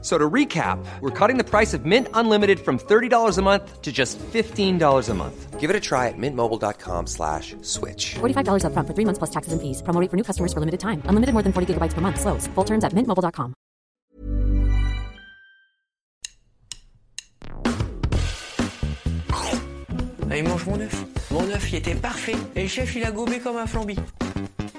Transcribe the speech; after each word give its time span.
So 0.00 0.16
to 0.16 0.30
recap, 0.30 0.78
we're 1.00 1.10
cutting 1.10 1.38
the 1.38 1.44
price 1.44 1.74
of 1.74 1.84
Mint 1.84 2.06
Unlimited 2.14 2.60
from 2.60 2.78
$30 2.78 3.36
a 3.36 3.42
month 3.42 3.82
to 3.82 3.90
just 3.90 4.16
$15 4.18 5.08
a 5.08 5.14
month. 5.14 5.58
Give 5.58 5.70
it 5.70 5.74
a 5.74 5.80
try 5.80 6.06
at 6.06 6.14
mintmobile.com 6.16 7.08
slash 7.08 7.56
switch. 7.62 8.14
$45 8.20 8.62
upfront 8.62 8.86
for 8.86 8.94
three 8.94 9.04
months 9.04 9.18
plus 9.18 9.30
taxes 9.30 9.52
and 9.52 9.60
fees. 9.60 9.82
Promo 9.82 10.00
rate 10.00 10.08
for 10.08 10.16
new 10.16 10.22
customers 10.22 10.52
for 10.52 10.60
limited 10.60 10.78
time. 10.78 11.02
Unlimited 11.06 11.32
more 11.34 11.42
than 11.42 11.52
40 11.52 11.74
gigabytes 11.74 11.94
per 11.94 12.00
month. 12.00 12.20
Slows. 12.20 12.46
Full 12.54 12.64
terms 12.64 12.84
at 12.84 12.92
mintmobile.com. 12.94 13.54
Allez, 20.30 20.42
mange 20.42 20.66
mon 20.66 20.78
œuf. 20.80 21.04
Mon 21.30 21.42
œuf, 21.50 21.72
il 21.72 21.76
était 21.76 21.94
parfait. 21.94 22.36
Et 22.54 22.62
le 22.62 22.68
chef, 22.68 22.94
il 22.94 23.02
a 23.04 23.10
gobé 23.10 23.40
comme 23.40 23.56
un 23.56 23.66
flambi. 23.66 23.96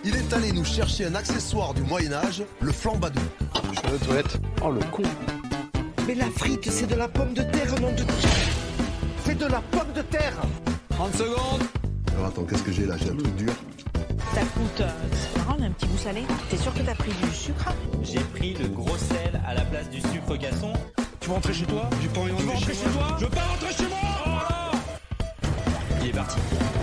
Il 0.05 0.15
est 0.15 0.33
allé 0.33 0.51
nous 0.53 0.63
chercher 0.63 1.05
un 1.07 1.15
accessoire 1.15 1.73
du 1.73 1.81
Moyen-Âge, 1.81 2.43
le 2.61 2.71
flambadou. 2.71 3.19
Je 3.73 3.81
vais 3.89 3.95
aux 3.95 3.97
toilettes. 3.97 4.37
Oh 4.63 4.71
le 4.71 4.79
con. 4.91 5.03
Mais 6.07 6.15
la 6.15 6.29
frite, 6.29 6.69
c'est 6.71 6.87
de 6.87 6.95
la 6.95 7.09
pomme 7.09 7.33
de 7.33 7.43
terre, 7.43 7.79
nom 7.81 7.91
de 7.91 8.03
C'est 9.25 9.37
de 9.37 9.45
la 9.45 9.59
pomme 9.59 9.91
de 9.93 10.01
terre 10.01 10.33
30 10.91 11.13
secondes. 11.15 11.63
Alors 12.13 12.27
attends, 12.27 12.43
qu'est-ce 12.43 12.63
que 12.63 12.71
j'ai 12.71 12.85
là? 12.85 12.95
J'ai 12.97 13.09
un 13.09 13.15
truc 13.15 13.35
dur. 13.35 13.53
Ça 14.33 14.41
coûte, 14.41 14.81
euh, 14.81 14.89
c'est 15.11 15.37
marrant, 15.37 15.61
un 15.61 15.71
petit 15.71 15.87
goût 15.87 15.97
salé. 15.97 16.23
T'es 16.49 16.57
sûr 16.57 16.73
que 16.73 16.79
t'as 16.79 16.95
pris 16.95 17.11
du 17.11 17.35
sucre? 17.35 17.73
J'ai 18.01 18.19
pris 18.19 18.53
le 18.53 18.67
gros 18.69 18.97
sel 18.97 19.41
à 19.45 19.53
la 19.53 19.61
place 19.61 19.89
du 19.89 19.99
sucre 19.99 20.37
casson. 20.37 20.73
Tu 21.19 21.27
veux 21.27 21.33
rentrer 21.33 21.53
chez 21.53 21.65
toi? 21.65 21.89
J'ai 22.01 22.07
pas 22.07 22.21
envie 22.21 22.31
de 22.31 22.49
rentrer 22.49 22.73
chez, 22.73 22.83
toi? 22.83 23.17
Je 23.19 23.25
veux 23.25 23.31
pas 23.31 23.41
rentrer 23.41 23.73
chez 23.73 23.87
moi 23.89 23.99
oh 24.25 24.77
Il 26.01 26.09
est 26.09 26.13
parti. 26.13 26.37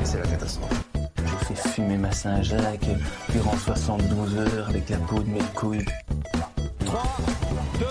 C'est 0.05 0.19
la 0.19 0.27
catastrophe. 0.27 0.96
J'ai 1.39 1.55
fait 1.55 1.69
fumer 1.69 1.97
ma 1.97 2.13
Saint-Jacques 2.13 2.89
durant 3.31 3.57
72 3.57 4.37
heures 4.37 4.69
avec 4.69 4.89
la 4.89 4.97
peau 4.99 5.21
de 5.21 5.29
mes 5.29 5.43
couilles. 5.55 5.85
3, 6.85 7.03
2, 7.79 7.87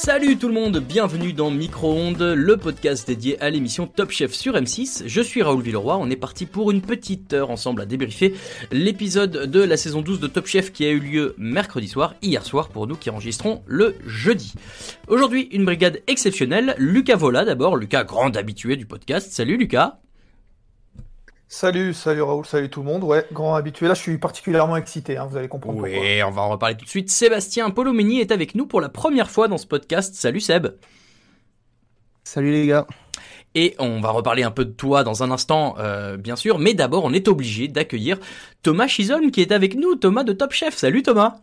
Salut 0.00 0.38
tout 0.38 0.46
le 0.46 0.54
monde, 0.54 0.78
bienvenue 0.78 1.32
dans 1.32 1.50
Micro-ondes, 1.50 2.22
le 2.22 2.56
podcast 2.56 3.08
dédié 3.08 3.38
à 3.42 3.50
l'émission 3.50 3.88
Top 3.88 4.12
Chef 4.12 4.32
sur 4.32 4.54
M6. 4.54 5.02
Je 5.06 5.20
suis 5.20 5.42
Raoul 5.42 5.60
Villeroy, 5.60 5.96
on 5.98 6.08
est 6.08 6.14
parti 6.14 6.46
pour 6.46 6.70
une 6.70 6.82
petite 6.82 7.32
heure 7.32 7.50
ensemble 7.50 7.82
à 7.82 7.84
débriefer 7.84 8.32
l'épisode 8.70 9.50
de 9.50 9.60
la 9.60 9.76
saison 9.76 10.00
12 10.00 10.20
de 10.20 10.28
Top 10.28 10.46
Chef 10.46 10.72
qui 10.72 10.84
a 10.86 10.90
eu 10.90 11.00
lieu 11.00 11.34
mercredi 11.36 11.88
soir, 11.88 12.14
hier 12.22 12.46
soir 12.46 12.68
pour 12.68 12.86
nous 12.86 12.94
qui 12.94 13.10
enregistrons 13.10 13.64
le 13.66 13.96
jeudi. 14.06 14.54
Aujourd'hui, 15.08 15.48
une 15.50 15.64
brigade 15.64 16.00
exceptionnelle, 16.06 16.76
Lucas 16.78 17.16
Vola 17.16 17.44
d'abord, 17.44 17.76
Lucas 17.76 18.04
grand 18.04 18.36
habitué 18.36 18.76
du 18.76 18.86
podcast. 18.86 19.32
Salut 19.32 19.56
Lucas 19.56 19.98
Salut, 21.50 21.94
salut 21.94 22.20
Raoul, 22.20 22.44
salut 22.44 22.68
tout 22.68 22.80
le 22.80 22.86
monde. 22.86 23.04
Ouais, 23.04 23.26
grand 23.32 23.54
habitué. 23.54 23.88
Là, 23.88 23.94
je 23.94 24.02
suis 24.02 24.18
particulièrement 24.18 24.76
excité, 24.76 25.16
hein, 25.16 25.26
vous 25.30 25.38
allez 25.38 25.48
comprendre 25.48 25.78
pourquoi. 25.78 25.98
Oui, 25.98 26.22
on 26.22 26.30
va 26.30 26.42
en 26.42 26.50
reparler 26.50 26.76
tout 26.76 26.84
de 26.84 26.90
suite. 26.90 27.10
Sébastien 27.10 27.70
Polomini 27.70 28.20
est 28.20 28.30
avec 28.32 28.54
nous 28.54 28.66
pour 28.66 28.82
la 28.82 28.90
première 28.90 29.30
fois 29.30 29.48
dans 29.48 29.56
ce 29.56 29.66
podcast. 29.66 30.14
Salut 30.14 30.40
Seb. 30.40 30.68
Salut 32.22 32.52
les 32.52 32.66
gars. 32.66 32.86
Et 33.54 33.74
on 33.78 33.98
va 34.00 34.10
reparler 34.10 34.42
un 34.42 34.50
peu 34.50 34.66
de 34.66 34.72
toi 34.72 35.04
dans 35.04 35.22
un 35.22 35.30
instant, 35.30 35.76
euh, 35.78 36.18
bien 36.18 36.36
sûr. 36.36 36.58
Mais 36.58 36.74
d'abord, 36.74 37.04
on 37.04 37.14
est 37.14 37.28
obligé 37.28 37.66
d'accueillir 37.66 38.18
Thomas 38.62 38.86
Chisholm 38.86 39.30
qui 39.30 39.40
est 39.40 39.50
avec 39.50 39.74
nous. 39.74 39.96
Thomas 39.96 40.24
de 40.24 40.34
Top 40.34 40.52
Chef. 40.52 40.76
Salut 40.76 41.02
Thomas. 41.02 41.38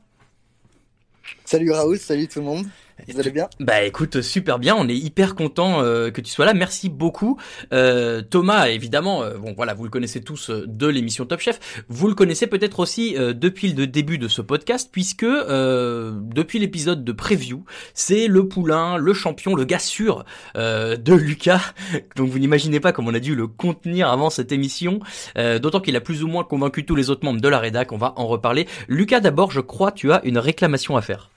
Salut 1.45 1.71
Raoul, 1.71 1.97
salut 1.97 2.27
tout 2.27 2.39
le 2.39 2.45
monde. 2.45 2.65
Vous 3.07 3.31
bien? 3.31 3.49
Bah 3.59 3.83
écoute, 3.83 4.21
super 4.21 4.57
bien, 4.57 4.75
on 4.75 4.87
est 4.87 4.95
hyper 4.95 5.35
content 5.35 5.81
euh, 5.81 6.11
que 6.11 6.21
tu 6.21 6.31
sois 6.31 6.45
là, 6.45 6.53
merci 6.53 6.89
beaucoup. 6.89 7.37
Euh, 7.73 8.21
Thomas, 8.21 8.67
évidemment, 8.67 9.21
euh, 9.21 9.37
bon 9.37 9.53
voilà, 9.55 9.73
vous 9.73 9.83
le 9.83 9.89
connaissez 9.89 10.21
tous 10.21 10.49
euh, 10.49 10.63
de 10.65 10.87
l'émission 10.87 11.25
Top 11.25 11.39
Chef, 11.41 11.83
vous 11.89 12.07
le 12.07 12.15
connaissez 12.15 12.47
peut-être 12.47 12.79
aussi 12.79 13.15
euh, 13.17 13.33
depuis 13.33 13.73
le 13.73 13.85
début 13.85 14.17
de 14.17 14.27
ce 14.27 14.41
podcast, 14.41 14.89
puisque 14.91 15.25
depuis 15.25 16.59
l'épisode 16.59 17.03
de 17.03 17.11
preview, 17.11 17.65
c'est 17.93 18.27
le 18.27 18.47
poulain, 18.47 18.97
le 18.97 19.13
champion, 19.13 19.55
le 19.55 19.65
gars 19.65 19.79
sûr 19.79 20.23
de 20.55 21.13
Lucas, 21.13 21.73
donc 22.15 22.29
vous 22.29 22.39
n'imaginez 22.39 22.79
pas 22.79 22.91
comment 22.91 23.11
on 23.11 23.13
a 23.13 23.19
dû 23.19 23.35
le 23.35 23.47
contenir 23.47 24.09
avant 24.09 24.29
cette 24.29 24.51
émission, 24.51 24.99
d'autant 25.35 25.79
qu'il 25.79 25.95
a 25.95 26.01
plus 26.01 26.23
ou 26.23 26.27
moins 26.27 26.43
convaincu 26.43 26.85
tous 26.85 26.95
les 26.95 27.09
autres 27.09 27.25
membres 27.25 27.41
de 27.41 27.47
la 27.47 27.59
rédac, 27.59 27.91
on 27.91 27.97
va 27.97 28.13
en 28.15 28.27
reparler. 28.27 28.67
Lucas 28.87 29.19
d'abord, 29.19 29.51
je 29.51 29.61
crois, 29.61 29.91
tu 29.91 30.11
as 30.11 30.23
une 30.23 30.37
réclamation 30.37 30.97
à 30.97 31.01
faire. 31.01 31.29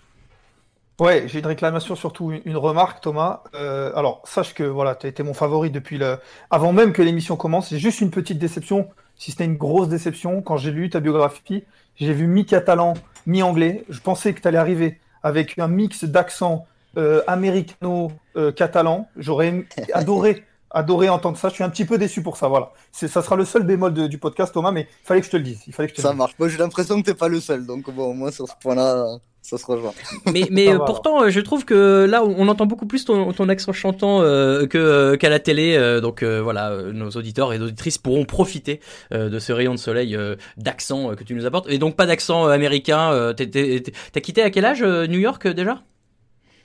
Ouais, 1.01 1.29
j'ai 1.29 1.39
une 1.39 1.47
réclamation, 1.47 1.95
surtout 1.95 2.33
une, 2.33 2.43
une 2.45 2.57
remarque, 2.57 3.01
Thomas. 3.01 3.43
Euh, 3.55 3.93
alors, 3.95 4.21
sache 4.25 4.53
que 4.53 4.65
voilà, 4.65 4.97
tu 4.97 5.07
as 5.07 5.09
été 5.09 5.23
mon 5.23 5.33
favori 5.33 5.71
depuis 5.71 5.97
le. 5.97 6.19
Avant 6.51 6.73
même 6.73 6.93
que 6.93 7.03
l'émission 7.03 7.37
commence. 7.37 7.69
C'est 7.69 7.79
juste 7.79 8.01
une 8.01 8.11
petite 8.11 8.39
déception, 8.39 8.89
si 9.15 9.31
c'était 9.31 9.45
une 9.45 9.57
grosse 9.57 9.89
déception. 9.89 10.43
Quand 10.43 10.57
j'ai 10.57 10.73
lu 10.73 10.91
ta 10.91 10.99
biographie, 10.99 11.63
j'ai 11.95 12.13
vu 12.13 12.27
mi-catalan, 12.27 12.95
mi-anglais. 13.27 13.85
Je 13.89 14.01
pensais 14.01 14.35
que 14.35 14.41
tu 14.41 14.49
allais 14.49 14.59
arriver 14.59 14.99
avec 15.23 15.57
un 15.61 15.69
mix 15.69 16.03
d'accent 16.05 16.67
euh, 16.97 17.23
américano-catalan. 17.29 19.09
J'aurais 19.17 19.67
adoré, 19.93 20.45
adoré 20.73 21.09
entendre 21.11 21.39
ça. 21.39 21.49
Je 21.49 21.55
suis 21.55 21.65
un 21.65 21.71
petit 21.71 21.85
peu 21.85 21.97
déçu 21.99 22.23
pour 22.25 22.37
ça. 22.37 22.49
Voilà. 22.49 22.73
Ça 22.91 23.23
sera 23.23 23.37
le 23.37 23.45
seul 23.45 23.63
bémol 23.63 23.95
de, 23.95 24.09
du 24.09 24.19
podcast, 24.19 24.53
Thomas, 24.53 24.73
mais 24.73 24.89
il 24.91 25.07
fallait 25.07 25.21
que 25.21 25.27
je 25.27 25.31
te 25.31 25.37
le 25.37 25.45
dise. 25.45 25.63
Il 25.69 25.73
fallait 25.73 25.87
que 25.89 25.93
je 25.93 25.97
te 25.99 26.03
ça 26.03 26.09
le 26.09 26.15
dise. 26.15 26.19
marche. 26.19 26.35
Moi, 26.41 26.49
j'ai 26.49 26.59
l'impression 26.59 27.01
que 27.01 27.07
t'es 27.07 27.15
pas 27.15 27.29
le 27.29 27.39
seul. 27.39 27.67
Donc, 27.67 27.89
bon, 27.89 28.07
au 28.11 28.15
moins, 28.15 28.33
sur 28.33 28.49
ce 28.49 28.55
point-là. 28.61 29.19
Ça 29.49 29.57
se 29.57 29.65
rejoint. 29.65 29.95
Mais, 30.31 30.47
mais 30.51 30.69
euh, 30.69 30.79
pourtant, 30.85 31.23
euh, 31.23 31.31
je 31.31 31.41
trouve 31.41 31.65
que 31.65 32.05
là, 32.07 32.23
on 32.23 32.49
entend 32.49 32.67
beaucoup 32.67 32.85
plus 32.85 33.07
ton, 33.07 33.33
ton 33.33 33.49
accent 33.49 33.73
chantant 33.73 34.21
euh, 34.21 34.67
que 34.67 35.15
qu'à 35.17 35.31
la 35.31 35.39
télé. 35.39 35.75
euh, 35.75 36.03
donc 36.03 36.23
euh, 36.23 36.43
voilà, 36.43 36.71
euh, 36.73 36.93
nos 36.93 37.09
auditeurs 37.13 37.55
et 37.55 37.59
auditrices 37.59 37.97
pourront 37.97 38.27
profiter 38.27 38.81
euh, 39.15 39.31
de 39.31 39.39
ce 39.39 39.53
rayon 39.53 39.73
de 39.73 39.79
soleil 39.79 40.15
euh, 40.15 40.37
d'accent 40.59 41.11
euh, 41.11 41.15
que 41.15 41.25
tu 41.25 41.33
nous 41.35 41.47
apportes. 41.47 41.67
Et 41.71 41.79
donc 41.79 41.97
pas 41.97 42.05
d'accent 42.05 42.47
euh, 42.47 42.51
américain. 42.51 43.11
euh, 43.13 43.33
T'as 43.33 44.21
quitté 44.21 44.43
à 44.43 44.51
quel 44.51 44.67
âge 44.67 44.83
euh, 44.83 45.07
New 45.07 45.19
York 45.19 45.47
euh, 45.47 45.55
déjà? 45.55 45.83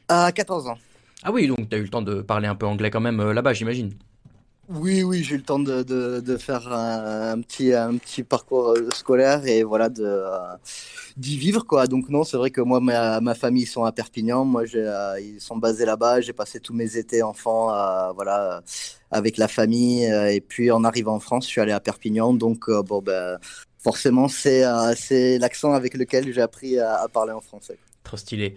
À 0.09 0.31
14 0.33 0.67
ans. 0.67 0.77
Ah 1.23 1.31
oui, 1.31 1.47
donc 1.47 1.69
t'as 1.69 1.77
eu 1.77 1.83
le 1.83 1.89
temps 1.89 2.01
de 2.01 2.21
parler 2.21 2.47
un 2.49 2.55
peu 2.55 2.65
anglais 2.65 2.89
quand 2.91 2.99
même 2.99 3.21
euh, 3.21 3.33
là-bas, 3.33 3.53
j'imagine. 3.53 3.93
Oui, 4.69 5.03
oui, 5.03 5.23
j'ai 5.23 5.35
eu 5.35 5.37
le 5.39 5.43
temps 5.43 5.59
de, 5.59 5.83
de, 5.83 6.37
faire 6.37 6.71
un, 6.71 7.41
petit, 7.41 7.73
un 7.73 7.97
petit 7.97 8.23
parcours 8.23 8.69
euh, 8.69 8.89
scolaire 8.93 9.45
et 9.45 9.63
voilà, 9.63 9.89
de, 9.89 10.05
euh, 10.05 10.55
d'y 11.17 11.37
vivre, 11.37 11.65
quoi. 11.65 11.85
Donc, 11.85 12.07
non, 12.07 12.23
c'est 12.23 12.37
vrai 12.37 12.49
que 12.49 12.61
moi, 12.61 12.79
ma, 12.79 13.19
ma 13.19 13.35
famille, 13.35 13.63
ils 13.63 13.67
sont 13.67 13.83
à 13.83 13.91
Perpignan. 13.91 14.45
Moi, 14.45 14.63
euh, 14.75 15.19
ils 15.19 15.41
sont 15.41 15.57
basés 15.57 15.85
là-bas. 15.85 16.21
J'ai 16.21 16.31
passé 16.31 16.61
tous 16.61 16.73
mes 16.73 16.95
étés 16.95 17.21
enfants, 17.23 17.67
voilà, 18.13 18.63
avec 19.11 19.35
la 19.35 19.49
famille. 19.49 20.05
Et 20.05 20.39
puis, 20.39 20.71
en 20.71 20.85
arrivant 20.85 21.15
en 21.15 21.19
France, 21.19 21.45
je 21.45 21.49
suis 21.49 21.61
allé 21.61 21.73
à 21.73 21.81
Perpignan. 21.81 22.33
Donc, 22.33 22.69
bon, 22.69 23.01
ben, 23.01 23.37
forcément, 23.79 24.29
c'est, 24.29 24.61
l'accent 25.39 25.73
avec 25.73 25.93
lequel 25.95 26.31
j'ai 26.33 26.41
appris 26.41 26.79
à, 26.79 27.05
parler 27.11 27.33
en 27.33 27.41
français. 27.41 27.77
Trop 28.05 28.17
stylé. 28.17 28.55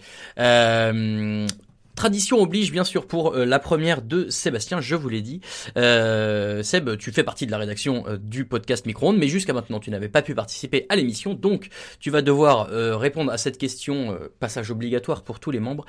Tradition 1.97 2.43
oblige 2.43 2.71
bien 2.73 2.85
sûr 2.85 3.07
pour 3.07 3.35
euh, 3.35 3.47
la 3.47 3.59
première 3.59 4.03
de 4.03 4.29
Sébastien, 4.29 4.83
je 4.83 4.95
vous 4.95 5.09
l'ai 5.09 5.23
dit. 5.23 5.41
Euh, 5.79 6.63
Seb, 6.63 6.99
tu 6.99 7.11
fais 7.11 7.25
partie 7.25 7.47
de 7.47 7.51
la 7.51 7.57
rédaction 7.57 8.05
euh, 8.07 8.19
du 8.19 8.45
podcast 8.45 8.85
Micro-ondes, 8.85 9.17
mais 9.17 9.29
jusqu'à 9.29 9.55
maintenant 9.55 9.81
tu 9.81 9.91
n'avais 9.91 10.11
pas 10.11 10.21
pu 10.21 10.35
participer 10.35 10.85
à 10.91 10.97
l'émission, 10.97 11.33
donc 11.33 11.69
tu 11.99 12.11
vas 12.11 12.21
devoir 12.21 12.69
euh, 12.71 12.99
répondre 12.99 13.33
à 13.33 13.39
cette 13.39 13.57
question, 13.57 14.17
passage 14.41 14.71
obligatoire 14.71 15.23
pour 15.23 15.41
tous 15.41 15.51
les 15.51 15.59
membres. 15.59 15.87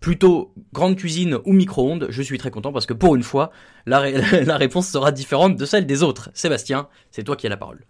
Plutôt 0.00 0.54
grande 0.72 0.94
cuisine 0.96 1.38
ou 1.44 1.52
micro-ondes, 1.52 2.06
je 2.10 2.22
suis 2.22 2.38
très 2.38 2.52
content 2.52 2.72
parce 2.72 2.86
que 2.86 2.94
pour 2.94 3.16
une 3.16 3.24
fois, 3.24 3.50
la, 3.86 3.98
ré- 3.98 4.44
la 4.44 4.56
réponse 4.56 4.88
sera 4.88 5.10
différente 5.10 5.56
de 5.56 5.64
celle 5.64 5.86
des 5.86 6.04
autres. 6.04 6.30
Sébastien, 6.34 6.88
c'est 7.10 7.24
toi 7.24 7.34
qui 7.34 7.46
as 7.48 7.50
la 7.50 7.56
parole. 7.56 7.80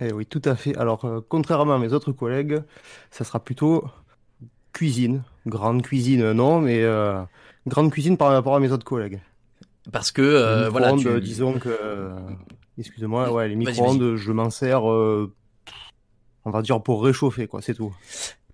Eh 0.00 0.12
oui, 0.12 0.26
tout 0.26 0.42
à 0.44 0.56
fait. 0.56 0.76
Alors, 0.76 1.06
contrairement 1.28 1.74
à 1.74 1.78
mes 1.78 1.92
autres 1.92 2.12
collègues, 2.12 2.60
ça 3.10 3.24
sera 3.24 3.38
plutôt 3.40 3.84
cuisine. 4.72 5.22
Grande 5.46 5.82
cuisine, 5.82 6.32
non, 6.32 6.60
mais 6.60 6.82
euh, 6.82 7.20
grande 7.66 7.90
cuisine 7.90 8.16
par 8.16 8.30
rapport 8.32 8.54
à 8.56 8.60
mes 8.60 8.70
autres 8.72 8.84
collègues. 8.84 9.20
Parce 9.90 10.12
que, 10.12 10.22
euh, 10.22 10.68
voilà, 10.70 10.92
tu- 10.98 11.08
disons 11.20 11.54
que, 11.58 11.68
euh, 11.68 12.10
excusez-moi, 12.78 13.32
ouais, 13.32 13.48
les 13.48 13.56
micro-ondes, 13.56 14.16
je 14.16 14.32
m'en 14.32 14.50
sers, 14.50 14.88
euh, 14.90 15.32
on 16.44 16.50
va 16.50 16.62
dire 16.62 16.80
pour 16.82 17.02
réchauffer, 17.04 17.46
quoi, 17.48 17.60
c'est 17.62 17.74
tout. 17.74 17.94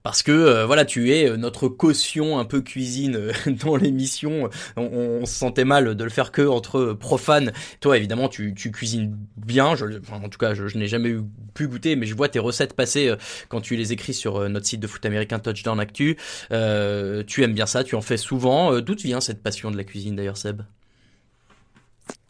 Parce 0.08 0.22
que 0.22 0.32
euh, 0.32 0.64
voilà, 0.64 0.86
tu 0.86 1.12
es 1.12 1.28
euh, 1.28 1.36
notre 1.36 1.68
caution 1.68 2.38
un 2.38 2.46
peu 2.46 2.62
cuisine 2.62 3.14
euh, 3.14 3.32
dans 3.62 3.76
l'émission. 3.76 4.48
On, 4.78 4.84
on 4.84 5.26
se 5.26 5.34
sentait 5.34 5.66
mal 5.66 5.94
de 5.94 6.02
le 6.02 6.08
faire 6.08 6.32
que 6.32 6.40
entre 6.40 6.94
profanes. 6.94 7.52
Toi, 7.80 7.98
évidemment, 7.98 8.30
tu, 8.30 8.54
cuisines 8.54 9.18
bien. 9.36 9.74
En 10.10 10.28
tout 10.30 10.38
cas, 10.38 10.54
je, 10.54 10.78
n'ai 10.78 10.86
jamais 10.86 11.14
pu 11.52 11.68
goûter, 11.68 11.94
mais 11.94 12.06
je 12.06 12.14
vois 12.14 12.30
tes 12.30 12.38
recettes 12.38 12.72
passer 12.72 13.12
quand 13.50 13.60
tu 13.60 13.76
les 13.76 13.92
écris 13.92 14.14
sur 14.14 14.48
notre 14.48 14.64
site 14.64 14.80
de 14.80 14.86
foot 14.86 15.04
américain 15.04 15.40
Touchdown 15.40 15.78
Actu. 15.78 16.16
Tu 16.48 17.42
aimes 17.42 17.52
bien 17.52 17.66
ça, 17.66 17.84
tu 17.84 17.94
en 17.94 18.00
fais 18.00 18.16
souvent. 18.16 18.80
D'où 18.80 18.94
te 18.94 19.02
vient 19.02 19.20
cette 19.20 19.42
passion 19.42 19.70
de 19.70 19.76
la 19.76 19.84
cuisine 19.84 20.16
d'ailleurs, 20.16 20.38
Seb? 20.38 20.62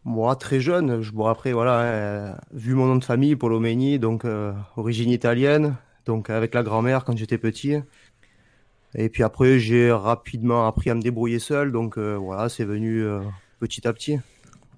Moi, 0.05 0.35
très 0.35 0.59
jeune, 0.59 1.01
je, 1.01 1.13
bon, 1.13 1.27
après, 1.27 1.53
voilà, 1.53 2.41
vu 2.53 2.75
mon 2.75 2.87
nom 2.87 2.97
de 2.97 3.05
famille, 3.05 3.37
Polomeni, 3.37 4.01
donc 4.01 4.25
euh, 4.25 4.53
origine 4.77 5.11
italienne, 5.11 5.77
donc 6.08 6.31
avec 6.31 6.55
la 6.55 6.62
grand-mère 6.62 7.05
quand 7.05 7.16
j'étais 7.16 7.38
petit. 7.38 7.76
Et 8.94 9.10
puis 9.10 9.22
après, 9.22 9.58
j'ai 9.58 9.93
rapidement 9.93 10.66
appris 10.66 10.88
à 10.88 10.94
me 10.94 11.02
débrouiller 11.02 11.38
seul, 11.38 11.70
donc 11.70 11.99
euh, 11.99 12.16
voilà, 12.16 12.49
c'est 12.49 12.64
venu 12.64 13.02
euh, 13.05 13.20
petit 13.60 13.87
à 13.87 13.93
petit, 13.93 14.19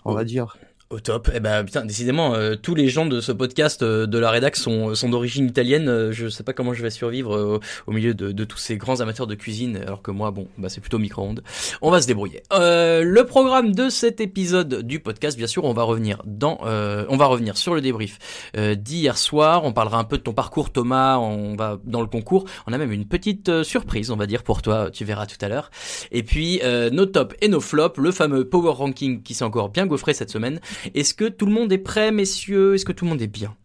on 0.04 0.12
va 0.12 0.24
dire. 0.24 0.58
Au 0.92 0.98
top. 0.98 1.30
Eh 1.32 1.38
ben 1.38 1.62
putain, 1.62 1.84
décidément, 1.84 2.34
euh, 2.34 2.56
tous 2.60 2.74
les 2.74 2.88
gens 2.88 3.06
de 3.06 3.20
ce 3.20 3.30
podcast 3.30 3.82
euh, 3.82 4.08
de 4.08 4.18
la 4.18 4.28
rédac 4.28 4.56
sont, 4.56 4.96
sont 4.96 5.08
d'origine 5.08 5.46
italienne. 5.46 5.88
Euh, 5.88 6.10
je 6.10 6.26
sais 6.26 6.42
pas 6.42 6.52
comment 6.52 6.74
je 6.74 6.82
vais 6.82 6.90
survivre 6.90 7.60
au 7.86 7.92
milieu 7.92 8.12
de, 8.12 8.32
de, 8.32 8.44
tous 8.44 8.58
ces 8.58 8.76
grands 8.76 9.00
amateurs 9.00 9.28
de 9.28 9.36
cuisine, 9.36 9.76
alors 9.76 10.02
que 10.02 10.10
moi, 10.10 10.32
bon, 10.32 10.48
bah 10.58 10.68
c'est 10.68 10.80
plutôt 10.80 10.98
micro-ondes. 10.98 11.44
On 11.80 11.92
va 11.92 12.02
se 12.02 12.08
débrouiller. 12.08 12.42
le 12.50 13.22
programme 13.22 13.72
de 13.72 13.88
cet 13.88 14.20
épisode 14.20 14.82
du 14.82 14.98
podcast, 14.98 15.38
bien 15.38 15.46
sûr, 15.46 15.62
on 15.62 15.72
va 15.72 15.84
revenir 15.84 16.22
dans, 16.24 16.58
on 16.62 17.16
va 17.16 17.26
revenir 17.26 17.56
sur 17.56 17.72
le 17.72 17.80
débrief 17.80 18.18
d'hier 18.56 19.16
soir. 19.16 19.62
On 19.64 19.72
parlera 19.72 19.98
un 19.98 20.04
peu 20.04 20.18
de 20.18 20.22
ton 20.22 20.32
parcours, 20.32 20.70
Thomas. 20.70 21.18
On 21.18 21.54
va 21.54 21.78
dans 21.84 22.00
le 22.00 22.08
concours. 22.08 22.46
On 22.66 22.72
a 22.72 22.78
même 22.78 22.90
une 22.90 23.06
petite 23.06 23.62
surprise, 23.62 24.10
on 24.10 24.16
va 24.16 24.26
dire 24.26 24.42
pour 24.42 24.60
toi. 24.60 24.90
Tu 24.90 25.04
verras 25.04 25.26
tout 25.26 25.38
à 25.40 25.48
l'heure. 25.48 25.70
Et 26.10 26.24
puis 26.24 26.60
nos 26.90 27.06
tops 27.06 27.36
et 27.40 27.46
nos 27.46 27.60
flops, 27.60 27.96
le 27.98 28.10
fameux 28.10 28.48
power 28.48 28.72
ranking 28.72 29.22
qui 29.22 29.34
s'est 29.34 29.44
encore 29.44 29.68
bien 29.68 29.86
gaufré 29.86 30.14
cette 30.14 30.30
semaine. 30.30 30.58
Est-ce 30.94 31.14
que 31.14 31.26
tout 31.26 31.46
le 31.46 31.52
monde 31.52 31.72
est 31.72 31.78
prêt, 31.78 32.12
messieurs? 32.12 32.74
Est-ce 32.74 32.84
que 32.84 32.92
tout 32.92 33.04
le 33.04 33.10
monde 33.10 33.22
est 33.22 33.26
bien? 33.26 33.56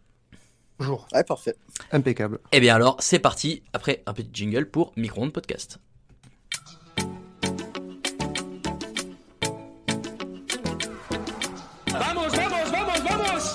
Bonjour. 0.78 1.08
Ouais, 1.14 1.24
parfait. 1.24 1.54
Impeccable. 1.90 2.38
Eh 2.52 2.60
bien 2.60 2.74
alors, 2.74 2.96
c'est 3.00 3.18
parti, 3.18 3.62
après 3.72 4.02
un 4.06 4.12
petit 4.12 4.30
jingle 4.32 4.66
pour 4.66 4.92
Micro-ondes 4.96 5.32
Podcast. 5.32 5.78
Vamos, 11.88 12.28
vamos, 12.28 12.70
vamos, 12.70 13.00
vamos 13.08 13.54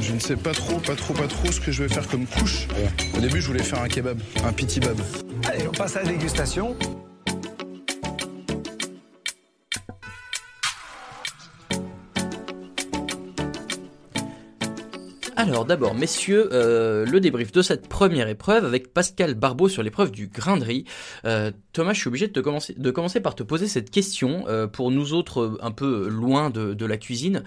Je 0.00 0.12
ne 0.12 0.18
sais 0.20 0.36
pas 0.36 0.52
trop, 0.52 0.78
pas 0.78 0.94
trop, 0.94 1.14
pas 1.14 1.26
trop 1.26 1.50
ce 1.50 1.60
que 1.60 1.72
je 1.72 1.82
vais 1.82 1.92
faire 1.92 2.06
comme 2.08 2.26
couche. 2.26 2.68
Au 3.16 3.20
début, 3.20 3.40
je 3.40 3.48
voulais 3.48 3.62
faire 3.62 3.82
un 3.82 3.88
kebab, 3.88 4.20
un 4.44 4.52
pitibab. 4.52 4.98
Allez, 5.48 5.66
on 5.66 5.72
passe 5.72 5.96
à 5.96 6.02
la 6.02 6.12
dégustation. 6.12 6.76
Alors 15.40 15.64
d'abord, 15.64 15.94
messieurs, 15.94 16.50
euh, 16.52 17.06
le 17.06 17.18
débrief 17.18 17.50
de 17.50 17.62
cette 17.62 17.88
première 17.88 18.28
épreuve 18.28 18.66
avec 18.66 18.92
Pascal 18.92 19.34
Barbeau 19.34 19.70
sur 19.70 19.82
l'épreuve 19.82 20.10
du 20.10 20.26
grain 20.26 20.58
de 20.58 20.64
riz. 20.64 20.84
Euh, 21.24 21.50
Thomas, 21.72 21.94
je 21.94 22.00
suis 22.00 22.08
obligé 22.08 22.28
de, 22.28 22.32
te 22.32 22.40
commencer, 22.40 22.74
de 22.76 22.90
commencer 22.90 23.20
par 23.20 23.34
te 23.34 23.42
poser 23.42 23.66
cette 23.66 23.90
question 23.90 24.44
euh, 24.48 24.66
pour 24.66 24.90
nous 24.90 25.14
autres 25.14 25.56
un 25.62 25.70
peu 25.70 26.08
loin 26.10 26.50
de, 26.50 26.74
de 26.74 26.86
la 26.86 26.98
cuisine. 26.98 27.42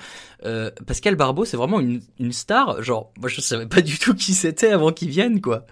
Pascal 0.88 1.16
Barbeau, 1.16 1.46
c'est 1.46 1.56
vraiment 1.56 1.80
une, 1.80 2.02
star. 2.32 2.82
Genre, 2.82 3.12
moi 3.20 3.30
je 3.30 3.42
savais 3.42 3.68
pas 3.68 3.82
du 3.82 4.00
tout 4.00 4.16
qui 4.16 4.34
c'était 4.34 4.72
avant 4.72 4.92
qu'il 4.92 5.10
vienne, 5.10 5.40
quoi. 5.40 5.68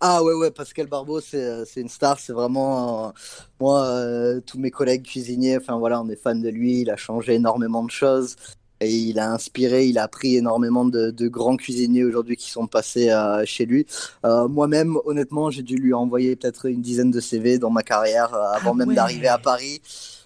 Ah 0.00 0.22
ouais 0.22 0.34
ouais 0.34 0.52
Pascal 0.52 0.86
Barbeau 0.86 1.20
c'est 1.20 1.64
c'est 1.64 1.80
une 1.80 1.88
star 1.88 2.20
c'est 2.20 2.32
vraiment 2.32 3.12
moi 3.58 4.00
tous 4.46 4.56
mes 4.56 4.70
collègues 4.70 5.02
cuisiniers 5.02 5.56
enfin 5.56 5.76
voilà 5.76 6.00
on 6.00 6.08
est 6.08 6.14
fan 6.14 6.40
de 6.40 6.48
lui 6.48 6.82
il 6.82 6.90
a 6.90 6.96
changé 6.96 7.34
énormément 7.34 7.82
de 7.82 7.90
choses 7.90 8.36
et 8.80 8.90
il 8.90 9.18
a 9.18 9.32
inspiré, 9.32 9.86
il 9.86 9.98
a 9.98 10.04
appris 10.04 10.36
énormément 10.36 10.84
de, 10.84 11.10
de 11.10 11.28
grands 11.28 11.56
cuisiniers 11.56 12.04
aujourd'hui 12.04 12.36
qui 12.36 12.50
sont 12.50 12.66
passés 12.66 13.10
euh, 13.10 13.44
chez 13.44 13.66
lui. 13.66 13.86
Euh, 14.24 14.48
Moi-même, 14.48 14.96
honnêtement, 15.04 15.50
j'ai 15.50 15.62
dû 15.62 15.76
lui 15.76 15.94
envoyer 15.94 16.36
peut-être 16.36 16.66
une 16.66 16.80
dizaine 16.80 17.10
de 17.10 17.20
CV 17.20 17.58
dans 17.58 17.70
ma 17.70 17.82
carrière 17.82 18.34
euh, 18.34 18.52
avant 18.52 18.72
ah 18.72 18.76
même 18.76 18.88
ouais. 18.88 18.94
d'arriver 18.94 19.28
à 19.28 19.38
Paris. 19.38 19.80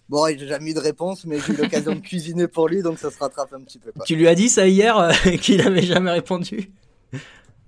Bon, 0.08 0.26
j'ai 0.26 0.46
jamais 0.46 0.72
eu 0.72 0.74
de 0.74 0.80
réponse, 0.80 1.24
mais 1.24 1.38
j'ai 1.40 1.54
eu 1.54 1.56
l'occasion 1.56 1.94
de 1.94 2.00
cuisiner 2.00 2.46
pour 2.46 2.68
lui, 2.68 2.82
donc 2.82 2.98
ça 2.98 3.10
se 3.10 3.18
rattrape 3.18 3.52
un 3.54 3.60
petit 3.60 3.78
peu. 3.78 3.92
Quoi. 3.92 4.04
Tu 4.04 4.16
lui 4.16 4.28
as 4.28 4.34
dit 4.34 4.48
ça 4.48 4.66
hier 4.68 5.10
qu'il 5.40 5.58
n'avait 5.58 5.82
jamais 5.82 6.10
répondu? 6.10 6.70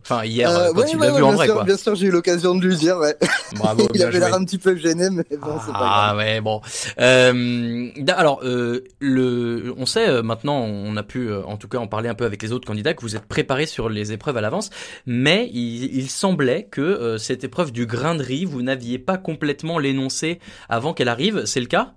Enfin, 0.07 0.23
hier, 0.27 0.51
euh, 0.51 0.71
quand 0.75 0.81
ouais, 0.81 0.87
tu 0.87 0.97
ouais, 0.99 1.07
l'as 1.07 1.13
ouais, 1.13 1.19
vu 1.19 1.25
en 1.25 1.33
vrai, 1.33 1.47
sûr, 1.47 1.55
quoi. 1.55 1.65
Bien 1.65 1.79
sûr, 1.79 1.95
j'ai 1.95 2.09
eu 2.09 2.11
l'occasion 2.11 2.55
de 2.55 2.67
lui 2.67 2.77
dire, 2.77 2.99
ouais. 2.99 3.17
Bravo, 3.57 3.89
Il 3.95 4.03
avait 4.03 4.19
l'air 4.19 4.35
un 4.35 4.45
petit 4.45 4.59
peu 4.59 4.77
gêné, 4.77 5.09
mais 5.11 5.25
bon, 5.39 5.53
ah, 5.57 5.63
c'est 5.65 5.73
pas 5.73 5.79
grave. 5.79 5.91
Ah 6.11 6.17
ouais, 6.17 6.41
bon. 6.43 6.61
Euh, 7.01 7.89
alors, 8.09 8.41
euh, 8.45 8.85
le, 9.01 9.73
on 9.79 9.87
sait 9.87 10.07
euh, 10.07 10.23
maintenant, 10.23 10.61
on 10.61 10.95
a 10.99 11.03
pu, 11.03 11.31
euh, 11.31 11.43
en 11.45 11.57
tout 11.57 11.69
cas, 11.69 11.79
en 11.79 11.87
parler 11.87 12.11
un 12.11 12.15
peu 12.15 12.27
avec 12.27 12.43
les 12.43 12.53
autres 12.53 12.67
candidats, 12.67 12.93
que 12.93 13.01
vous 13.01 13.17
êtes 13.17 13.25
préparés 13.25 13.65
sur 13.65 13.89
les 13.89 14.13
épreuves 14.13 14.37
à 14.37 14.43
l'avance, 14.43 14.69
mais 15.07 15.49
il, 15.55 15.97
il, 15.97 16.11
semblait 16.11 16.65
que 16.65 16.83
euh, 16.83 17.17
cette 17.17 17.43
épreuve 17.43 17.73
du 17.73 17.87
grain 17.87 18.15
de 18.15 18.23
riz, 18.23 18.45
vous 18.45 18.61
n'aviez 18.61 18.99
pas 18.99 19.17
complètement 19.17 19.79
l'énoncé 19.79 20.39
avant 20.69 20.93
qu'elle 20.93 21.09
arrive. 21.09 21.47
C'est 21.47 21.61
le 21.61 21.67
cas? 21.67 21.95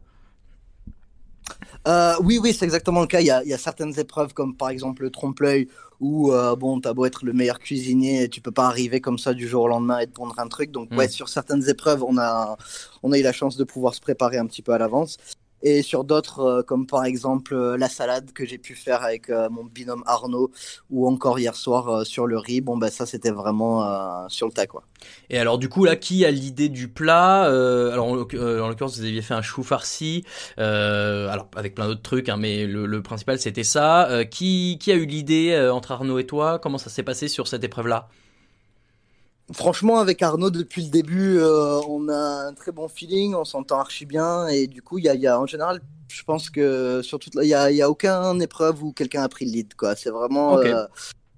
Euh, 1.87 2.15
oui, 2.21 2.39
oui, 2.41 2.53
c'est 2.53 2.65
exactement 2.65 3.01
le 3.01 3.07
cas. 3.07 3.21
Il 3.21 3.27
y, 3.27 3.31
a, 3.31 3.43
il 3.43 3.49
y, 3.49 3.53
a, 3.53 3.57
certaines 3.57 3.97
épreuves, 3.99 4.33
comme 4.33 4.55
par 4.55 4.69
exemple 4.69 5.03
le 5.03 5.09
trompe-l'œil, 5.09 5.67
où 5.99 6.31
euh, 6.31 6.55
bon, 6.55 6.79
t'as 6.79 6.93
beau 6.93 7.05
être 7.05 7.25
le 7.25 7.33
meilleur 7.33 7.59
cuisinier, 7.59 8.29
tu 8.29 8.41
peux 8.41 8.51
pas 8.51 8.67
arriver 8.67 9.01
comme 9.01 9.17
ça 9.17 9.33
du 9.33 9.47
jour 9.47 9.63
au 9.63 9.67
lendemain 9.67 9.99
et 9.99 10.07
te 10.07 10.11
pondre 10.11 10.35
un 10.37 10.47
truc. 10.47 10.71
Donc, 10.71 10.91
mmh. 10.91 10.97
ouais, 10.97 11.07
sur 11.07 11.29
certaines 11.29 11.67
épreuves, 11.69 12.03
on 12.03 12.17
a, 12.17 12.57
on 13.03 13.11
a 13.11 13.17
eu 13.17 13.23
la 13.23 13.33
chance 13.33 13.57
de 13.57 13.63
pouvoir 13.63 13.95
se 13.95 14.01
préparer 14.01 14.37
un 14.37 14.45
petit 14.45 14.61
peu 14.61 14.73
à 14.73 14.77
l'avance. 14.77 15.17
Et 15.63 15.81
sur 15.81 16.03
d'autres, 16.03 16.39
euh, 16.39 16.61
comme 16.61 16.85
par 16.85 17.03
exemple 17.03 17.55
euh, 17.55 17.77
la 17.77 17.89
salade 17.89 18.31
que 18.31 18.45
j'ai 18.45 18.57
pu 18.57 18.75
faire 18.75 19.03
avec 19.03 19.29
euh, 19.29 19.49
mon 19.49 19.63
binôme 19.63 20.03
Arnaud, 20.05 20.51
ou 20.91 21.07
encore 21.07 21.39
hier 21.39 21.55
soir 21.55 22.05
sur 22.05 22.27
le 22.27 22.37
riz, 22.37 22.61
bon, 22.61 22.77
bah 22.77 22.91
ça 22.91 23.05
c'était 23.05 23.31
vraiment 23.31 24.27
sur 24.29 24.47
le 24.47 24.53
tas, 24.53 24.67
quoi. 24.67 24.83
Et 25.29 25.39
alors 25.39 25.57
du 25.57 25.69
coup 25.69 25.85
là, 25.85 25.95
qui 25.95 26.25
a 26.25 26.31
l'idée 26.31 26.69
du 26.69 26.87
plat 26.87 27.43
Alors 27.43 28.07
en, 28.07 28.11
en 28.11 28.67
l'occurrence, 28.67 28.97
vous 28.97 29.05
aviez 29.05 29.21
fait 29.21 29.33
un 29.33 29.41
chou 29.41 29.63
farci, 29.63 30.23
alors 30.57 31.47
avec 31.55 31.75
plein 31.75 31.87
d'autres 31.87 32.01
trucs, 32.01 32.29
hein, 32.29 32.37
mais 32.37 32.65
le, 32.65 32.85
le 32.85 33.01
principal 33.01 33.39
c'était 33.39 33.63
ça. 33.63 34.09
qui, 34.29 34.77
qui 34.79 34.91
a 34.91 34.95
eu 34.95 35.05
l'idée 35.05 35.69
entre 35.71 35.91
Arnaud 35.91 36.19
et 36.19 36.25
toi? 36.27 36.59
Comment 36.59 36.77
ça 36.77 36.89
s'est 36.89 37.03
passé 37.03 37.27
sur 37.27 37.47
cette 37.47 37.63
épreuve-là? 37.63 38.09
Franchement, 39.53 39.99
avec 39.99 40.21
Arnaud, 40.21 40.49
depuis 40.49 40.83
le 40.83 40.89
début, 40.89 41.37
euh, 41.37 41.79
on 41.87 42.09
a 42.09 42.47
un 42.47 42.53
très 42.53 42.73
bon 42.73 42.89
feeling, 42.89 43.33
on 43.33 43.45
s'entend 43.45 43.79
archi 43.79 44.05
bien, 44.05 44.47
et 44.47 44.67
du 44.67 44.81
coup, 44.81 44.97
il 44.97 45.05
y 45.05 45.09
a, 45.09 45.15
y 45.15 45.25
a, 45.25 45.39
en 45.39 45.45
général, 45.45 45.79
je 46.09 46.23
pense 46.23 46.49
que 46.49 47.01
sur 47.01 47.17
toute, 47.17 47.35
il 47.35 47.47
y 47.47 47.53
a, 47.53 47.71
y 47.71 47.81
a 47.81 47.89
aucune 47.89 48.41
épreuve 48.41 48.83
où 48.83 48.91
quelqu'un 48.91 49.23
a 49.23 49.29
pris 49.29 49.45
le 49.45 49.51
lead, 49.51 49.73
quoi. 49.75 49.95
C'est 49.95 50.09
vraiment 50.09 50.55
okay. 50.55 50.73
euh, 50.73 50.85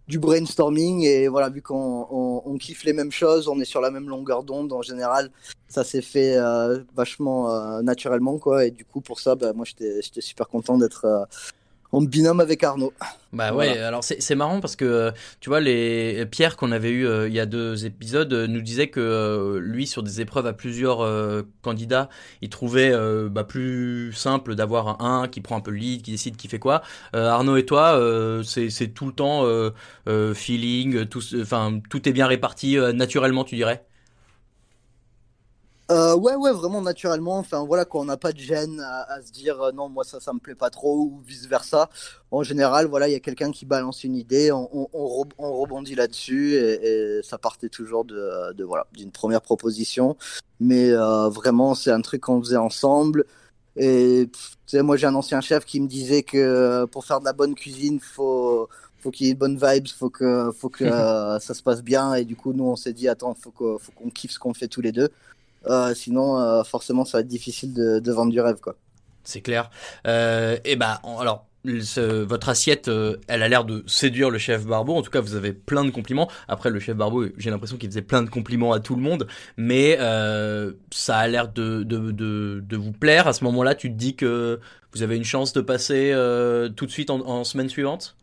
du 0.09 0.17
brainstorming, 0.17 1.03
et 1.03 1.27
voilà, 1.27 1.49
vu 1.49 1.61
qu'on 1.61 2.07
on, 2.09 2.41
on, 2.43 2.57
kiffe 2.57 2.83
les 2.83 2.93
mêmes 2.93 3.11
choses, 3.11 3.47
on 3.47 3.59
est 3.59 3.65
sur 3.65 3.79
la 3.79 3.91
même 3.91 4.09
longueur 4.09 4.43
d'onde, 4.43 4.73
en 4.73 4.81
général, 4.81 5.29
ça 5.67 5.83
s'est 5.83 6.01
fait 6.01 6.35
euh, 6.35 6.79
vachement 6.95 7.53
euh, 7.53 7.83
naturellement, 7.83 8.39
quoi. 8.39 8.65
Et 8.65 8.71
du 8.71 8.85
coup, 8.85 9.01
pour 9.01 9.19
ça, 9.19 9.35
bah, 9.35 9.53
moi, 9.53 9.65
j'étais 9.65 10.21
super 10.21 10.49
content 10.49 10.79
d'être 10.79 11.05
euh, 11.05 11.25
en 11.91 12.01
binôme 12.01 12.39
avec 12.39 12.63
Arnaud. 12.63 12.93
Bah 13.31 13.53
ouais, 13.53 13.67
voilà. 13.67 13.87
alors 13.87 14.03
c'est 14.03 14.35
marrant 14.35 14.59
parce 14.59 14.75
que 14.75 15.11
tu 15.39 15.49
vois 15.49 15.59
les 15.59 16.25
Pierre 16.25 16.57
qu'on 16.57 16.71
avait 16.71 16.89
eu 16.89 17.05
euh, 17.05 17.27
il 17.27 17.33
y 17.35 17.39
a 17.39 17.45
deux 17.45 17.85
épisodes 17.85 18.33
euh, 18.33 18.47
nous 18.47 18.61
disait 18.61 18.87
que 18.87 18.99
euh, 18.99 19.59
lui 19.59 19.85
sur 19.85 20.01
des 20.01 20.19
épreuves 20.19 20.47
à 20.47 20.53
plusieurs 20.53 21.01
euh, 21.01 21.43
candidats, 21.61 22.09
il 22.41 22.49
trouvait 22.49 22.91
euh, 22.91 23.29
bah, 23.29 23.43
plus 23.43 24.13
simple 24.13 24.55
d'avoir 24.55 24.99
un, 25.01 25.21
un 25.21 25.27
qui 25.27 25.41
prend 25.41 25.57
un 25.57 25.61
peu 25.61 25.69
le 25.69 25.77
lead, 25.77 26.01
qui 26.01 26.11
décide 26.11 26.37
qui 26.37 26.47
fait 26.47 26.57
quoi. 26.59 26.81
Arnaud 27.13 27.57
et 27.57 27.65
toi, 27.65 27.99
c'est 28.43 28.93
tout 28.93 29.05
le 29.05 29.13
temps 29.13 29.45
feeling, 30.33 31.05
tout 31.05 31.21
enfin 31.39 31.79
tout 31.89 32.07
est 32.09 32.13
bien 32.13 32.25
réparti 32.27 32.77
naturellement, 32.93 33.43
tu 33.43 33.55
dirais? 33.55 33.85
Euh, 35.91 36.15
ouais, 36.15 36.35
ouais, 36.35 36.51
vraiment 36.51 36.81
naturellement. 36.81 37.39
Enfin, 37.39 37.65
voilà, 37.65 37.83
quand 37.83 37.99
on 38.01 38.05
n'a 38.05 38.17
pas 38.17 38.31
de 38.31 38.37
gêne 38.37 38.79
à, 38.79 39.11
à 39.11 39.21
se 39.23 39.31
dire 39.31 39.59
euh, 39.59 39.71
non, 39.71 39.89
moi 39.89 40.03
ça, 40.03 40.19
ça 40.19 40.33
me 40.33 40.39
plaît 40.39 40.53
pas 40.53 40.69
trop 40.69 40.97
ou 40.97 41.19
vice 41.25 41.47
versa. 41.47 41.89
En 42.29 42.43
général, 42.43 42.85
voilà, 42.85 43.07
il 43.07 43.11
y 43.11 43.15
a 43.15 43.19
quelqu'un 43.19 43.51
qui 43.51 43.65
balance 43.65 44.03
une 44.03 44.15
idée, 44.15 44.51
on, 44.51 44.69
on, 44.71 44.87
on, 44.93 45.25
on 45.39 45.53
rebondit 45.53 45.95
là-dessus 45.95 46.53
et, 46.53 47.17
et, 47.17 47.23
ça 47.23 47.39
partait 47.39 47.69
toujours 47.69 48.05
de, 48.05 48.53
de 48.53 48.63
voilà, 48.63 48.85
d'une 48.93 49.11
première 49.11 49.41
proposition. 49.41 50.15
Mais 50.59 50.91
euh, 50.91 51.29
vraiment, 51.29 51.73
c'est 51.73 51.91
un 51.91 52.01
truc 52.01 52.21
qu'on 52.21 52.39
faisait 52.39 52.57
ensemble. 52.57 53.25
Et 53.75 54.29
tu 54.31 54.39
sais, 54.67 54.83
moi 54.83 54.95
j'ai 54.97 55.07
un 55.07 55.15
ancien 55.15 55.41
chef 55.41 55.65
qui 55.65 55.79
me 55.81 55.87
disait 55.87 56.23
que 56.23 56.85
pour 56.85 57.05
faire 57.05 57.19
de 57.19 57.25
la 57.25 57.33
bonne 57.33 57.55
cuisine, 57.55 57.99
faut 57.99 58.69
faut 58.99 59.11
qu'il 59.11 59.27
y 59.27 59.29
ait 59.31 59.33
de 59.33 59.39
bonnes 59.39 59.57
vibes, 59.57 59.87
faut 59.87 60.09
que 60.09 60.51
faut 60.51 60.69
que 60.69 60.85
ça 61.39 61.53
se 61.53 61.63
passe 61.63 61.81
bien. 61.83 62.13
Et 62.15 62.25
du 62.25 62.35
coup, 62.35 62.53
nous 62.53 62.65
on 62.65 62.75
s'est 62.75 62.93
dit 62.93 63.07
attends, 63.07 63.33
faut 63.33 63.51
qu'on 63.51 63.79
faut 63.79 63.91
qu'on 63.93 64.09
kiffe 64.09 64.31
ce 64.31 64.39
qu'on 64.39 64.53
fait 64.53 64.67
tous 64.67 64.81
les 64.81 64.91
deux. 64.91 65.09
Euh, 65.67 65.93
sinon, 65.93 66.39
euh, 66.39 66.63
forcément, 66.63 67.05
ça 67.05 67.17
va 67.17 67.21
être 67.21 67.27
difficile 67.27 67.73
de, 67.73 68.11
vendre 68.11 68.31
du 68.31 68.39
rêve, 68.39 68.59
quoi. 68.61 68.75
C'est 69.23 69.41
clair. 69.41 69.69
Euh, 70.07 70.57
et 70.65 70.75
bah, 70.75 71.01
alors, 71.19 71.45
votre 71.65 72.49
assiette, 72.49 72.89
elle 73.27 73.43
a 73.43 73.47
l'air 73.49 73.65
de 73.65 73.83
séduire 73.85 74.29
le 74.29 74.37
chef 74.37 74.65
Barbeau. 74.65 74.95
En 74.95 75.01
tout 75.01 75.11
cas, 75.11 75.21
vous 75.21 75.35
avez 75.35 75.53
plein 75.53 75.83
de 75.83 75.91
compliments. 75.91 76.29
Après, 76.47 76.69
le 76.69 76.79
chef 76.79 76.95
Barbeau, 76.95 77.25
j'ai 77.37 77.49
l'impression 77.49 77.77
qu'il 77.77 77.89
faisait 77.89 78.01
plein 78.01 78.23
de 78.23 78.29
compliments 78.29 78.71
à 78.71 78.79
tout 78.79 78.95
le 78.95 79.01
monde, 79.01 79.27
mais 79.57 79.97
ça 80.91 81.17
a 81.17 81.27
l'air 81.27 81.49
de, 81.51 81.83
de, 81.83 82.11
de, 82.11 82.77
vous 82.77 82.93
plaire. 82.93 83.27
À 83.27 83.33
ce 83.33 83.43
moment-là, 83.43 83.75
tu 83.75 83.89
te 83.91 83.95
dis 83.95 84.15
que 84.15 84.59
vous 84.93 85.03
avez 85.03 85.17
une 85.17 85.25
chance 85.25 85.53
de 85.53 85.61
passer 85.61 86.11
tout 86.75 86.85
de 86.85 86.91
suite 86.91 87.09
en 87.09 87.43
semaine 87.43 87.69
suivante? 87.69 88.15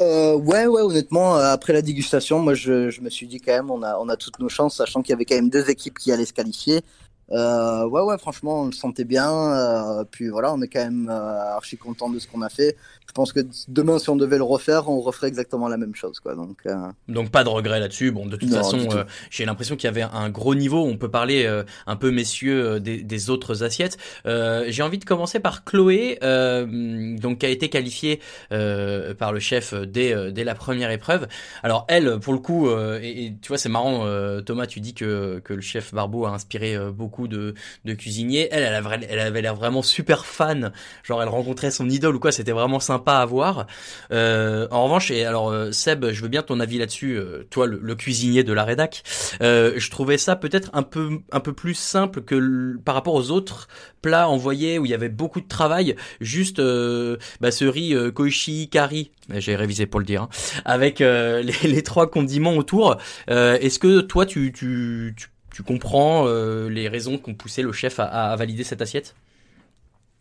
Euh, 0.00 0.34
ouais, 0.36 0.66
ouais, 0.66 0.82
honnêtement, 0.82 1.36
euh, 1.36 1.52
après 1.52 1.72
la 1.72 1.82
dégustation, 1.82 2.38
moi, 2.40 2.54
je, 2.54 2.90
je, 2.90 3.00
me 3.00 3.10
suis 3.10 3.26
dit 3.26 3.40
quand 3.40 3.52
même, 3.52 3.70
on 3.70 3.82
a, 3.82 3.96
on 3.98 4.08
a 4.08 4.16
toutes 4.16 4.38
nos 4.38 4.48
chances, 4.48 4.76
sachant 4.76 5.02
qu'il 5.02 5.10
y 5.10 5.12
avait 5.12 5.24
quand 5.24 5.34
même 5.34 5.50
deux 5.50 5.68
équipes 5.70 5.98
qui 5.98 6.10
allaient 6.12 6.24
se 6.24 6.32
qualifier. 6.32 6.82
Euh, 7.30 7.86
ouais, 7.86 8.02
ouais, 8.02 8.18
franchement, 8.18 8.62
on 8.62 8.66
le 8.66 8.72
sentait 8.72 9.04
bien. 9.04 9.32
Euh, 9.32 10.04
puis 10.10 10.28
voilà, 10.28 10.52
on 10.52 10.60
est 10.60 10.68
quand 10.68 10.82
même 10.82 11.08
euh, 11.08 11.54
archi 11.54 11.76
content 11.76 12.10
de 12.10 12.18
ce 12.18 12.26
qu'on 12.26 12.42
a 12.42 12.48
fait. 12.48 12.76
Je 13.06 13.12
pense 13.12 13.32
que 13.32 13.40
demain, 13.68 13.98
si 13.98 14.08
on 14.10 14.16
devait 14.16 14.38
le 14.38 14.42
refaire, 14.42 14.88
on 14.88 15.00
referait 15.00 15.28
exactement 15.28 15.68
la 15.68 15.76
même 15.76 15.94
chose, 15.94 16.18
quoi. 16.18 16.34
Donc, 16.34 16.66
Donc 17.08 17.30
pas 17.30 17.44
de 17.44 17.48
regret 17.50 17.78
là-dessus. 17.78 18.10
Bon, 18.10 18.24
de 18.24 18.36
toute 18.36 18.48
Non, 18.48 18.56
façon, 18.58 18.88
j'ai 19.28 19.44
l'impression 19.44 19.76
qu'il 19.76 19.84
y 19.84 19.88
avait 19.88 20.02
un 20.02 20.30
gros 20.30 20.54
niveau. 20.54 20.82
On 20.82 20.96
peut 20.96 21.10
parler 21.10 21.46
un 21.86 21.96
peu, 21.96 22.10
messieurs, 22.10 22.80
des, 22.80 23.02
des 23.02 23.30
autres 23.30 23.64
assiettes. 23.64 23.98
J'ai 24.24 24.82
envie 24.82 24.98
de 24.98 25.04
commencer 25.04 25.40
par 25.40 25.64
Chloé, 25.64 26.18
donc 26.22 27.38
qui 27.38 27.46
a 27.46 27.50
été 27.50 27.68
qualifiée 27.68 28.20
par 28.48 29.32
le 29.32 29.40
chef 29.40 29.74
dès, 29.74 30.32
dès 30.32 30.44
la 30.44 30.54
première 30.54 30.90
épreuve. 30.90 31.28
Alors 31.62 31.84
elle, 31.88 32.18
pour 32.18 32.32
le 32.32 32.38
coup, 32.38 32.70
et, 32.70 33.26
et 33.26 33.36
tu 33.42 33.48
vois, 33.48 33.58
c'est 33.58 33.68
marrant, 33.68 34.06
Thomas, 34.46 34.66
tu 34.66 34.80
dis 34.80 34.94
que, 34.94 35.38
que 35.44 35.52
le 35.52 35.60
chef 35.60 35.92
Barbeau 35.92 36.24
a 36.24 36.30
inspiré 36.30 36.74
euh, 36.74 36.90
de, 37.28 37.54
de 37.84 37.92
cuisiniers. 37.94 38.48
Elle, 38.50 38.62
elle, 38.64 38.74
a 38.74 38.80
vra- 38.82 39.06
elle 39.08 39.18
avait 39.20 39.42
l'air 39.42 39.54
vraiment 39.54 39.82
super 39.82 40.24
fan. 40.26 40.72
Genre, 41.04 41.22
elle 41.22 41.28
rencontrait 41.28 41.70
son 41.70 41.88
idole 41.88 42.16
ou 42.16 42.18
quoi. 42.18 42.32
C'était 42.32 42.52
vraiment 42.52 42.80
sympa 42.80 43.14
à 43.14 43.24
voir. 43.26 43.66
Euh, 44.12 44.66
en 44.70 44.84
revanche, 44.84 45.10
et 45.10 45.24
alors 45.24 45.50
euh, 45.50 45.70
Seb, 45.72 46.06
je 46.10 46.22
veux 46.22 46.28
bien 46.28 46.42
ton 46.42 46.60
avis 46.60 46.78
là-dessus. 46.78 47.16
euh, 47.16 47.46
toi, 47.50 47.66
le, 47.66 47.78
le 47.82 47.94
cuisinier 47.94 48.44
de 48.44 48.52
la 48.52 48.64
rédac, 48.64 49.02
euh, 49.42 49.74
je 49.76 49.90
trouvais 49.90 50.18
ça 50.18 50.36
peut-être 50.36 50.70
un 50.72 50.82
peu 50.82 51.18
un 51.30 51.40
peu 51.40 51.52
plus 51.52 51.74
simple 51.74 52.22
que 52.22 52.34
le- 52.34 52.78
par 52.84 52.94
rapport 52.94 53.14
aux 53.14 53.30
autres 53.30 53.68
plats 54.00 54.28
envoyés 54.28 54.78
où 54.78 54.84
il 54.86 54.90
y 54.90 54.94
avait 54.94 55.08
beaucoup 55.08 55.40
de 55.40 55.48
travail. 55.48 55.94
Juste 56.20 56.58
euh, 56.58 57.16
bah, 57.40 57.50
ce 57.50 57.64
riz 57.64 57.94
euh, 57.94 58.10
koichi 58.10 58.68
kari, 58.68 59.10
j'ai 59.30 59.54
révisé 59.56 59.86
pour 59.86 60.00
le 60.00 60.06
dire, 60.06 60.22
hein, 60.22 60.28
avec 60.64 60.98
les, 61.00 61.42
les 61.62 61.82
trois 61.82 62.10
condiments 62.10 62.56
autour. 62.56 62.96
Est-ce 63.28 63.78
que 63.78 64.00
toi, 64.00 64.26
tu 64.26 64.52
tu 64.52 65.14
tu, 65.16 65.28
tu 65.52 65.62
comprends 65.62 66.26
euh, 66.26 66.68
les 66.68 66.88
raisons 66.88 67.18
qui 67.18 67.30
ont 67.30 67.34
poussé 67.34 67.62
le 67.62 67.72
chef 67.72 68.00
à, 68.00 68.04
à 68.32 68.36
valider 68.36 68.64
cette 68.64 68.82
assiette? 68.82 69.14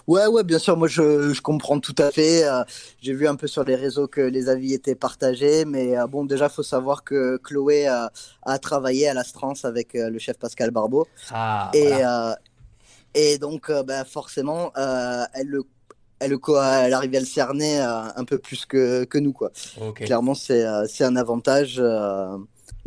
Ouais, 0.07 0.25
ouais, 0.25 0.43
bien 0.43 0.57
sûr, 0.59 0.75
moi 0.77 0.87
je, 0.87 1.31
je 1.31 1.41
comprends 1.41 1.79
tout 1.79 1.95
à 1.99 2.11
fait. 2.11 2.43
Euh, 2.47 2.63
J'ai 3.01 3.13
vu 3.13 3.27
un 3.27 3.35
peu 3.35 3.47
sur 3.47 3.63
les 3.63 3.75
réseaux 3.75 4.07
que 4.07 4.19
les 4.21 4.49
avis 4.49 4.73
étaient 4.73 4.95
partagés, 4.95 5.63
mais 5.63 5.95
euh, 5.97 6.07
bon, 6.07 6.25
déjà, 6.25 6.49
faut 6.49 6.63
savoir 6.63 7.03
que 7.03 7.37
Chloé 7.37 7.85
a, 7.87 8.11
a 8.41 8.59
travaillé 8.59 9.07
à 9.07 9.13
l'Astrance 9.13 9.63
avec 9.63 9.95
euh, 9.95 10.09
le 10.09 10.17
chef 10.19 10.37
Pascal 10.39 10.71
Barbeau. 10.71 11.07
Ah, 11.29 11.71
et, 11.73 12.01
voilà. 12.01 12.37
et 13.13 13.37
donc, 13.37 13.71
bah, 13.85 14.05
forcément, 14.05 14.71
elle, 14.75 15.47
le, 15.47 15.63
elle, 16.19 16.31
le 16.31 16.37
co- 16.37 16.61
elle 16.61 16.93
arrive 16.93 17.15
à 17.15 17.19
le 17.19 17.25
cerner 17.25 17.79
un 17.79 18.25
peu 18.25 18.37
plus 18.39 18.65
que, 18.65 19.03
que 19.05 19.17
nous, 19.17 19.33
quoi. 19.33 19.51
Clairement, 19.93 20.35
c'est 20.35 20.63
un 21.03 21.15
avantage 21.15 21.81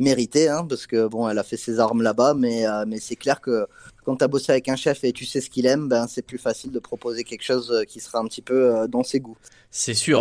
euh, 0.01 0.03
mérité, 0.03 0.49
hein, 0.49 0.65
parce 0.69 0.87
que 0.87 1.07
bon, 1.07 1.29
elle 1.29 1.39
a 1.39 1.43
fait 1.45 1.57
ses 1.57 1.79
armes 1.81 2.03
là-bas, 2.03 2.35
mais, 2.35 2.67
euh, 2.67 2.85
mais 2.87 2.99
c'est 3.01 3.17
clair 3.17 3.41
que 3.41 3.67
quand 4.05 4.17
tu 4.17 4.25
as 4.25 4.29
bossé 4.29 4.53
avec 4.53 4.69
un 4.69 4.77
chef 4.77 5.05
et 5.05 5.13
tu 5.13 5.25
sais 5.25 5.41
ce 5.41 5.51
qu'il 5.51 5.67
aime, 5.67 5.89
ben, 5.89 6.07
c'est 6.09 6.23
plus 6.23 6.39
facile 6.39 6.71
de 6.73 6.79
proposer 6.79 7.25
quelque 7.25 7.43
chose 7.45 7.71
euh, 7.73 7.85
qui 7.85 8.01
sera 8.01 8.19
un 8.19 8.27
petit 8.27 8.43
peu 8.43 8.77
euh, 8.77 8.87
dans 8.87 9.03
ses 9.03 9.21
goûts. 9.21 9.39
C'est 9.71 9.95
sûr. 9.95 10.21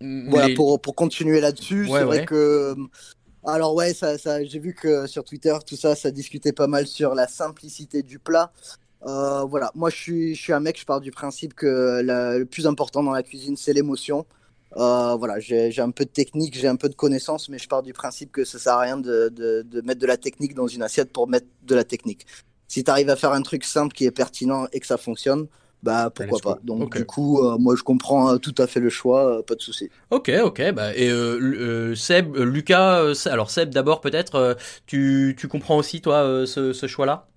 Mm, 0.00 0.30
voilà, 0.30 0.54
pour, 0.54 0.80
pour 0.80 0.94
continuer 0.94 1.40
là-dessus, 1.40 1.86
Ouais, 1.88 2.00
c'est 2.00 2.04
vrai 2.04 2.18
ouais. 2.20 2.24
que. 2.26 2.74
Alors, 3.44 3.74
ouais, 3.74 3.94
ça, 3.94 4.18
ça, 4.18 4.44
j'ai 4.44 4.58
vu 4.58 4.74
que 4.74 5.06
sur 5.06 5.24
Twitter, 5.24 5.54
tout 5.66 5.76
ça, 5.76 5.94
ça 5.94 6.10
discutait 6.10 6.52
pas 6.52 6.66
mal 6.66 6.86
sur 6.86 7.14
la 7.14 7.28
simplicité 7.28 8.02
du 8.02 8.18
plat. 8.18 8.52
Euh, 9.06 9.44
voilà, 9.44 9.70
moi 9.74 9.90
je 9.90 9.96
suis, 9.96 10.34
je 10.34 10.42
suis 10.42 10.52
un 10.52 10.58
mec, 10.60 10.80
je 10.80 10.84
pars 10.84 11.00
du 11.00 11.12
principe 11.12 11.54
que 11.54 12.00
la- 12.02 12.38
le 12.38 12.46
plus 12.46 12.66
important 12.66 13.02
dans 13.04 13.12
la 13.12 13.22
cuisine, 13.22 13.56
c'est 13.56 13.72
l'émotion. 13.72 14.26
Euh, 14.76 15.14
voilà, 15.16 15.40
j'ai 15.40 15.70
j'ai 15.70 15.82
un 15.82 15.90
peu 15.90 16.04
de 16.04 16.10
technique, 16.10 16.54
j'ai 16.58 16.68
un 16.68 16.76
peu 16.76 16.88
de 16.88 16.94
connaissance, 16.94 17.48
mais 17.48 17.58
je 17.58 17.66
pars 17.68 17.82
du 17.82 17.92
principe 17.94 18.30
que 18.30 18.44
ça 18.44 18.58
sert 18.58 18.74
à 18.74 18.80
rien 18.80 18.98
de, 18.98 19.30
de, 19.30 19.62
de 19.62 19.80
mettre 19.80 20.00
de 20.00 20.06
la 20.06 20.18
technique 20.18 20.54
dans 20.54 20.66
une 20.66 20.82
assiette 20.82 21.12
pour 21.12 21.28
mettre 21.28 21.46
de 21.62 21.74
la 21.74 21.84
technique. 21.84 22.26
Si 22.68 22.84
tu 22.84 22.90
arrives 22.90 23.08
à 23.08 23.16
faire 23.16 23.32
un 23.32 23.42
truc 23.42 23.64
simple 23.64 23.94
qui 23.94 24.04
est 24.04 24.10
pertinent 24.10 24.66
et 24.72 24.80
que 24.80 24.86
ça 24.86 24.98
fonctionne, 24.98 25.46
bah 25.82 26.10
pourquoi 26.12 26.40
pas. 26.40 26.58
Donc 26.64 26.96
du 26.96 27.06
coup, 27.06 27.44
euh, 27.44 27.56
moi 27.58 27.74
je 27.76 27.82
comprends 27.82 28.32
euh, 28.34 28.38
tout 28.38 28.54
à 28.58 28.66
fait 28.66 28.80
le 28.80 28.90
choix, 28.90 29.38
euh, 29.38 29.42
pas 29.42 29.54
de 29.54 29.62
souci. 29.62 29.88
Ok, 30.10 30.30
ok, 30.42 30.72
bah 30.72 30.94
et 30.94 31.08
Seb, 31.94 32.36
Lucas, 32.36 33.14
alors 33.26 33.50
Seb 33.50 33.70
d'abord 33.70 34.00
peut-être, 34.00 34.56
tu, 34.86 35.36
tu 35.38 35.48
comprends 35.48 35.78
aussi 35.78 36.00
toi 36.00 36.44
ce, 36.46 36.72
ce 36.72 36.86
choix-là? 36.86 37.28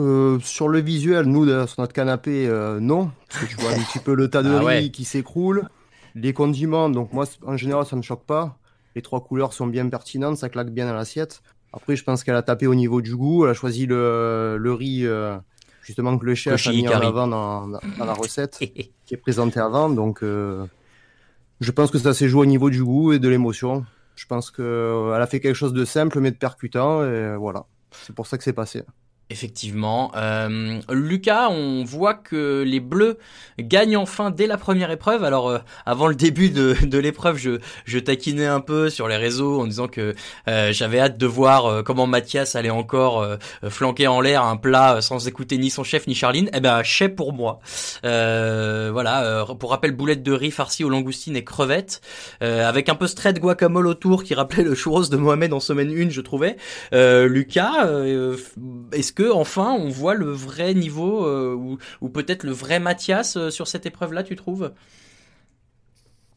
Euh, 0.00 0.38
sur 0.40 0.68
le 0.68 0.80
visuel, 0.80 1.26
nous, 1.26 1.44
sur 1.66 1.80
notre 1.80 1.92
canapé, 1.92 2.46
euh, 2.48 2.80
non. 2.80 3.10
Parce 3.28 3.44
que 3.44 3.50
tu 3.50 3.56
vois 3.56 3.70
un 3.72 3.78
petit 3.82 3.98
peu 3.98 4.14
le 4.14 4.28
tas 4.28 4.42
de 4.42 4.48
Ah 4.54 4.58
riz 4.60 4.64
ouais. 4.64 4.90
qui 4.90 5.04
s'écroule. 5.04 5.68
Les 6.14 6.32
condiments, 6.32 6.88
donc 6.90 7.12
moi, 7.12 7.26
en 7.46 7.56
général, 7.56 7.86
ça 7.86 7.94
me 7.96 8.02
choque 8.02 8.24
pas. 8.24 8.58
Les 8.96 9.02
trois 9.02 9.20
couleurs 9.22 9.52
sont 9.52 9.66
bien 9.66 9.88
pertinentes, 9.88 10.36
ça 10.38 10.48
claque 10.48 10.70
bien 10.70 10.86
dans 10.86 10.94
l'assiette. 10.94 11.42
Après, 11.72 11.94
je 11.94 12.02
pense 12.02 12.24
qu'elle 12.24 12.34
a 12.34 12.42
tapé 12.42 12.66
au 12.66 12.74
niveau 12.74 13.00
du 13.00 13.14
goût. 13.14 13.44
Elle 13.44 13.50
a 13.50 13.54
choisi 13.54 13.86
le, 13.86 14.56
le 14.58 14.72
riz, 14.72 15.06
euh, 15.06 15.36
justement, 15.82 16.18
que 16.18 16.26
le 16.26 16.34
chef 16.34 16.66
a 16.66 16.70
mis 16.72 16.88
en 16.88 17.00
avant 17.00 17.28
dans, 17.28 17.68
dans- 17.68 17.80
la 18.04 18.12
recette 18.14 18.58
qui 19.06 19.14
est 19.14 19.16
présentée 19.16 19.60
avant. 19.60 19.88
Donc, 19.90 20.20
je 20.22 21.70
pense 21.70 21.90
que 21.90 21.98
ça 21.98 22.14
s'est 22.14 22.28
joué 22.28 22.42
au 22.42 22.46
niveau 22.46 22.70
du 22.70 22.82
goût 22.82 23.12
et 23.12 23.18
de 23.18 23.28
l'émotion. 23.28 23.84
Je 24.16 24.26
pense 24.26 24.50
qu'elle 24.50 24.64
a 25.22 25.26
fait 25.28 25.40
quelque 25.40 25.54
chose 25.54 25.72
de 25.72 25.84
simple 25.84 26.18
mais 26.20 26.30
de 26.32 26.36
percutant. 26.36 27.04
Et 27.04 27.36
voilà. 27.36 27.66
C'est 27.92 28.14
pour 28.14 28.26
ça 28.26 28.36
que 28.38 28.44
c'est 28.44 28.52
passé. 28.52 28.82
Effectivement. 29.30 30.10
Euh, 30.16 30.80
Lucas, 30.90 31.48
on 31.50 31.84
voit 31.84 32.14
que 32.14 32.64
les 32.66 32.80
Bleus 32.80 33.16
gagnent 33.60 33.96
enfin 33.96 34.32
dès 34.32 34.48
la 34.48 34.56
première 34.56 34.90
épreuve. 34.90 35.22
Alors, 35.22 35.48
euh, 35.48 35.58
avant 35.86 36.08
le 36.08 36.16
début 36.16 36.50
de, 36.50 36.74
de 36.82 36.98
l'épreuve, 36.98 37.36
je, 37.36 37.60
je 37.84 38.00
taquinais 38.00 38.46
un 38.46 38.58
peu 38.58 38.90
sur 38.90 39.06
les 39.06 39.16
réseaux 39.16 39.60
en 39.60 39.66
disant 39.66 39.86
que 39.86 40.16
euh, 40.48 40.72
j'avais 40.72 40.98
hâte 40.98 41.16
de 41.16 41.26
voir 41.26 41.66
euh, 41.66 41.82
comment 41.84 42.08
Mathias 42.08 42.56
allait 42.56 42.70
encore 42.70 43.22
euh, 43.22 43.36
flanquer 43.68 44.08
en 44.08 44.20
l'air 44.20 44.44
un 44.44 44.56
plat 44.56 44.96
euh, 44.96 45.00
sans 45.00 45.28
écouter 45.28 45.58
ni 45.58 45.70
son 45.70 45.84
chef 45.84 46.08
ni 46.08 46.16
Charline. 46.16 46.50
Eh 46.52 46.58
ben, 46.58 46.82
chef 46.82 47.14
pour 47.14 47.32
moi. 47.32 47.60
Voilà. 48.02 49.44
pour 49.60 49.70
rappel, 49.70 49.92
boulette 49.92 50.24
de 50.24 50.32
riz 50.32 50.50
farcie 50.50 50.82
aux 50.82 50.88
langoustines 50.88 51.36
et 51.36 51.44
crevettes, 51.44 52.00
avec 52.40 52.88
un 52.88 52.94
peu 52.96 53.06
straight 53.06 53.38
guacamole 53.38 53.86
autour 53.86 54.24
qui 54.24 54.34
rappelait 54.34 54.64
le 54.64 54.74
churros 54.74 55.06
de 55.06 55.16
Mohamed 55.16 55.52
en 55.52 55.60
semaine 55.60 55.90
1, 55.90 56.10
je 56.10 56.20
trouvais. 56.20 56.56
Lucas, 56.92 57.88
est-ce 58.92 59.12
que 59.12 59.19
enfin 59.28 59.72
on 59.72 59.88
voit 59.88 60.14
le 60.14 60.30
vrai 60.30 60.74
niveau 60.74 61.26
euh, 61.26 61.76
ou, 62.00 62.08
peut-être 62.08 62.44
le 62.44 62.52
vrai 62.52 62.80
Mathias 62.80 63.36
euh, 63.36 63.50
sur 63.50 63.68
cette 63.68 63.86
épreuve-là, 63.86 64.22
tu 64.22 64.36
trouves? 64.36 64.72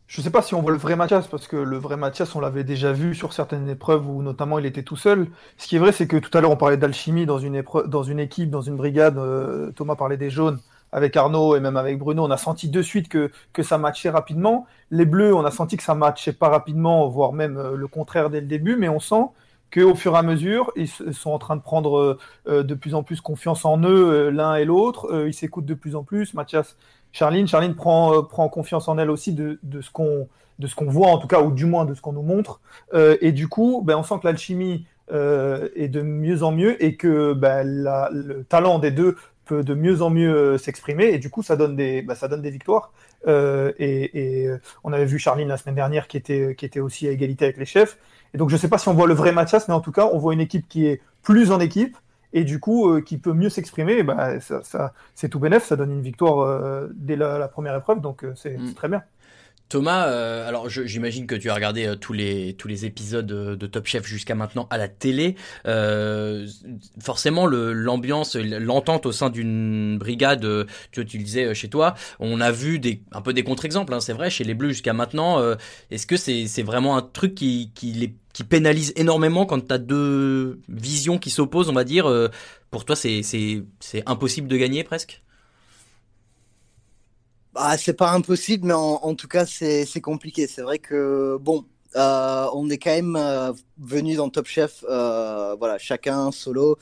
Je 0.08 0.22
sais 0.22 0.30
pas 0.30 0.42
si 0.42 0.54
on 0.54 0.62
voit 0.62 0.72
le 0.72 0.78
vrai 0.78 0.96
Mathias, 0.96 1.28
parce 1.28 1.48
que 1.48 1.56
le 1.56 1.78
vrai 1.78 1.98
Mathias, 1.98 2.36
on 2.36 2.40
l'avait 2.40 2.64
déjà 2.64 2.92
vu 2.92 3.16
sur 3.16 3.34
certaines 3.34 3.68
épreuves 3.70 4.08
où 4.08 4.22
notamment 4.22 4.60
il 4.60 4.66
était 4.66 4.84
tout 4.84 4.96
seul. 4.96 5.28
Ce 5.58 5.68
qui 5.68 5.76
est 5.78 5.80
vrai, 5.80 5.92
c'est 5.92 6.08
que 6.08 6.18
tout 6.18 6.36
à 6.38 6.42
l'heure 6.42 6.52
on 6.52 6.58
parlait 6.58 6.78
d'alchimie 6.78 7.26
dans 7.26 7.40
une 7.40 7.64
dans 7.88 8.04
une 8.04 8.20
équipe, 8.20 8.50
dans 8.50 8.62
une 8.62 8.76
brigade. 8.76 9.18
euh, 9.18 9.72
Thomas 9.72 9.96
parlait 9.96 10.18
des 10.18 10.30
jaunes 10.30 10.60
avec 10.92 11.18
Arnaud 11.18 11.56
et 11.56 11.60
même 11.60 11.78
avec 11.78 11.98
Bruno. 11.98 12.24
On 12.24 12.32
a 12.32 12.38
senti 12.38 12.70
de 12.70 12.82
suite 12.82 13.10
que, 13.10 13.32
que 13.54 13.64
ça 13.64 13.78
matchait 13.78 14.12
rapidement. 14.12 14.68
Les 14.92 15.06
bleus, 15.06 15.34
on 15.34 15.46
a 15.46 15.52
senti 15.52 15.78
que 15.78 15.84
ça 15.84 15.96
matchait 15.96 16.34
pas 16.34 16.50
rapidement, 16.50 17.08
voire 17.10 17.34
même 17.34 17.60
le 17.76 17.88
contraire 17.88 18.30
dès 18.30 18.42
le 18.42 18.48
début, 18.48 18.76
mais 18.76 18.90
on 18.90 19.00
sent 19.00 19.26
qu'au 19.74 19.96
fur 19.96 20.16
et 20.16 20.18
à 20.18 20.24
mesure, 20.24 20.72
ils 20.76 20.88
sont 20.88 21.32
en 21.32 21.40
train 21.40 21.56
de 21.56 21.62
prendre 21.62 22.18
euh, 22.48 22.64
de 22.64 22.76
plus 22.76 22.94
en 22.94 23.04
plus 23.04 23.22
confiance 23.22 23.66
en 23.66 23.80
eux, 23.82 24.14
euh, 24.14 24.32
l'un 24.32 24.56
et 24.56 24.66
l'autre. 24.66 25.12
Euh, 25.12 25.28
ils 25.28 25.34
s'écoutent 25.34 25.66
de 25.66 25.74
plus 25.74 25.96
en 25.96 26.04
plus. 26.04 26.34
Mathias, 26.34 26.78
Charline, 27.12 27.48
Charline 27.48 27.76
prend, 27.76 28.24
prend 28.24 28.48
confiance 28.50 28.88
en 28.88 28.98
elle 28.98 29.10
aussi 29.10 29.34
de, 29.34 29.60
de 29.64 29.82
ce 29.82 29.90
qu'on 29.90 30.28
de 30.60 30.68
ce 30.68 30.76
qu'on 30.76 30.86
voit 30.86 31.08
en 31.08 31.18
tout 31.18 31.28
cas, 31.28 31.42
ou 31.42 31.52
du 31.52 31.66
moins 31.66 31.84
de 31.84 31.96
ce 31.96 32.02
qu'on 32.02 32.14
nous 32.14 32.22
montre. 32.22 32.62
Et 32.94 33.32
du 33.32 33.48
coup, 33.48 33.82
ben, 33.84 33.98
on 33.98 34.04
sent 34.04 34.16
que 34.22 34.28
l'alchimie 34.28 34.86
est 35.12 35.88
de 35.90 36.02
mieux 36.04 36.44
en 36.44 36.52
mieux 36.52 36.82
et 36.82 36.96
que 36.96 37.34
ben, 37.34 37.64
le 37.66 38.44
talent 38.44 38.78
des 38.78 38.92
deux 38.92 39.18
peut 39.46 39.64
de 39.64 39.74
mieux 39.74 40.04
en 40.04 40.12
mieux 40.12 40.60
s'exprimer. 40.60 41.06
Et 41.06 41.18
du 41.18 41.32
coup, 41.32 41.42
ça 41.42 41.56
donne 41.56 41.76
des, 41.76 42.04
ben, 42.04 42.14
ça 42.14 42.28
donne 42.28 42.44
des 42.44 42.52
victoires. 42.52 42.94
Et, 43.28 43.74
et, 43.80 44.48
on 44.84 44.94
avait 44.94 45.06
vu 45.06 45.18
Charline 45.18 45.48
la 45.48 45.58
semaine 45.58 45.76
dernière 45.76 46.08
qui 46.08 46.18
était, 46.18 46.54
qui 46.56 46.66
était 46.66 46.80
aussi 46.80 47.08
à 47.08 47.12
égalité 47.12 47.46
avec 47.46 47.58
les 47.58 47.66
chefs. 47.66 47.98
Et 48.34 48.38
donc, 48.38 48.50
je 48.50 48.56
ne 48.56 48.60
sais 48.60 48.68
pas 48.68 48.78
si 48.78 48.88
on 48.90 48.94
voit 48.94 49.08
le 49.08 49.14
vrai 49.14 49.32
Mathias, 49.32 49.68
mais 49.68 49.74
en 49.74 49.80
tout 49.82 49.92
cas, 49.92 50.10
on 50.12 50.18
voit 50.18 50.34
une 50.34 50.42
équipe 50.42 50.68
qui 50.68 50.86
est 50.88 51.02
plus 51.22 51.52
en 51.52 51.60
équipe 51.60 51.98
et 52.34 52.44
du 52.44 52.60
coup, 52.60 52.90
euh, 52.90 53.02
qui 53.02 53.18
peut 53.20 53.34
mieux 53.34 53.50
s'exprimer. 53.50 54.02
Ben, 54.04 54.40
ça, 54.40 54.64
ça- 54.64 54.94
c'est 55.16 55.30
tout 55.30 55.40
bénef, 55.40 55.66
ça 55.66 55.76
donne 55.76 55.92
une 55.92 56.02
victoire 56.02 56.40
euh, 56.40 56.88
dès 56.96 57.16
la, 57.16 57.38
la 57.38 57.48
première 57.48 57.76
épreuve, 57.76 58.02
donc 58.02 58.24
euh, 58.24 58.34
c'est 58.36 58.58
c'est 58.68 58.76
très 58.76 58.88
bien. 58.90 59.04
Thomas, 59.70 60.08
euh, 60.08 60.48
alors 60.48 60.70
j'imagine 60.70 61.26
que 61.26 61.34
tu 61.34 61.50
as 61.50 61.56
regardé 61.56 61.88
euh, 61.88 61.96
tous 61.96 62.14
les 62.14 62.54
tous 62.54 62.68
les 62.68 62.86
épisodes 62.86 63.26
de, 63.26 63.68
Top 63.68 63.88
Chef 63.88 64.06
jusqu'à 64.06 64.36
maintenant 64.36 64.68
à 64.70 64.78
la 64.78 64.88
télé. 64.88 65.36
Euh, 65.66 66.48
forcément, 67.02 67.48
l'ambiance, 67.48 68.36
l'entente 68.36 69.08
au 69.08 69.12
sein 69.12 69.32
d'une 69.32 69.98
brigade, 69.98 70.46
tu, 70.92 71.04
tu 71.06 71.18
le 71.18 71.50
euh, 71.50 71.54
chez 71.56 71.70
toi, 71.70 71.96
on 72.20 72.40
a 72.40 72.52
vu 72.52 72.78
des 72.78 73.02
un 73.14 73.22
peu 73.22 73.34
des 73.34 73.44
contre-exemples. 73.44 73.94
hein, 73.94 74.00
c'est 74.00 74.14
vrai 74.14 74.30
chez 74.30 74.44
les 74.44 74.54
Bleus 74.54 74.70
jusqu'à 74.70 74.94
maintenant. 74.94 75.42
Est-ce 75.90 76.06
que 76.06 76.18
c'est 76.18 76.46
c'est 76.46 76.64
vraiment 76.64 76.96
un 76.96 77.02
truc 77.02 77.34
qui 77.34 77.72
qui 77.74 78.44
pénalise 78.44 78.94
énormément 78.96 79.46
quand 79.46 79.68
tu 79.68 79.74
as 79.74 79.80
deux 79.80 80.62
visions 80.70 81.18
qui 81.18 81.32
s'opposent, 81.32 81.70
on 81.70 81.74
va 81.74 81.84
dire. 81.84 82.12
pour 82.70 82.86
toi, 82.86 82.96
c'est 82.96 83.24
impossible 84.06 84.48
de 84.48 84.58
gagner 84.58 84.84
presque? 84.84 85.24
Bah, 87.54 87.78
c'est 87.78 87.94
pas 87.94 88.12
impossible, 88.12 88.68
mais 88.68 88.74
en, 88.74 89.00
en 89.04 89.16
tout 89.16 89.28
cas, 89.28 89.46
c'est 89.46 90.02
compliqué. 90.02 90.48
C'est 90.48 90.64
vrai 90.64 90.80
que, 90.80 91.38
bon, 91.40 91.66
euh, 91.96 92.48
on 92.54 92.70
est 92.70 92.78
quand 92.78 92.92
même 92.92 93.16
euh, 93.16 93.54
venu 93.78 94.16
dans 94.16 94.30
Top 94.30 94.48
Chef, 94.48 94.84
euh, 94.90 95.56
voilà, 95.60 95.78
chacun 95.78 96.32
solo. 96.32 96.78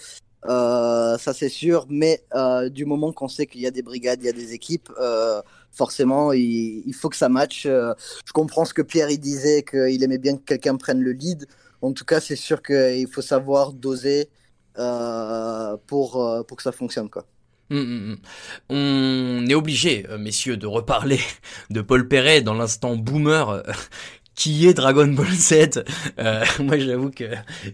Euh, 0.45 1.17
ça 1.17 1.33
c'est 1.33 1.49
sûr, 1.49 1.85
mais 1.89 2.23
euh, 2.33 2.69
du 2.69 2.85
moment 2.85 3.11
qu'on 3.11 3.27
sait 3.27 3.45
qu'il 3.45 3.61
y 3.61 3.67
a 3.67 3.71
des 3.71 3.83
brigades, 3.83 4.21
il 4.23 4.25
y 4.25 4.29
a 4.29 4.33
des 4.33 4.53
équipes, 4.53 4.89
euh, 4.99 5.41
forcément 5.71 6.33
il, 6.33 6.81
il, 6.87 6.93
faut 6.95 7.09
que 7.09 7.15
ça 7.15 7.29
matche. 7.29 7.63
je 7.65 8.33
comprends 8.33 8.65
ce 8.65 8.73
que 8.73 8.81
Pierre 8.81 9.11
il 9.11 9.19
disait, 9.19 9.63
qu'il 9.63 10.03
aimait 10.03 10.17
bien 10.17 10.37
que 10.37 10.43
quelqu'un 10.43 10.77
prenne 10.77 11.01
le 11.01 11.11
lead. 11.11 11.47
En 11.81 11.93
tout 11.93 12.05
cas, 12.05 12.19
c'est 12.19 12.35
sûr 12.35 12.61
qu'il 12.63 13.07
faut 13.07 13.21
savoir 13.21 13.73
doser 13.73 14.29
pour, 14.75 16.45
pour 16.47 16.57
que 16.57 16.63
ça 16.63 16.71
fonctionne. 16.71 17.09
Quoi. 17.09 17.25
Hum, 17.71 17.77
hum, 17.79 18.11
hum. 18.11 18.17
On 18.69 19.47
est 19.47 19.53
obligé, 19.53 20.05
messieurs, 20.19 20.57
de 20.57 20.67
reparler 20.67 21.19
de 21.69 21.81
Paul 21.81 22.07
Perret 22.07 22.41
dans 22.41 22.53
l'instant 22.53 22.97
boomer 22.97 23.63
qui 24.41 24.67
est 24.67 24.73
Dragon 24.73 25.05
Ball 25.05 25.27
Z. 25.27 25.83
Euh, 26.17 26.43
moi, 26.59 26.79
j'avoue 26.79 27.11
que 27.11 27.25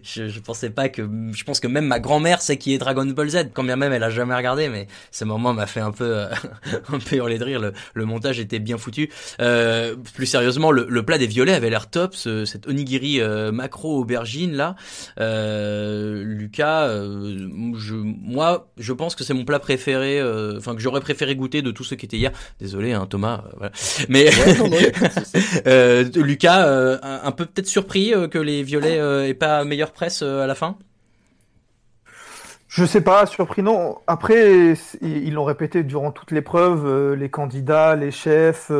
je, 0.02 0.28
je, 0.28 0.40
pensais 0.40 0.68
pas 0.68 0.90
que, 0.90 1.00
je 1.32 1.44
pense 1.44 1.60
que 1.60 1.66
même 1.66 1.86
ma 1.86 1.98
grand-mère 1.98 2.42
sait 2.42 2.58
qui 2.58 2.74
est 2.74 2.78
Dragon 2.78 3.06
Ball 3.06 3.30
Z, 3.30 3.36
quand 3.54 3.64
bien 3.64 3.76
même 3.76 3.90
elle 3.94 4.02
a 4.02 4.10
jamais 4.10 4.34
regardé, 4.34 4.68
mais 4.68 4.86
ce 5.10 5.24
moment 5.24 5.54
m'a 5.54 5.66
fait 5.66 5.80
un 5.80 5.92
peu, 5.92 6.04
euh, 6.04 6.28
un 6.92 6.98
peu 6.98 7.16
hurler 7.16 7.38
de 7.38 7.44
rire. 7.44 7.58
Le, 7.58 7.72
le, 7.94 8.04
montage 8.04 8.38
était 8.38 8.58
bien 8.58 8.76
foutu. 8.76 9.08
Euh, 9.40 9.96
plus 10.14 10.26
sérieusement, 10.26 10.70
le, 10.70 10.86
le, 10.90 11.02
plat 11.02 11.16
des 11.16 11.26
violets 11.26 11.54
avait 11.54 11.70
l'air 11.70 11.88
top, 11.88 12.14
ce, 12.14 12.44
cet 12.44 12.68
onigiri 12.68 13.22
euh, 13.22 13.50
macro 13.50 13.98
aubergine 13.98 14.52
là. 14.52 14.76
Euh, 15.18 16.22
Lucas, 16.22 16.88
je, 16.90 17.94
moi, 17.94 18.68
je 18.76 18.92
pense 18.92 19.14
que 19.14 19.24
c'est 19.24 19.32
mon 19.32 19.46
plat 19.46 19.58
préféré, 19.58 20.22
enfin 20.54 20.74
que 20.74 20.82
j'aurais 20.82 21.00
préféré 21.00 21.34
goûter 21.34 21.62
de 21.62 21.70
tous 21.70 21.84
ceux 21.84 21.96
qui 21.96 22.04
étaient 22.04 22.18
hier. 22.18 22.32
Désolé, 22.60 22.92
hein, 22.92 23.06
Thomas. 23.08 23.44
voilà. 23.56 23.72
Mais 24.10 24.28
Lucas 26.14 26.57
euh, 26.66 26.98
un, 27.02 27.32
peu 27.32 27.46
peut-être 27.46 27.66
surpris 27.66 28.14
euh, 28.14 28.28
que 28.28 28.38
les 28.38 28.62
Violets 28.62 28.98
euh, 28.98 29.26
aient 29.26 29.34
pas 29.34 29.64
meilleure 29.64 29.92
presse 29.92 30.22
à 30.22 30.46
la 30.46 30.54
fin? 30.54 30.76
Je 32.68 32.84
sais 32.84 33.00
pas, 33.00 33.24
surpris 33.24 33.62
non. 33.62 33.96
Après, 34.06 34.74
ils 35.00 35.32
l'ont 35.32 35.44
répété 35.44 35.82
durant 35.82 36.12
toute 36.12 36.32
l'épreuve, 36.32 37.14
les 37.14 37.30
candidats, 37.30 37.96
les 37.96 38.10
chefs, 38.10 38.70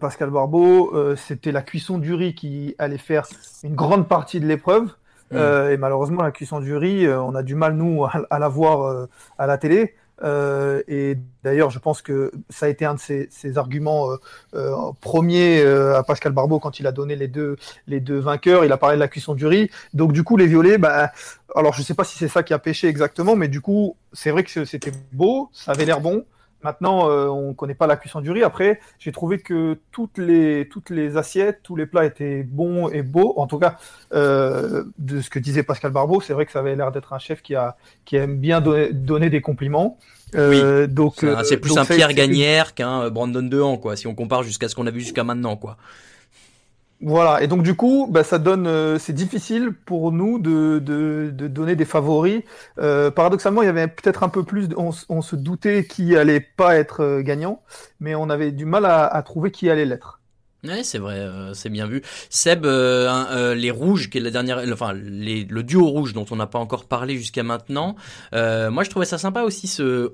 Pascal 0.00 0.30
Barbeau, 0.30 0.94
c'était 1.16 1.50
la 1.50 1.62
cuisson 1.62 1.98
du 1.98 2.14
riz 2.14 2.36
qui 2.36 2.76
allait 2.78 2.98
faire 2.98 3.26
une 3.64 3.74
grande 3.74 4.06
partie 4.06 4.38
de 4.38 4.46
l'épreuve. 4.46 4.92
Mm. 5.32 5.38
et 5.72 5.76
malheureusement, 5.76 6.22
la 6.22 6.30
cuisson 6.30 6.60
du 6.60 6.76
riz, 6.76 7.08
on 7.08 7.34
a 7.34 7.42
du 7.42 7.56
mal, 7.56 7.74
nous, 7.74 8.04
à 8.04 8.38
la 8.38 8.48
voir 8.48 9.08
à 9.38 9.46
la 9.48 9.58
télé. 9.58 9.96
Euh, 10.22 10.82
et 10.88 11.16
d'ailleurs, 11.42 11.70
je 11.70 11.78
pense 11.78 12.02
que 12.02 12.32
ça 12.48 12.66
a 12.66 12.68
été 12.68 12.84
un 12.84 12.94
de 12.94 13.00
ses, 13.00 13.58
arguments 13.58 14.10
euh, 14.10 14.16
euh, 14.54 14.74
premiers 15.00 15.62
à 15.62 16.02
Pascal 16.02 16.32
Barbeau 16.32 16.58
quand 16.58 16.80
il 16.80 16.86
a 16.86 16.92
donné 16.92 17.16
les 17.16 17.28
deux, 17.28 17.56
les 17.86 18.00
deux 18.00 18.18
vainqueurs. 18.18 18.64
Il 18.64 18.72
a 18.72 18.76
parlé 18.76 18.96
de 18.96 19.00
la 19.00 19.08
cuisson 19.08 19.34
du 19.34 19.46
riz. 19.46 19.70
Donc, 19.94 20.12
du 20.12 20.24
coup, 20.24 20.36
les 20.36 20.46
violets, 20.46 20.78
bah, 20.78 21.12
alors 21.54 21.72
je 21.72 21.80
ne 21.80 21.84
sais 21.84 21.94
pas 21.94 22.04
si 22.04 22.18
c'est 22.18 22.28
ça 22.28 22.42
qui 22.42 22.54
a 22.54 22.58
pêché 22.58 22.88
exactement, 22.88 23.36
mais 23.36 23.48
du 23.48 23.60
coup, 23.60 23.96
c'est 24.12 24.30
vrai 24.30 24.44
que 24.44 24.64
c'était 24.64 24.92
beau, 25.12 25.50
ça 25.52 25.72
avait 25.72 25.84
l'air 25.84 26.00
bon. 26.00 26.24
Maintenant, 26.66 27.08
euh, 27.08 27.28
on 27.28 27.50
ne 27.50 27.52
connaît 27.52 27.76
pas 27.76 27.86
la 27.86 27.94
cuisson 27.94 28.20
du 28.20 28.32
riz. 28.32 28.42
Après, 28.42 28.80
j'ai 28.98 29.12
trouvé 29.12 29.38
que 29.38 29.78
toutes 29.92 30.18
les, 30.18 30.66
toutes 30.68 30.90
les 30.90 31.16
assiettes, 31.16 31.60
tous 31.62 31.76
les 31.76 31.86
plats 31.86 32.04
étaient 32.04 32.42
bons 32.42 32.88
et 32.88 33.02
beaux. 33.02 33.34
En 33.36 33.46
tout 33.46 33.60
cas, 33.60 33.76
euh, 34.12 34.82
de 34.98 35.20
ce 35.20 35.30
que 35.30 35.38
disait 35.38 35.62
Pascal 35.62 35.92
Barbeau, 35.92 36.20
c'est 36.20 36.32
vrai 36.32 36.44
que 36.44 36.50
ça 36.50 36.58
avait 36.58 36.74
l'air 36.74 36.90
d'être 36.90 37.12
un 37.12 37.20
chef 37.20 37.40
qui, 37.40 37.54
a, 37.54 37.76
qui 38.04 38.16
aime 38.16 38.38
bien 38.38 38.60
donner, 38.60 39.30
des 39.30 39.40
compliments. 39.40 39.96
Euh, 40.34 40.88
donc, 40.88 41.24
c'est 41.44 41.58
plus 41.58 41.78
un 41.78 41.84
Pierre 41.84 42.12
Gagnère 42.14 42.74
qu'un 42.74 43.10
Brandon 43.10 43.44
Dehan, 43.44 43.76
quoi. 43.76 43.94
Si 43.94 44.08
on 44.08 44.16
compare 44.16 44.42
jusqu'à 44.42 44.68
ce 44.68 44.74
qu'on 44.74 44.88
a 44.88 44.90
vu 44.90 44.98
jusqu'à 44.98 45.22
maintenant, 45.22 45.56
quoi. 45.56 45.76
Voilà, 47.02 47.42
et 47.42 47.46
donc 47.46 47.62
du 47.62 47.74
coup, 47.74 48.08
bah, 48.10 48.24
ça 48.24 48.38
donne, 48.38 48.66
euh, 48.66 48.98
c'est 48.98 49.12
difficile 49.12 49.72
pour 49.74 50.12
nous 50.12 50.38
de, 50.38 50.78
de, 50.78 51.30
de 51.30 51.46
donner 51.46 51.76
des 51.76 51.84
favoris. 51.84 52.42
Euh, 52.78 53.10
paradoxalement, 53.10 53.60
il 53.62 53.66
y 53.66 53.68
avait 53.68 53.86
peut-être 53.86 54.22
un 54.22 54.30
peu 54.30 54.44
plus, 54.44 54.68
on, 54.78 54.90
on, 55.10 55.20
se 55.20 55.36
doutait 55.36 55.86
qui 55.86 56.16
allait 56.16 56.40
pas 56.40 56.76
être 56.76 57.02
euh, 57.02 57.22
gagnant, 57.22 57.62
mais 58.00 58.14
on 58.14 58.30
avait 58.30 58.50
du 58.50 58.64
mal 58.64 58.86
à 58.86 59.22
trouver 59.22 59.50
qui 59.50 59.68
allait 59.68 59.84
l'être. 59.84 60.20
Ouais, 60.64 60.82
c'est 60.82 60.98
vrai, 60.98 61.18
euh, 61.20 61.54
c'est 61.54 61.68
bien 61.68 61.86
vu. 61.86 62.02
Seb, 62.30 62.64
euh, 62.64 63.08
euh, 63.30 63.54
les 63.54 63.70
rouges, 63.70 64.08
qui 64.10 64.18
est 64.18 64.20
la 64.20 64.30
dernière, 64.30 64.62
enfin 64.72 64.92
le 64.94 65.62
duo 65.62 65.86
rouge 65.86 66.12
dont 66.12 66.24
on 66.30 66.36
n'a 66.36 66.46
pas 66.46 66.58
encore 66.58 66.86
parlé 66.86 67.16
jusqu'à 67.16 67.42
maintenant. 67.42 67.94
moi, 68.32 68.82
je 68.82 68.90
trouvais 68.90 69.06
ça 69.06 69.18
sympa 69.18 69.42
aussi 69.42 69.66
ce 69.66 70.12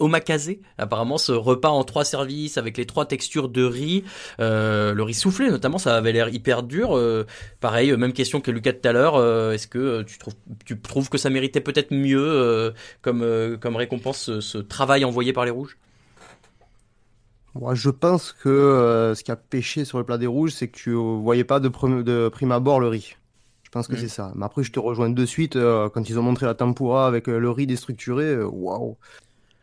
omakase. 0.00 0.52
Apparemment, 0.78 1.18
ce 1.18 1.32
repas 1.32 1.68
en 1.68 1.84
trois 1.84 2.04
services 2.04 2.58
avec 2.58 2.78
les 2.78 2.86
trois 2.86 3.06
textures 3.06 3.48
de 3.48 3.62
riz, 3.64 4.04
le 4.38 5.00
riz 5.02 5.14
soufflé 5.14 5.50
notamment, 5.50 5.78
ça 5.78 5.96
avait 5.96 6.12
l'air 6.12 6.28
hyper 6.30 6.62
dur. 6.62 6.98
pareil, 7.60 7.96
même 7.96 8.12
question 8.12 8.40
que 8.40 8.50
Lucas 8.50 8.72
tout 8.72 8.88
à 8.88 8.92
l'heure. 8.92 9.52
Est-ce 9.52 9.66
que 9.68 10.04
tu 10.64 10.80
trouves, 10.80 11.10
que 11.10 11.18
ça 11.18 11.30
méritait 11.30 11.60
peut-être 11.60 11.92
mieux 11.92 12.72
comme 13.02 13.76
récompense 13.76 14.40
ce 14.40 14.58
travail 14.58 15.04
envoyé 15.04 15.32
par 15.32 15.44
les 15.44 15.50
rouges? 15.50 15.76
Moi, 17.54 17.74
je 17.74 17.90
pense 17.90 18.32
que 18.32 18.48
euh, 18.48 19.14
ce 19.14 19.22
qui 19.22 19.30
a 19.30 19.36
pêché 19.36 19.84
sur 19.84 19.98
le 19.98 20.04
plat 20.04 20.18
des 20.18 20.26
rouges, 20.26 20.52
c'est 20.52 20.68
que 20.68 20.76
tu 20.76 20.92
voyais 20.92 21.44
pas 21.44 21.60
de, 21.60 21.68
de 22.02 22.28
prime 22.28 22.52
abord 22.52 22.80
le 22.80 22.88
riz. 22.88 23.16
Je 23.62 23.70
pense 23.70 23.88
que 23.88 23.94
mm. 23.94 23.98
c'est 23.98 24.08
ça. 24.08 24.32
Mais 24.34 24.44
après, 24.44 24.62
je 24.62 24.72
te 24.72 24.80
rejoins 24.80 25.10
de 25.10 25.26
suite 25.26 25.56
euh, 25.56 25.88
quand 25.90 26.08
ils 26.08 26.18
ont 26.18 26.22
montré 26.22 26.46
la 26.46 26.54
tempura 26.54 27.06
avec 27.06 27.28
euh, 27.28 27.38
le 27.38 27.50
riz 27.50 27.66
déstructuré. 27.66 28.42
Waouh! 28.42 28.96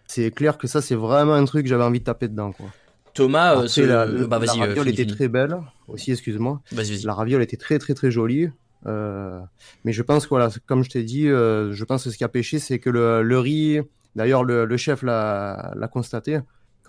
C'est 0.06 0.32
clair 0.32 0.58
que 0.58 0.68
ça, 0.68 0.82
c'est 0.82 0.96
vraiment 0.96 1.34
un 1.34 1.46
truc 1.46 1.64
que 1.64 1.70
j'avais 1.70 1.84
envie 1.84 2.00
de 2.00 2.06
taper 2.06 2.28
dedans, 2.28 2.52
quoi. 2.52 2.68
Thomas, 3.16 3.66
la, 3.78 4.06
bah, 4.28 4.40
raviole 4.40 4.88
était 4.88 5.06
très 5.06 5.28
belle 5.28 5.58
aussi, 5.88 6.12
excuse-moi. 6.12 6.62
La 7.04 7.14
raviole 7.14 7.42
était 7.42 7.58
très 7.58 7.80
très 7.80 7.94
très 7.94 8.12
jolie. 8.12 8.50
mais 8.86 9.92
je 9.92 10.02
pense 10.04 10.24
que 10.24 10.30
voilà, 10.30 10.50
comme 10.68 10.84
je 10.84 10.90
t'ai 10.90 11.04
dit, 11.04 11.26
je 11.26 11.84
pense 11.84 12.04
que 12.04 12.12
ce 12.12 12.18
qui 12.18 12.24
a 12.24 12.30
pêché, 12.30 12.60
c'est 12.60 12.80
que 12.80 12.90
le, 12.90 13.24
le 13.24 13.40
riz, 13.40 13.82
d'ailleurs 14.16 14.44
le, 14.44 14.66
le, 14.66 14.78
chef 14.78 15.02
l'a 15.02 15.90
constaté, 15.92 16.40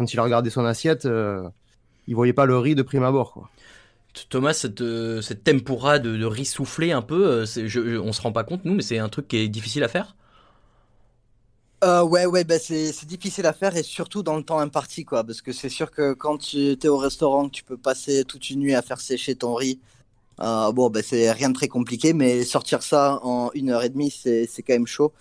quand 0.00 0.14
il 0.14 0.18
a 0.18 0.22
regardé 0.22 0.48
son 0.48 0.64
assiette, 0.64 1.04
euh, 1.04 1.46
il 2.06 2.14
voyait 2.14 2.32
pas 2.32 2.46
le 2.46 2.56
riz 2.56 2.74
de 2.74 2.80
prime 2.80 3.02
abord. 3.02 3.34
Quoi. 3.34 3.50
Thomas, 4.30 4.54
cette, 4.54 4.80
euh, 4.80 5.20
cette 5.20 5.44
tempura 5.44 5.98
de, 5.98 6.24
riz 6.24 6.46
soufflé 6.46 6.90
un 6.90 7.02
peu, 7.02 7.26
euh, 7.26 7.44
je, 7.44 7.98
on 7.98 8.14
se 8.14 8.22
rend 8.22 8.32
pas 8.32 8.42
compte 8.42 8.64
nous, 8.64 8.72
mais 8.72 8.82
c'est 8.82 8.98
un 8.98 9.10
truc 9.10 9.28
qui 9.28 9.36
est 9.36 9.48
difficile 9.48 9.84
à 9.84 9.88
faire? 9.88 10.16
ouais, 11.82 12.24
ouais, 12.24 12.44
bah 12.44 12.58
c'est, 12.58 13.04
difficile 13.04 13.44
à 13.46 13.52
faire 13.52 13.76
et 13.76 13.82
surtout 13.82 14.22
dans 14.22 14.36
le 14.36 14.42
temps 14.42 14.58
imparti, 14.58 15.04
quoi. 15.04 15.22
Parce 15.22 15.42
que 15.42 15.52
c'est 15.52 15.68
sûr 15.68 15.90
que 15.90 16.14
quand 16.14 16.38
tu 16.38 16.72
es 16.72 16.88
au 16.88 16.96
restaurant, 16.96 17.50
tu 17.50 17.62
peux 17.62 17.76
passer 17.76 18.24
toute 18.24 18.48
une 18.48 18.60
nuit 18.60 18.74
à 18.74 18.80
faire 18.80 19.00
sécher 19.00 19.34
ton 19.34 19.54
riz. 19.54 19.80
bon, 20.38 20.88
bah, 20.88 21.02
c'est 21.02 21.30
rien 21.30 21.50
de 21.50 21.54
très 21.54 21.68
compliqué, 21.68 22.14
mais 22.14 22.44
sortir 22.44 22.82
ça 22.82 23.20
en 23.22 23.50
une 23.52 23.68
heure 23.68 23.82
et 23.82 23.90
demie, 23.90 24.10
c'est, 24.10 24.46
c'est 24.46 24.62
quand 24.62 24.72
même 24.72 24.86
chaud. 24.86 25.12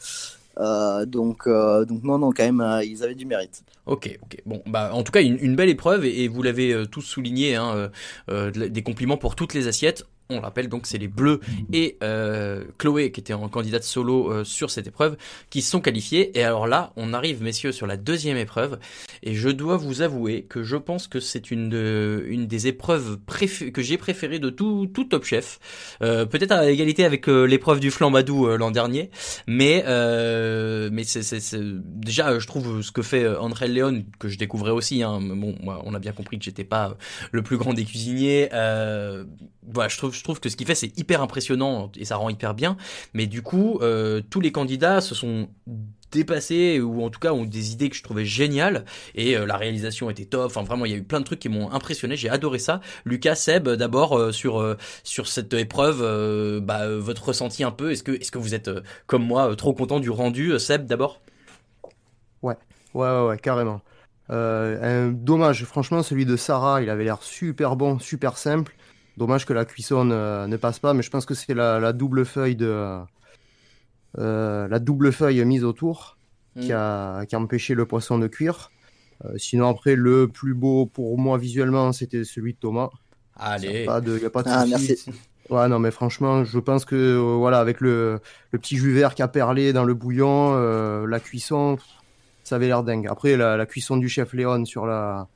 Euh, 0.57 1.05
donc, 1.05 1.47
euh, 1.47 1.85
donc 1.85 2.03
non, 2.03 2.17
non, 2.17 2.31
quand 2.31 2.43
même, 2.43 2.61
euh, 2.61 2.83
ils 2.83 3.03
avaient 3.03 3.15
du 3.15 3.25
mérite. 3.25 3.63
Ok, 3.85 4.17
ok. 4.21 4.41
Bon, 4.45 4.61
bah, 4.65 4.91
en 4.93 5.03
tout 5.03 5.11
cas, 5.11 5.21
une, 5.21 5.55
belle 5.55 5.69
épreuve 5.69 6.05
et, 6.05 6.27
vous 6.27 6.43
l'avez 6.43 6.85
tous 6.91 7.01
souligné, 7.01 7.55
hein, 7.55 7.89
des 8.27 8.83
compliments 8.83 9.17
pour 9.17 9.35
toutes 9.35 9.53
les 9.53 9.67
assiettes. 9.67 10.05
On 10.31 10.41
rappelle 10.41 10.69
donc 10.69 10.85
c'est 10.85 10.99
les 10.99 11.07
Bleus 11.07 11.39
et 11.73 11.97
euh, 12.03 12.63
Chloé 12.77 13.11
qui 13.11 13.19
étaient 13.19 13.33
en 13.33 13.49
candidate 13.49 13.83
solo 13.83 14.31
euh, 14.31 14.43
sur 14.43 14.69
cette 14.69 14.85
épreuve 14.85 15.17
qui 15.49 15.63
sont 15.63 15.81
qualifiés. 15.81 16.37
Et 16.37 16.43
alors 16.43 16.67
là, 16.67 16.93
on 16.97 17.13
arrive 17.13 17.41
messieurs 17.41 17.71
sur 17.71 17.87
la 17.87 17.97
deuxième 17.97 18.37
épreuve 18.37 18.77
et 19.23 19.33
je 19.33 19.49
dois 19.49 19.77
vous 19.77 20.03
avouer 20.03 20.43
que 20.43 20.61
je 20.61 20.77
pense 20.77 21.07
que 21.07 21.19
c'est 21.19 21.49
une 21.49 21.67
de, 21.67 22.25
une 22.27 22.45
des 22.45 22.67
épreuves 22.67 23.17
que 23.73 23.81
j'ai 23.81 23.97
préférées 23.97 24.37
de 24.37 24.51
tout, 24.51 24.87
tout 24.93 25.05
Top 25.05 25.25
Chef. 25.25 25.59
Euh, 26.03 26.27
peut-être 26.27 26.51
à 26.51 26.69
égalité 26.69 27.05
avec 27.05 27.25
l'épreuve 27.25 27.79
du 27.79 27.89
flambadou 27.89 28.55
l'an 28.55 28.69
dernier, 28.69 29.09
mais 29.47 29.83
mais 30.91 31.05
c'est 31.05 31.55
déjà 31.55 32.37
je 32.37 32.45
trouve 32.45 32.83
ce 32.83 32.91
que 32.91 33.01
fait 33.01 33.27
André 33.27 33.67
Léon 33.67 34.03
que 34.19 34.27
je 34.27 34.37
découvrais 34.37 34.69
aussi. 34.69 35.01
Hein, 35.01 35.19
bon, 35.21 35.55
moi, 35.63 35.81
on 35.85 35.95
a 35.95 35.99
bien 35.99 36.11
compris 36.11 36.37
que 36.37 36.45
j'étais 36.45 36.63
pas 36.63 36.97
le 37.31 37.41
plus 37.41 37.57
grand 37.57 37.73
des 37.73 37.83
cuisiniers. 37.83 38.49
voilà, 38.51 39.87
je 39.87 39.97
trouve 39.97 40.18
je 40.19 40.23
trouve 40.23 40.39
que 40.39 40.49
ce 40.49 40.57
qu'il 40.57 40.67
fait 40.67 40.75
c'est 40.75 40.97
hyper 40.97 41.21
impressionnant 41.21 41.91
et 41.95 42.05
ça 42.05 42.17
rend 42.17 42.29
hyper 42.29 42.53
bien. 42.53 42.77
Mais 43.13 43.25
du 43.25 43.41
coup, 43.41 43.79
euh, 43.81 44.21
tous 44.29 44.41
les 44.41 44.51
candidats 44.51 45.01
se 45.01 45.15
sont 45.15 45.49
dépassés 46.11 46.81
ou 46.81 47.03
en 47.03 47.09
tout 47.09 47.19
cas 47.19 47.31
ont 47.31 47.45
des 47.45 47.71
idées 47.71 47.89
que 47.89 47.95
je 47.95 48.03
trouvais 48.03 48.25
géniales 48.25 48.83
et 49.13 49.37
euh, 49.37 49.45
la 49.45 49.57
réalisation 49.57 50.09
était 50.09 50.25
top. 50.25 50.45
Enfin 50.47 50.63
vraiment, 50.63 50.85
il 50.85 50.91
y 50.91 50.95
a 50.95 50.97
eu 50.97 51.03
plein 51.03 51.19
de 51.19 51.25
trucs 51.25 51.39
qui 51.39 51.49
m'ont 51.49 51.71
impressionné. 51.71 52.15
J'ai 52.15 52.29
adoré 52.29 52.59
ça. 52.59 52.81
Lucas, 53.05 53.35
Seb, 53.35 53.69
d'abord 53.69 54.17
euh, 54.17 54.31
sur 54.31 54.75
sur 55.03 55.27
cette 55.27 55.53
épreuve, 55.53 56.61
bah, 56.61 56.89
votre 56.97 57.29
ressenti 57.29 57.63
un 57.63 57.71
peu. 57.71 57.91
Est-ce 57.91 58.03
que 58.03 58.11
est-ce 58.11 58.31
que 58.31 58.37
vous 58.39 58.53
êtes 58.53 58.69
comme 59.07 59.25
moi 59.25 59.55
trop 59.55 59.73
content 59.73 59.99
du 59.99 60.09
rendu, 60.09 60.59
Seb 60.59 60.85
d'abord? 60.85 61.21
Ouais. 62.41 62.55
ouais, 62.93 63.09
ouais, 63.09 63.27
ouais, 63.27 63.37
carrément. 63.37 63.81
dommage, 64.29 65.63
franchement, 65.65 66.03
celui 66.03 66.25
de 66.25 66.35
Sarah, 66.35 66.81
il 66.81 66.89
avait 66.89 67.03
l'air 67.03 67.21
super 67.21 67.75
bon, 67.75 67.99
super 67.99 68.37
simple. 68.37 68.75
Dommage 69.19 69.45
que 69.45 69.51
la 69.51 69.65
cuisson 69.65 70.05
ne, 70.05 70.57
passe 70.57 70.79
pas, 70.79 70.93
mais 70.93 71.03
je 71.03 71.09
pense 71.09 71.25
que 71.25 71.33
c'est 71.33 71.53
la, 71.53 71.91
double 71.91 72.25
feuille 72.25 72.55
de 72.55 72.97
euh, 74.17 74.67
la 74.67 74.79
double 74.79 75.11
feuille 75.11 75.43
mise 75.43 75.65
autour 75.65 76.17
qui, 76.59 76.69
mm. 76.69 76.75
a, 76.75 77.25
qui, 77.27 77.35
a, 77.35 77.39
empêché 77.39 77.75
le 77.75 77.85
poisson 77.85 78.17
de 78.17 78.27
cuire. 78.27 78.71
Euh, 79.25 79.33
sinon 79.35 79.67
après 79.67 79.97
le 79.97 80.29
plus 80.29 80.53
beau 80.53 80.85
pour 80.85 81.19
moi 81.19 81.37
visuellement 81.37 81.91
c'était 81.91 82.23
celui 82.23 82.53
de 82.53 82.59
Thomas. 82.59 82.89
Allez. 83.35 83.67
Il 83.67 83.73
n'y 83.81 84.25
a 84.25 84.29
pas 84.29 84.43
de 84.43 84.49
ah, 84.49 84.65
Ouais, 85.49 85.67
non, 85.67 85.79
mais 85.79 85.89
franchement, 85.89 86.43
je 86.43 86.59
pense 86.59 86.85
que 86.85 86.95
euh, 86.95 87.35
voilà, 87.37 87.59
avec 87.59 87.81
le, 87.81 88.19
le, 88.51 88.59
petit 88.59 88.77
jus 88.77 88.93
vert 88.93 89.15
qui 89.15 89.23
a 89.23 89.27
perlé 89.27 89.73
dans 89.73 89.83
le 89.83 89.95
bouillon, 89.95 90.53
euh, 90.53 91.07
la 91.07 91.19
cuisson, 91.19 91.77
ça 92.43 92.55
avait 92.55 92.67
l'air 92.67 92.83
dingue. 92.83 93.07
Après, 93.07 93.35
la, 93.35 93.57
la, 93.57 93.65
cuisson 93.65 93.97
du 93.97 94.07
chef 94.07 94.33
Léon 94.33 94.63
sur 94.65 94.85
la, 94.85 95.27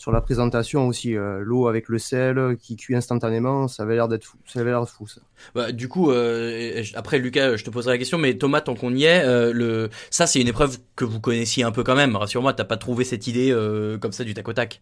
sur 0.00 0.12
la 0.12 0.22
présentation 0.22 0.88
aussi, 0.88 1.14
euh, 1.14 1.40
l'eau 1.44 1.68
avec 1.68 1.90
le 1.90 1.98
sel 1.98 2.56
qui 2.58 2.76
cuit 2.76 2.96
instantanément, 2.96 3.68
ça 3.68 3.82
avait 3.82 3.96
l'air 3.96 4.08
d'être 4.08 4.24
fou. 4.24 4.38
Ça 4.46 4.60
avait 4.60 4.70
l'air 4.70 4.88
fou, 4.88 5.06
ça. 5.06 5.20
Bah, 5.54 5.72
du 5.72 5.88
coup, 5.88 6.10
euh, 6.10 6.82
après 6.94 7.18
Lucas, 7.18 7.56
je 7.56 7.64
te 7.64 7.68
poserai 7.68 7.92
la 7.92 7.98
question, 7.98 8.16
mais 8.16 8.32
Thomas, 8.38 8.62
tant 8.62 8.74
qu'on 8.74 8.94
y 8.94 9.04
est, 9.04 9.22
euh, 9.22 9.52
le, 9.52 9.90
ça 10.08 10.26
c'est 10.26 10.40
une 10.40 10.48
épreuve 10.48 10.78
que 10.96 11.04
vous 11.04 11.20
connaissiez 11.20 11.64
un 11.64 11.70
peu 11.70 11.84
quand 11.84 11.96
même. 11.96 12.16
Rassure-moi, 12.16 12.54
t'as 12.54 12.64
pas 12.64 12.78
trouvé 12.78 13.04
cette 13.04 13.26
idée 13.26 13.54
comme 14.00 14.12
ça 14.12 14.24
du 14.24 14.32
tac 14.32 14.48
au 14.48 14.54
tac. 14.54 14.80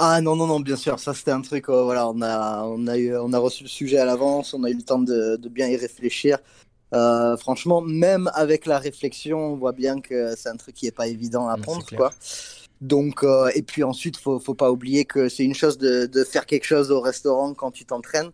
Ah 0.00 0.20
non 0.20 0.36
non 0.36 0.46
non 0.46 0.60
bien 0.60 0.76
sûr 0.76 1.00
ça 1.00 1.12
c'était 1.12 1.32
un 1.32 1.40
truc 1.40 1.68
voilà 1.68 2.08
on 2.08 2.22
a 2.22 2.62
on 2.62 2.86
a 2.86 2.96
eu 2.96 3.16
on 3.16 3.32
a 3.32 3.38
reçu 3.38 3.64
le 3.64 3.68
sujet 3.68 3.98
à 3.98 4.04
l'avance 4.04 4.54
on 4.54 4.62
a 4.62 4.70
eu 4.70 4.74
le 4.74 4.82
temps 4.82 5.00
de, 5.00 5.34
de 5.34 5.48
bien 5.48 5.66
y 5.66 5.76
réfléchir 5.76 6.38
euh, 6.94 7.36
franchement 7.36 7.80
même 7.80 8.30
avec 8.34 8.64
la 8.66 8.78
réflexion 8.78 9.38
on 9.38 9.56
voit 9.56 9.72
bien 9.72 10.00
que 10.00 10.36
c'est 10.36 10.50
un 10.50 10.56
truc 10.56 10.76
qui 10.76 10.86
est 10.86 10.92
pas 10.92 11.08
évident 11.08 11.48
à 11.48 11.56
prendre 11.56 11.84
quoi 11.96 12.12
donc 12.80 13.24
euh, 13.24 13.50
et 13.54 13.62
puis 13.62 13.82
ensuite 13.82 14.16
faut 14.16 14.38
faut 14.38 14.54
pas 14.54 14.70
oublier 14.70 15.04
que 15.04 15.28
c'est 15.28 15.44
une 15.44 15.54
chose 15.54 15.78
de, 15.78 16.06
de 16.06 16.24
faire 16.24 16.46
quelque 16.46 16.64
chose 16.64 16.90
au 16.90 17.00
restaurant 17.00 17.54
quand 17.54 17.70
tu 17.70 17.84
t'entraînes. 17.84 18.30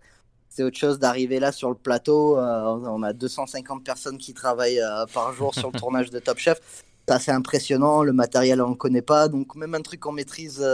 C'est 0.50 0.62
autre 0.62 0.76
chose 0.78 0.98
d'arriver 0.98 1.40
là 1.40 1.50
sur 1.50 1.68
le 1.70 1.74
plateau 1.74 2.38
euh, 2.38 2.78
on 2.86 3.02
a 3.02 3.12
250 3.12 3.82
personnes 3.84 4.18
qui 4.18 4.34
travaillent 4.34 4.80
euh, 4.80 5.06
par 5.12 5.32
jour 5.32 5.54
sur 5.54 5.70
le 5.72 5.78
tournage 5.78 6.10
de 6.10 6.18
Top 6.18 6.38
Chef. 6.38 6.60
C'est 7.06 7.14
assez 7.14 7.30
impressionnant 7.30 8.02
le 8.02 8.12
matériel 8.12 8.60
on 8.62 8.70
le 8.70 8.74
connaît 8.76 9.02
pas. 9.02 9.28
Donc 9.28 9.56
même 9.56 9.74
un 9.74 9.82
truc 9.82 10.00
qu'on 10.00 10.12
maîtrise 10.12 10.64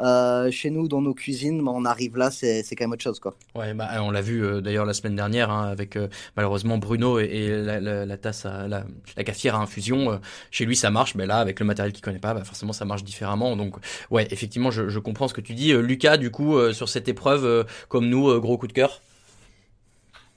euh, 0.00 0.50
chez 0.50 0.70
nous, 0.70 0.88
dans 0.88 1.00
nos 1.00 1.14
cuisines, 1.14 1.66
on 1.66 1.84
arrive 1.84 2.16
là, 2.16 2.30
c'est 2.30 2.64
quand 2.70 2.84
même 2.84 2.92
autre 2.92 3.02
chose, 3.02 3.20
quoi. 3.20 3.34
Ouais, 3.54 3.74
bah, 3.74 3.90
on 4.00 4.10
l'a 4.10 4.22
vu 4.22 4.44
euh, 4.44 4.60
d'ailleurs 4.60 4.86
la 4.86 4.94
semaine 4.94 5.16
dernière 5.16 5.50
hein, 5.50 5.68
avec 5.68 5.96
euh, 5.96 6.08
malheureusement 6.36 6.78
Bruno 6.78 7.18
et, 7.18 7.62
la, 7.62 7.80
la, 7.80 8.16
tasse, 8.16 8.46
à, 8.46 8.66
la, 8.68 8.84
cafetière 9.24 9.56
à 9.56 9.58
infusion. 9.58 10.20
chez 10.50 10.64
lui, 10.64 10.76
ça 10.76 10.90
marche, 10.90 11.14
mais 11.14 11.26
là, 11.26 11.38
avec 11.38 11.60
le 11.60 11.66
matériel 11.66 11.92
qu'il 11.92 12.02
connaît 12.02 12.18
pas, 12.18 12.34
bah, 12.34 12.44
forcément, 12.44 12.72
ça 12.72 12.84
marche 12.84 13.04
différemment. 13.04 13.56
Donc, 13.56 13.76
ouais, 14.10 14.26
effectivement, 14.30 14.70
je 14.70 14.98
comprends 14.98 15.28
ce 15.28 15.34
que 15.34 15.40
tu 15.40 15.54
dis, 15.54 15.72
Lucas. 15.72 16.16
Du 16.16 16.30
coup, 16.30 16.58
sur 16.72 16.88
cette 16.88 17.08
épreuve, 17.08 17.66
comme 17.88 18.08
nous, 18.08 18.40
gros 18.40 18.58
coup 18.58 18.66
de 18.66 18.72
cœur? 18.72 19.00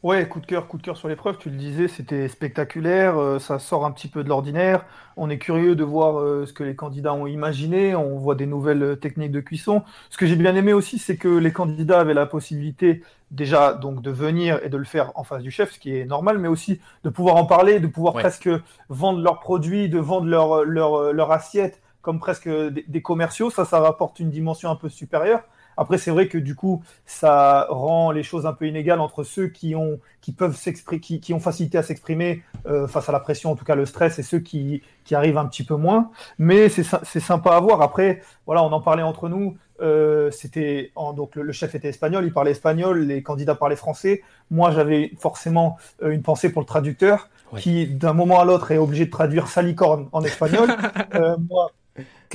Ouais, 0.05 0.27
coup 0.29 0.39
de 0.39 0.45
cœur, 0.45 0.67
coup 0.67 0.77
de 0.77 0.83
cœur 0.83 0.97
sur 0.97 1.07
l'épreuve, 1.07 1.39
tu 1.39 1.49
le 1.49 1.55
disais, 1.55 1.87
c'était 1.87 2.27
spectaculaire, 2.27 3.17
euh, 3.17 3.39
ça 3.39 3.57
sort 3.57 3.87
un 3.87 3.91
petit 3.91 4.07
peu 4.07 4.23
de 4.23 4.29
l'ordinaire. 4.29 4.85
On 5.17 5.31
est 5.31 5.39
curieux 5.39 5.75
de 5.75 5.83
voir 5.83 6.19
euh, 6.19 6.45
ce 6.45 6.53
que 6.53 6.63
les 6.63 6.75
candidats 6.75 7.15
ont 7.15 7.25
imaginé, 7.25 7.95
on 7.95 8.19
voit 8.19 8.35
des 8.35 8.45
nouvelles 8.45 8.83
euh, 8.83 8.95
techniques 8.95 9.31
de 9.31 9.39
cuisson. 9.39 9.81
Ce 10.11 10.17
que 10.19 10.27
j'ai 10.27 10.35
bien 10.35 10.55
aimé 10.55 10.73
aussi, 10.73 10.99
c'est 10.99 11.17
que 11.17 11.27
les 11.27 11.51
candidats 11.51 12.01
avaient 12.01 12.13
la 12.13 12.27
possibilité 12.27 13.01
déjà 13.31 13.73
donc 13.73 14.03
de 14.03 14.11
venir 14.11 14.59
et 14.63 14.69
de 14.69 14.77
le 14.77 14.83
faire 14.83 15.11
en 15.15 15.23
face 15.23 15.41
du 15.41 15.49
chef, 15.49 15.71
ce 15.71 15.79
qui 15.79 15.97
est 15.97 16.05
normal, 16.05 16.37
mais 16.37 16.49
aussi 16.49 16.79
de 17.03 17.09
pouvoir 17.09 17.37
en 17.37 17.47
parler, 17.47 17.79
de 17.79 17.87
pouvoir 17.87 18.13
ouais. 18.13 18.21
presque 18.21 18.49
vendre 18.89 19.21
leurs 19.21 19.39
produits, 19.39 19.89
de 19.89 19.97
vendre 19.97 20.27
leur, 20.27 20.65
leur, 20.65 21.13
leur 21.13 21.31
assiette 21.31 21.81
comme 22.03 22.19
presque 22.19 22.47
des, 22.47 22.85
des 22.87 23.01
commerciaux. 23.01 23.49
Ça, 23.49 23.65
ça 23.65 23.79
rapporte 23.79 24.19
une 24.19 24.29
dimension 24.29 24.69
un 24.69 24.75
peu 24.75 24.87
supérieure. 24.87 25.41
Après, 25.77 25.97
c'est 25.97 26.11
vrai 26.11 26.27
que 26.27 26.37
du 26.37 26.55
coup, 26.55 26.83
ça 27.05 27.67
rend 27.69 28.11
les 28.11 28.23
choses 28.23 28.45
un 28.45 28.53
peu 28.53 28.67
inégales 28.67 28.99
entre 28.99 29.23
ceux 29.23 29.47
qui 29.47 29.75
ont, 29.75 29.99
qui 30.21 30.31
peuvent 30.31 30.55
s'exprimer, 30.55 30.99
qui, 30.99 31.19
qui, 31.19 31.33
ont 31.33 31.39
facilité 31.39 31.77
à 31.77 31.83
s'exprimer 31.83 32.43
euh, 32.65 32.87
face 32.87 33.09
à 33.09 33.11
la 33.11 33.19
pression, 33.19 33.51
en 33.51 33.55
tout 33.55 33.65
cas 33.65 33.75
le 33.75 33.85
stress, 33.85 34.19
et 34.19 34.23
ceux 34.23 34.39
qui, 34.39 34.81
qui 35.03 35.15
arrivent 35.15 35.37
un 35.37 35.45
petit 35.45 35.63
peu 35.63 35.75
moins. 35.75 36.11
Mais 36.37 36.69
c'est 36.69 37.19
sympa 37.19 37.51
à 37.51 37.59
voir. 37.59 37.81
Après, 37.81 38.21
voilà, 38.45 38.63
on 38.63 38.71
en 38.71 38.81
parlait 38.81 39.03
entre 39.03 39.29
nous. 39.29 39.57
Euh, 39.81 40.31
c'était 40.31 40.91
donc 40.95 41.35
le, 41.35 41.43
le, 41.43 41.51
chef 41.51 41.75
était 41.75 41.89
espagnol, 41.89 42.23
il 42.23 42.31
parlait 42.31 42.51
espagnol, 42.51 42.99
les 43.01 43.21
candidats 43.21 43.55
parlaient 43.55 43.75
français. 43.75 44.23
Moi, 44.49 44.71
j'avais 44.71 45.11
forcément 45.19 45.77
euh, 46.01 46.11
une 46.11 46.21
pensée 46.21 46.49
pour 46.49 46.61
le 46.61 46.65
traducteur, 46.65 47.29
ouais. 47.51 47.59
qui 47.59 47.87
d'un 47.87 48.13
moment 48.13 48.39
à 48.39 48.45
l'autre 48.45 48.71
est 48.71 48.77
obligé 48.77 49.05
de 49.05 49.11
traduire 49.11 49.47
salicorne 49.47 50.07
en 50.11 50.23
espagnol. 50.23 50.69
Euh, 51.15 51.37
moi, 51.49 51.71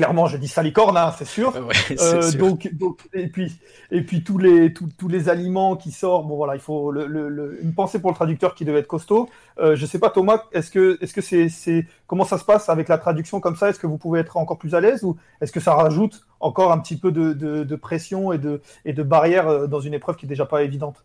clairement 0.01 0.27
je 0.27 0.37
dis 0.37 0.49
salicorne 0.49 0.97
hein, 0.97 1.13
c'est 1.17 1.25
sûr. 1.25 1.55
Ouais, 1.61 1.75
euh, 2.01 2.23
sûr. 2.23 2.41
donc, 2.41 2.69
donc 2.73 3.01
et 3.13 3.29
puis 3.29 3.53
et 3.91 4.03
puis 4.03 4.25
tous 4.25 4.39
les 4.39 4.73
tous, 4.73 4.89
tous 4.99 5.09
les 5.09 5.29
aliments 5.29 5.77
qui 5.77 5.93
sortent 5.93 6.27
bon 6.27 6.37
voilà 6.37 6.55
il 6.55 6.61
faut 6.61 6.91
le, 6.91 7.07
le, 7.07 7.29
le, 7.29 7.63
une 7.63 7.75
pensée 7.75 8.01
pour 8.01 8.11
le 8.11 8.17
traducteur 8.17 8.55
qui 8.55 8.65
devait 8.65 8.81
être 8.81 8.87
costaud 8.87 9.29
euh, 9.59 9.77
je 9.77 9.85
sais 9.85 9.99
pas 9.99 10.11
Thomas 10.11 10.45
est-ce 10.53 10.71
que 10.71 10.99
est-ce 11.03 11.13
que 11.13 11.21
c'est 11.21 11.49
c'est 11.49 11.87
comment 12.07 12.25
ça 12.25 12.39
se 12.39 12.45
passe 12.45 12.69
avec 12.69 12.89
la 12.89 12.99
traduction 12.99 13.41
comme 13.41 13.57
ça? 13.57 13.71
Est-ce 13.71 13.79
que 13.79 13.87
vous 13.87 13.99
pouvez 13.99 14.21
être 14.21 14.37
encore 14.37 14.59
plus 14.59 14.75
à 14.75 14.81
l'aise 14.81 15.05
ou 15.05 15.17
est-ce 15.41 15.53
que 15.53 15.61
ça 15.61 15.75
rajoute 15.75 16.27
encore 16.41 16.73
un 16.73 16.79
petit 16.79 16.97
peu 16.97 17.13
de, 17.13 17.33
de, 17.33 17.63
de 17.63 17.77
pression 17.77 18.33
et 18.33 18.39
de 18.39 18.61
et 18.85 18.93
de 18.93 19.03
barrière 19.03 19.49
euh, 19.49 19.67
dans 19.67 19.81
une 19.81 19.95
épreuve 19.95 20.17
qui 20.17 20.27
est 20.27 20.29
déjà 20.29 20.47
pas 20.47 20.63
évidente? 20.63 21.05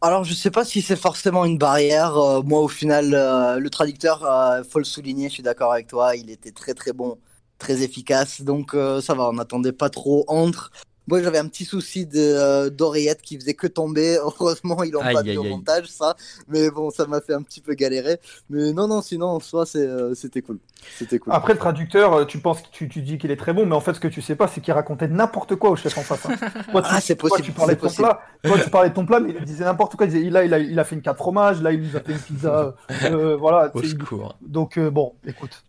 Alors, 0.00 0.24
je 0.24 0.32
sais 0.34 0.50
pas 0.50 0.64
si 0.64 0.82
c'est 0.82 0.96
forcément 0.96 1.44
une 1.44 1.58
barrière. 1.58 2.16
Euh, 2.16 2.42
moi, 2.42 2.60
au 2.60 2.68
final, 2.68 3.14
euh, 3.14 3.58
le 3.58 3.70
traducteur, 3.70 4.24
euh, 4.24 4.62
faut 4.64 4.78
le 4.78 4.84
souligner, 4.84 5.28
je 5.28 5.34
suis 5.34 5.42
d'accord 5.42 5.72
avec 5.72 5.86
toi, 5.86 6.16
il 6.16 6.30
était 6.30 6.52
très 6.52 6.74
très 6.74 6.92
bon, 6.92 7.18
très 7.58 7.82
efficace. 7.82 8.42
Donc, 8.42 8.74
euh, 8.74 9.00
ça 9.00 9.14
va, 9.14 9.28
on 9.28 9.34
n'attendait 9.34 9.72
pas 9.72 9.90
trop 9.90 10.24
entre. 10.28 10.70
Moi, 11.08 11.22
j'avais 11.22 11.38
un 11.38 11.48
petit 11.48 11.64
souci 11.64 12.06
de 12.06 12.68
d'oreillette 12.68 13.22
qui 13.22 13.36
faisait 13.38 13.54
que 13.54 13.66
tomber. 13.66 14.16
Heureusement, 14.22 14.82
ils 14.82 14.92
l'ont 14.92 15.00
pas 15.00 15.22
mis 15.22 15.36
au 15.36 15.44
montage, 15.44 15.86
ça. 15.86 16.16
Mais 16.48 16.70
bon, 16.70 16.90
ça 16.90 17.06
m'a 17.06 17.20
fait 17.20 17.34
un 17.34 17.42
petit 17.42 17.60
peu 17.60 17.74
galérer. 17.74 18.18
Mais 18.50 18.72
non, 18.72 18.88
non, 18.88 19.02
sinon, 19.02 19.26
en 19.26 19.40
soi, 19.40 19.66
c'était 19.66 20.42
cool. 20.42 20.58
C'était 20.98 21.18
cool. 21.18 21.32
Après, 21.32 21.52
le 21.52 21.58
traducteur, 21.58 22.26
tu 22.26 22.38
penses, 22.38 22.62
tu, 22.70 22.88
tu 22.88 23.02
dis 23.02 23.18
qu'il 23.18 23.30
est 23.30 23.36
très 23.36 23.52
bon, 23.52 23.66
mais 23.66 23.74
en 23.74 23.80
fait, 23.80 23.94
ce 23.94 24.00
que 24.00 24.08
tu 24.08 24.22
sais 24.22 24.36
pas, 24.36 24.48
c'est 24.48 24.60
qu'il 24.60 24.72
racontait 24.72 25.08
n'importe 25.08 25.56
quoi 25.56 25.70
au 25.70 25.76
chef 25.76 25.96
en 25.98 26.02
face. 26.02 26.26
Hein. 26.26 26.36
Toi, 26.70 26.82
tu, 26.82 26.88
ah, 26.90 27.00
c'est 27.00 27.14
possible. 27.14 27.42
Toi, 27.42 27.46
tu 27.46 27.52
parlais 27.52 27.74
de 27.74 27.80
ton 27.80 27.90
plat. 27.90 28.20
Toi, 28.42 28.58
tu 28.62 28.70
parlais 28.70 28.88
de 28.90 28.94
ton 28.94 29.06
plat, 29.06 29.20
mais 29.20 29.34
il 29.38 29.44
disait 29.44 29.64
n'importe 29.64 29.96
quoi. 29.96 30.06
Il 30.06 30.12
disait, 30.12 30.30
là, 30.30 30.44
il 30.44 30.54
a, 30.54 30.58
il 30.58 30.78
a 30.78 30.84
fait 30.84 30.94
une 30.94 31.02
carte 31.02 31.18
fromage. 31.18 31.62
Là, 31.62 31.72
il 31.72 31.80
nous 31.80 31.96
a 31.96 32.00
fait 32.00 32.12
une 32.12 32.18
pizza. 32.18 32.74
Euh, 33.04 33.36
voilà. 33.36 33.70
Au 33.74 33.82
secours. 33.82 34.36
Donc, 34.40 34.78
euh, 34.78 34.90
bon, 34.90 35.14
écoute. 35.26 35.62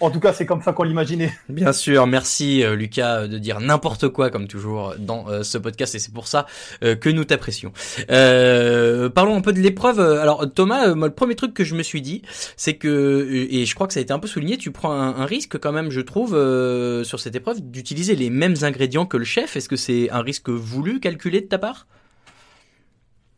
En 0.00 0.10
tout 0.10 0.20
cas, 0.20 0.32
c'est 0.32 0.46
comme 0.46 0.62
ça 0.62 0.72
qu'on 0.72 0.82
l'imaginait. 0.82 1.32
Bien 1.48 1.72
sûr. 1.72 2.06
Merci, 2.06 2.62
euh, 2.62 2.74
Lucas, 2.74 3.28
de 3.28 3.38
dire 3.38 3.60
n'importe 3.60 4.08
quoi, 4.08 4.30
comme 4.30 4.46
toujours, 4.46 4.81
dans 4.98 5.28
euh, 5.28 5.42
ce 5.42 5.58
podcast. 5.58 5.94
Et 5.94 5.98
c'est 5.98 6.12
pour 6.12 6.26
ça 6.26 6.46
euh, 6.82 6.94
que 6.94 7.08
nous 7.08 7.24
t'apprécions. 7.24 7.72
parlons 8.08 9.36
un 9.36 9.40
peu 9.40 9.52
de 9.52 9.60
l'épreuve. 9.60 10.00
Alors, 10.00 10.52
Thomas, 10.52 10.94
le 10.94 11.10
premier 11.10 11.34
truc 11.34 11.54
que 11.54 11.64
je 11.64 11.74
me 11.74 11.82
suis 11.82 12.02
dit, 12.02 12.22
c'est 12.56 12.74
que, 12.74 13.46
et 13.50 13.64
je 13.66 13.74
crois 13.74 13.86
que 13.86 13.92
ça 13.92 14.00
a 14.00 14.02
été 14.02 14.12
un 14.12 14.18
peu 14.18 14.28
souligné, 14.28 14.56
tu 14.56 14.70
prends 14.70 14.92
un, 14.92 15.24
risque 15.24 15.58
quand 15.58 15.72
même, 15.72 15.90
je 15.90 16.00
trouve, 16.00 16.34
euh, 16.34 17.04
sur 17.04 17.20
cette 17.20 17.36
épreuve, 17.36 17.60
d'utiliser 17.60 18.16
les 18.16 18.30
mêmes 18.30 18.56
ingrédients 18.62 19.06
que 19.06 19.16
le 19.16 19.24
chef. 19.24 19.56
Est-ce 19.56 19.68
que 19.68 19.76
c'est 19.76 20.10
un 20.10 20.20
risque 20.20 20.48
voulu, 20.48 21.00
calculé 21.00 21.40
de 21.40 21.46
ta 21.46 21.58
part? 21.58 21.86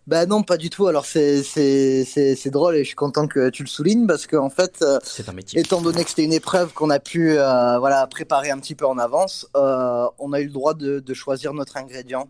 Bah 0.06 0.26
non, 0.26 0.42
pas 0.42 0.58
du 0.58 0.68
tout. 0.68 0.86
Alors 0.86 1.06
c'est 1.06 1.42
c'est 1.42 2.04
c'est 2.04 2.50
drôle 2.50 2.76
et 2.76 2.80
je 2.80 2.88
suis 2.88 2.96
content 2.96 3.26
que 3.26 3.48
tu 3.48 3.62
le 3.62 3.68
soulignes 3.68 4.06
parce 4.06 4.26
que 4.26 4.36
en 4.36 4.50
fait, 4.50 4.82
euh, 4.82 4.98
c'est 5.02 5.28
un 5.28 5.32
métier. 5.32 5.58
Étant 5.58 5.80
donné 5.80 6.04
que 6.04 6.10
c'était 6.10 6.24
une 6.24 6.32
épreuve 6.32 6.72
qu'on 6.74 6.90
a 6.90 6.98
pu 6.98 7.38
euh, 7.38 7.78
voilà 7.78 8.06
préparer 8.06 8.50
un 8.50 8.58
petit 8.58 8.74
peu 8.74 8.86
en 8.86 8.98
avance, 8.98 9.48
euh, 9.56 10.06
on 10.18 10.32
a 10.34 10.40
eu 10.40 10.46
le 10.46 10.52
droit 10.52 10.74
de, 10.74 11.00
de 11.00 11.14
choisir 11.14 11.54
notre 11.54 11.78
ingrédient 11.78 12.28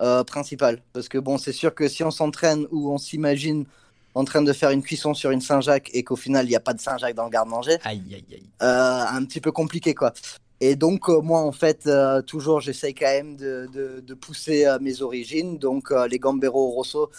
euh, 0.00 0.24
principal 0.24 0.82
parce 0.94 1.08
que 1.08 1.18
bon, 1.18 1.36
c'est 1.36 1.52
sûr 1.52 1.74
que 1.74 1.88
si 1.88 2.02
on 2.02 2.10
s'entraîne 2.10 2.66
ou 2.70 2.90
on 2.90 2.98
s'imagine 2.98 3.66
en 4.14 4.24
train 4.24 4.42
de 4.42 4.52
faire 4.52 4.70
une 4.70 4.82
cuisson 4.82 5.12
sur 5.12 5.30
une 5.30 5.40
Saint-Jacques 5.40 5.90
et 5.92 6.04
qu'au 6.04 6.16
final 6.16 6.46
il 6.46 6.50
n'y 6.50 6.56
a 6.56 6.60
pas 6.60 6.72
de 6.72 6.80
Saint-Jacques 6.80 7.16
dans 7.16 7.24
le 7.24 7.30
garde-manger, 7.30 7.78
aïe 7.84 8.02
aïe 8.12 8.24
aïe, 8.32 8.48
un 8.60 9.24
petit 9.24 9.40
peu 9.40 9.52
compliqué 9.52 9.94
quoi. 9.94 10.12
Et 10.60 10.76
donc, 10.76 11.08
euh, 11.08 11.20
moi, 11.20 11.40
en 11.40 11.52
fait, 11.52 11.86
euh, 11.86 12.22
toujours, 12.22 12.60
j'essaye 12.60 12.94
quand 12.94 13.06
même 13.06 13.36
de, 13.36 13.68
de, 13.72 14.00
de 14.00 14.14
pousser 14.14 14.66
euh, 14.66 14.78
mes 14.80 15.02
origines. 15.02 15.58
Donc, 15.58 15.92
les 16.08 16.18
Gambero 16.18 16.70
Rosso, 16.70 17.10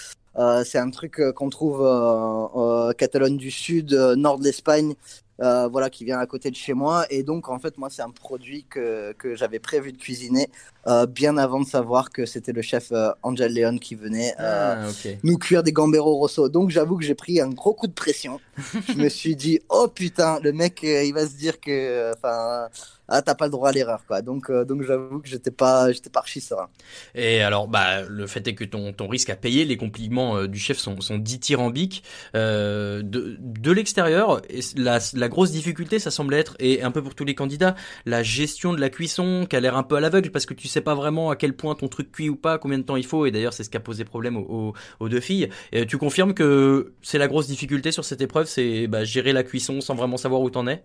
c'est 0.66 0.80
un 0.80 0.90
truc 0.90 1.22
qu'on 1.36 1.50
trouve 1.50 1.82
en 1.82 2.92
Catalogne 2.98 3.38
du 3.38 3.52
Sud, 3.52 3.94
nord 3.94 4.38
de 4.38 4.44
l'Espagne, 4.44 4.96
euh, 5.42 5.68
voilà, 5.68 5.90
qui 5.90 6.06
vient 6.06 6.20
à 6.20 6.26
côté 6.26 6.50
de 6.50 6.56
chez 6.56 6.74
moi. 6.74 7.06
Et 7.10 7.24
donc, 7.24 7.50
en 7.50 7.60
fait, 7.60 7.78
moi, 7.78 7.90
c'est 7.90 8.02
un 8.02 8.10
produit 8.10 8.66
que, 8.70 9.12
que 9.14 9.36
j'avais 9.36 9.60
prévu 9.60 9.92
de 9.92 9.98
cuisiner 9.98 10.48
euh, 10.88 11.06
bien 11.06 11.38
avant 11.38 11.60
de 11.60 11.68
savoir 11.68 12.10
que 12.10 12.26
c'était 12.26 12.54
le 12.54 12.62
chef 12.62 12.92
euh, 12.94 13.10
Angel 13.22 13.54
Leon 13.54 13.78
qui 13.78 13.96
venait 13.96 14.34
ah, 14.38 14.88
okay. 14.90 15.20
nous 15.24 15.38
cuire 15.38 15.62
des 15.62 15.74
Gambero 15.74 16.16
Rosso. 16.16 16.48
Donc, 16.48 16.70
j'avoue 16.70 16.98
que 16.98 17.04
j'ai 17.04 17.16
pris 17.16 17.42
un 17.42 17.50
gros 17.50 17.74
coup 17.74 17.88
de 17.88 17.94
pression. 17.94 18.40
Je 18.88 18.94
me 18.94 19.10
suis 19.10 19.36
dit, 19.36 19.60
oh 19.68 19.90
putain, 19.94 20.40
le 20.42 20.54
mec, 20.54 20.84
il 20.84 21.14
va 21.14 21.28
se 21.28 21.36
dire 21.36 21.60
que, 21.60 22.14
enfin, 22.14 22.70
ah, 23.08 23.22
t'as 23.22 23.36
pas 23.36 23.46
le 23.46 23.52
droit 23.52 23.70
à 23.70 23.72
l'erreur, 23.72 24.06
quoi. 24.06 24.22
Donc, 24.22 24.52
donc 24.52 24.84
j'avoue 24.84 25.20
que 25.20 25.28
j'étais 25.28 25.52
pas, 25.52 25.92
j'étais 25.92 26.10
pas 26.10 26.20
archi 26.20 26.42
serein. 26.42 26.70
Et 27.14 27.42
alors, 27.42 27.68
bah, 27.68 28.02
le 28.04 28.28
fait 28.28 28.48
est 28.48 28.56
que 28.56 28.64
ton, 28.64 28.94
ton 28.94 29.08
risque 29.08 29.30
à 29.30 29.36
payer, 29.36 29.66
les 29.66 29.78
compliments 29.78 30.46
du 30.46 30.60
chef 30.60 30.78
sont, 30.78 31.02
sont 31.02 31.18
dithyrambiques. 31.18 32.04
de 32.34 33.02
de 33.40 33.72
l'extérieur, 33.72 34.42
la, 34.76 35.00
la 35.14 35.30
grosse 35.30 35.52
difficulté, 35.52 36.00
ça 36.00 36.12
semble 36.12 36.34
être, 36.34 36.56
et 36.60 36.84
un 36.84 36.92
peu 36.92 37.02
pour 37.02 37.16
tous 37.16 37.26
les 37.26 37.36
candidats, 37.36 37.76
la 38.06 38.24
gestion 38.24 38.74
de 38.74 38.80
la 38.80 38.90
cuisson, 38.90 39.46
qui 39.50 39.56
a 39.56 39.60
l'air 39.60 39.76
un 39.78 39.84
peu 39.84 39.96
à 39.96 40.00
l'aveugle, 40.00 40.32
parce 40.32 40.46
que 40.46 40.54
tu 40.54 40.68
sais 40.68 40.82
pas 40.82 40.96
vraiment 40.96 41.30
à 41.30 41.36
quel 41.36 41.56
point 41.56 41.76
ton 41.76 41.88
truc 41.88 42.12
cuit 42.12 42.30
ou 42.30 42.36
pas, 42.36 42.58
combien 42.58 42.78
de 42.78 42.84
temps 42.84 42.96
il 42.96 43.06
faut, 43.06 43.26
et 43.26 43.32
d'ailleurs 43.32 43.54
c'est 43.54 43.64
ce 43.64 43.70
qui 43.70 43.78
a 43.78 43.80
posé 43.80 44.06
problème 44.06 44.38
aux, 44.38 44.42
aux, 44.70 44.74
aux 45.00 45.10
deux 45.10 45.20
filles. 45.20 45.50
Et 45.72 45.86
tu 45.86 45.98
confirmes 45.98 46.34
que 46.34 46.94
c'est 47.02 47.18
la 47.18 47.28
grosse 47.28 47.48
difficulté 47.48 47.92
sur 47.92 48.06
cette 48.06 48.22
épreuve, 48.22 48.48
c'est 48.48 48.88
bah, 48.88 49.04
gérer 49.04 49.34
la 49.34 49.44
cuisson 49.44 49.82
sans 49.82 49.96
vraiment 49.96 50.18
savoir 50.18 50.42
où 50.42 50.50
t'en 50.50 50.68
es? 50.68 50.84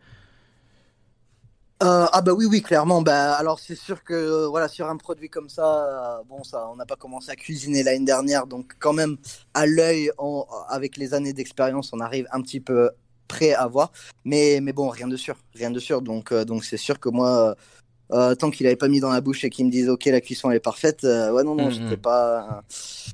Euh, 1.82 2.06
ah 2.12 2.20
bah 2.20 2.32
oui 2.34 2.44
oui 2.44 2.60
clairement. 2.60 3.00
Bah 3.00 3.32
alors 3.34 3.58
c'est 3.58 3.74
sûr 3.74 4.04
que 4.04 4.44
voilà 4.46 4.68
sur 4.68 4.86
un 4.90 4.98
produit 4.98 5.30
comme 5.30 5.48
ça 5.48 6.18
euh, 6.18 6.22
bon 6.28 6.44
ça 6.44 6.68
on 6.70 6.76
n'a 6.76 6.84
pas 6.84 6.96
commencé 6.96 7.30
à 7.30 7.36
cuisiner 7.36 7.82
l'année 7.82 8.04
dernière. 8.04 8.46
Donc 8.46 8.74
quand 8.78 8.92
même 8.92 9.16
à 9.54 9.64
l'œil 9.64 10.10
avec 10.68 10.98
les 10.98 11.14
années 11.14 11.32
d'expérience 11.32 11.90
on 11.94 12.00
arrive 12.00 12.26
un 12.32 12.42
petit 12.42 12.60
peu 12.60 12.90
prêt 13.28 13.54
à 13.54 13.66
voir. 13.66 13.92
Mais 14.26 14.60
mais 14.62 14.74
bon 14.74 14.90
rien 14.90 15.08
de 15.08 15.16
sûr. 15.16 15.36
Rien 15.54 15.70
de 15.70 15.80
sûr. 15.80 16.02
Donc 16.02 16.32
euh, 16.32 16.44
donc 16.44 16.64
c'est 16.64 16.76
sûr 16.76 17.00
que 17.00 17.08
moi 17.08 17.56
euh, 18.12 18.34
tant 18.34 18.50
qu'il 18.50 18.66
avait 18.66 18.76
pas 18.76 18.88
mis 18.88 19.00
dans 19.00 19.10
la 19.10 19.20
bouche 19.20 19.44
et 19.44 19.50
qu'il 19.50 19.66
me 19.66 19.70
dise 19.70 19.88
ok 19.88 20.06
la 20.06 20.20
cuisson 20.20 20.50
elle 20.50 20.56
est 20.56 20.60
parfaite 20.60 21.04
euh, 21.04 21.32
ouais 21.32 21.44
non 21.44 21.54
non 21.54 21.66
Mhm. 21.66 21.72
j'étais 21.72 21.96
pas 21.96 22.62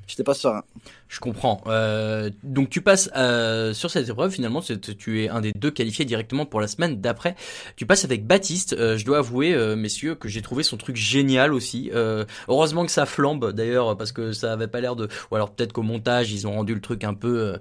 j'étais 0.06 0.24
pas 0.24 0.34
serein 0.34 0.62
Je 1.08 1.20
comprends. 1.20 1.60
Euh, 1.68 2.30
donc 2.42 2.68
tu 2.68 2.80
passes 2.80 3.08
euh, 3.16 3.72
sur 3.72 3.90
cette 3.90 4.08
épreuve 4.08 4.30
finalement, 4.32 4.60
tu 4.60 5.24
es 5.24 5.28
un 5.28 5.40
des 5.40 5.52
deux 5.52 5.70
qualifiés 5.70 6.04
directement 6.04 6.46
pour 6.46 6.60
la 6.60 6.66
semaine 6.66 7.00
d'après. 7.00 7.36
Tu 7.76 7.86
passes 7.86 8.04
avec 8.04 8.26
Baptiste. 8.26 8.72
Euh, 8.72 8.96
je 8.98 9.04
dois 9.04 9.18
avouer, 9.18 9.54
euh, 9.54 9.76
messieurs, 9.76 10.16
que 10.16 10.28
j'ai 10.28 10.42
trouvé 10.42 10.64
son 10.64 10.76
truc 10.76 10.96
génial 10.96 11.52
aussi. 11.54 11.90
Euh, 11.94 12.24
heureusement 12.48 12.84
que 12.84 12.90
ça 12.90 13.06
flambe 13.06 13.52
d'ailleurs 13.52 13.96
parce 13.96 14.10
que 14.10 14.32
ça 14.32 14.52
avait 14.52 14.66
pas 14.66 14.80
l'air 14.80 14.96
de. 14.96 15.08
Ou 15.30 15.36
alors 15.36 15.50
peut-être 15.50 15.72
qu'au 15.72 15.82
montage 15.82 16.32
ils 16.32 16.46
ont 16.48 16.52
rendu 16.52 16.74
le 16.74 16.80
truc 16.80 17.04
un 17.04 17.14
peu 17.14 17.56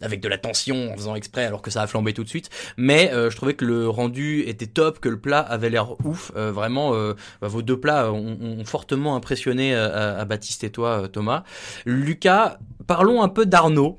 avec 0.00 0.20
de 0.20 0.28
la 0.28 0.38
tension 0.38 0.90
en 0.92 0.96
faisant 0.96 1.14
exprès 1.14 1.44
alors 1.44 1.60
que 1.62 1.70
ça 1.70 1.82
a 1.82 1.86
flambé 1.86 2.14
tout 2.14 2.24
de 2.24 2.28
suite. 2.30 2.48
Mais 2.78 3.12
euh, 3.12 3.28
je 3.30 3.36
trouvais 3.36 3.54
que 3.54 3.64
le 3.66 3.88
rendu 3.88 4.40
était 4.48 4.66
top, 4.66 5.00
que 5.00 5.08
le 5.10 5.18
plat 5.20 5.40
avait 5.40 5.68
l'air 5.70 5.96
ouf. 6.04 6.32
Vraiment, 6.60 6.94
euh, 6.94 7.14
bah, 7.40 7.48
vos 7.48 7.62
deux 7.62 7.80
plats 7.80 8.12
ont, 8.12 8.64
fortement 8.66 9.16
impressionné 9.16 9.74
euh, 9.74 10.20
à, 10.20 10.26
Baptiste 10.26 10.62
et 10.62 10.70
toi, 10.70 11.04
euh, 11.04 11.08
Thomas. 11.08 11.42
Lucas, 11.86 12.58
parlons 12.86 13.22
un 13.22 13.30
peu 13.30 13.46
d'Arnaud. 13.46 13.98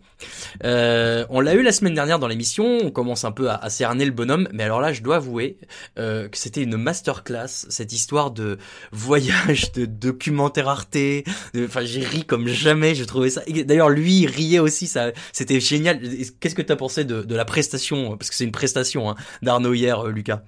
On 0.64 1.40
l'a 1.42 1.56
eu 1.56 1.64
la 1.64 1.72
semaine 1.72 1.96
dernière 1.96 2.20
dans 2.20 2.28
l'émission, 2.28 2.78
on 2.84 2.92
commence 2.92 3.26
un 3.26 3.32
peu 3.32 3.50
à, 3.50 3.68
cerner 3.72 4.06
le 4.06 4.12
bonhomme, 4.12 4.48
mais 4.54 4.62
alors 4.62 4.80
là, 4.80 4.94
je 4.94 5.02
dois 5.02 5.16
avouer 5.16 5.58
que 5.96 6.30
c'était 6.34 6.62
une 6.62 6.78
masterclass, 6.78 7.48
cette 7.48 7.94
histoire 7.94 8.30
de 8.30 8.60
voyage, 8.92 9.72
de 9.72 9.86
documentaire 9.86 10.70
Arte. 10.70 10.98
Enfin, 11.58 11.82
j'ai 11.84 12.06
ri 12.06 12.26
comme 12.26 12.48
jamais, 12.48 12.94
j'ai 12.94 13.08
trouvé 13.08 13.32
ça. 13.32 13.42
D'ailleurs, 13.66 13.90
lui, 13.90 14.20
il 14.20 14.28
riait 14.28 14.60
aussi, 14.60 14.86
ça, 14.86 15.12
c'était 15.34 15.60
génial. 15.60 16.00
Qu'est-ce 16.40 16.54
que 16.54 16.62
t'as 16.62 16.76
pensé 16.76 17.04
de, 17.04 17.36
la 17.36 17.46
prestation, 17.46 18.16
parce 18.18 18.30
que 18.30 18.36
c'est 18.36 18.46
une 18.46 18.52
prestation 18.52 19.10
hein, 19.10 19.16
d'Arnaud 19.42 19.74
hier, 19.74 20.06
Lucas 20.06 20.44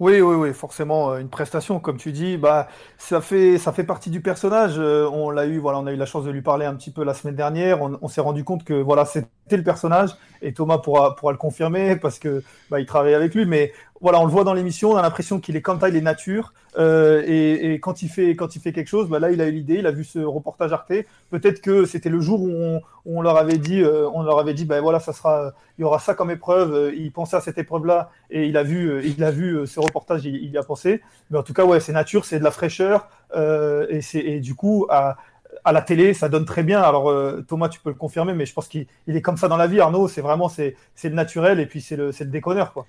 Oui, 0.00 0.18
oui, 0.22 0.34
oui, 0.34 0.54
forcément, 0.54 1.12
euh, 1.12 1.18
une 1.18 1.28
prestation, 1.28 1.78
comme 1.78 1.98
tu 1.98 2.10
dis, 2.10 2.38
bah, 2.38 2.68
ça 2.96 3.20
fait, 3.20 3.58
ça 3.58 3.70
fait 3.70 3.84
partie 3.84 4.08
du 4.08 4.22
personnage. 4.22 4.76
Euh, 4.78 5.06
on 5.12 5.28
l'a 5.28 5.44
eu, 5.46 5.58
voilà, 5.58 5.78
on 5.78 5.86
a 5.86 5.92
eu 5.92 5.96
la 5.96 6.06
chance 6.06 6.24
de 6.24 6.30
lui 6.30 6.40
parler 6.40 6.64
un 6.64 6.74
petit 6.74 6.90
peu 6.90 7.04
la 7.04 7.12
semaine 7.12 7.36
dernière. 7.36 7.82
On, 7.82 8.08
s'est 8.08 8.22
rendu 8.22 8.42
compte 8.42 8.64
que, 8.64 8.72
voilà, 8.72 9.04
c'était 9.04 9.28
le 9.56 9.62
personnage, 9.62 10.10
et 10.42 10.52
Thomas 10.52 10.78
pourra, 10.78 11.16
pourra 11.16 11.32
le 11.32 11.38
confirmer 11.38 11.96
parce 11.96 12.18
que, 12.18 12.42
bah, 12.70 12.80
il 12.80 12.86
travaille 12.86 13.14
avec 13.14 13.34
lui. 13.34 13.46
Mais 13.46 13.72
voilà, 14.00 14.20
on 14.20 14.24
le 14.24 14.30
voit 14.30 14.44
dans 14.44 14.54
l'émission, 14.54 14.92
on 14.92 14.96
a 14.96 15.02
l'impression 15.02 15.40
qu'il 15.40 15.56
est 15.56 15.66
ça, 15.66 15.88
il 15.88 15.96
est 15.96 16.00
nature. 16.00 16.54
Euh, 16.78 17.22
et, 17.26 17.74
quand 17.80 18.02
il 18.02 18.08
fait, 18.08 18.34
quand 18.36 18.56
il 18.56 18.60
fait 18.60 18.72
quelque 18.72 18.88
chose, 18.88 19.08
bah, 19.08 19.18
là, 19.18 19.30
il 19.30 19.40
a 19.40 19.46
eu 19.46 19.52
l'idée, 19.52 19.74
il 19.74 19.86
a 19.86 19.90
vu 19.90 20.04
ce 20.04 20.18
reportage 20.20 20.72
Arte. 20.72 20.92
Peut-être 21.30 21.60
que 21.60 21.84
c'était 21.84 22.08
le 22.08 22.20
jour 22.20 22.42
où 22.42 22.80
on, 23.04 23.20
leur 23.20 23.36
avait 23.36 23.58
dit, 23.58 23.82
on 23.84 24.22
leur 24.22 24.38
avait 24.38 24.54
dit, 24.54 24.64
ben 24.64 24.80
voilà, 24.80 25.00
ça 25.00 25.12
sera, 25.12 25.52
il 25.78 25.82
y 25.82 25.84
aura 25.84 25.98
ça 25.98 26.14
comme 26.14 26.30
épreuve. 26.30 26.74
Euh, 26.74 26.94
Il 26.96 27.12
pensait 27.12 27.36
à 27.36 27.40
cette 27.40 27.58
épreuve-là 27.58 28.10
et 28.30 28.46
il 28.46 28.56
a 28.56 28.62
vu, 28.62 29.04
il 29.04 29.22
a 29.22 29.30
vu 29.30 29.66
ce 29.66 29.80
reportage, 29.80 30.24
il, 30.24 30.50
y 30.50 30.56
a 30.56 30.62
pensé. 30.62 31.02
Mais 31.30 31.38
en 31.38 31.42
tout 31.42 31.52
cas, 31.52 31.64
ouais, 31.64 31.80
c'est 31.80 31.92
nature, 31.92 32.24
c'est 32.24 32.38
de 32.38 32.44
la 32.44 32.50
fraîcheur 32.50 33.08
et 33.36 34.00
c'est 34.00 34.40
du 34.40 34.54
coup 34.54 34.86
à 34.88 35.16
à 35.64 35.72
la 35.72 35.82
télé, 35.82 36.14
ça 36.14 36.28
donne 36.28 36.44
très 36.44 36.62
bien. 36.62 36.80
Alors 36.82 37.10
euh, 37.10 37.42
Thomas, 37.48 37.68
tu 37.68 37.80
peux 37.80 37.90
le 37.90 37.96
confirmer, 37.96 38.34
mais 38.34 38.46
je 38.46 38.52
pense 38.54 38.68
qu'il 38.68 38.86
il 39.06 39.16
est 39.16 39.22
comme 39.22 39.36
ça 39.36 39.48
dans 39.48 39.56
la 39.56 39.66
vie. 39.66 39.80
Arnaud, 39.80 40.08
c'est 40.08 40.20
vraiment 40.22 40.48
c'est 40.48 40.76
c'est 40.94 41.08
le 41.08 41.14
naturel 41.14 41.60
et 41.60 41.66
puis 41.66 41.80
c'est 41.80 41.96
le 41.96 42.12
c'est 42.12 42.24
le 42.24 42.30
déconneur 42.30 42.72
quoi. 42.72 42.86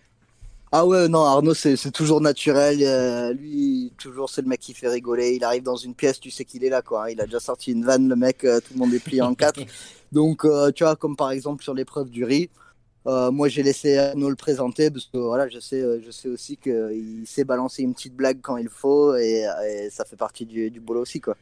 Ah 0.73 0.85
ouais, 0.85 1.09
non, 1.09 1.23
Arnaud, 1.25 1.53
c'est 1.53 1.75
c'est 1.75 1.91
toujours 1.91 2.21
naturel. 2.21 2.77
euh, 2.81 3.33
lui, 3.33 3.93
toujours, 3.97 4.29
c'est 4.29 4.41
le 4.41 4.47
mec 4.47 4.61
qui 4.61 4.73
fait 4.73 4.87
rigoler. 4.87 5.35
Il 5.35 5.43
arrive 5.43 5.63
dans 5.63 5.75
une 5.75 5.95
pièce, 5.95 6.19
tu 6.19 6.31
sais 6.31 6.45
qu'il 6.45 6.63
est 6.63 6.69
là, 6.69 6.81
quoi. 6.81 7.11
Il 7.11 7.19
a 7.19 7.25
déjà 7.25 7.41
sorti 7.41 7.73
une 7.73 7.83
vanne, 7.83 8.07
le 8.07 8.15
mec, 8.15 8.45
euh, 8.45 8.61
tout 8.61 8.73
le 8.73 8.79
monde 8.79 8.93
est 8.93 9.01
plié 9.01 9.21
en 9.21 9.35
quatre. 9.35 9.59
Donc, 10.13 10.45
euh, 10.45 10.71
tu 10.71 10.83
vois, 10.85 10.95
comme 10.95 11.17
par 11.17 11.31
exemple 11.31 11.63
sur 11.63 11.73
l'épreuve 11.73 12.09
du 12.09 12.23
riz, 12.23 12.49
euh, 13.07 13.31
moi 13.31 13.49
j'ai 13.49 13.63
laissé 13.63 13.97
Arnaud 13.97 14.29
le 14.29 14.35
présenter 14.35 14.91
parce 14.91 15.05
que 15.07 15.17
voilà, 15.17 15.49
je 15.49 15.59
sais, 15.59 15.81
euh, 15.81 16.01
je 16.05 16.11
sais 16.11 16.29
aussi 16.29 16.57
qu'il 16.57 17.23
sait 17.25 17.43
balancer 17.45 17.83
une 17.83 17.93
petite 17.93 18.15
blague 18.15 18.39
quand 18.41 18.57
il 18.57 18.69
faut 18.69 19.15
et, 19.17 19.45
et 19.67 19.89
ça 19.89 20.05
fait 20.05 20.17
partie 20.17 20.45
du, 20.45 20.71
du 20.71 20.79
boulot 20.79 21.01
aussi, 21.01 21.19
quoi. 21.21 21.35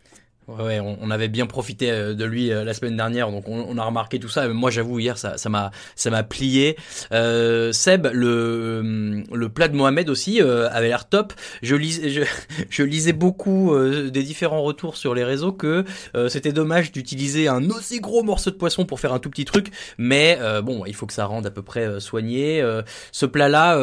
Ouais, 0.58 0.80
on, 0.80 0.98
on 1.00 1.12
avait 1.12 1.28
bien 1.28 1.46
profité 1.46 1.92
euh, 1.92 2.16
de 2.16 2.26
lui 2.26 2.52
euh, 2.52 2.64
la 2.64 2.74
semaine 2.74 2.98
dernière, 2.98 3.30
donc 3.30 3.48
on, 3.48 3.66
on 3.70 3.78
a 3.78 3.84
remarqué 3.84 4.20
tout 4.20 4.30
ça. 4.30 4.48
Moi, 4.48 4.72
j'avoue, 4.72 4.98
hier, 5.00 5.18
ça, 5.18 5.36
m'a, 5.48 5.70
ça 5.96 6.10
m'a 6.10 6.24
plié. 6.24 6.76
Euh, 7.12 7.72
Seb, 7.72 8.08
le, 8.12 9.24
le 9.32 9.50
plat 9.50 9.68
de 9.68 9.76
Mohamed 9.76 10.10
aussi 10.10 10.42
euh, 10.42 10.68
avait 10.72 10.88
l'air 10.88 11.08
top. 11.08 11.34
Je 11.62 11.76
lisais, 11.76 12.10
je, 12.10 12.24
je 12.70 12.84
lisais 12.84 13.14
beaucoup 13.14 13.74
euh, 13.74 14.10
des 14.10 14.24
différents 14.24 14.64
retours 14.64 14.98
sur 14.98 15.14
les 15.14 15.24
réseaux 15.24 15.52
que 15.52 15.86
euh, 16.16 16.30
c'était 16.30 16.52
dommage 16.52 16.92
d'utiliser 16.92 17.48
un 17.48 17.70
aussi 17.70 18.00
gros 18.00 18.24
morceau 18.24 18.50
de 18.50 18.56
poisson 18.56 18.86
pour 18.86 19.00
faire 19.00 19.14
un 19.14 19.20
tout 19.20 19.30
petit 19.30 19.46
truc, 19.46 19.68
mais 19.98 20.40
bon, 20.64 20.86
il 20.86 20.96
faut 20.96 21.06
que 21.06 21.14
ça 21.14 21.26
rende 21.26 21.46
à 21.46 21.52
peu 21.52 21.62
près 21.62 22.00
soigné. 22.00 22.64
Ce 23.12 23.26
plat-là, 23.26 23.78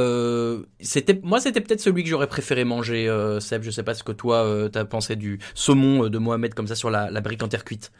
c'était, 0.80 1.20
moi, 1.22 1.40
c'était 1.40 1.60
peut-être 1.60 1.80
celui 1.80 2.02
que 2.02 2.08
j'aurais 2.08 2.26
préféré 2.26 2.64
manger, 2.64 3.06
Seb. 3.40 3.62
Je 3.62 3.70
sais 3.70 3.82
pas 3.82 3.94
ce 3.94 4.02
que 4.02 4.12
toi, 4.12 4.68
t'as 4.72 4.84
pensé 4.84 5.16
du 5.16 5.38
saumon 5.54 6.08
de 6.08 6.18
Mohamed 6.18 6.54
comme 6.56 6.66
ça 6.66 6.74
sur 6.74 6.90
la, 6.90 7.10
la 7.10 7.20
brique 7.20 7.42
en 7.42 7.48
terre 7.48 7.64
cuite. 7.64 7.92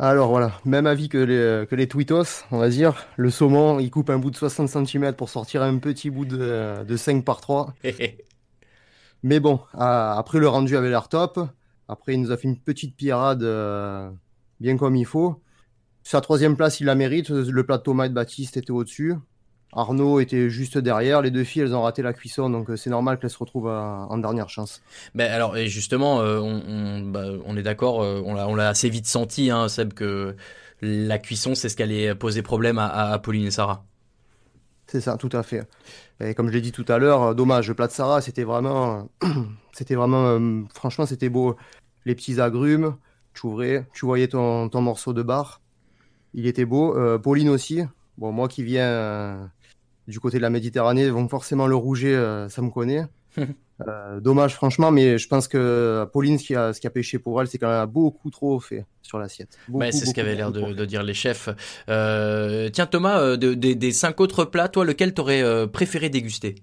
Alors 0.00 0.28
voilà, 0.28 0.52
même 0.64 0.86
avis 0.86 1.08
que 1.08 1.18
les, 1.18 1.66
que 1.66 1.74
les 1.74 1.88
tweetos, 1.88 2.44
on 2.52 2.58
va 2.58 2.68
dire. 2.68 3.06
Le 3.16 3.30
saumon, 3.30 3.80
il 3.80 3.90
coupe 3.90 4.10
un 4.10 4.18
bout 4.18 4.30
de 4.30 4.36
60 4.36 4.68
cm 4.86 5.14
pour 5.14 5.28
sortir 5.28 5.62
un 5.62 5.78
petit 5.78 6.08
bout 6.08 6.24
de, 6.24 6.84
de 6.84 6.96
5 6.96 7.24
par 7.24 7.40
3. 7.40 7.74
Mais 9.24 9.40
bon, 9.40 9.60
après 9.72 10.38
le 10.38 10.48
rendu 10.48 10.76
avait 10.76 10.90
l'air 10.90 11.08
top. 11.08 11.40
Après, 11.88 12.14
il 12.14 12.20
nous 12.20 12.30
a 12.30 12.36
fait 12.36 12.46
une 12.46 12.58
petite 12.58 12.94
pirade 12.94 13.42
euh, 13.42 14.08
bien 14.60 14.76
comme 14.76 14.94
il 14.94 15.06
faut. 15.06 15.42
Sa 16.04 16.20
troisième 16.20 16.56
place, 16.56 16.80
il 16.80 16.84
la 16.86 16.94
mérite. 16.94 17.30
Le 17.30 17.64
plat 17.64 17.78
de 17.78 17.82
de 18.08 18.14
Baptiste 18.14 18.56
était 18.56 18.70
au-dessus. 18.70 19.14
Arnaud 19.72 20.20
était 20.20 20.48
juste 20.50 20.78
derrière. 20.78 21.20
Les 21.22 21.30
deux 21.30 21.44
filles, 21.44 21.62
elles 21.62 21.74
ont 21.74 21.82
raté 21.82 22.02
la 22.02 22.12
cuisson, 22.12 22.48
donc 22.50 22.70
euh, 22.70 22.76
c'est 22.76 22.90
normal 22.90 23.18
qu'elles 23.18 23.30
se 23.30 23.38
retrouvent 23.38 23.68
à- 23.68 24.06
en 24.08 24.18
dernière 24.18 24.48
chance. 24.48 24.82
Ben 25.14 25.30
alors 25.30 25.56
et 25.56 25.68
justement, 25.68 26.20
euh, 26.20 26.38
on, 26.40 26.62
on, 26.66 27.00
bah, 27.00 27.24
on 27.44 27.56
est 27.56 27.62
d'accord, 27.62 28.02
euh, 28.02 28.22
on 28.24 28.54
l'a 28.54 28.68
assez 28.68 28.88
vite 28.88 29.06
senti, 29.06 29.50
hein, 29.50 29.68
Seb, 29.68 29.92
que 29.92 30.34
la 30.80 31.18
cuisson, 31.18 31.54
c'est 31.54 31.68
ce 31.68 31.76
qui 31.76 31.82
allait 31.82 32.14
poser 32.14 32.42
problème 32.42 32.78
à, 32.78 32.86
à, 32.86 33.12
à 33.12 33.18
Pauline 33.18 33.46
et 33.46 33.50
Sarah. 33.50 33.84
C'est 34.86 35.02
ça, 35.02 35.16
tout 35.18 35.28
à 35.32 35.42
fait. 35.42 35.68
Et 36.20 36.34
comme 36.34 36.48
je 36.48 36.52
l'ai 36.54 36.62
dit 36.62 36.72
tout 36.72 36.86
à 36.88 36.98
l'heure, 36.98 37.34
dommage, 37.34 37.68
le 37.68 37.74
plat 37.74 37.88
de 37.88 37.92
Sarah, 37.92 38.22
c'était 38.22 38.44
vraiment, 38.44 39.08
c'était 39.72 39.96
vraiment, 39.96 40.64
franchement, 40.74 41.04
c'était 41.04 41.28
beau. 41.28 41.56
Les 42.06 42.14
petits 42.14 42.40
agrumes, 42.40 42.96
tu 43.34 43.46
ouvrais, 43.46 43.86
tu 43.92 44.06
voyais 44.06 44.28
ton, 44.28 44.70
ton 44.70 44.80
morceau 44.80 45.12
de 45.12 45.22
bar, 45.22 45.60
il 46.32 46.46
était 46.46 46.64
beau. 46.64 46.96
Euh, 46.96 47.18
Pauline 47.18 47.50
aussi. 47.50 47.82
Bon, 48.16 48.32
moi 48.32 48.48
qui 48.48 48.62
viens 48.62 49.50
du 50.08 50.20
côté 50.20 50.38
de 50.38 50.42
la 50.42 50.50
Méditerranée, 50.50 51.08
donc 51.08 51.30
forcément 51.30 51.66
le 51.66 51.76
rouget, 51.76 52.14
euh, 52.14 52.48
ça 52.48 52.62
me 52.62 52.70
connaît. 52.70 53.04
Euh, 53.86 54.18
dommage, 54.18 54.56
franchement, 54.56 54.90
mais 54.90 55.18
je 55.18 55.28
pense 55.28 55.46
que 55.46 56.04
Pauline, 56.12 56.36
ce 56.36 56.44
qui 56.44 56.56
a, 56.56 56.72
ce 56.72 56.80
qui 56.80 56.88
a 56.88 56.90
pêché 56.90 57.20
pour 57.20 57.40
elle, 57.40 57.46
c'est 57.46 57.58
qu'elle 57.58 57.68
a 57.68 57.86
beaucoup 57.86 58.28
trop 58.28 58.58
fait 58.58 58.84
sur 59.02 59.20
l'assiette. 59.20 59.56
Ouais, 59.68 59.92
c'est 59.92 60.04
ce 60.04 60.12
qu'avaient 60.12 60.34
l'air 60.34 60.50
de, 60.50 60.84
dire 60.84 61.04
les 61.04 61.14
chefs. 61.14 61.48
Euh, 61.88 62.68
tiens 62.70 62.86
Thomas, 62.86 63.20
euh, 63.20 63.36
de- 63.36 63.54
des- 63.54 63.92
cinq 63.92 64.20
autres 64.20 64.44
plats, 64.44 64.68
toi, 64.68 64.84
lequel 64.84 65.14
t'aurais 65.14 65.42
euh, 65.42 65.68
préféré 65.68 66.08
déguster? 66.08 66.56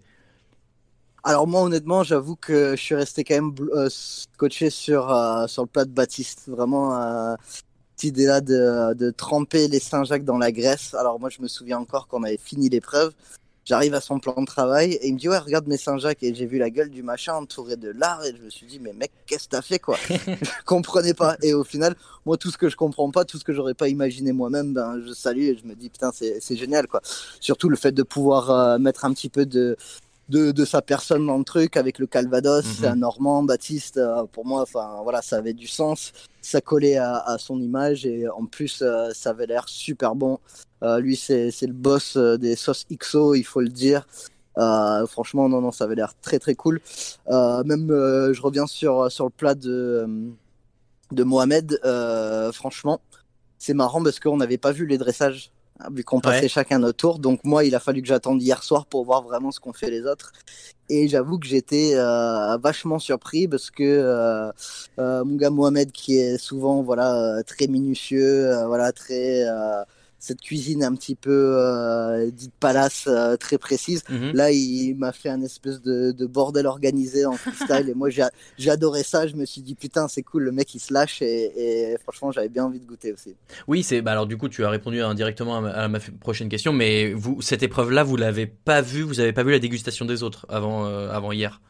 Alors 1.23 1.47
moi 1.47 1.61
honnêtement 1.63 2.03
j'avoue 2.03 2.35
que 2.35 2.75
je 2.75 2.81
suis 2.81 2.93
resté 2.93 3.23
quand 3.23 3.33
même 3.33 3.55
euh, 3.73 3.87
scotché 3.89 4.69
sur, 4.69 5.11
euh, 5.11 5.47
sur 5.47 5.63
le 5.63 5.67
plat 5.67 5.85
de 5.85 5.89
Baptiste. 5.89 6.43
Vraiment 6.47 7.35
euh, 7.95 7.97
cette 7.97 8.03
idée 8.03 8.25
là 8.25 8.41
de, 8.41 8.93
de 8.93 9.11
tremper 9.11 9.67
les 9.67 9.79
Saint-Jacques 9.79 10.25
dans 10.25 10.37
la 10.37 10.51
graisse. 10.51 10.93
Alors 10.93 11.19
moi 11.19 11.29
je 11.29 11.41
me 11.41 11.47
souviens 11.47 11.79
encore 11.79 12.07
qu'on 12.07 12.23
avait 12.23 12.37
fini 12.37 12.69
l'épreuve. 12.69 13.13
J'arrive 13.67 13.95
à 13.95 14.01
son 14.01 14.19
plan 14.19 14.35
de 14.39 14.45
travail 14.45 14.93
et 14.93 15.07
il 15.07 15.15
me 15.15 15.19
dit 15.19 15.27
ouais 15.27 15.39
regarde 15.39 15.65
mes 15.65 15.77
Saint-Jacques 15.77 16.21
et 16.21 16.35
j'ai 16.35 16.45
vu 16.45 16.59
la 16.59 16.69
gueule 16.69 16.91
du 16.91 17.01
machin 17.01 17.33
entouré 17.33 17.77
de 17.77 17.89
lard 17.89 18.23
et 18.23 18.35
je 18.35 18.43
me 18.43 18.49
suis 18.51 18.67
dit 18.67 18.79
mais 18.79 18.93
mec 18.93 19.11
qu'est-ce 19.25 19.45
que 19.45 19.51
t'as 19.51 19.63
fait 19.63 19.79
quoi? 19.79 19.97
Je 20.09 20.63
comprenais 20.65 21.15
pas 21.15 21.35
et 21.41 21.55
au 21.55 21.63
final 21.63 21.95
moi 22.27 22.37
tout 22.37 22.51
ce 22.51 22.59
que 22.59 22.69
je 22.69 22.75
comprends 22.75 23.09
pas 23.09 23.25
tout 23.25 23.39
ce 23.39 23.43
que 23.43 23.53
j'aurais 23.53 23.73
pas 23.73 23.87
imaginé 23.87 24.33
moi-même 24.33 24.75
ben 24.75 25.01
je 25.03 25.13
salue 25.13 25.45
et 25.45 25.57
je 25.57 25.65
me 25.65 25.73
dis 25.73 25.89
putain 25.89 26.11
c'est 26.13 26.39
c'est 26.41 26.55
génial 26.55 26.87
quoi 26.87 27.01
surtout 27.39 27.69
le 27.69 27.75
fait 27.75 27.91
de 27.91 28.03
pouvoir 28.03 28.51
euh, 28.51 28.77
mettre 28.77 29.03
un 29.03 29.13
petit 29.13 29.29
peu 29.29 29.47
de 29.47 29.77
de, 30.29 30.51
de 30.51 30.65
sa 30.65 30.81
personne 30.81 31.25
dans 31.27 31.37
le 31.37 31.43
truc 31.43 31.77
avec 31.77 31.99
le 31.99 32.07
Calvados, 32.07 32.65
c'est 32.65 32.87
un 32.87 32.95
Normand, 32.95 33.43
Baptiste. 33.43 33.97
euh, 33.97 34.23
pour 34.31 34.45
moi, 34.45 34.61
enfin 34.63 34.99
voilà, 35.03 35.21
ça 35.21 35.37
avait 35.37 35.53
du 35.53 35.67
sens, 35.67 36.13
ça 36.41 36.61
collait 36.61 36.97
à, 36.97 37.17
à 37.17 37.37
son 37.37 37.59
image 37.61 38.05
et 38.05 38.27
en 38.29 38.45
plus, 38.45 38.81
euh, 38.81 39.11
ça 39.13 39.31
avait 39.31 39.45
l'air 39.47 39.69
super 39.69 40.15
bon. 40.15 40.39
Euh, 40.83 40.99
lui, 40.99 41.15
c'est 41.15 41.51
c'est 41.51 41.67
le 41.67 41.73
boss 41.73 42.17
des 42.17 42.55
sauces 42.55 42.85
XO, 42.91 43.35
il 43.35 43.43
faut 43.43 43.61
le 43.61 43.69
dire. 43.69 44.07
Euh, 44.57 45.05
franchement, 45.07 45.49
non, 45.49 45.61
non, 45.61 45.71
ça 45.71 45.83
avait 45.83 45.95
l'air 45.95 46.13
très 46.21 46.39
très 46.39 46.55
cool. 46.55 46.81
Euh, 47.29 47.63
même, 47.65 47.91
euh, 47.91 48.33
je 48.33 48.41
reviens 48.41 48.67
sur 48.67 49.11
sur 49.11 49.25
le 49.25 49.31
plat 49.31 49.53
de 49.55 50.07
de 51.11 51.23
Mohamed. 51.23 51.79
franchement, 52.53 52.99
c'est 53.59 53.73
marrant 53.73 54.01
parce 54.03 54.19
qu'on 54.19 54.37
n'avait 54.37 54.57
pas 54.57 54.71
vu 54.71 54.85
les 54.87 54.97
dressages 54.97 55.51
vu 55.91 56.03
qu'on 56.03 56.19
passait 56.21 56.43
Ouais. 56.43 56.47
chacun 56.47 56.79
notre 56.79 56.97
tour. 56.97 57.19
Donc 57.19 57.41
moi, 57.43 57.65
il 57.65 57.75
a 57.75 57.79
fallu 57.79 58.01
que 58.01 58.07
j'attende 58.07 58.41
hier 58.41 58.63
soir 58.63 58.85
pour 58.85 59.03
voir 59.05 59.23
vraiment 59.23 59.51
ce 59.51 59.59
qu'ont 59.59 59.73
fait 59.73 59.89
les 59.89 60.03
autres. 60.05 60.31
Et 60.89 61.07
j'avoue 61.07 61.39
que 61.39 61.47
j'étais 61.47 61.93
euh, 61.95 62.57
vachement 62.57 62.99
surpris 62.99 63.47
parce 63.47 63.71
que 63.71 63.83
euh, 63.83 64.51
euh, 64.99 65.23
mon 65.25 65.35
gars 65.35 65.49
Mohamed, 65.49 65.91
qui 65.91 66.17
est 66.17 66.37
souvent 66.37 66.83
voilà 66.83 67.37
euh, 67.39 67.43
très 67.43 67.67
minutieux, 67.67 68.47
euh, 68.51 68.67
voilà 68.67 68.91
très 68.91 69.43
euh, 69.47 69.83
cette 70.19 70.41
cuisine 70.41 70.83
un 70.83 70.93
petit 70.95 71.15
peu 71.15 71.55
euh, 71.57 72.31
dite 72.31 72.53
palace, 72.59 73.05
euh, 73.07 73.35
très 73.37 73.57
précise. 73.57 74.03
Mhm. 74.09 74.31
Là, 74.33 74.51
il 74.51 74.95
m'a 74.95 75.11
fait 75.11 75.29
un 75.29 75.41
espèce 75.41 75.81
de, 75.81 76.11
de 76.11 76.25
bordel 76.25 76.65
organisé 76.67 77.25
en 77.25 77.33
freestyle 77.33 77.89
et 77.89 77.93
moi 77.93 78.09
adoré 78.69 79.03
ça. 79.03 79.27
Je 79.27 79.35
me 79.35 79.45
suis 79.45 79.61
dit 79.61 79.75
putain 79.75 80.07
c'est 80.07 80.23
cool, 80.23 80.43
le 80.43 80.51
mec 80.51 80.73
il 80.75 80.79
se 80.79 80.93
lâche 80.93 81.21
et, 81.21 81.91
et 81.93 81.97
franchement 82.01 82.31
j'avais 82.31 82.49
bien 82.49 82.65
envie 82.65 82.79
de 82.79 82.85
goûter 82.85 83.13
aussi. 83.13 83.35
Oui, 83.67 83.83
c'est 83.83 84.01
bah 84.01 84.11
alors 84.11 84.27
du 84.27 84.37
coup 84.37 84.49
tu 84.49 84.63
as 84.65 84.69
répondu 84.69 85.01
indirectement 85.01 85.57
à 85.57 85.61
ma, 85.61 85.69
à 85.69 85.87
ma 85.87 85.99
f- 85.99 86.17
prochaine 86.17 86.49
question, 86.49 86.73
mais 86.73 87.13
vous 87.13 87.41
cette 87.41 87.63
épreuve-là 87.63 88.03
vous 88.03 88.17
l'avez 88.17 88.45
pas 88.47 88.81
vue, 88.81 89.01
vous 89.03 89.19
avez 89.19 89.33
pas 89.33 89.43
vu 89.43 89.51
la 89.51 89.59
dégustation 89.59 90.05
des 90.05 90.23
autres 90.23 90.45
avant 90.49 90.85
euh, 90.85 91.09
avant 91.09 91.31
hier? 91.31 91.61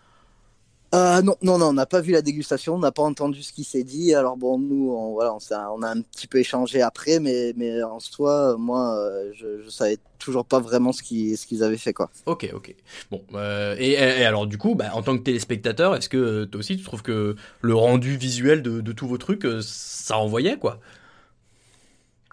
Euh, 0.95 1.21
non, 1.21 1.36
non, 1.41 1.58
non, 1.58 1.67
on 1.67 1.73
n'a 1.73 1.86
pas 1.86 1.99
vu 1.99 2.13
la 2.13 2.21
dégustation, 2.21 2.75
on 2.75 2.79
n'a 2.79 2.93
pas 2.93 3.03
entendu 3.03 3.43
ce 3.43 3.51
qui 3.51 3.65
s'est 3.65 3.84
dit. 3.84 4.15
Alors 4.15 4.38
bon, 4.38 4.58
nous, 4.58 4.91
on, 4.91 5.12
voilà, 5.13 5.36
on, 5.73 5.81
a 5.81 5.89
un 5.89 6.01
petit 6.01 6.25
peu 6.25 6.38
échangé 6.38 6.81
après, 6.81 7.19
mais, 7.19 7.53
mais 7.58 7.84
en 7.84 7.99
soi, 7.99 8.55
moi, 8.58 8.97
euh, 8.97 9.31
je, 9.34 9.62
je 9.62 9.69
savais 9.69 9.97
toujours 10.19 10.45
pas 10.45 10.60
vraiment 10.60 10.93
ce 10.93 11.03
qu'ils 11.03 11.38
ce 11.38 11.47
qu'ils 11.47 11.63
avaient 11.63 11.75
fait, 11.77 11.91
quoi. 11.91 12.10
Ok, 12.25 12.49
ok. 12.53 12.73
Bon, 13.12 13.21
euh, 13.34 13.75
et, 13.77 13.91
et 13.91 14.23
alors 14.23 14.47
du 14.47 14.58
coup, 14.58 14.75
bah, 14.75 14.91
en 14.93 15.01
tant 15.01 15.17
que 15.17 15.23
téléspectateur, 15.23 15.95
est-ce 15.97 16.08
que 16.08 16.45
toi 16.45 16.60
aussi 16.60 16.77
tu 16.77 16.84
trouves 16.84 17.03
que 17.03 17.36
le 17.62 17.75
rendu 17.75 18.15
visuel 18.15 18.62
de, 18.62 18.79
de 18.79 18.91
tous 18.93 19.08
vos 19.08 19.17
trucs, 19.17 19.45
ça 19.62 20.17
envoyait 20.17 20.58
quoi? 20.58 20.79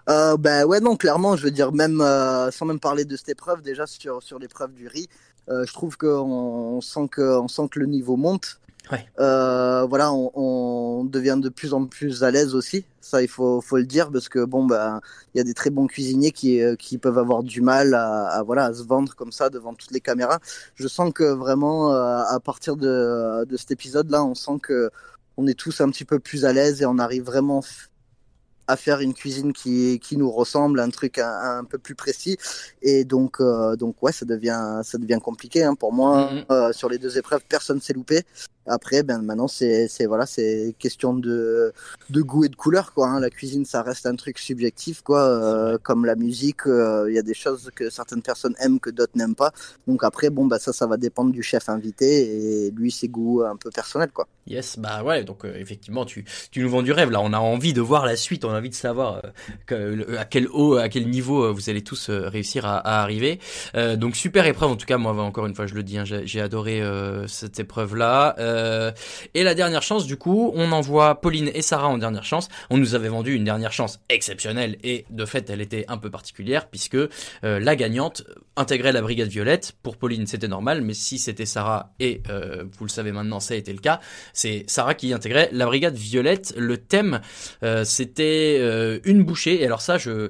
Euh, 0.09 0.35
ben 0.35 0.65
ouais, 0.65 0.81
non, 0.81 0.97
clairement, 0.97 1.37
je 1.37 1.43
veux 1.43 1.51
dire, 1.51 1.71
même 1.71 2.01
euh, 2.01 2.51
sans 2.51 2.65
même 2.65 2.79
parler 2.79 3.05
de 3.05 3.15
cette 3.15 3.29
épreuve, 3.29 3.61
déjà 3.61 3.87
sur, 3.87 4.21
sur 4.21 4.37
l'épreuve 4.37 4.73
du 4.73 4.87
riz, 4.87 5.07
je 5.47 5.73
trouve 5.73 5.97
qu'on 5.97 6.07
on 6.09 6.81
sent 6.81 7.07
que, 7.11 7.39
on 7.39 7.47
sent 7.47 7.67
que 7.71 7.79
le 7.79 7.85
niveau 7.85 8.15
monte. 8.15 8.59
Ouais. 8.91 9.05
Euh, 9.19 9.85
voilà, 9.85 10.11
on, 10.11 10.31
on 10.35 11.03
devient 11.05 11.37
de 11.41 11.47
plus 11.47 11.73
en 11.73 11.85
plus 11.85 12.23
à 12.23 12.31
l'aise 12.31 12.53
aussi. 12.53 12.85
Ça, 12.99 13.21
il 13.21 13.29
faut, 13.29 13.61
faut 13.61 13.77
le 13.77 13.85
dire 13.85 14.11
parce 14.11 14.27
que 14.27 14.43
bon, 14.43 14.65
ben, 14.65 14.99
il 15.33 15.37
y 15.37 15.41
a 15.41 15.43
des 15.45 15.53
très 15.53 15.69
bons 15.69 15.87
cuisiniers 15.87 16.31
qui, 16.31 16.61
euh, 16.61 16.75
qui 16.75 16.97
peuvent 16.97 17.17
avoir 17.17 17.43
du 17.43 17.61
mal 17.61 17.93
à, 17.93 18.27
à, 18.27 18.43
voilà, 18.43 18.65
à 18.65 18.73
se 18.73 18.83
vendre 18.83 19.15
comme 19.15 19.31
ça 19.31 19.49
devant 19.49 19.73
toutes 19.73 19.91
les 19.91 20.01
caméras. 20.01 20.39
Je 20.75 20.87
sens 20.87 21.13
que 21.13 21.23
vraiment, 21.23 21.93
euh, 21.93 22.23
à 22.27 22.39
partir 22.41 22.75
de, 22.75 23.45
de 23.45 23.57
cet 23.57 23.71
épisode-là, 23.71 24.23
on 24.25 24.35
sent 24.35 24.59
que 24.61 24.89
on 25.37 25.47
est 25.47 25.57
tous 25.57 25.81
un 25.81 25.89
petit 25.89 26.05
peu 26.05 26.19
plus 26.19 26.45
à 26.45 26.53
l'aise 26.53 26.81
et 26.81 26.85
on 26.85 26.99
arrive 26.99 27.23
vraiment 27.23 27.61
à 28.67 28.75
faire 28.75 28.99
une 29.01 29.13
cuisine 29.13 29.53
qui, 29.53 29.99
qui 29.99 30.17
nous 30.17 30.31
ressemble, 30.31 30.79
un 30.79 30.89
truc 30.89 31.19
un, 31.19 31.59
un 31.59 31.63
peu 31.63 31.77
plus 31.77 31.95
précis. 31.95 32.37
Et 32.81 33.03
donc, 33.03 33.39
euh, 33.39 33.75
donc 33.75 34.01
ouais, 34.01 34.11
ça 34.11 34.25
devient, 34.25 34.81
ça 34.83 34.97
devient 34.97 35.19
compliqué 35.21 35.63
hein. 35.63 35.75
pour 35.75 35.93
moi. 35.93 36.31
Mhm. 36.31 36.45
Euh, 36.51 36.73
sur 36.73 36.89
les 36.89 36.97
deux 36.97 37.17
épreuves, 37.17 37.41
personne 37.47 37.81
s'est 37.81 37.93
loupé. 37.93 38.21
Après, 38.65 39.03
ben 39.03 39.21
maintenant, 39.21 39.49
c'est, 39.49 39.89
voilà, 40.07 40.25
c'est 40.25 40.73
question 40.79 41.13
de, 41.13 41.73
de 42.09 42.21
goût 42.21 42.45
et 42.45 42.49
de 42.49 42.55
couleur, 42.55 42.93
quoi. 42.93 43.09
hein. 43.09 43.19
La 43.19 43.29
cuisine, 43.29 43.65
ça 43.65 43.81
reste 43.81 44.05
un 44.05 44.15
truc 44.15 44.39
subjectif, 44.39 45.01
quoi. 45.01 45.21
Euh, 45.27 45.77
comme 45.83 46.05
la 46.05 46.15
musique, 46.15 46.65
euh, 46.67 47.07
il 47.09 47.13
y 47.13 47.19
a 47.19 47.23
des 47.23 47.33
choses 47.33 47.69
que 47.75 47.89
certaines 47.89 48.21
personnes 48.21 48.55
aiment 48.61 48.79
que 48.79 48.89
d'autres 48.89 49.11
n'aiment 49.15 49.35
pas. 49.35 49.51
Donc 49.85 50.05
après, 50.05 50.29
bon, 50.29 50.45
bah 50.45 50.59
ça, 50.59 50.71
ça 50.71 50.87
va 50.87 50.95
dépendre 50.95 51.33
du 51.33 51.43
chef 51.43 51.67
invité 51.67 52.67
et 52.67 52.71
lui, 52.71 52.89
ses 52.89 53.09
goûts 53.09 53.41
un 53.43 53.57
peu 53.57 53.69
personnels, 53.69 54.11
quoi. 54.13 54.29
Yes, 54.47 54.79
bah 54.79 55.03
ouais, 55.03 55.25
donc 55.25 55.43
effectivement, 55.43 56.05
tu, 56.05 56.23
tu 56.51 56.61
nous 56.61 56.69
vends 56.69 56.83
du 56.83 56.93
rêve 56.93 57.11
là. 57.11 57.19
On 57.21 57.33
a 57.33 57.39
envie 57.39 57.73
de 57.73 57.81
voir 57.81 58.05
la 58.05 58.15
suite, 58.15 58.45
on 58.45 58.52
a 58.53 58.57
envie 58.57 58.69
de 58.69 58.75
savoir 58.75 59.21
euh, 59.71 60.17
à 60.17 60.25
quel 60.25 60.47
haut, 60.49 60.75
à 60.75 60.89
quel 60.89 61.07
niveau 61.09 61.43
euh, 61.43 61.51
vous 61.51 61.69
allez 61.69 61.83
tous 61.83 62.09
euh, 62.09 62.27
réussir 62.29 62.65
à, 62.65 63.01
arriver. 63.01 63.39
Donc 63.97 64.15
super 64.15 64.45
épreuve, 64.45 64.71
en 64.71 64.75
tout 64.75 64.85
cas, 64.85 64.97
moi 64.97 65.13
encore 65.21 65.45
une 65.45 65.55
fois, 65.55 65.67
je 65.67 65.73
le 65.73 65.83
dis, 65.83 65.97
hein, 65.97 66.03
j'ai 66.05 66.41
adoré 66.41 66.81
cette 67.27 67.59
épreuve 67.59 67.95
là. 67.95 68.35
et 69.33 69.43
la 69.43 69.55
dernière 69.55 69.81
chance, 69.81 70.05
du 70.05 70.17
coup, 70.17 70.51
on 70.55 70.71
envoie 70.71 71.19
Pauline 71.21 71.49
et 71.53 71.61
Sarah 71.61 71.87
en 71.87 71.97
dernière 71.97 72.23
chance. 72.23 72.49
On 72.69 72.77
nous 72.77 72.95
avait 72.95 73.09
vendu 73.09 73.33
une 73.33 73.43
dernière 73.43 73.71
chance 73.71 73.99
exceptionnelle 74.09 74.77
et 74.83 75.05
de 75.09 75.25
fait, 75.25 75.49
elle 75.49 75.61
était 75.61 75.85
un 75.87 75.97
peu 75.97 76.09
particulière 76.09 76.67
puisque 76.67 76.97
la 77.41 77.75
gagnante 77.75 78.23
intégrait 78.55 78.91
la 78.91 79.01
brigade 79.01 79.29
violette. 79.29 79.73
Pour 79.81 79.97
Pauline, 79.97 80.27
c'était 80.27 80.47
normal, 80.47 80.81
mais 80.81 80.93
si 80.93 81.17
c'était 81.17 81.45
Sarah 81.45 81.93
et 81.99 82.21
vous 82.27 82.85
le 82.85 82.91
savez 82.91 83.11
maintenant, 83.11 83.39
ça 83.39 83.53
a 83.53 83.57
été 83.57 83.73
le 83.73 83.79
cas. 83.79 83.99
C'est 84.33 84.65
Sarah 84.67 84.93
qui 84.93 85.13
intégrait 85.13 85.49
la 85.51 85.65
brigade 85.65 85.95
violette. 85.95 86.53
Le 86.57 86.77
thème, 86.77 87.21
c'était 87.83 88.42
euh, 88.59 88.99
une 89.05 89.23
bouchée. 89.23 89.61
Et 89.61 89.65
alors 89.65 89.81
ça, 89.81 89.97
je, 89.97 90.29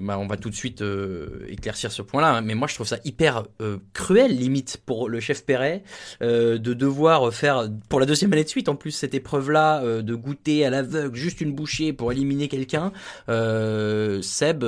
bah, 0.00 0.18
on 0.18 0.26
va 0.26 0.36
tout 0.36 0.50
de 0.50 0.54
suite 0.54 0.82
euh, 0.82 1.44
éclaircir 1.48 1.92
ce 1.92 2.02
point-là. 2.02 2.36
hein, 2.36 2.40
mais 2.40 2.54
moi, 2.54 2.68
je 2.68 2.74
trouve 2.74 2.86
ça 2.86 2.98
hyper 3.04 3.44
euh, 3.60 3.78
cruel, 3.92 4.36
limite, 4.36 4.78
pour 4.84 5.08
le 5.08 5.20
chef 5.20 5.44
Perret, 5.44 5.82
de 6.20 6.56
devoir 6.56 7.32
faire, 7.32 7.68
pour 7.88 8.00
la 8.00 8.06
deuxième 8.06 8.32
année 8.32 8.44
de 8.44 8.48
suite, 8.48 8.68
en 8.68 8.76
plus, 8.76 8.92
cette 8.92 9.14
épreuve-là, 9.14 10.02
de 10.02 10.14
goûter 10.14 10.64
à 10.64 10.70
l'aveugle 10.70 11.16
juste 11.16 11.40
une 11.40 11.52
bouchée 11.52 11.92
pour 11.92 12.12
éliminer 12.12 12.48
quelqu'un. 12.48 12.92
Seb, 13.26 14.64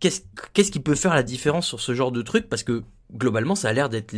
qu'est-ce 0.00 0.70
qui 0.70 0.80
peut 0.80 0.94
faire 0.94 1.14
la 1.14 1.22
différence 1.22 1.66
sur 1.66 1.80
ce 1.80 1.94
genre 1.94 2.12
de 2.12 2.22
truc? 2.22 2.48
Parce 2.48 2.62
que 2.62 2.82
globalement, 3.16 3.54
ça 3.54 3.68
a 3.68 3.72
l'air 3.72 3.88
d'être 3.88 4.14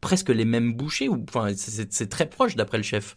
presque 0.00 0.30
les 0.30 0.44
mêmes 0.44 0.72
bouchées. 0.74 1.08
Ou, 1.08 1.24
enfin, 1.28 1.52
c'est 1.56 2.08
très 2.08 2.28
proche 2.28 2.56
d'après 2.56 2.78
le 2.78 2.84
chef. 2.84 3.14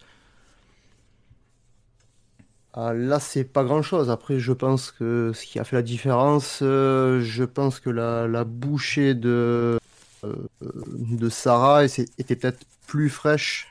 Ah, 2.73 2.93
là, 2.93 3.19
c'est 3.19 3.43
pas 3.43 3.63
grand-chose. 3.65 4.09
Après, 4.09 4.39
je 4.39 4.53
pense 4.53 4.91
que 4.91 5.31
ce 5.33 5.45
qui 5.45 5.59
a 5.59 5.65
fait 5.65 5.75
la 5.75 5.81
différence, 5.81 6.59
euh, 6.61 7.21
je 7.21 7.43
pense 7.43 7.81
que 7.81 7.89
la, 7.89 8.27
la 8.27 8.45
bouchée 8.45 9.13
de, 9.13 9.77
euh, 10.23 10.35
de 10.63 11.29
Sarah 11.29 11.83
était 11.83 12.35
peut-être 12.35 12.65
plus 12.87 13.09
fraîche 13.09 13.67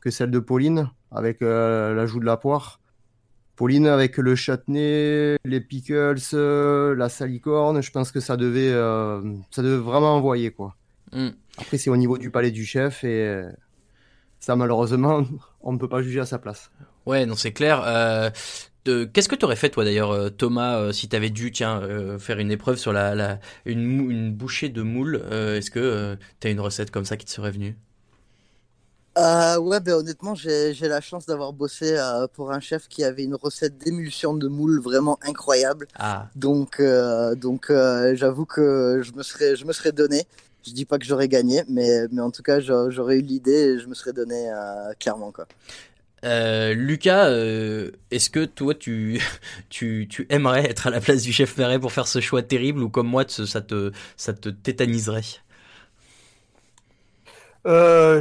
que 0.00 0.10
celle 0.10 0.30
de 0.30 0.38
Pauline, 0.38 0.90
avec 1.10 1.42
euh, 1.42 1.94
l'ajout 1.94 2.20
de 2.20 2.26
la 2.26 2.36
poire. 2.36 2.80
Pauline, 3.56 3.86
avec 3.86 4.18
le 4.18 4.36
châtenay, 4.36 5.36
les 5.44 5.60
pickles, 5.60 6.16
euh, 6.34 6.94
la 6.94 7.08
salicorne, 7.08 7.82
je 7.82 7.90
pense 7.90 8.12
que 8.12 8.20
ça 8.20 8.36
devait, 8.36 8.72
ça 9.50 9.62
devait 9.62 9.82
vraiment 9.82 10.16
envoyer, 10.16 10.50
quoi. 10.50 10.76
Mm. 11.12 11.28
Après, 11.58 11.78
c'est 11.78 11.90
au 11.90 11.96
niveau 11.96 12.18
du 12.18 12.30
palais 12.30 12.50
du 12.50 12.64
chef 12.64 13.04
et 13.04 13.42
ça, 14.40 14.56
malheureusement, 14.56 15.24
on 15.60 15.72
ne 15.72 15.78
peut 15.78 15.88
pas 15.88 16.02
juger 16.02 16.20
à 16.20 16.26
sa 16.26 16.38
place. 16.38 16.70
Ouais, 17.06 17.26
non, 17.26 17.34
c'est 17.36 17.52
clair. 17.52 17.82
Euh, 17.86 18.30
Qu'est-ce 18.86 19.28
que 19.30 19.34
t'aurais 19.34 19.56
fait 19.56 19.70
toi 19.70 19.84
d'ailleurs, 19.84 20.10
euh, 20.10 20.28
Thomas, 20.30 20.76
euh, 20.78 20.92
si 20.92 21.08
t'avais 21.08 21.30
dû, 21.30 21.50
tiens, 21.52 21.80
euh, 21.82 22.18
faire 22.18 22.38
une 22.38 22.50
épreuve 22.50 22.76
sur 22.76 22.92
la, 22.92 23.14
la 23.14 23.40
une, 23.64 24.30
bouchée 24.34 24.68
de 24.68 24.82
moule 24.82 25.22
euh, 25.24 25.56
Est-ce 25.56 25.70
que 25.70 26.18
t'as 26.40 26.50
une 26.50 26.60
recette 26.60 26.90
comme 26.90 27.06
ça 27.06 27.16
qui 27.16 27.24
te 27.24 27.30
serait 27.30 27.50
venue? 27.50 27.78
Euh, 29.16 29.58
ouais, 29.58 29.78
ben 29.80 29.94
honnêtement, 29.94 30.34
j'ai 30.34 30.74
la 30.88 31.00
chance 31.00 31.24
d'avoir 31.26 31.52
bossé 31.52 31.96
euh, 31.96 32.26
pour 32.32 32.50
un 32.50 32.58
chef 32.60 32.88
qui 32.88 33.04
avait 33.04 33.22
une 33.22 33.36
recette 33.36 33.78
d'émulsion 33.78 34.34
de 34.34 34.48
moule 34.48 34.80
vraiment 34.80 35.18
incroyable. 35.22 35.86
Ah. 35.94 36.30
Donc, 36.34 36.80
euh, 36.80 37.34
donc 37.36 37.70
j'avoue 38.14 38.44
que 38.44 39.00
je 39.04 39.12
me 39.12 39.22
serais, 39.22 39.54
je 39.56 39.64
me 39.66 39.72
serais 39.72 39.92
donné. 39.92 40.24
Je 40.66 40.72
dis 40.72 40.84
pas 40.86 40.98
que 40.98 41.04
j'aurais 41.04 41.28
gagné, 41.28 41.62
mais, 41.68 42.08
mais 42.10 42.22
en 42.22 42.30
tout 42.30 42.42
cas, 42.42 42.58
j'a- 42.58 42.88
j'aurais 42.90 43.18
eu 43.18 43.22
l'idée 43.22 43.74
et 43.76 43.78
je 43.78 43.86
me 43.86 43.94
serais 43.94 44.12
donné 44.14 44.50
clairement 44.98 45.30
quoi. 45.30 45.46
Euh, 46.24 46.74
Lucas, 46.74 47.26
euh, 47.28 47.90
est-ce 48.10 48.30
que 48.30 48.44
toi 48.44 48.74
tu, 48.74 49.20
tu 49.68 50.08
tu 50.08 50.26
aimerais 50.30 50.64
être 50.70 50.86
à 50.86 50.90
la 50.90 51.00
place 51.00 51.22
du 51.22 51.32
chef 51.32 51.54
Perret 51.54 51.78
pour 51.78 51.92
faire 51.92 52.06
ce 52.08 52.20
choix 52.20 52.42
terrible 52.42 52.82
ou 52.82 52.88
comme 52.88 53.08
moi 53.08 53.24
ça 53.28 53.60
te 53.60 53.92
ça 54.16 54.32
te 54.32 54.48
tétaniserait? 54.48 55.22
Euh, 57.66 58.20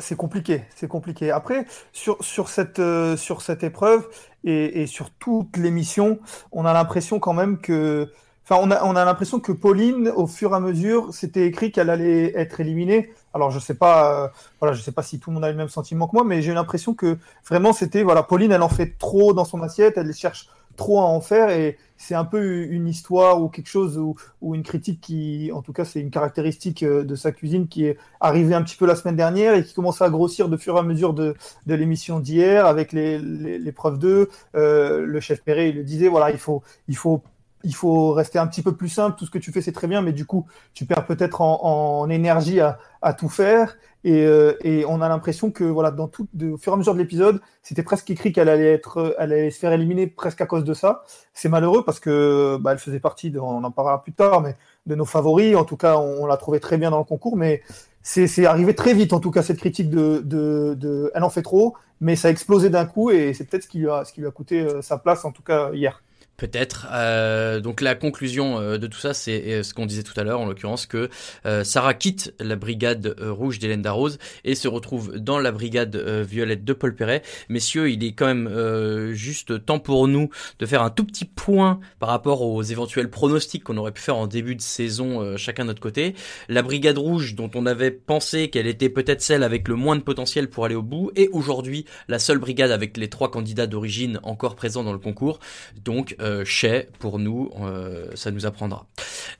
c'est 0.00 0.16
compliqué, 0.16 0.64
c'est 0.74 0.88
compliqué. 0.88 1.30
Après, 1.30 1.66
sur, 1.92 2.22
sur 2.22 2.48
cette, 2.48 2.80
sur 3.16 3.42
cette 3.42 3.62
épreuve 3.64 4.08
et, 4.44 4.86
sur 4.86 5.10
toute 5.10 5.56
l'émission, 5.56 6.20
on 6.52 6.64
a 6.64 6.72
l'impression 6.72 7.18
quand 7.18 7.32
même 7.32 7.58
que, 7.58 8.08
enfin, 8.44 8.60
on 8.62 8.70
a, 8.70 8.84
on 8.84 8.96
a 8.96 9.04
l'impression 9.04 9.40
que 9.40 9.52
Pauline, 9.52 10.08
au 10.14 10.26
fur 10.26 10.52
et 10.52 10.56
à 10.56 10.60
mesure, 10.60 11.12
c'était 11.12 11.46
écrit 11.46 11.72
qu'elle 11.72 11.90
allait 11.90 12.32
être 12.36 12.60
éliminée. 12.60 13.10
Alors, 13.38 13.52
je 13.52 13.60
sais 13.60 13.74
pas, 13.74 14.24
euh, 14.24 14.28
voilà, 14.60 14.74
je 14.74 14.82
sais 14.82 14.90
pas 14.90 15.02
si 15.02 15.20
tout 15.20 15.30
le 15.30 15.34
monde 15.34 15.44
a 15.44 15.50
le 15.50 15.56
même 15.56 15.68
sentiment 15.68 16.08
que 16.08 16.16
moi, 16.16 16.24
mais 16.24 16.42
j'ai 16.42 16.52
l'impression 16.52 16.92
que 16.92 17.18
vraiment 17.48 17.72
c'était, 17.72 18.02
voilà, 18.02 18.24
Pauline, 18.24 18.50
elle 18.50 18.62
en 18.62 18.68
fait 18.68 18.98
trop 18.98 19.32
dans 19.32 19.44
son 19.44 19.62
assiette, 19.62 19.96
elle 19.96 20.12
cherche 20.12 20.48
trop 20.76 21.00
à 21.00 21.04
en 21.04 21.20
faire 21.20 21.50
et 21.50 21.76
c'est 21.98 22.14
un 22.14 22.24
peu 22.24 22.62
une 22.62 22.88
histoire 22.88 23.42
ou 23.42 23.48
quelque 23.48 23.68
chose 23.68 23.98
ou, 23.98 24.16
une 24.54 24.62
critique 24.62 25.00
qui, 25.00 25.50
en 25.52 25.62
tout 25.62 25.72
cas, 25.72 25.84
c'est 25.84 26.00
une 26.00 26.10
caractéristique 26.10 26.82
euh, 26.82 27.04
de 27.04 27.14
sa 27.14 27.32
cuisine 27.32 27.68
qui 27.68 27.84
est 27.84 27.98
arrivée 28.20 28.54
un 28.54 28.62
petit 28.62 28.76
peu 28.76 28.86
la 28.86 28.96
semaine 28.96 29.16
dernière 29.16 29.54
et 29.54 29.64
qui 29.64 29.74
commence 29.74 30.00
à 30.02 30.10
grossir 30.10 30.48
de 30.48 30.56
fur 30.56 30.76
et 30.76 30.78
à 30.80 30.82
mesure 30.82 31.14
de, 31.14 31.34
l'émission 31.66 32.18
d'hier 32.20 32.66
avec 32.66 32.92
les, 32.92 33.18
les, 33.18 33.58
l'épreuve 33.58 33.98
2. 33.98 34.30
Euh, 34.56 35.04
le 35.04 35.20
chef 35.20 35.42
Perret, 35.42 35.70
il 35.70 35.76
le 35.76 35.84
disait, 35.84 36.08
voilà, 36.08 36.30
il 36.30 36.38
faut, 36.38 36.62
il 36.88 36.96
faut 36.96 37.22
il 37.64 37.74
faut 37.74 38.12
rester 38.12 38.38
un 38.38 38.46
petit 38.46 38.62
peu 38.62 38.74
plus 38.74 38.88
simple. 38.88 39.18
Tout 39.18 39.26
ce 39.26 39.30
que 39.30 39.38
tu 39.38 39.52
fais, 39.52 39.60
c'est 39.60 39.72
très 39.72 39.86
bien, 39.86 40.02
mais 40.02 40.12
du 40.12 40.26
coup, 40.26 40.46
tu 40.74 40.86
perds 40.86 41.06
peut-être 41.06 41.40
en, 41.40 42.08
énergie 42.08 42.60
à, 42.60 43.12
tout 43.14 43.28
faire. 43.28 43.76
Et, 44.04 44.24
euh, 44.24 44.56
et 44.62 44.84
on 44.86 45.00
a 45.00 45.08
l'impression 45.08 45.50
que, 45.50 45.64
voilà, 45.64 45.90
dans 45.90 46.08
tout, 46.08 46.28
au 46.40 46.56
fur 46.56 46.72
et 46.72 46.74
à 46.74 46.76
mesure 46.76 46.94
de 46.94 46.98
l'épisode, 46.98 47.40
c'était 47.62 47.82
presque 47.82 48.08
écrit 48.10 48.32
qu'elle 48.32 48.48
allait 48.48 48.72
être, 48.72 49.16
elle 49.18 49.32
allait 49.32 49.50
se 49.50 49.58
faire 49.58 49.72
éliminer 49.72 50.06
presque 50.06 50.40
à 50.40 50.46
cause 50.46 50.64
de 50.64 50.74
ça. 50.74 51.02
C'est 51.34 51.48
malheureux 51.48 51.84
parce 51.84 52.00
que, 52.00 52.58
bah, 52.60 52.72
elle 52.72 52.78
faisait 52.78 53.00
partie 53.00 53.30
de, 53.30 53.40
on 53.40 53.64
en 53.64 53.70
parlera 53.70 54.02
plus 54.02 54.12
tard, 54.12 54.40
mais 54.40 54.56
de 54.86 54.94
nos 54.94 55.04
favoris. 55.04 55.56
En 55.56 55.64
tout 55.64 55.76
cas, 55.76 55.96
on, 55.98 56.22
on 56.22 56.26
l'a 56.26 56.36
trouvé 56.36 56.60
très 56.60 56.78
bien 56.78 56.90
dans 56.90 56.98
le 56.98 57.04
concours, 57.04 57.36
mais 57.36 57.62
c'est 58.02 58.46
arrivé 58.46 58.74
très 58.74 58.94
vite, 58.94 59.12
en 59.12 59.20
tout 59.20 59.30
cas, 59.30 59.42
cette 59.42 59.58
critique 59.58 59.90
de, 59.90 60.22
de, 60.24 60.74
de, 60.74 61.10
elle 61.14 61.24
en 61.24 61.30
fait 61.30 61.42
trop, 61.42 61.76
mais 62.00 62.16
ça 62.16 62.28
a 62.28 62.30
explosé 62.30 62.70
d'un 62.70 62.86
coup 62.86 63.10
et 63.10 63.34
c'est 63.34 63.44
peut-être 63.44 63.64
ce 63.64 63.68
qui 63.68 63.78
lui 63.80 63.90
a, 63.90 64.04
ce 64.04 64.12
qui 64.12 64.20
lui 64.20 64.28
a 64.28 64.30
coûté 64.30 64.60
euh, 64.60 64.80
sa 64.80 64.96
place, 64.96 65.24
en 65.24 65.32
tout 65.32 65.42
cas 65.42 65.72
hier. 65.72 66.02
Peut-être. 66.38 66.86
Euh, 66.92 67.58
donc 67.58 67.80
la 67.80 67.96
conclusion 67.96 68.60
euh, 68.60 68.78
de 68.78 68.86
tout 68.86 69.00
ça, 69.00 69.12
c'est 69.12 69.42
euh, 69.54 69.62
ce 69.64 69.74
qu'on 69.74 69.86
disait 69.86 70.04
tout 70.04 70.18
à 70.18 70.22
l'heure, 70.22 70.38
en 70.38 70.46
l'occurrence 70.46 70.86
que 70.86 71.10
euh, 71.46 71.64
Sarah 71.64 71.94
quitte 71.94 72.32
la 72.38 72.54
brigade 72.54 73.16
rouge 73.20 73.58
d'Hélène 73.58 73.82
Darroze 73.82 74.18
et 74.44 74.54
se 74.54 74.68
retrouve 74.68 75.18
dans 75.18 75.40
la 75.40 75.50
brigade 75.50 75.96
violette 75.96 76.64
de 76.64 76.72
Paul 76.72 76.94
Perret. 76.94 77.22
Messieurs, 77.48 77.90
il 77.90 78.04
est 78.04 78.12
quand 78.12 78.26
même 78.26 79.12
juste 79.14 79.64
temps 79.64 79.80
pour 79.80 80.06
nous 80.06 80.30
de 80.60 80.66
faire 80.66 80.82
un 80.82 80.90
tout 80.90 81.04
petit 81.04 81.24
point 81.24 81.80
par 81.98 82.08
rapport 82.08 82.42
aux 82.42 82.62
éventuels 82.62 83.10
pronostics 83.10 83.64
qu'on 83.64 83.76
aurait 83.76 83.90
pu 83.90 84.00
faire 84.00 84.16
en 84.16 84.28
début 84.28 84.54
de 84.54 84.60
saison, 84.60 85.36
chacun 85.36 85.64
de 85.64 85.68
notre 85.68 85.80
côté. 85.80 86.14
La 86.48 86.62
brigade 86.62 86.98
rouge, 86.98 87.34
dont 87.34 87.50
on 87.56 87.66
avait 87.66 87.90
pensé 87.90 88.48
qu'elle 88.48 88.68
était 88.68 88.90
peut-être 88.90 89.22
celle 89.22 89.42
avec 89.42 89.66
le 89.66 89.74
moins 89.74 89.96
de 89.96 90.02
potentiel 90.02 90.48
pour 90.48 90.64
aller 90.64 90.76
au 90.76 90.82
bout, 90.82 91.10
est 91.16 91.28
aujourd'hui 91.32 91.84
la 92.06 92.20
seule 92.20 92.38
brigade 92.38 92.70
avec 92.70 92.96
les 92.96 93.08
trois 93.08 93.30
candidats 93.30 93.66
d'origine 93.66 94.20
encore 94.22 94.54
présents 94.54 94.84
dans 94.84 94.92
le 94.92 94.98
concours. 94.98 95.40
Donc 95.84 96.14
euh, 96.28 96.44
chez 96.44 96.88
pour 96.98 97.18
nous, 97.18 97.50
euh, 97.60 98.10
ça 98.14 98.30
nous 98.30 98.46
apprendra. 98.46 98.86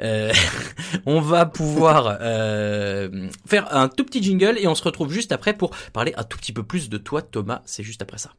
Euh, 0.00 0.32
on 1.06 1.20
va 1.20 1.46
pouvoir 1.46 2.18
euh, 2.20 3.28
faire 3.46 3.74
un 3.74 3.88
tout 3.88 4.04
petit 4.04 4.22
jingle 4.22 4.56
et 4.58 4.66
on 4.66 4.74
se 4.74 4.82
retrouve 4.82 5.12
juste 5.12 5.32
après 5.32 5.52
pour 5.52 5.70
parler 5.92 6.12
un 6.16 6.24
tout 6.24 6.38
petit 6.38 6.52
peu 6.52 6.62
plus 6.62 6.88
de 6.88 6.98
toi, 6.98 7.22
Thomas. 7.22 7.62
C'est 7.64 7.82
juste 7.82 8.02
après 8.02 8.18
ça. 8.18 8.30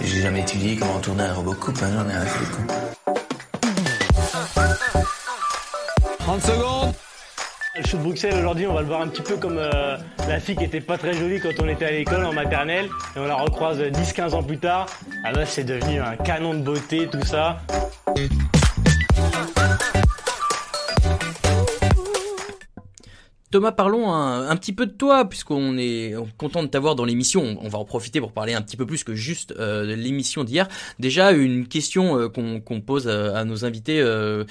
J'ai 0.00 0.22
jamais 0.22 0.40
étudié 0.40 0.76
comment 0.76 1.00
tourner 1.00 1.24
un 1.24 1.34
robot 1.34 1.54
coupe, 1.54 1.78
hein, 1.82 1.90
j'en 1.92 2.08
ai 2.08 2.14
un 2.14 2.26
fou. 2.26 2.66
30 6.18 6.42
secondes 6.42 6.94
le 7.78 7.86
show 7.86 7.98
de 7.98 8.02
Bruxelles 8.02 8.34
aujourd'hui, 8.38 8.66
on 8.66 8.74
va 8.74 8.80
le 8.80 8.86
voir 8.86 9.00
un 9.02 9.08
petit 9.08 9.22
peu 9.22 9.36
comme 9.36 9.58
euh, 9.58 9.96
la 10.28 10.40
fille 10.40 10.56
qui 10.56 10.64
était 10.64 10.80
pas 10.80 10.98
très 10.98 11.14
jolie 11.14 11.40
quand 11.40 11.50
on 11.62 11.68
était 11.68 11.84
à 11.84 11.90
l'école 11.90 12.24
en 12.24 12.32
maternelle 12.32 12.86
et 13.14 13.18
on 13.18 13.26
la 13.26 13.36
recroise 13.36 13.80
10-15 13.80 14.34
ans 14.34 14.42
plus 14.42 14.58
tard. 14.58 14.86
Ah 15.24 15.32
bah 15.32 15.46
c'est 15.46 15.64
devenu 15.64 16.00
un 16.00 16.16
canon 16.16 16.54
de 16.54 16.60
beauté, 16.60 17.08
tout 17.10 17.24
ça. 17.24 17.60
Thomas, 23.50 23.72
parlons 23.72 24.12
un, 24.12 24.54
petit 24.56 24.74
peu 24.74 24.84
de 24.84 24.92
toi, 24.92 25.24
puisqu'on 25.24 25.78
est 25.78 26.14
content 26.36 26.62
de 26.62 26.68
t'avoir 26.68 26.94
dans 26.94 27.06
l'émission. 27.06 27.56
On 27.62 27.68
va 27.68 27.78
en 27.78 27.84
profiter 27.86 28.20
pour 28.20 28.32
parler 28.32 28.52
un 28.52 28.60
petit 28.60 28.76
peu 28.76 28.84
plus 28.84 29.04
que 29.04 29.14
juste 29.14 29.54
euh, 29.58 29.86
de 29.86 29.94
l'émission 29.94 30.44
d'hier. 30.44 30.68
Déjà, 30.98 31.32
une 31.32 31.66
question 31.66 32.18
euh, 32.18 32.28
qu'on 32.28 32.80
pose 32.82 33.08
à, 33.08 33.44
nos 33.44 33.64
invités. 33.64 34.02
Euh, 34.02 34.44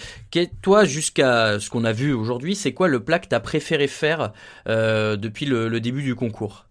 toi, 0.64 0.84
jusqu'à 0.84 1.60
ce 1.60 1.70
qu'on 1.70 1.86
a 1.86 1.93
vu 1.93 2.12
aujourd'hui, 2.12 2.56
c'est 2.56 2.74
quoi 2.74 2.88
le 2.88 3.04
plat 3.04 3.20
que 3.20 3.28
tu 3.28 3.36
as 3.36 3.39
préféré 3.39 3.88
faire 3.88 4.34
euh, 4.68 5.16
depuis 5.16 5.45
le, 5.45 5.68
le, 5.68 5.80
début 5.80 6.02
du 6.02 6.16
concours? 6.16 6.66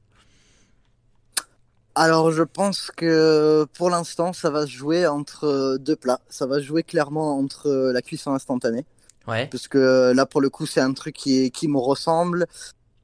Alors 1.95 2.31
je 2.33 2.43
pense 2.43 2.91
que 2.95 3.65
pour 3.73 3.89
l'instant 3.89 4.35
ça 4.35 4.51
va 4.51 4.67
se 4.67 4.71
jouer 4.73 5.07
entre 5.07 5.79
deux 5.79 5.97
plats. 5.97 6.21
Ça 6.29 6.47
va 6.47 6.57
se 6.57 6.65
jouer 6.65 6.83
clairement 6.83 7.39
entre 7.39 7.91
la 7.93 8.03
cuisson 8.03 8.33
instantanée 8.33 8.85
Ouais. 9.27 9.49
Parce 9.51 9.69
que 9.69 10.13
là, 10.15 10.27
pour 10.27 10.41
le 10.41 10.51
coup, 10.51 10.67
c'est 10.67 10.81
un 10.81 10.93
truc 10.93 11.15
qui, 11.15 11.51
qui 11.51 11.69
me 11.69 11.79
ressemble. 11.79 12.47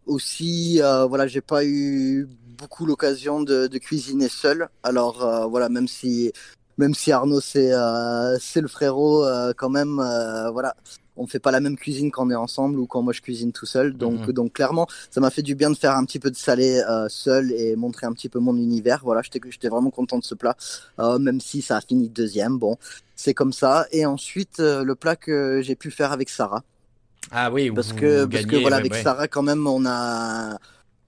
Aussi, 0.06 0.80
euh, 0.82 1.06
voilà, 1.06 1.26
j'ai 1.26 1.40
pas 1.40 1.64
eu 1.64 2.28
beaucoup 2.58 2.86
l'occasion 2.86 3.42
de, 3.42 3.66
de, 3.66 3.78
cuisiner 3.78 4.28
seul. 4.28 4.68
Alors, 4.82 5.24
euh, 5.24 5.46
voilà, 5.46 5.68
même 5.68 5.88
si, 5.88 6.32
même 6.78 6.94
si 6.94 7.12
Arnaud, 7.12 7.40
c'est 7.40 7.72
euh, 7.72 8.38
le 8.56 8.68
frérot, 8.68 9.24
euh, 9.24 9.52
quand 9.56 9.70
même, 9.70 9.98
euh, 9.98 10.50
voilà, 10.50 10.74
on 11.16 11.26
fait 11.26 11.38
pas 11.38 11.50
la 11.50 11.60
même 11.60 11.76
cuisine 11.76 12.10
quand 12.10 12.26
on 12.26 12.30
est 12.30 12.34
ensemble 12.34 12.78
ou 12.78 12.86
quand 12.86 13.02
moi 13.02 13.12
je 13.12 13.20
cuisine 13.20 13.52
tout 13.52 13.66
seul. 13.66 13.92
Donc, 13.94 14.26
Mhm. 14.28 14.32
donc 14.32 14.52
clairement, 14.54 14.86
ça 15.10 15.20
m'a 15.20 15.30
fait 15.30 15.42
du 15.42 15.54
bien 15.54 15.70
de 15.70 15.76
faire 15.76 15.94
un 15.96 16.04
petit 16.04 16.18
peu 16.18 16.30
de 16.30 16.36
salé 16.36 16.82
euh, 16.88 17.06
seul 17.08 17.52
et 17.52 17.76
montrer 17.76 18.06
un 18.06 18.12
petit 18.12 18.28
peu 18.28 18.38
mon 18.38 18.56
univers. 18.56 19.00
Voilà, 19.04 19.20
j'étais 19.22 19.68
vraiment 19.68 19.90
content 19.90 20.18
de 20.18 20.24
ce 20.24 20.34
plat, 20.34 20.56
euh, 20.98 21.18
même 21.18 21.40
si 21.40 21.60
ça 21.62 21.76
a 21.76 21.80
fini 21.80 22.08
deuxième. 22.08 22.58
Bon, 22.58 22.76
c'est 23.14 23.34
comme 23.34 23.52
ça. 23.52 23.86
Et 23.92 24.06
ensuite, 24.06 24.60
euh, 24.60 24.84
le 24.84 24.94
plat 24.94 25.16
que 25.16 25.60
j'ai 25.62 25.74
pu 25.76 25.90
faire 25.90 26.12
avec 26.12 26.28
Sarah. 26.28 26.62
Ah 27.30 27.50
oui, 27.52 27.70
parce 27.70 27.92
que 27.92 28.24
parce 28.24 28.46
que 28.46 28.56
voilà, 28.56 28.76
ouais, 28.76 28.80
avec 28.80 28.92
ouais. 28.92 29.02
Sarah 29.02 29.28
quand 29.28 29.42
même, 29.42 29.66
on 29.66 29.84
a 29.86 30.58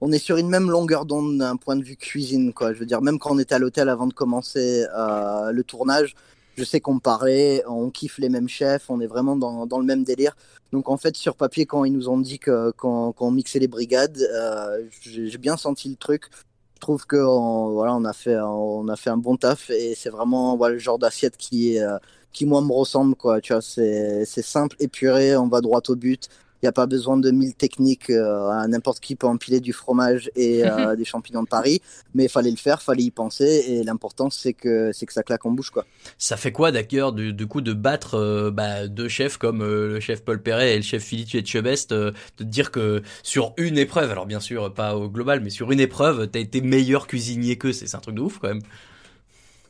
on 0.01 0.13
est 0.13 0.19
sur 0.19 0.37
une 0.37 0.49
même 0.49 0.71
longueur 0.71 1.07
d'onde 1.07 1.39
d'un 1.39 1.57
point 1.57 1.77
de 1.77 1.83
vue 1.83 1.97
cuisine, 1.97 2.53
quoi. 2.53 2.73
Je 2.75 2.79
veux 2.79 2.87
dire, 2.87 3.01
même 3.01 3.19
quand 3.19 3.31
on 3.33 3.39
était 3.39 3.55
à 3.55 3.59
l'hôtel 3.59 3.89
avant 3.89 4.07
de 4.07 4.13
commencer 4.13 4.85
euh, 4.97 5.51
le 5.51 5.65
tournage, 5.65 6.15
je 6.57 6.65
sais 6.65 6.81
qu'on 6.81 6.99
parlait, 6.99 7.63
on 7.67 7.91
kiffe 7.91 8.19
les 8.19 8.29
mêmes 8.29 8.49
chefs, 8.49 8.91
on 8.91 9.01
est 9.01 9.07
vraiment 9.07 9.37
dans, 9.37 9.67
dans 9.67 9.79
le 9.79 9.85
même 9.85 10.05
délire. 10.05 10.37
Donc 10.73 10.89
en 10.89 10.97
fait, 10.97 11.17
sur 11.17 11.37
papier, 11.37 11.67
quand 11.67 11.85
ils 11.85 11.93
nous 11.93 12.09
ont 12.09 12.19
dit 12.19 12.39
que 12.39 12.71
quand, 12.73 13.13
quand 13.13 13.27
on 13.27 13.31
mixait 13.31 13.59
les 13.59 13.69
brigades, 13.69 14.19
euh, 14.33 14.85
j'ai 15.03 15.39
bien 15.39 15.57
senti 15.57 15.89
le 15.89 15.97
truc. 15.97 16.31
Je 16.77 16.81
trouve 16.81 17.07
que 17.07 17.17
on, 17.17 17.73
voilà, 17.73 17.95
on 17.95 18.05
a 18.05 18.13
fait 18.13 18.37
on 18.39 18.89
a 18.89 18.97
fait 18.97 19.11
un 19.11 19.17
bon 19.17 19.37
taf 19.37 19.71
et 19.71 19.95
c'est 19.95 20.11
vraiment 20.11 20.57
voilà, 20.57 20.75
le 20.75 20.81
genre 20.81 20.99
d'assiette 20.99 21.37
qui 21.37 21.79
euh, 21.79 21.97
qui 22.33 22.45
moi 22.47 22.61
me 22.61 22.73
ressemble 22.73 23.15
quoi. 23.15 23.41
Tu 23.41 23.53
vois, 23.53 23.63
c'est 23.63 24.25
simple, 24.25 24.77
épuré, 24.81 25.37
on 25.37 25.49
va 25.49 25.61
droit 25.61 25.81
au 25.89 25.97
but. 25.97 26.29
N'y 26.65 26.69
a 26.69 26.73
pas 26.73 26.87
besoin 26.87 27.19
de 27.19 27.31
mille 27.31 27.55
techniques. 27.55 28.09
Euh, 28.09 28.67
N'importe 28.69 29.01
qui 29.01 29.17
peut 29.17 29.27
empiler 29.27 29.61
du 29.61 29.75
fromage 29.75 30.31
et 30.35 30.65
euh, 30.65 30.97
des 30.97 31.05
champignons 31.05 31.43
de 31.43 31.49
Paris, 31.49 31.83
mais 32.15 32.25
il 32.25 32.29
fallait 32.31 32.51
le 32.51 32.57
faire, 32.57 32.81
fallait 32.81 33.03
y 33.03 33.11
penser. 33.11 33.67
Et 33.69 33.85
l'important, 33.85 34.31
c'est 34.31 34.55
que 34.55 34.91
c'est 34.91 35.05
que 35.05 35.13
ça 35.13 35.23
claque 35.23 35.45
en 35.45 35.51
bouche, 35.51 35.69
quoi. 35.69 35.85
Ça 36.17 36.39
fait 36.39 36.53
quoi, 36.53 36.73
d'ailleurs, 36.73 37.13
du, 37.13 37.35
du, 37.35 37.47
coup, 37.47 37.61
de 37.61 37.75
battre 37.75 38.15
euh, 38.15 38.51
bah, 38.51 38.89
deux 38.89 39.09
chefs 39.09 39.37
comme 39.37 39.61
euh, 39.61 39.89
le 39.89 40.01
chef 40.01 40.25
Paul 40.25 40.41
Perret 40.41 40.73
et 40.73 40.77
le 40.77 40.83
chef 40.83 41.03
Philippe 41.03 41.35
Etchebest, 41.35 41.93
de 41.93 42.15
dire 42.41 42.71
que 42.71 43.03
sur 43.23 43.53
une 43.59 43.77
épreuve, 43.77 44.11
alors 44.11 44.25
bien 44.25 44.41
sûr 44.41 44.73
pas 44.73 44.97
au 44.97 45.11
global, 45.11 45.41
mais 45.41 45.51
sur 45.51 45.71
une 45.71 45.81
épreuve, 45.81 46.29
t'as 46.29 46.41
été 46.41 46.63
meilleur 46.63 47.07
cuisinier 47.07 47.59
qu'eux, 47.59 47.75
c'est 47.75 47.95
un 47.95 48.01
truc 48.01 48.15
de 48.15 48.23
ouf 48.23 48.39
quand 48.39 48.49
même. 48.49 48.63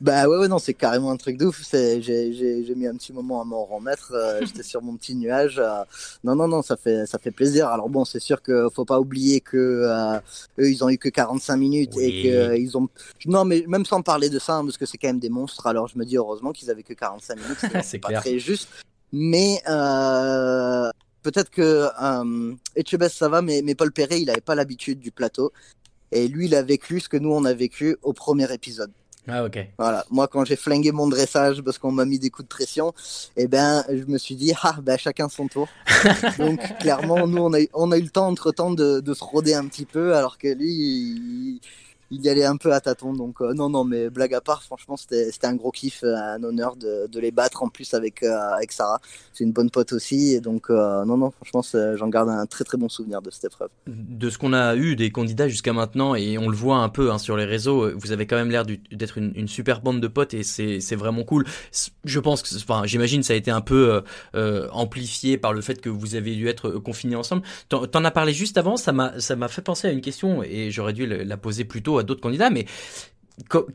Bah 0.00 0.28
ouais, 0.28 0.38
ouais 0.38 0.48
non, 0.48 0.58
c'est 0.58 0.74
carrément 0.74 1.10
un 1.10 1.16
truc 1.16 1.36
de 1.36 1.46
ouf. 1.46 1.62
J'ai 1.72 2.74
mis 2.76 2.86
un 2.86 2.94
petit 2.96 3.12
moment 3.12 3.40
à 3.40 3.44
m'en 3.44 3.64
remettre. 3.64 4.12
Euh, 4.12 4.40
J'étais 4.44 4.62
sur 4.62 4.82
mon 4.82 4.96
petit 4.96 5.14
nuage. 5.14 5.58
Euh, 5.58 5.84
non, 6.24 6.34
non, 6.34 6.48
non, 6.48 6.62
ça 6.62 6.76
fait, 6.76 7.06
ça 7.06 7.18
fait 7.18 7.30
plaisir. 7.30 7.68
Alors 7.68 7.88
bon, 7.88 8.04
c'est 8.04 8.20
sûr 8.20 8.42
que 8.42 8.68
faut 8.70 8.84
pas 8.84 9.00
oublier 9.00 9.40
que 9.40 9.56
euh, 9.56 10.18
eux, 10.58 10.70
ils 10.70 10.82
ont 10.84 10.88
eu 10.88 10.98
que 10.98 11.08
45 11.08 11.56
minutes 11.56 11.92
oui. 11.96 12.04
et 12.04 12.22
que 12.22 12.56
ils 12.56 12.76
ont. 12.76 12.88
Non, 13.26 13.44
mais 13.44 13.64
même 13.68 13.86
sans 13.86 14.02
parler 14.02 14.28
de 14.28 14.38
ça, 14.38 14.56
hein, 14.56 14.64
parce 14.64 14.76
que 14.76 14.86
c'est 14.86 14.98
quand 14.98 15.08
même 15.08 15.20
des 15.20 15.30
monstres. 15.30 15.66
Alors 15.66 15.86
je 15.88 15.96
me 15.98 16.04
dis 16.04 16.16
heureusement 16.16 16.52
qu'ils 16.52 16.70
avaient 16.70 16.82
que 16.82 16.94
45 16.94 17.36
minutes. 17.36 17.58
C'est 17.84 17.98
pas 17.98 18.12
très 18.12 18.38
juste. 18.38 18.68
Mais 19.16 19.62
euh, 19.68 20.90
peut-être 21.22 21.50
que 21.50 21.88
euh, 22.02 22.54
Etchebest 22.74 23.16
ça 23.16 23.28
va, 23.28 23.42
mais, 23.42 23.62
mais 23.62 23.76
Paul 23.76 23.92
Perret, 23.92 24.20
il 24.20 24.28
avait 24.28 24.40
pas 24.40 24.56
l'habitude 24.56 24.98
du 24.98 25.12
plateau. 25.12 25.52
Et 26.10 26.26
lui, 26.26 26.46
il 26.46 26.54
a 26.56 26.62
vécu 26.62 26.98
ce 26.98 27.08
que 27.08 27.16
nous, 27.16 27.32
on 27.32 27.44
a 27.44 27.54
vécu 27.54 27.96
au 28.02 28.12
premier 28.12 28.52
épisode. 28.52 28.90
Ah 29.26 29.44
ok. 29.44 29.58
Voilà. 29.78 30.04
Moi, 30.10 30.28
quand 30.28 30.44
j'ai 30.44 30.56
flingué 30.56 30.92
mon 30.92 31.08
dressage 31.08 31.62
parce 31.62 31.78
qu'on 31.78 31.92
m'a 31.92 32.04
mis 32.04 32.18
des 32.18 32.30
coups 32.30 32.46
de 32.48 32.54
pression, 32.54 32.92
eh 33.36 33.46
ben, 33.46 33.84
je 33.88 34.04
me 34.04 34.18
suis 34.18 34.34
dit, 34.36 34.52
ah, 34.62 34.76
ben, 34.82 34.98
chacun 34.98 35.28
son 35.28 35.48
tour. 35.48 35.68
Donc, 36.38 36.60
clairement, 36.78 37.26
nous, 37.26 37.42
on 37.42 37.52
a, 37.54 37.60
eu, 37.60 37.68
on 37.72 37.90
a 37.92 37.98
eu 37.98 38.02
le 38.02 38.10
temps, 38.10 38.28
entre 38.28 38.52
temps, 38.52 38.70
de, 38.70 39.00
de 39.00 39.14
se 39.14 39.24
roder 39.24 39.54
un 39.54 39.66
petit 39.66 39.86
peu, 39.86 40.14
alors 40.14 40.36
que 40.36 40.48
lui, 40.48 40.72
il, 40.72 41.60
il 42.14 42.24
y 42.24 42.28
allait 42.28 42.44
un 42.44 42.56
peu 42.56 42.72
à 42.72 42.80
tâtons. 42.80 43.12
Donc, 43.12 43.40
euh, 43.40 43.52
non, 43.54 43.68
non, 43.68 43.84
mais 43.84 44.10
blague 44.10 44.34
à 44.34 44.40
part, 44.40 44.62
franchement, 44.62 44.96
c'était 44.96 45.46
un 45.46 45.54
gros 45.54 45.70
kiff, 45.70 46.02
euh, 46.04 46.14
un 46.16 46.42
honneur 46.42 46.76
de, 46.76 47.06
de 47.10 47.20
les 47.20 47.30
battre 47.30 47.62
en 47.62 47.68
plus 47.68 47.92
avec, 47.94 48.22
euh, 48.22 48.54
avec 48.54 48.72
Sarah. 48.72 49.00
C'est 49.32 49.44
une 49.44 49.52
bonne 49.52 49.70
pote 49.70 49.92
aussi. 49.92 50.40
Donc, 50.40 50.68
non, 50.70 51.16
non, 51.16 51.30
franchement, 51.30 51.62
j'en 51.96 52.08
garde 52.08 52.28
un 52.28 52.46
très, 52.46 52.64
très 52.64 52.78
bon 52.78 52.88
souvenir 52.88 53.20
de 53.20 53.30
cette 53.30 53.44
épreuve. 53.44 53.68
De 53.86 54.30
ce 54.30 54.38
qu'on 54.38 54.52
a 54.52 54.76
eu 54.76 54.96
des 54.96 55.10
candidats 55.10 55.48
jusqu'à 55.48 55.72
maintenant, 55.72 56.14
et 56.14 56.38
on 56.38 56.48
le 56.48 56.56
voit 56.56 56.76
un 56.76 56.88
peu 56.88 57.10
hein, 57.10 57.18
sur 57.18 57.36
les 57.36 57.44
réseaux, 57.44 57.90
vous 57.96 58.12
avez 58.12 58.26
quand 58.26 58.36
même 58.36 58.50
l'air 58.50 58.64
d'être 58.64 59.18
une, 59.18 59.48
super 59.48 59.80
bande 59.80 60.00
de 60.00 60.08
potes 60.08 60.34
et 60.34 60.42
c'est 60.42 60.96
vraiment 60.96 61.24
cool. 61.24 61.44
Je 62.04 62.20
pense 62.20 62.42
que, 62.42 62.54
enfin, 62.56 62.82
j'imagine 62.86 63.22
ça 63.22 63.34
a 63.34 63.36
été 63.36 63.50
un 63.50 63.60
peu 63.60 64.02
amplifié 64.72 65.36
par 65.36 65.52
le 65.52 65.60
fait 65.60 65.80
que 65.80 65.88
vous 65.88 66.14
avez 66.14 66.34
dû 66.34 66.48
être 66.48 66.70
confinés 66.70 67.16
ensemble. 67.16 67.42
T'en 67.68 68.04
as 68.04 68.10
parlé 68.10 68.32
juste 68.32 68.56
avant, 68.56 68.76
ça 68.76 68.92
m'a 68.92 69.48
fait 69.48 69.62
penser 69.62 69.88
à 69.88 69.90
une 69.90 70.00
question 70.00 70.42
et 70.42 70.70
j'aurais 70.70 70.92
dû 70.92 71.06
la 71.06 71.36
poser 71.36 71.64
plus 71.64 71.82
tôt 71.82 71.98
d'autres 72.04 72.20
candidats, 72.20 72.50
mais 72.50 72.66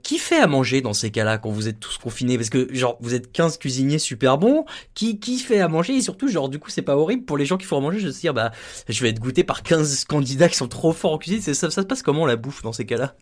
qui 0.04 0.20
fait 0.20 0.40
à 0.40 0.48
manger 0.48 0.80
dans 0.80 0.94
ces 0.94 1.12
cas-là 1.12 1.38
quand 1.38 1.50
vous 1.50 1.68
êtes 1.68 1.80
tous 1.80 1.98
confinés? 1.98 2.38
Parce 2.38 2.50
que 2.50 2.74
genre 2.74 2.98
vous 3.02 3.14
êtes 3.14 3.32
15 3.32 3.58
cuisiniers 3.58 4.00
super 4.00 4.38
bons, 4.38 4.64
qui 4.94 5.20
qui 5.20 5.38
fait 5.38 5.60
à 5.60 5.68
manger? 5.68 5.96
Et 5.98 6.02
surtout 6.02 6.30
genre 6.30 6.48
du 6.48 6.60
coup 6.60 6.70
c'est 6.70 6.82
pas 6.82 6.96
horrible 6.96 7.26
pour 7.26 7.38
les 7.38 7.46
gens 7.46 7.58
qui 7.58 7.66
font 7.66 7.78
à 7.78 7.82
manger 7.82 8.02
de 8.02 8.12
se 8.12 8.20
dire 8.22 8.34
bah 8.34 8.52
je 8.88 9.04
vais 9.04 9.10
être 9.10 9.20
goûté 9.20 9.44
par 9.44 9.62
15 9.64 10.06
candidats 10.06 10.48
qui 10.48 10.56
sont 10.56 10.70
trop 10.70 10.94
forts 10.94 11.14
en 11.14 11.18
cuisine, 11.18 11.42
ça, 11.42 11.54
ça, 11.54 11.70
ça 11.70 11.82
se 11.82 11.88
passe 11.88 12.04
comment 12.04 12.26
la 12.26 12.38
bouffe 12.38 12.62
dans 12.64 12.72
ces 12.74 12.86
cas-là? 12.86 13.16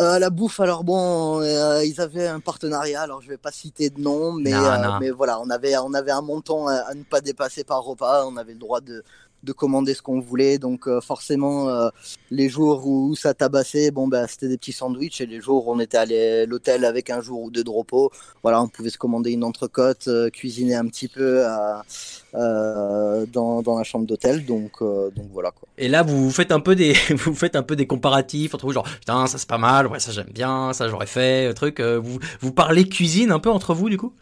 Euh, 0.00 0.18
la 0.18 0.30
bouffe, 0.30 0.58
alors 0.60 0.84
bon, 0.84 1.40
euh, 1.42 1.84
ils 1.84 2.00
avaient 2.00 2.26
un 2.26 2.40
partenariat, 2.40 3.02
alors 3.02 3.20
je 3.20 3.28
vais 3.28 3.36
pas 3.36 3.52
citer 3.52 3.90
de 3.90 4.00
nom, 4.00 4.32
mais, 4.32 4.50
Non, 4.50 4.64
euh, 4.64 4.78
non. 4.78 4.98
mais 5.00 5.10
voilà, 5.10 5.38
on 5.40 5.50
avait, 5.50 5.76
on 5.76 5.92
avait 5.92 6.12
un 6.12 6.22
montant 6.22 6.66
à, 6.66 6.76
à 6.76 6.94
ne 6.94 7.02
pas 7.02 7.20
dépasser 7.20 7.62
par 7.62 7.82
repas, 7.82 8.24
on 8.26 8.38
avait 8.38 8.54
le 8.54 8.58
droit 8.58 8.80
de, 8.80 9.02
de 9.42 9.52
commander 9.52 9.94
ce 9.94 10.02
qu'on 10.02 10.20
voulait, 10.20 10.58
donc 10.58 10.86
euh, 10.86 11.00
forcément, 11.00 11.68
euh, 11.68 11.88
les 12.30 12.48
jours 12.48 12.86
où 12.86 13.14
ça 13.16 13.34
tabassait, 13.34 13.90
bon, 13.90 14.08
bah, 14.08 14.26
c'était 14.28 14.48
des 14.48 14.56
petits 14.56 14.72
sandwichs, 14.72 15.20
et 15.20 15.26
les 15.26 15.40
jours 15.40 15.66
où 15.66 15.72
on 15.72 15.80
était 15.80 15.98
allé 15.98 16.42
à 16.42 16.46
l'hôtel 16.46 16.84
avec 16.84 17.10
un 17.10 17.20
jour 17.20 17.42
ou 17.42 17.50
deux 17.50 17.64
de 17.64 17.70
repos, 17.70 18.10
voilà, 18.42 18.62
on 18.62 18.68
pouvait 18.68 18.90
se 18.90 18.98
commander 18.98 19.32
une 19.32 19.44
entrecôte, 19.44 20.08
euh, 20.08 20.30
cuisiner 20.30 20.74
un 20.74 20.86
petit 20.86 21.08
peu 21.08 21.42
dans, 22.32 23.62
dans 23.62 23.78
la 23.78 23.84
chambre 23.84 24.06
d'hôtel, 24.06 24.44
donc, 24.46 24.80
donc 24.80 25.26
voilà 25.32 25.50
quoi. 25.50 25.68
Et 25.78 25.88
là, 25.88 26.02
vous 26.02 26.30
faites 26.30 26.52
un 26.52 26.60
peu 26.60 26.74
des, 26.74 26.92
vous 27.10 27.34
faites 27.34 27.56
un 27.56 27.62
peu 27.62 27.76
des 27.76 27.86
comparatifs 27.86 28.54
entre 28.54 28.66
vous, 28.66 28.72
genre 28.72 28.88
putain 28.88 29.26
ça 29.26 29.38
c'est 29.38 29.48
pas 29.48 29.58
mal, 29.58 29.86
ouais 29.86 30.00
ça 30.00 30.12
j'aime 30.12 30.30
bien, 30.32 30.72
ça 30.72 30.88
j'aurais 30.88 31.06
fait, 31.06 31.52
truc. 31.54 31.80
vous 31.80 32.18
vous 32.40 32.52
parlez 32.52 32.88
cuisine 32.88 33.32
un 33.32 33.38
peu 33.38 33.50
entre 33.50 33.74
vous 33.74 33.88
du 33.88 33.98
coup? 33.98 34.12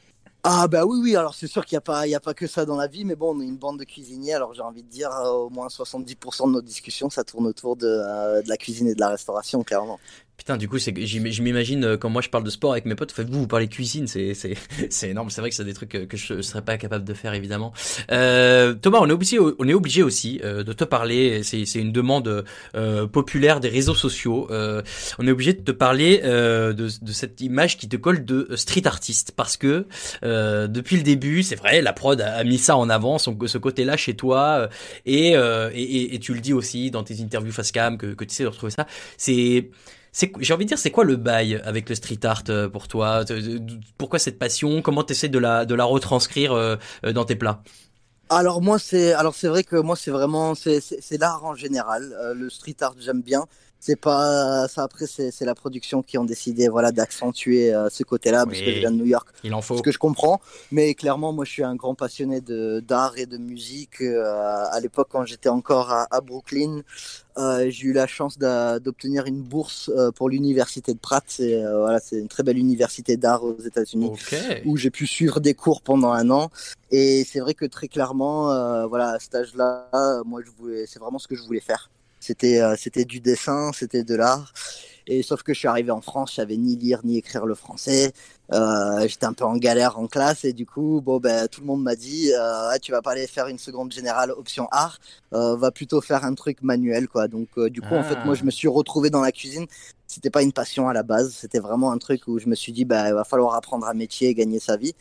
Ah 0.42 0.68
bah 0.68 0.86
oui 0.86 0.98
oui 1.02 1.16
alors 1.16 1.34
c'est 1.34 1.46
sûr 1.46 1.66
qu'il 1.66 1.76
n'y 1.76 1.78
a 1.78 1.82
pas 1.82 2.06
il 2.06 2.14
a 2.14 2.20
pas 2.20 2.32
que 2.32 2.46
ça 2.46 2.64
dans 2.64 2.76
la 2.76 2.86
vie 2.86 3.04
mais 3.04 3.14
bon 3.14 3.36
on 3.36 3.40
est 3.42 3.44
une 3.44 3.58
bande 3.58 3.78
de 3.78 3.84
cuisiniers 3.84 4.32
alors 4.32 4.54
j'ai 4.54 4.62
envie 4.62 4.82
de 4.82 4.88
dire 4.88 5.10
euh, 5.12 5.28
au 5.32 5.50
moins 5.50 5.68
70% 5.68 6.46
de 6.46 6.52
nos 6.52 6.62
discussions 6.62 7.10
ça 7.10 7.24
tourne 7.24 7.46
autour 7.46 7.76
de, 7.76 7.86
euh, 7.86 8.40
de 8.40 8.48
la 8.48 8.56
cuisine 8.56 8.88
et 8.88 8.94
de 8.94 9.00
la 9.00 9.10
restauration 9.10 9.62
clairement. 9.62 10.00
Putain, 10.40 10.56
du 10.56 10.70
coup, 10.70 10.78
je 10.78 11.42
m'imagine 11.42 11.84
euh, 11.84 11.96
quand 11.98 12.08
moi 12.08 12.22
je 12.22 12.30
parle 12.30 12.44
de 12.44 12.48
sport 12.48 12.72
avec 12.72 12.86
mes 12.86 12.94
potes, 12.94 13.12
vous, 13.20 13.40
vous 13.40 13.46
parlez 13.46 13.68
cuisine, 13.68 14.06
c'est 14.06 14.32
c'est 14.32 14.54
c'est 14.88 15.10
énorme. 15.10 15.28
C'est 15.28 15.42
vrai 15.42 15.50
que 15.50 15.54
c'est 15.54 15.66
des 15.66 15.74
trucs 15.74 15.94
euh, 15.94 16.06
que 16.06 16.16
je 16.16 16.40
serais 16.40 16.62
pas 16.62 16.78
capable 16.78 17.04
de 17.04 17.12
faire 17.12 17.34
évidemment. 17.34 17.74
Euh, 18.10 18.72
Thomas, 18.72 19.00
on 19.02 19.10
est 19.10 19.12
obligé, 19.12 19.38
on 19.38 19.68
est 19.68 19.74
obligé 19.74 20.02
aussi 20.02 20.40
euh, 20.42 20.64
de 20.64 20.72
te 20.72 20.84
parler. 20.84 21.42
C'est 21.42 21.66
c'est 21.66 21.80
une 21.80 21.92
demande 21.92 22.46
euh, 22.74 23.06
populaire 23.06 23.60
des 23.60 23.68
réseaux 23.68 23.94
sociaux. 23.94 24.48
Euh, 24.50 24.80
on 25.18 25.26
est 25.26 25.30
obligé 25.30 25.52
de 25.52 25.60
te 25.60 25.72
parler 25.72 26.20
de 26.22 26.72
de 26.72 27.12
cette 27.12 27.42
image 27.42 27.76
qui 27.76 27.86
te 27.86 27.98
colle 27.98 28.24
de 28.24 28.48
street 28.56 28.86
artiste 28.86 29.34
parce 29.36 29.58
que 29.58 29.84
depuis 30.22 30.96
le 30.96 31.02
début, 31.02 31.42
c'est 31.42 31.56
vrai, 31.56 31.82
la 31.82 31.92
prod 31.92 32.18
a, 32.18 32.42
mis 32.44 32.56
ça 32.56 32.78
en 32.78 32.88
avant, 32.88 33.18
son, 33.18 33.36
ce 33.44 33.58
côté-là 33.58 33.98
chez 33.98 34.14
toi, 34.16 34.70
et, 35.04 35.32
et, 35.34 36.14
et- 36.14 36.18
tu 36.18 36.32
le 36.32 36.40
dis 36.40 36.54
aussi 36.54 36.90
dans 36.90 37.02
tes 37.04 37.20
interviews 37.20 37.52
face 37.52 37.72
cam 37.72 37.98
que, 37.98 38.14
que 38.14 38.24
tu 38.24 38.34
sais 38.34 38.44
de 38.44 38.48
retrouver 38.48 38.72
ça. 38.72 38.86
C'est, 39.18 39.68
j'ai 40.12 40.54
envie 40.54 40.64
de 40.64 40.68
dire, 40.68 40.78
c'est 40.78 40.90
quoi 40.90 41.04
le 41.04 41.16
bail 41.16 41.60
avec 41.64 41.88
le 41.88 41.94
street 41.94 42.24
art 42.24 42.42
euh, 42.48 42.68
pour 42.68 42.88
toi? 42.88 43.24
Pourquoi 43.96 44.18
cette 44.18 44.38
passion? 44.38 44.82
Comment 44.82 45.04
tu 45.04 45.12
essaies 45.12 45.28
de 45.28 45.38
la, 45.38 45.64
de 45.64 45.74
la 45.74 45.84
retranscrire 45.84 46.52
euh, 46.52 46.76
euh, 47.04 47.12
dans 47.12 47.24
tes 47.24 47.36
plats? 47.36 47.62
Alors 48.28 48.62
moi 48.62 48.78
c'est 48.78 49.12
alors 49.12 49.34
c'est 49.34 49.48
vrai 49.48 49.64
que 49.64 49.74
moi 49.74 49.96
c'est 49.96 50.12
vraiment 50.12 50.54
c'est 50.54 51.18
l'art 51.18 51.44
en 51.44 51.56
général. 51.56 52.14
Le 52.36 52.48
street 52.48 52.76
art 52.80 52.94
j'aime 53.00 53.22
bien 53.22 53.46
c'est 53.80 53.96
pas 53.96 54.68
ça 54.68 54.82
après 54.84 55.06
c'est 55.06 55.44
la 55.44 55.54
production 55.54 56.02
qui 56.02 56.18
ont 56.18 56.24
décidé 56.24 56.68
voilà 56.68 56.92
d'accentuer 56.92 57.74
euh, 57.74 57.88
ce 57.90 58.02
côté-là 58.04 58.44
parce 58.46 58.58
que 58.60 58.70
je 58.72 58.78
viens 58.80 58.90
de 58.90 58.96
New 58.96 59.06
York 59.06 59.26
Il 59.42 59.54
en 59.54 59.62
faut. 59.62 59.76
ce 59.78 59.82
que 59.82 59.90
je 59.90 59.98
comprends 59.98 60.40
mais 60.70 60.94
clairement 60.94 61.32
moi 61.32 61.44
je 61.44 61.52
suis 61.52 61.64
un 61.64 61.74
grand 61.76 61.94
passionné 61.94 62.40
de 62.40 62.80
d'art 62.80 63.14
et 63.16 63.26
de 63.26 63.38
musique 63.38 64.00
Euh, 64.02 64.76
à 64.76 64.78
l'époque 64.80 65.08
quand 65.10 65.24
j'étais 65.24 65.48
encore 65.48 65.90
à, 65.90 66.06
à 66.10 66.20
Brooklyn 66.20 66.82
euh, 67.38 67.70
j'ai 67.70 67.86
eu 67.88 67.92
la 67.92 68.06
chance 68.06 68.38
d'obtenir 68.38 69.24
une 69.26 69.42
bourse 69.42 69.90
euh, 69.96 70.10
pour 70.12 70.28
l'université 70.28 70.92
de 70.92 70.98
Pratt 70.98 71.24
c'est 71.26 71.54
euh, 71.64 71.78
voilà 71.80 71.98
c'est 72.00 72.18
une 72.18 72.28
très 72.28 72.42
belle 72.42 72.58
université 72.58 73.16
d'art 73.16 73.42
aux 73.44 73.58
États-Unis 73.70 74.10
où 74.66 74.76
j'ai 74.76 74.90
pu 74.90 75.06
suivre 75.06 75.40
des 75.40 75.54
cours 75.54 75.80
pendant 75.82 76.12
un 76.12 76.28
an. 76.30 76.50
Et 76.90 77.24
c'est 77.30 77.40
vrai 77.40 77.54
que 77.54 77.64
très 77.66 77.88
clairement, 77.88 78.50
euh, 78.50 78.86
voilà, 78.86 79.10
à 79.10 79.18
cet 79.20 79.34
âge-là, 79.36 79.88
euh, 79.94 80.22
moi, 80.24 80.40
je 80.44 80.50
voulais, 80.58 80.84
c'est 80.86 80.98
vraiment 80.98 81.18
ce 81.18 81.28
que 81.28 81.36
je 81.36 81.42
voulais 81.42 81.60
faire. 81.60 81.88
C'était, 82.20 82.60
euh, 82.60 82.76
c'était 82.78 83.04
du 83.04 83.20
dessin, 83.20 83.72
c'était 83.72 84.04
de 84.04 84.14
l'art. 84.14 84.52
Et 85.06 85.22
sauf 85.22 85.42
que 85.42 85.52
je 85.54 85.58
suis 85.58 85.66
arrivé 85.68 85.90
en 85.90 86.02
France, 86.02 86.30
je 86.30 86.36
savais 86.36 86.56
ni 86.56 86.76
lire 86.76 87.00
ni 87.02 87.16
écrire 87.16 87.46
le 87.46 87.54
français. 87.54 88.12
Euh, 88.52 89.08
j'étais 89.08 89.24
un 89.24 89.32
peu 89.32 89.44
en 89.44 89.56
galère 89.56 89.98
en 89.98 90.06
classe 90.06 90.44
et 90.44 90.52
du 90.52 90.66
coup, 90.66 91.00
bon, 91.04 91.18
ben, 91.18 91.48
tout 91.48 91.62
le 91.62 91.66
monde 91.66 91.82
m'a 91.82 91.96
dit, 91.96 92.30
euh, 92.32 92.68
Ah, 92.70 92.78
tu 92.80 92.92
vas 92.92 93.02
pas 93.02 93.12
aller 93.12 93.26
faire 93.26 93.48
une 93.48 93.58
seconde 93.58 93.90
générale 93.92 94.30
option 94.30 94.68
art, 94.70 94.98
euh, 95.32 95.56
va 95.56 95.70
plutôt 95.72 96.00
faire 96.00 96.24
un 96.24 96.34
truc 96.34 96.62
manuel, 96.62 97.08
quoi. 97.08 97.26
Donc, 97.26 97.48
du 97.70 97.80
coup, 97.80 97.94
en 97.94 98.04
fait, 98.04 98.18
Ah. 98.20 98.24
moi, 98.24 98.34
je 98.34 98.44
me 98.44 98.50
suis 98.50 98.68
retrouvé 98.68 99.10
dans 99.10 99.22
la 99.22 99.32
cuisine. 99.32 99.66
C'était 100.06 100.30
pas 100.30 100.42
une 100.42 100.52
passion 100.52 100.88
à 100.88 100.92
la 100.92 101.02
base, 101.04 101.32
c'était 101.32 101.60
vraiment 101.60 101.90
un 101.92 101.98
truc 101.98 102.22
où 102.28 102.38
je 102.38 102.48
me 102.48 102.54
suis 102.54 102.72
dit, 102.72 102.84
bah, 102.84 103.08
il 103.08 103.14
va 103.14 103.24
falloir 103.24 103.54
apprendre 103.54 103.86
un 103.86 103.94
métier 103.94 104.28
et 104.28 104.34
gagner 104.34 104.60
sa 104.60 104.76
vie. 104.76 104.94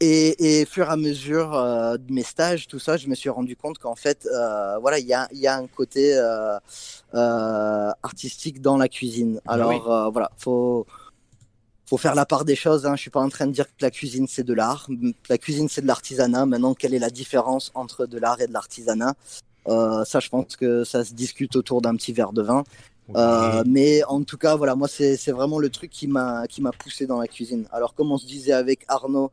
Et, 0.00 0.60
et 0.60 0.64
fur 0.66 0.86
et 0.86 0.90
à 0.90 0.96
mesure 0.96 1.54
euh, 1.54 1.96
de 1.96 2.12
mes 2.12 2.22
stages, 2.22 2.66
tout 2.66 2.78
ça, 2.78 2.96
je 2.96 3.08
me 3.08 3.14
suis 3.14 3.30
rendu 3.30 3.56
compte 3.56 3.78
qu'en 3.78 3.94
fait, 3.94 4.26
euh, 4.26 4.76
voilà, 4.78 4.98
il 4.98 5.06
y 5.06 5.14
a, 5.14 5.28
y 5.32 5.46
a 5.46 5.56
un 5.56 5.66
côté 5.66 6.14
euh, 6.14 6.58
artistique 8.02 8.60
dans 8.60 8.76
la 8.76 8.88
cuisine. 8.88 9.40
Ah 9.46 9.52
Alors 9.52 9.70
oui. 9.70 9.80
voilà, 10.12 10.30
faut 10.36 10.86
faut 11.86 11.98
faire 11.98 12.14
la 12.14 12.26
part 12.26 12.44
des 12.44 12.56
choses. 12.56 12.86
Hein. 12.86 12.96
Je 12.96 13.02
suis 13.02 13.10
pas 13.10 13.20
en 13.20 13.28
train 13.28 13.46
de 13.46 13.52
dire 13.52 13.66
que 13.66 13.82
la 13.82 13.90
cuisine 13.90 14.26
c'est 14.26 14.42
de 14.42 14.54
l'art. 14.54 14.88
La 15.28 15.38
cuisine 15.38 15.68
c'est 15.68 15.82
de 15.82 15.86
l'artisanat. 15.86 16.46
Maintenant, 16.46 16.74
quelle 16.74 16.94
est 16.94 16.98
la 16.98 17.10
différence 17.10 17.70
entre 17.74 18.06
de 18.06 18.18
l'art 18.18 18.40
et 18.40 18.46
de 18.46 18.52
l'artisanat? 18.52 19.14
Ça, 19.66 20.20
je 20.20 20.28
pense 20.28 20.56
que 20.56 20.84
ça 20.84 21.04
se 21.04 21.14
discute 21.14 21.56
autour 21.56 21.80
d'un 21.82 21.94
petit 21.96 22.12
verre 22.12 22.32
de 22.32 22.42
vin. 22.42 22.64
Euh, 23.16 23.62
mais 23.66 24.02
en 24.04 24.22
tout 24.22 24.38
cas, 24.38 24.56
voilà, 24.56 24.74
moi 24.74 24.88
c'est 24.88 25.30
vraiment 25.30 25.58
le 25.58 25.68
truc 25.68 25.90
qui 25.90 26.06
m'a 26.06 26.46
qui 26.46 26.62
m'a 26.62 26.72
poussé 26.72 27.06
dans 27.06 27.20
la 27.20 27.28
cuisine. 27.28 27.66
Alors 27.70 27.94
comme 27.94 28.10
on 28.12 28.18
se 28.18 28.26
disait 28.26 28.52
avec 28.52 28.84
Arnaud 28.88 29.30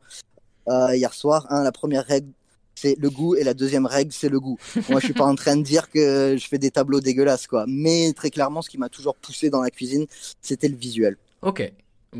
euh, 0.68 0.94
hier 0.94 1.12
soir, 1.14 1.46
hein, 1.50 1.62
la 1.62 1.72
première 1.72 2.04
règle 2.04 2.28
c'est 2.74 2.96
le 2.98 3.10
goût 3.10 3.36
et 3.36 3.44
la 3.44 3.54
deuxième 3.54 3.86
règle 3.86 4.12
c'est 4.12 4.28
le 4.28 4.40
goût. 4.40 4.58
Moi 4.88 4.98
je 4.98 5.04
suis 5.06 5.14
pas 5.14 5.26
en 5.26 5.34
train 5.34 5.56
de 5.56 5.62
dire 5.62 5.90
que 5.90 6.36
je 6.38 6.48
fais 6.48 6.58
des 6.58 6.70
tableaux 6.70 7.00
dégueulasses 7.00 7.46
quoi, 7.46 7.64
mais 7.68 8.12
très 8.14 8.30
clairement 8.30 8.62
ce 8.62 8.70
qui 8.70 8.78
m'a 8.78 8.88
toujours 8.88 9.14
poussé 9.14 9.50
dans 9.50 9.60
la 9.62 9.70
cuisine 9.70 10.06
c'était 10.40 10.68
le 10.68 10.76
visuel. 10.76 11.16
Ok. 11.42 11.70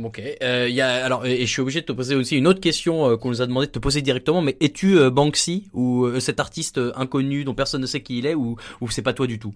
Ok. 0.02 0.22
Euh, 0.42 1.04
alors 1.04 1.26
et 1.26 1.44
je 1.44 1.50
suis 1.50 1.60
obligé 1.60 1.80
de 1.80 1.86
te 1.86 1.92
poser 1.92 2.14
aussi 2.14 2.36
une 2.36 2.46
autre 2.46 2.60
question 2.60 3.10
euh, 3.10 3.16
qu'on 3.16 3.28
nous 3.28 3.42
a 3.42 3.46
demandé 3.46 3.66
de 3.66 3.72
te 3.72 3.78
poser 3.78 4.02
directement. 4.02 4.40
Mais 4.40 4.56
es-tu 4.60 5.10
Banksy 5.10 5.68
ou 5.72 6.08
cet 6.20 6.38
artiste 6.40 6.80
inconnu 6.96 7.44
dont 7.44 7.54
personne 7.54 7.80
ne 7.80 7.86
sait 7.86 8.02
qui 8.02 8.18
il 8.18 8.26
est 8.26 8.34
ou 8.34 8.56
c'est 8.90 9.02
pas 9.02 9.14
toi 9.14 9.26
du 9.26 9.38
tout? 9.38 9.54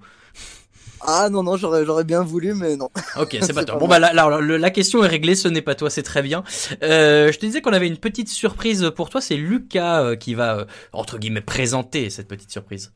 Ah 1.00 1.28
non 1.30 1.42
non 1.42 1.56
j'aurais 1.56 1.84
j'aurais 1.84 2.04
bien 2.04 2.22
voulu 2.22 2.54
mais 2.54 2.76
non. 2.76 2.88
Ok, 3.18 3.36
c'est 3.40 3.52
pas 3.52 3.64
toi. 3.64 3.74
pas 3.74 3.80
Bon 3.80 3.86
moi. 3.88 3.98
bah 4.00 4.12
là, 4.12 4.40
le- 4.40 4.56
la 4.56 4.70
question 4.70 5.02
est 5.04 5.08
réglée, 5.08 5.34
ce 5.34 5.48
n'est 5.48 5.62
pas 5.62 5.74
toi, 5.74 5.90
c'est 5.90 6.02
très 6.02 6.22
bien. 6.22 6.42
Euh, 6.82 7.30
je 7.32 7.38
te 7.38 7.46
disais 7.46 7.60
qu'on 7.60 7.72
avait 7.72 7.86
une 7.88 7.98
petite 7.98 8.28
surprise 8.28 8.90
pour 8.96 9.10
toi, 9.10 9.20
c'est 9.20 9.36
Lucas 9.36 10.02
euh, 10.02 10.16
qui 10.16 10.34
va 10.34 10.58
euh, 10.58 10.64
entre 10.92 11.18
guillemets 11.18 11.40
présenter 11.40 12.10
cette 12.10 12.28
petite 12.28 12.50
surprise. 12.50 12.92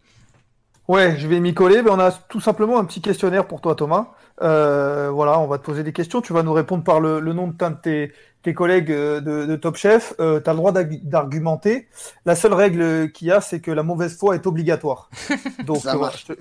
Ouais, 0.91 1.17
je 1.19 1.29
vais 1.29 1.39
m'y 1.39 1.55
coller. 1.55 1.83
mais 1.83 1.91
on 1.91 2.01
a 2.01 2.11
tout 2.11 2.41
simplement 2.41 2.79
un 2.79 2.85
petit 2.85 3.01
questionnaire 3.01 3.47
pour 3.47 3.61
toi, 3.61 3.77
Thomas. 3.77 4.09
Euh, 4.43 5.09
voilà, 5.11 5.39
on 5.39 5.47
va 5.47 5.59
te 5.59 5.65
poser 5.65 5.85
des 5.85 5.93
questions. 5.93 6.21
Tu 6.21 6.33
vas 6.33 6.43
nous 6.43 6.53
répondre 6.53 6.83
par 6.83 6.99
le, 6.99 7.21
le 7.21 7.33
nom 7.33 7.47
de 7.47 7.55
tes, 7.81 8.13
tes 8.43 8.55
collègues 8.55 8.91
euh, 8.91 9.21
de, 9.21 9.47
de 9.47 9.55
Top 9.57 9.77
Chef. 9.77 10.15
Euh, 10.19 10.41
tu 10.41 10.51
as 10.51 10.53
le 10.53 10.57
droit 10.57 10.73
d'argu- 10.73 11.01
d'argumenter. 11.05 11.87
La 12.25 12.35
seule 12.35 12.55
règle 12.55 13.13
qu'il 13.13 13.29
y 13.29 13.31
a, 13.31 13.41
c'est 13.41 13.61
que 13.61 13.71
la 13.71 13.85
mauvaise 13.85 14.17
foi 14.19 14.35
est 14.35 14.49
obligatoire. 14.49 15.11
Donc, 15.65 15.87
euh, 15.87 16.09
je, 16.27 16.33
te, 16.35 16.41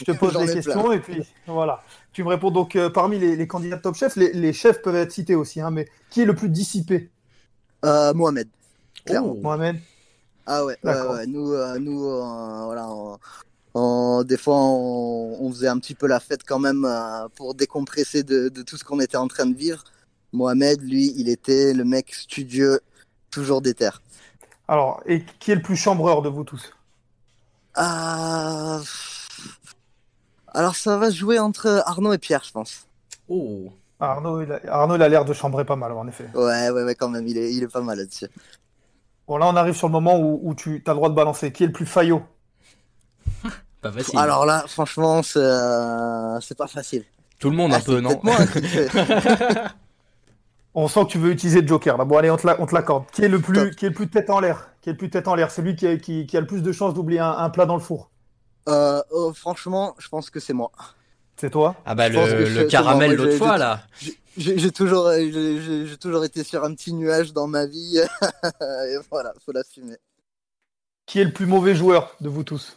je 0.00 0.04
te 0.04 0.12
pose 0.12 0.36
ai 0.36 0.52
questions 0.52 0.82
plein. 0.82 0.92
et 0.92 0.98
puis 1.00 1.22
voilà. 1.46 1.80
Tu 2.12 2.24
me 2.24 2.28
réponds 2.28 2.50
donc 2.50 2.76
parmi 2.92 3.18
les, 3.18 3.36
les 3.36 3.46
candidats 3.46 3.76
de 3.76 3.82
Top 3.82 3.94
Chef, 3.94 4.16
les, 4.16 4.32
les 4.34 4.52
chefs 4.52 4.82
peuvent 4.82 4.96
être 4.96 5.12
cités 5.12 5.34
aussi, 5.34 5.62
hein, 5.62 5.70
mais 5.70 5.88
qui 6.10 6.20
est 6.20 6.26
le 6.26 6.34
plus 6.34 6.50
dissipé? 6.50 7.08
Mohamed. 7.82 8.48
Clairement. 9.06 9.36
Mohamed 9.40 9.76
Ah 10.46 10.64
ouais, 10.66 10.76
ouais. 10.82 11.26
Nous, 11.26 11.52
euh, 11.52 11.78
nous 11.78 12.04
euh, 12.06 12.64
voilà, 12.66 12.88
on- 12.90 13.16
on- 13.78 14.24
des 14.24 14.36
fois, 14.36 14.56
on, 14.56 15.38
on 15.40 15.50
faisait 15.50 15.68
un 15.68 15.78
petit 15.78 15.94
peu 15.94 16.06
la 16.06 16.20
fête 16.20 16.42
quand 16.44 16.58
même 16.58 16.84
euh, 16.84 17.28
pour 17.36 17.54
décompresser 17.54 18.22
de, 18.22 18.48
de 18.48 18.62
tout 18.62 18.76
ce 18.76 18.84
qu'on 18.84 19.00
était 19.00 19.16
en 19.16 19.28
train 19.28 19.46
de 19.46 19.56
vivre. 19.56 19.84
Mohamed, 20.32 20.82
lui, 20.82 21.12
il 21.16 21.28
était 21.28 21.72
le 21.72 21.84
mec 21.84 22.14
studieux, 22.14 22.80
toujours 23.30 23.62
déter. 23.62 23.90
Alors, 24.66 25.02
et 25.06 25.24
qui 25.38 25.52
est 25.52 25.54
le 25.54 25.62
plus 25.62 25.76
chambreur 25.76 26.22
de 26.22 26.28
vous 26.28 26.44
tous? 26.44 26.72
Ah... 27.74 28.80
Alors, 30.48 30.76
ça 30.76 30.96
va 30.98 31.10
se 31.10 31.16
jouer 31.16 31.38
entre 31.38 31.82
Arnaud 31.86 32.12
et 32.12 32.18
Pierre, 32.18 32.42
je 32.44 32.52
pense. 32.52 32.86
Oh. 33.28 33.70
Arnaud, 34.00 34.42
il 34.42 34.50
a, 34.52 34.60
Arnaud, 34.68 34.96
il 34.96 35.02
a 35.02 35.08
l'air 35.08 35.24
de 35.24 35.32
chambrer 35.32 35.64
pas 35.64 35.76
mal, 35.76 35.92
en 35.92 36.06
effet. 36.08 36.28
Ouais, 36.34 36.70
ouais, 36.70 36.84
ouais, 36.84 36.94
quand 36.94 37.08
même, 37.08 37.26
il 37.26 37.36
est, 37.38 37.52
il 37.54 37.62
est 37.62 37.68
pas 37.68 37.80
mal 37.80 37.98
là-dessus. 37.98 38.26
Bon, 39.26 39.36
là, 39.36 39.46
on 39.46 39.56
arrive 39.56 39.74
sur 39.74 39.88
le 39.88 39.92
moment 39.92 40.18
où, 40.18 40.40
où 40.42 40.54
tu 40.54 40.82
as 40.86 40.90
le 40.90 40.96
droit 40.96 41.10
de 41.10 41.14
balancer. 41.14 41.52
Qui 41.52 41.64
est 41.64 41.66
le 41.66 41.72
plus 41.72 41.86
faillot? 41.86 42.22
Pas 43.80 43.92
facile. 43.92 44.18
Alors 44.18 44.44
là, 44.46 44.64
franchement, 44.66 45.22
c'est 45.22 45.38
euh, 45.38 46.40
c'est 46.40 46.56
pas 46.56 46.66
facile. 46.66 47.04
Tout 47.38 47.50
le 47.50 47.56
monde 47.56 47.72
Ah, 47.72 47.76
un 47.76 47.80
peu, 47.80 47.96
c'est 47.96 48.02
non 48.02 48.20
moi. 48.22 48.36
On 50.74 50.86
sent 50.86 51.04
que 51.06 51.10
tu 51.10 51.18
veux 51.18 51.30
utiliser 51.30 51.60
le 51.60 51.66
Joker. 51.66 51.96
Là. 51.96 52.04
Bon, 52.04 52.16
allez, 52.18 52.30
on 52.30 52.36
te 52.36 52.46
l'accorde. 52.74 53.04
Qui 53.12 53.22
est 53.24 53.28
le 53.28 53.40
plus, 53.40 53.70
qui 53.74 53.86
est 53.86 53.88
le 53.88 53.94
plus 53.94 54.08
tête 54.08 54.30
en 54.30 54.38
l'air 54.38 54.70
Qui 54.80 54.90
est 54.90 54.92
le 54.92 54.98
plus 54.98 55.10
tête 55.10 55.26
en 55.26 55.34
l'air 55.34 55.50
Celui 55.50 55.74
qui, 55.74 55.86
a- 55.86 55.96
qui, 55.96 56.26
qui 56.26 56.36
a 56.36 56.40
le 56.40 56.46
plus 56.46 56.62
de 56.62 56.70
chances 56.72 56.94
d'oublier 56.94 57.20
un, 57.20 57.30
un 57.30 57.50
plat 57.50 57.66
dans 57.66 57.74
le 57.74 57.80
four. 57.80 58.10
Euh, 58.68 59.00
oh, 59.10 59.32
franchement, 59.32 59.94
je 59.98 60.08
pense 60.08 60.30
que 60.30 60.38
c'est 60.40 60.52
moi. 60.52 60.70
C'est 61.36 61.50
toi? 61.50 61.74
Ah 61.86 61.94
bah 61.94 62.10
Je 62.12 62.18
le, 62.18 62.26
c'est- 62.26 62.38
le 62.50 62.60
c'est 62.62 62.66
caramel 62.66 63.14
l'autre 63.14 63.36
fois 63.38 63.56
là. 63.58 63.80
J'ai 64.36 64.70
toujours, 64.70 65.10
toujours 66.00 66.24
été 66.24 66.44
sur 66.44 66.62
un 66.64 66.74
petit 66.74 66.92
nuage 66.92 67.32
dans 67.32 67.46
ma 67.48 67.66
vie. 67.66 67.98
Et 68.60 68.96
voilà, 69.10 69.32
faut 69.44 69.52
l'assumer. 69.52 69.96
Qui 71.06 71.20
est 71.20 71.24
le 71.24 71.32
plus 71.32 71.46
mauvais 71.46 71.74
joueur 71.74 72.14
de 72.20 72.28
vous 72.28 72.44
tous? 72.44 72.76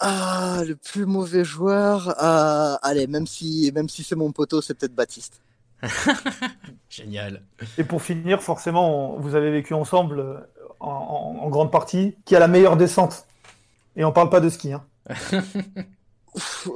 Ah, 0.00 0.62
le 0.66 0.76
plus 0.76 1.06
mauvais 1.06 1.44
joueur. 1.44 2.08
euh, 2.22 2.76
allez, 2.82 3.06
même 3.08 3.26
si, 3.26 3.72
même 3.74 3.88
si 3.88 4.02
c'est 4.04 4.14
mon 4.16 4.30
poteau, 4.32 4.60
c'est 4.62 4.74
peut-être 4.74 4.94
Baptiste. 4.94 5.40
Génial. 6.88 7.42
Et 7.78 7.84
pour 7.84 8.02
finir, 8.02 8.42
forcément, 8.42 9.14
on- 9.16 9.20
vous 9.20 9.34
avez 9.34 9.50
vécu 9.50 9.74
ensemble 9.74 10.20
euh, 10.20 10.34
en, 10.80 10.90
en- 10.90 11.44
en 11.44 11.48
grande 11.50 11.70
partie. 11.72 12.16
Qui 12.24 12.36
a 12.36 12.38
la 12.38 12.48
meilleure 12.48 12.76
descente 12.76 13.26
Et 13.96 14.04
on 14.04 14.12
parle 14.12 14.30
pas 14.30 14.40
de 14.40 14.48
ski. 14.48 14.72
Hein. 14.72 14.84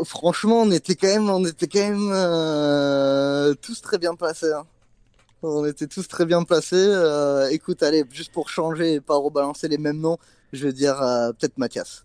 Franchement, 0.05 0.63
on 0.63 0.71
était 0.73 0.95
quand 0.97 1.07
même, 1.09 1.29
on 1.31 1.45
était 1.45 1.69
quand 1.69 1.79
même 1.79 2.11
euh, 2.13 3.55
tous 3.55 3.81
très 3.83 3.99
bien 3.99 4.15
placés. 4.15 4.53
hein. 4.53 4.67
On 5.43 5.65
était 5.67 5.87
tous 5.87 6.09
très 6.09 6.25
bien 6.25 6.43
placés. 6.45 6.77
Euh, 6.77 7.49
écoute, 7.51 7.83
allez, 7.83 8.05
juste 8.11 8.33
pour 8.33 8.49
changer 8.49 8.95
et 8.95 9.01
pas 9.01 9.17
rebalancer 9.17 9.69
les 9.69 9.79
mêmes 9.79 10.01
noms, 10.01 10.19
je 10.53 10.67
vais 10.67 10.73
dire 10.73 11.01
euh, 11.03 11.33
peut-être 11.33 11.59
Mathias. 11.59 12.05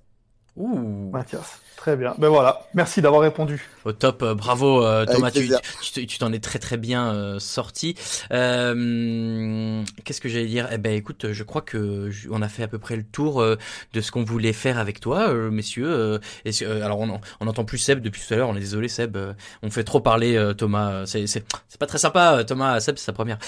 Ouh. 0.57 1.09
Mathias. 1.11 1.59
Très 1.77 1.95
bien. 1.95 2.15
Ben 2.17 2.27
voilà. 2.29 2.61
Merci 2.73 3.01
d'avoir 3.03 3.21
répondu. 3.21 3.69
Au 3.85 3.91
top, 3.91 4.23
euh, 4.23 4.33
bravo 4.33 4.83
euh, 4.83 5.05
Thomas, 5.05 5.29
tu 5.31 6.17
t'en 6.17 6.33
es 6.33 6.39
très 6.39 6.57
très 6.57 6.75
bien 6.75 7.13
euh, 7.13 7.39
sorti. 7.39 7.95
Euh, 8.31 9.83
Qu'est-ce 10.03 10.19
que 10.19 10.27
j'allais 10.27 10.47
dire? 10.47 10.67
Eh 10.71 10.79
ben 10.79 10.93
écoute, 10.93 11.31
je 11.31 11.43
crois 11.43 11.61
que 11.61 12.09
je- 12.09 12.29
on 12.31 12.41
a 12.41 12.49
fait 12.49 12.63
à 12.63 12.67
peu 12.67 12.79
près 12.79 12.95
le 12.95 13.03
tour 13.03 13.41
euh, 13.41 13.57
de 13.93 14.01
ce 14.01 14.11
qu'on 14.11 14.23
voulait 14.23 14.53
faire 14.53 14.79
avec 14.79 14.99
toi, 14.99 15.29
euh, 15.29 15.51
messieurs. 15.51 15.87
Euh, 15.87 16.17
et 16.45 16.51
euh, 16.63 16.83
alors 16.83 16.99
on 16.99 17.21
on 17.39 17.45
n'entend 17.45 17.63
plus 17.63 17.77
Seb 17.77 18.01
depuis 18.01 18.21
tout 18.27 18.33
à 18.33 18.37
l'heure, 18.37 18.49
on 18.49 18.55
est 18.55 18.59
désolé 18.59 18.87
Seb, 18.87 19.15
euh, 19.15 19.33
on 19.61 19.69
fait 19.69 19.83
trop 19.83 19.99
parler 20.01 20.35
euh, 20.35 20.53
Thomas. 20.53 21.05
C'est 21.05 21.27
c'est 21.27 21.45
c'est 21.69 21.79
pas 21.79 21.87
très 21.87 21.99
sympa 21.99 22.43
Thomas. 22.43 22.79
Seb 22.79 22.97
c'est 22.97 23.05
sa 23.05 23.13
première. 23.13 23.37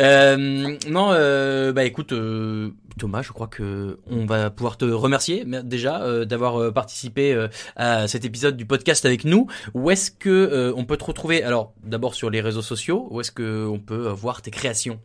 Euh, 0.00 0.76
non, 0.88 1.10
euh, 1.12 1.72
bah 1.72 1.84
écoute, 1.84 2.12
euh, 2.12 2.70
Thomas, 2.98 3.22
je 3.22 3.32
crois 3.32 3.48
que 3.48 3.98
on 4.06 4.24
va 4.26 4.50
pouvoir 4.50 4.76
te 4.76 4.84
remercier 4.84 5.44
déjà 5.64 6.02
euh, 6.02 6.24
d'avoir 6.24 6.60
euh, 6.60 6.70
participé 6.70 7.32
euh, 7.32 7.48
à 7.76 8.06
cet 8.08 8.24
épisode 8.24 8.56
du 8.56 8.66
podcast 8.66 9.04
avec 9.04 9.24
nous. 9.24 9.48
Où 9.74 9.90
est-ce 9.90 10.10
que 10.10 10.72
on 10.76 10.84
peut 10.84 10.96
te 10.96 11.04
retrouver? 11.04 11.42
Alors, 11.42 11.72
d'abord 11.82 12.14
sur 12.14 12.30
les 12.30 12.40
réseaux 12.40 12.62
sociaux. 12.62 13.08
Où 13.10 13.20
est-ce 13.20 13.32
que 13.32 13.66
on 13.66 13.78
peut 13.78 14.08
voir 14.08 14.42
tes 14.42 14.50
créations? 14.50 15.00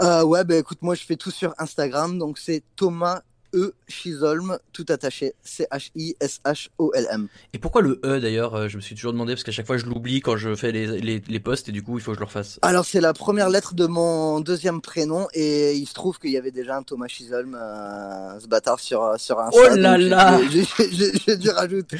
Ouais, 0.00 0.44
bah 0.44 0.56
écoute, 0.56 0.78
moi 0.82 0.94
je 0.94 1.02
fais 1.02 1.16
tout 1.16 1.32
sur 1.32 1.54
Instagram, 1.58 2.18
donc 2.18 2.38
c'est 2.38 2.62
Thomas 2.76 3.22
E 3.54 3.72
Chisholm, 3.88 4.58
tout 4.72 4.84
attaché, 4.88 5.34
C-H-I-S-H-O-L-M. 5.42 7.28
Et 7.52 7.58
pourquoi 7.58 7.82
le 7.82 8.00
E 8.04 8.20
d'ailleurs 8.20 8.54
Euh, 8.54 8.68
Je 8.68 8.76
me 8.76 8.82
suis 8.82 8.94
toujours 8.94 9.12
demandé 9.12 9.34
parce 9.34 9.44
qu'à 9.44 9.52
chaque 9.52 9.66
fois 9.66 9.76
je 9.78 9.86
l'oublie 9.86 10.20
quand 10.20 10.36
je 10.36 10.54
fais 10.54 10.72
les, 10.72 10.86
les, 11.00 11.22
les 11.26 11.40
posts 11.40 11.68
et 11.68 11.72
du 11.72 11.82
coup 11.82 11.98
il 11.98 12.02
faut 12.02 12.10
que 12.12 12.16
je 12.16 12.20
le 12.20 12.26
refasse. 12.26 12.58
Alors 12.62 12.84
c'est 12.84 13.00
la 13.00 13.12
première 13.14 13.48
lettre 13.48 13.74
de 13.74 13.86
mon 13.86 14.40
deuxième 14.40 14.80
prénom 14.80 15.26
et 15.34 15.74
il 15.74 15.86
se 15.86 15.94
trouve 15.94 16.18
qu'il 16.18 16.30
y 16.30 16.36
avait 16.36 16.50
déjà 16.50 16.76
un 16.76 16.82
Thomas 16.82 17.08
Chisholm, 17.08 17.54
euh, 17.60 18.38
ce 18.40 18.46
bâtard 18.46 18.80
sur 18.80 19.14
sur 19.18 19.38
Insta. 19.40 19.58
Oh 19.72 19.74
là 19.76 19.98
j'ai- 19.98 20.08
là 20.08 20.40
j'ai- 20.50 20.64
j'ai- 20.64 20.88
J'ai 20.92 21.12
j'ai 21.26 21.36
dû 21.36 21.50
rajouter, 21.50 21.98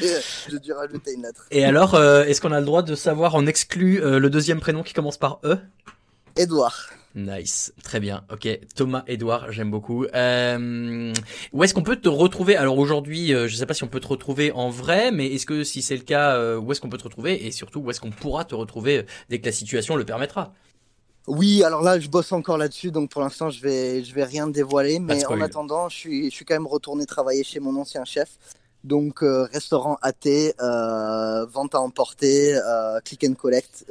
j'ai 0.49 0.59
dû 0.59 0.71
rajouter 0.73 1.13
une 1.13 1.21
lettre. 1.23 1.45
Et 1.51 1.63
alors, 1.65 1.95
euh, 1.95 2.23
est-ce 2.23 2.41
qu'on 2.41 2.51
a 2.51 2.59
le 2.59 2.65
droit 2.65 2.81
de 2.83 2.95
savoir 2.95 3.35
en 3.35 3.45
exclu 3.45 4.01
euh, 4.03 4.19
le 4.19 4.29
deuxième 4.29 4.59
prénom 4.59 4.83
qui 4.83 4.93
commence 4.93 5.17
par 5.17 5.39
E? 5.43 5.57
Edouard. 6.37 6.89
Nice, 7.15 7.73
très 7.83 7.99
bien. 7.99 8.23
Ok, 8.31 8.47
Thomas 8.75 9.03
Edouard, 9.07 9.51
j'aime 9.51 9.71
beaucoup. 9.71 10.05
Euh, 10.13 11.11
où 11.53 11.63
est-ce 11.63 11.73
qu'on 11.73 11.81
peut 11.81 11.95
te 11.95 12.07
retrouver? 12.07 12.55
Alors 12.55 12.77
aujourd'hui, 12.77 13.33
euh, 13.33 13.47
je 13.47 13.55
sais 13.55 13.65
pas 13.65 13.73
si 13.73 13.83
on 13.83 13.87
peut 13.87 13.99
te 13.99 14.07
retrouver 14.07 14.51
en 14.51 14.69
vrai, 14.69 15.11
mais 15.11 15.27
est-ce 15.27 15.47
que 15.47 15.63
si 15.63 15.81
c'est 15.81 15.97
le 15.97 16.03
cas, 16.03 16.35
euh, 16.35 16.59
où 16.59 16.71
est-ce 16.71 16.79
qu'on 16.79 16.89
peut 16.89 16.99
te 16.99 17.03
retrouver? 17.03 17.47
Et 17.47 17.51
surtout 17.51 17.79
où 17.79 17.89
est-ce 17.89 17.99
qu'on 17.99 18.11
pourra 18.11 18.45
te 18.45 18.53
retrouver 18.53 18.99
euh, 18.99 19.03
dès 19.27 19.39
que 19.39 19.45
la 19.47 19.51
situation 19.51 19.95
le 19.95 20.05
permettra? 20.05 20.53
Oui, 21.25 21.63
alors 21.63 21.81
là, 21.81 21.99
je 21.99 22.09
bosse 22.09 22.31
encore 22.31 22.57
là-dessus, 22.57 22.91
donc 22.91 23.09
pour 23.09 23.21
l'instant, 23.21 23.49
je 23.49 23.61
vais, 23.61 24.03
je 24.03 24.13
vais 24.13 24.23
rien 24.23 24.47
dévoiler. 24.47 24.99
Mais 24.99 25.25
en 25.25 25.41
attendant, 25.41 25.89
je 25.89 25.95
suis, 25.95 26.29
je 26.29 26.35
suis 26.35 26.45
quand 26.45 26.55
même 26.55 26.67
retourné 26.67 27.05
travailler 27.07 27.43
chez 27.43 27.59
mon 27.59 27.75
ancien 27.75 28.05
chef. 28.05 28.37
Donc, 28.83 29.23
euh, 29.23 29.43
restaurant 29.51 29.97
AT, 30.01 30.27
euh, 30.27 31.45
vente 31.47 31.75
à 31.75 31.81
emporter, 31.81 32.55
euh, 32.55 32.99
click 33.03 33.25
and 33.25 33.33
collect, 33.33 33.85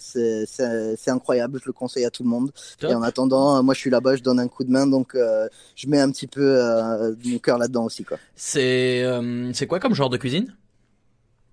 c'est 0.00 1.10
incroyable, 1.10 1.60
je 1.62 1.66
le 1.66 1.72
conseille 1.72 2.04
à 2.04 2.10
tout 2.10 2.22
le 2.22 2.28
monde. 2.28 2.50
Top. 2.78 2.90
Et 2.90 2.94
en 2.94 3.02
attendant, 3.02 3.62
moi 3.62 3.74
je 3.74 3.80
suis 3.80 3.90
là-bas, 3.90 4.16
je 4.16 4.22
donne 4.22 4.40
un 4.40 4.48
coup 4.48 4.64
de 4.64 4.70
main, 4.70 4.86
donc 4.86 5.14
je 5.14 5.88
mets 5.88 6.00
un 6.00 6.10
petit 6.10 6.26
peu 6.26 6.42
euh, 6.42 7.14
mon 7.24 7.38
cœur 7.38 7.58
là-dedans 7.58 7.84
aussi. 7.84 8.04
C'est 8.36 9.04
c'est 9.52 9.66
quoi 9.66 9.80
comme 9.80 9.94
genre 9.94 10.10
de 10.10 10.16
cuisine? 10.16 10.54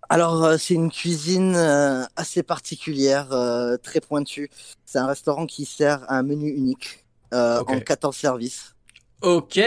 Alors, 0.10 0.60
c'est 0.60 0.74
une 0.74 0.92
cuisine 0.92 1.56
assez 2.18 2.44
particulière, 2.44 3.30
très 3.82 4.02
pointue. 4.02 4.50
C'est 4.86 5.00
un 5.00 5.08
restaurant 5.08 5.46
qui 5.46 5.64
sert 5.64 6.04
un 6.12 6.24
menu 6.24 6.50
unique 6.50 7.06
euh, 7.34 7.64
en 7.66 7.80
14 7.80 8.16
services. 8.16 8.76
Ok, 9.22 9.60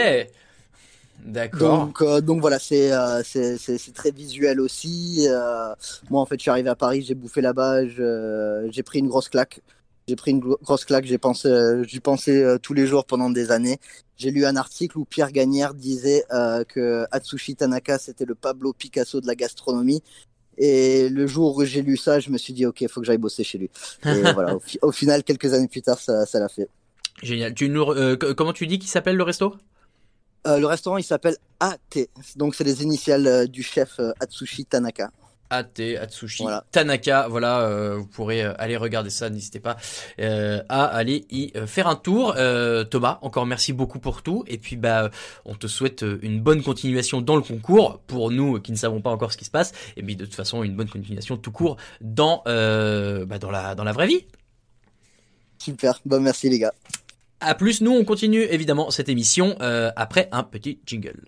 d'accord. 1.25 1.85
Donc, 1.87 2.01
euh, 2.01 2.21
donc 2.21 2.41
voilà, 2.41 2.59
c'est 2.59 2.91
euh, 2.91 3.21
c'est 3.23 3.93
très 3.93 4.11
visuel 4.11 4.59
aussi. 4.59 5.25
Euh, 5.29 5.73
moi, 6.09 6.21
en 6.21 6.25
fait, 6.25 6.35
je 6.37 6.41
suis 6.41 6.51
arrivé 6.51 6.69
à 6.69 6.75
Paris, 6.75 7.01
j'ai 7.01 7.15
bouffé 7.15 7.41
là-bas, 7.41 7.85
j'ai 7.87 8.83
pris 8.83 8.99
une 8.99 9.07
grosse 9.07 9.29
claque. 9.29 9.61
J'ai 10.07 10.15
pris 10.15 10.31
une 10.31 10.39
gro- 10.39 10.59
grosse 10.61 10.85
claque, 10.85 11.05
j'ai 11.05 11.17
pensé, 11.17 11.49
j'y 11.87 11.99
pensais 11.99 12.59
tous 12.61 12.73
les 12.75 12.85
jours 12.85 13.05
pendant 13.05 13.29
des 13.31 13.51
années. 13.51 13.79
J'ai 14.17 14.29
lu 14.29 14.45
un 14.45 14.55
article 14.55 14.99
où 14.99 15.05
Pierre 15.05 15.31
Gagnère 15.31 15.73
disait 15.73 16.23
que 16.67 17.05
Atsushi 17.11 17.55
Tanaka, 17.55 17.97
c'était 17.97 18.25
le 18.25 18.35
Pablo 18.35 18.71
Picasso 18.73 19.19
de 19.19 19.27
la 19.27 19.35
gastronomie. 19.35 20.03
Et 20.57 21.09
le 21.09 21.27
jour 21.27 21.57
où 21.57 21.65
j'ai 21.65 21.81
lu 21.81 21.97
ça, 21.97 22.19
je 22.19 22.29
me 22.29 22.37
suis 22.37 22.53
dit, 22.53 22.65
ok, 22.65 22.81
il 22.81 22.89
faut 22.89 23.01
que 23.01 23.07
j'aille 23.07 23.17
bosser 23.17 23.43
chez 23.43 23.57
lui. 23.57 23.69
Et 24.07 24.21
voilà, 24.33 24.55
au, 24.55 24.59
fi- 24.59 24.79
au 24.81 24.91
final, 24.91 25.23
quelques 25.23 25.53
années 25.53 25.67
plus 25.67 25.81
tard, 25.81 25.99
ça 25.99 26.25
ça 26.25 26.39
l'a 26.39 26.49
fait. 26.49 26.69
Génial. 27.23 27.53
Tu 27.53 27.69
nous, 27.69 27.85
comment 28.37 28.53
tu 28.53 28.67
dis 28.67 28.79
qu'il 28.79 28.89
s'appelle 28.89 29.15
le 29.15 29.23
resto? 29.23 29.55
Euh, 30.45 30.59
le 30.59 30.67
restaurant, 30.67 30.97
il 30.97 31.03
s'appelle 31.03 31.37
AT. 31.59 31.77
Donc, 32.35 32.55
c'est 32.55 32.63
les 32.63 32.83
initiales 32.83 33.27
euh, 33.27 33.47
du 33.47 33.63
chef 33.63 33.99
euh, 33.99 34.11
Atsushi 34.19 34.65
Tanaka. 34.65 35.11
AT, 35.49 35.79
Atsushi, 36.01 36.43
Tanaka, 36.71 37.27
voilà, 37.27 37.95
vous 37.97 38.07
pourrez 38.07 38.41
aller 38.41 38.77
regarder 38.77 39.11
ça, 39.11 39.29
n'hésitez 39.29 39.59
pas 39.59 39.77
à 40.17 40.85
aller 40.85 41.27
y 41.29 41.53
faire 41.67 41.87
un 41.87 41.95
tour. 41.95 42.33
Thomas, 42.89 43.19
encore 43.21 43.45
merci 43.45 43.71
beaucoup 43.71 43.99
pour 43.99 44.23
tout, 44.23 44.43
et 44.47 44.57
puis 44.57 44.75
bah, 44.75 45.11
on 45.45 45.53
te 45.53 45.67
souhaite 45.67 46.03
une 46.23 46.41
bonne 46.41 46.63
continuation 46.63 47.21
dans 47.21 47.35
le 47.35 47.43
concours, 47.43 47.99
pour 48.07 48.31
nous 48.31 48.59
qui 48.59 48.71
ne 48.71 48.77
savons 48.77 49.01
pas 49.01 49.11
encore 49.11 49.31
ce 49.31 49.37
qui 49.37 49.45
se 49.45 49.51
passe, 49.51 49.71
et 49.95 50.01
puis 50.01 50.15
de 50.15 50.25
toute 50.25 50.33
façon 50.33 50.63
une 50.63 50.75
bonne 50.75 50.89
continuation 50.89 51.37
tout 51.37 51.51
court 51.51 51.77
dans, 52.01 52.41
bah, 52.43 53.37
dans, 53.37 53.51
la, 53.51 53.75
dans 53.75 53.83
la 53.83 53.93
vraie 53.93 54.07
vie. 54.07 54.25
Super, 55.59 56.01
bon 56.05 56.21
merci 56.23 56.49
les 56.49 56.57
gars. 56.57 56.73
À 57.39 57.53
plus, 57.53 57.81
nous 57.81 57.91
on 57.91 58.05
continue 58.05 58.41
évidemment 58.43 58.91
cette 58.91 59.09
émission 59.09 59.55
euh, 59.61 59.91
après 59.95 60.29
un 60.31 60.43
petit 60.43 60.79
jingle. 60.85 61.25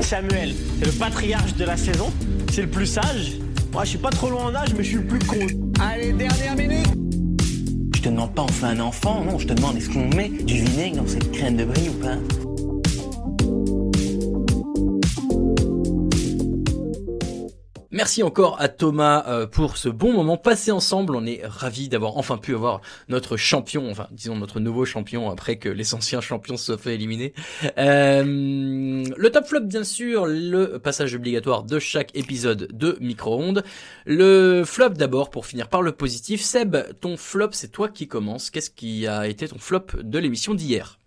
Samuel, 0.00 0.54
c'est 0.78 0.86
le 0.86 0.92
patriarche 0.98 1.54
de 1.54 1.64
la 1.64 1.76
saison, 1.76 2.12
c'est 2.52 2.62
le 2.62 2.68
plus 2.68 2.86
sage? 2.86 3.34
Moi, 3.72 3.84
je 3.84 3.90
suis 3.90 3.98
pas 3.98 4.10
trop 4.10 4.28
loin 4.28 4.46
en 4.46 4.54
âge, 4.54 4.74
mais 4.76 4.82
je 4.82 4.88
suis 4.88 4.96
le 4.98 5.06
plus 5.06 5.20
con. 5.20 5.46
Allez, 5.80 6.12
dernière 6.12 6.56
minute 6.56 6.88
Je 7.94 8.00
te 8.02 8.08
demande 8.08 8.34
pas 8.34 8.42
on 8.42 8.48
fait 8.48 8.66
un 8.66 8.80
enfant, 8.80 9.24
non, 9.24 9.38
je 9.38 9.46
te 9.46 9.52
demande 9.52 9.76
est-ce 9.76 9.88
qu'on 9.90 10.08
met 10.08 10.28
du 10.28 10.54
vinaigre 10.54 10.96
dans 10.96 11.06
cette 11.06 11.30
crème 11.30 11.56
de 11.56 11.64
brie 11.64 11.88
ou 11.88 11.92
pas? 12.00 12.16
Merci 17.92 18.22
encore 18.22 18.60
à 18.60 18.68
Thomas 18.68 19.24
euh, 19.26 19.48
pour 19.48 19.76
ce 19.76 19.88
bon 19.88 20.12
moment 20.12 20.36
passé 20.36 20.70
ensemble. 20.70 21.16
On 21.16 21.26
est 21.26 21.40
ravis 21.44 21.88
d'avoir 21.88 22.18
enfin 22.18 22.38
pu 22.38 22.54
avoir 22.54 22.82
notre 23.08 23.36
champion, 23.36 23.90
enfin 23.90 24.06
disons 24.12 24.36
notre 24.36 24.60
nouveau 24.60 24.84
champion 24.84 25.28
après 25.28 25.56
que 25.56 25.68
les 25.68 25.92
anciens 25.92 26.20
champions 26.20 26.56
se 26.56 26.66
soient 26.66 26.78
fait 26.78 26.94
éliminer. 26.94 27.34
Euh, 27.78 28.22
le 28.24 29.30
top 29.30 29.44
flop 29.44 29.62
bien 29.62 29.82
sûr, 29.82 30.26
le 30.26 30.78
passage 30.78 31.16
obligatoire 31.16 31.64
de 31.64 31.80
chaque 31.80 32.16
épisode 32.16 32.68
de 32.70 32.96
micro-ondes. 33.00 33.64
Le 34.06 34.62
flop 34.64 34.90
d'abord 34.90 35.30
pour 35.30 35.46
finir 35.46 35.68
par 35.68 35.82
le 35.82 35.90
positif. 35.90 36.42
Seb, 36.42 36.76
ton 37.00 37.16
flop 37.16 37.50
c'est 37.50 37.72
toi 37.72 37.88
qui 37.88 38.06
commence. 38.06 38.50
Qu'est-ce 38.50 38.70
qui 38.70 39.08
a 39.08 39.26
été 39.26 39.48
ton 39.48 39.58
flop 39.58 39.86
de 40.00 40.18
l'émission 40.20 40.54
d'hier? 40.54 41.00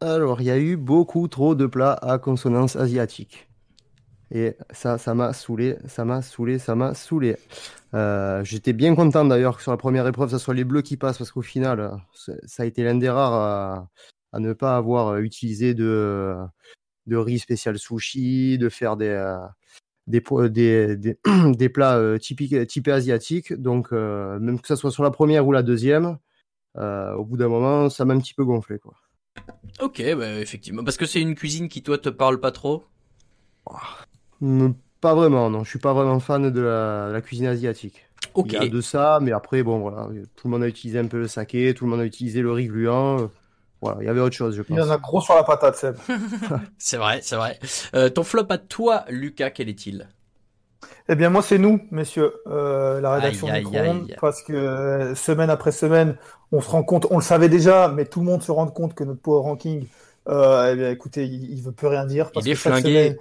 Alors, 0.00 0.40
il 0.40 0.46
y 0.46 0.50
a 0.50 0.58
eu 0.58 0.76
beaucoup 0.76 1.28
trop 1.28 1.54
de 1.54 1.66
plats 1.66 1.98
à 2.00 2.18
consonance 2.18 2.76
asiatique. 2.76 3.48
Et 4.36 4.56
ça, 4.70 4.98
ça 4.98 5.14
m'a 5.14 5.32
saoulé, 5.32 5.76
ça 5.86 6.04
m'a 6.04 6.20
saoulé, 6.20 6.58
ça 6.58 6.74
m'a 6.74 6.92
saoulé. 6.94 7.36
Euh, 7.94 8.42
J'étais 8.42 8.72
bien 8.72 8.96
content 8.96 9.24
d'ailleurs 9.24 9.56
que 9.56 9.62
sur 9.62 9.70
la 9.70 9.76
première 9.76 10.06
épreuve, 10.08 10.28
ce 10.28 10.38
soit 10.38 10.54
les 10.54 10.64
bleus 10.64 10.82
qui 10.82 10.96
passent, 10.96 11.18
parce 11.18 11.30
qu'au 11.30 11.40
final, 11.40 11.78
euh, 11.78 12.34
ça 12.44 12.64
a 12.64 12.66
été 12.66 12.82
l'un 12.82 12.96
des 12.96 13.08
rares 13.08 13.32
à, 13.32 13.88
à 14.32 14.40
ne 14.40 14.52
pas 14.52 14.76
avoir 14.76 15.06
euh, 15.08 15.20
utilisé 15.20 15.74
de, 15.74 16.34
de 17.06 17.16
riz 17.16 17.38
spécial 17.38 17.78
sushi, 17.78 18.58
de 18.58 18.68
faire 18.68 18.96
des, 18.96 19.36
des, 20.08 20.20
po- 20.20 20.48
des, 20.48 20.96
des, 20.96 21.16
des 21.56 21.68
plats 21.68 22.18
typiques, 22.18 22.66
typés 22.66 22.90
asiatiques. 22.92 23.52
Donc, 23.52 23.92
euh, 23.92 24.40
même 24.40 24.58
que 24.60 24.66
ce 24.66 24.74
soit 24.74 24.90
sur 24.90 25.04
la 25.04 25.12
première 25.12 25.46
ou 25.46 25.52
la 25.52 25.62
deuxième, 25.62 26.18
euh, 26.76 27.14
au 27.14 27.24
bout 27.24 27.36
d'un 27.36 27.46
moment, 27.48 27.88
ça 27.88 28.04
m'a 28.04 28.14
un 28.14 28.18
petit 28.18 28.34
peu 28.34 28.44
gonflé. 28.44 28.80
Quoi. 28.80 28.94
Ok, 29.80 30.02
bah, 30.16 30.40
effectivement, 30.40 30.82
parce 30.82 30.96
que 30.96 31.06
c'est 31.06 31.20
une 31.20 31.36
cuisine 31.36 31.68
qui 31.68 31.84
toi 31.84 31.98
te 31.98 32.08
parle 32.08 32.40
pas 32.40 32.50
trop? 32.50 32.82
Pas 35.00 35.14
vraiment, 35.14 35.50
non. 35.50 35.64
Je 35.64 35.70
suis 35.70 35.78
pas 35.78 35.92
vraiment 35.92 36.18
fan 36.20 36.50
de 36.50 36.60
la, 36.60 37.08
de 37.08 37.12
la 37.12 37.20
cuisine 37.20 37.46
asiatique. 37.46 38.06
Il 38.36 38.52
y 38.52 38.56
a 38.56 38.68
de 38.68 38.80
ça, 38.80 39.18
mais 39.20 39.32
après, 39.32 39.62
bon, 39.62 39.78
voilà, 39.78 40.08
tout 40.34 40.48
le 40.48 40.50
monde 40.50 40.62
a 40.62 40.68
utilisé 40.68 40.98
un 40.98 41.06
peu 41.06 41.18
le 41.18 41.28
saké, 41.28 41.74
tout 41.74 41.84
le 41.84 41.90
monde 41.90 42.00
a 42.00 42.04
utilisé 42.04 42.40
le 42.40 42.52
riz 42.52 42.66
gluant. 42.66 43.30
Voilà, 43.82 43.98
il 44.00 44.06
y 44.06 44.08
avait 44.08 44.20
autre 44.20 44.34
chose, 44.34 44.56
je 44.56 44.62
pense. 44.62 44.76
Il 44.76 44.80
y 44.80 44.82
en 44.82 44.90
a 44.90 44.96
gros 44.96 45.20
sur 45.20 45.34
la 45.34 45.44
patate, 45.44 45.76
Seb. 45.76 45.96
c'est 46.78 46.96
vrai, 46.96 47.20
c'est 47.22 47.36
vrai. 47.36 47.58
Euh, 47.94 48.08
ton 48.08 48.22
flop 48.22 48.46
à 48.48 48.56
toi, 48.56 49.04
Lucas, 49.10 49.50
quel 49.50 49.68
est-il? 49.68 50.08
Eh 51.08 51.16
bien, 51.16 51.28
moi, 51.28 51.42
c'est 51.42 51.58
nous, 51.58 51.80
messieurs, 51.90 52.32
euh, 52.46 53.00
la 53.00 53.12
rédaction 53.12 53.46
du 53.52 53.64
Monde, 53.64 54.14
parce 54.20 54.42
que 54.42 54.54
euh, 54.54 55.14
semaine 55.14 55.50
après 55.50 55.70
semaine, 55.70 56.16
on 56.50 56.62
se 56.62 56.70
rend 56.70 56.82
compte, 56.82 57.06
on 57.10 57.18
le 57.18 57.22
savait 57.22 57.50
déjà, 57.50 57.88
mais 57.88 58.06
tout 58.06 58.20
le 58.20 58.26
monde 58.26 58.42
se 58.42 58.50
rend 58.50 58.66
compte 58.68 58.94
que 58.94 59.04
notre 59.04 59.20
power 59.20 59.42
ranking, 59.42 59.86
euh, 60.28 60.70
eh 60.72 60.76
bien, 60.76 60.90
écoutez, 60.90 61.26
il, 61.26 61.56
ne 61.56 61.62
veut 61.62 61.72
plus 61.72 61.88
rien 61.88 62.06
dire. 62.06 62.32
Parce 62.32 62.46
il 62.46 62.52
est 62.52 62.54
flingué. 62.54 63.18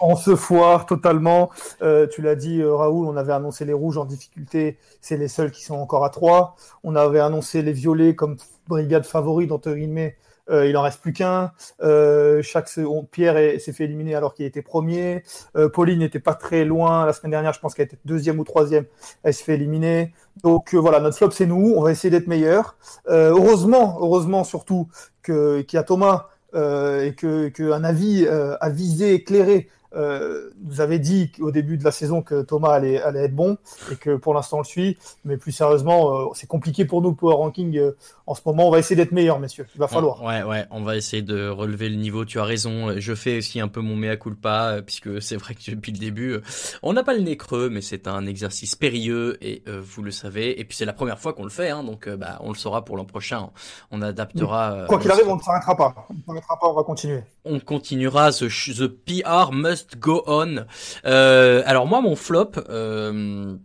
On 0.00 0.16
se 0.16 0.36
foire 0.36 0.86
totalement. 0.86 1.50
Euh, 1.82 2.06
tu 2.06 2.22
l'as 2.22 2.34
dit, 2.34 2.60
euh, 2.60 2.74
Raoul, 2.74 3.06
on 3.06 3.16
avait 3.16 3.32
annoncé 3.32 3.64
les 3.64 3.72
rouges 3.72 3.98
en 3.98 4.04
difficulté, 4.04 4.78
c'est 5.00 5.16
les 5.16 5.28
seuls 5.28 5.50
qui 5.50 5.64
sont 5.64 5.76
encore 5.76 6.04
à 6.04 6.10
3. 6.10 6.56
On 6.84 6.96
avait 6.96 7.20
annoncé 7.20 7.62
les 7.62 7.72
violets 7.72 8.14
comme 8.14 8.36
brigade 8.66 9.04
favori, 9.04 9.46
dans 9.46 9.58
guillemets, 9.58 10.16
euh, 10.50 10.66
il 10.66 10.76
en 10.76 10.82
reste 10.82 11.00
plus 11.00 11.12
qu'un. 11.12 11.52
Euh, 11.82 12.42
chaque 12.42 12.68
Pierre 13.10 13.60
s'est 13.60 13.72
fait 13.72 13.84
éliminer 13.84 14.14
alors 14.14 14.34
qu'il 14.34 14.46
était 14.46 14.62
premier. 14.62 15.22
Euh, 15.56 15.68
Pauline 15.68 15.98
n'était 15.98 16.20
pas 16.20 16.34
très 16.34 16.64
loin 16.64 17.06
la 17.06 17.12
semaine 17.12 17.30
dernière. 17.30 17.52
Je 17.52 17.60
pense 17.60 17.74
qu'elle 17.74 17.86
était 17.86 17.98
deuxième 18.04 18.38
ou 18.38 18.44
troisième. 18.44 18.84
Elle 19.22 19.34
se 19.34 19.42
fait 19.42 19.54
éliminer. 19.54 20.14
Donc 20.42 20.74
voilà, 20.74 21.00
notre 21.00 21.16
flop 21.16 21.30
c'est 21.30 21.46
nous. 21.46 21.74
On 21.76 21.82
va 21.82 21.92
essayer 21.92 22.10
d'être 22.10 22.28
meilleur. 22.28 22.76
heureusement, 23.06 23.98
heureusement 24.00 24.44
surtout 24.44 24.88
que 25.22 25.60
qu'il 25.62 25.76
y 25.76 25.80
a 25.80 25.82
Thomas 25.82 26.28
et 26.54 27.14
que 27.16 27.48
qu'un 27.48 27.84
avis 27.84 28.26
avisé, 28.60 29.14
éclairé 29.14 29.68
euh, 29.94 30.50
nous 30.62 30.80
avait 30.80 30.98
dit 30.98 31.32
au 31.40 31.50
début 31.50 31.78
de 31.78 31.84
la 31.84 31.90
saison 31.90 32.20
que 32.20 32.42
Thomas 32.42 32.72
allait, 32.72 33.00
allait 33.00 33.24
être 33.24 33.34
bon 33.34 33.56
et 33.90 33.96
que 33.96 34.16
pour 34.16 34.34
l'instant 34.34 34.58
on 34.58 34.60
le 34.60 34.66
suit. 34.66 34.98
Mais 35.24 35.36
plus 35.36 35.52
sérieusement, 35.52 36.14
euh, 36.14 36.26
c'est 36.34 36.46
compliqué 36.46 36.84
pour 36.84 37.00
nous 37.00 37.14
power 37.14 37.34
ranking 37.34 37.76
euh, 37.78 37.96
en 38.28 38.34
ce 38.34 38.42
moment. 38.46 38.68
On 38.68 38.70
va 38.70 38.78
essayer 38.78 38.96
d'être 38.96 39.12
meilleur, 39.12 39.38
messieurs. 39.40 39.66
Il 39.74 39.78
va 39.78 39.88
falloir. 39.88 40.22
Ouais, 40.22 40.42
ouais, 40.42 40.66
on 40.70 40.82
va 40.82 40.96
essayer 40.96 41.22
de 41.22 41.48
relever 41.48 41.88
le 41.88 41.96
niveau. 41.96 42.24
Tu 42.24 42.38
as 42.38 42.44
raison. 42.44 42.98
Je 42.98 43.14
fais 43.14 43.38
aussi 43.38 43.60
un 43.60 43.68
peu 43.68 43.80
mon 43.80 43.96
mea 43.96 44.16
culpa 44.16 44.72
euh, 44.72 44.82
puisque 44.82 45.20
c'est 45.22 45.36
vrai 45.36 45.54
que 45.54 45.70
depuis 45.70 45.92
le 45.92 45.98
début, 45.98 46.38
on 46.82 46.92
n'a 46.92 47.02
pas 47.02 47.14
le 47.14 47.20
nez 47.20 47.36
creux, 47.36 47.68
mais 47.70 47.80
c'est 47.80 48.06
un 48.06 48.26
exercice 48.26 48.76
périlleux 48.76 49.38
et 49.40 49.62
vous 49.66 50.02
le 50.02 50.10
savez. 50.10 50.60
Et 50.60 50.64
puis 50.64 50.76
c'est 50.76 50.84
la 50.84 50.92
première 50.92 51.18
fois 51.18 51.32
qu'on 51.32 51.44
le 51.44 51.50
fait, 51.50 51.70
hein, 51.70 51.82
donc 51.82 52.08
bah, 52.08 52.38
on 52.40 52.50
le 52.50 52.56
saura 52.56 52.84
pour 52.84 52.96
l'an 52.96 53.04
prochain. 53.04 53.50
On 53.90 54.02
adaptera. 54.02 54.86
Quoi 54.88 54.98
qu'il 54.98 55.10
arrive, 55.10 55.28
on 55.28 55.36
ne 55.36 55.42
s'arrêtera 55.42 55.76
pas. 55.76 55.94
On 56.10 56.14
ne 56.14 56.22
s'arrêtera 56.26 56.58
pas. 56.58 56.68
On 56.68 56.74
va 56.74 56.82
continuer. 56.82 57.22
On 57.44 57.60
continuera. 57.60 58.30
The, 58.30 58.48
the 58.48 58.88
PR 58.88 59.52
must 59.52 59.98
go 59.98 60.22
on. 60.26 60.64
Euh, 61.06 61.62
alors 61.66 61.86
moi, 61.86 62.00
mon 62.00 62.16
flop. 62.16 62.52
Euh, 62.68 63.56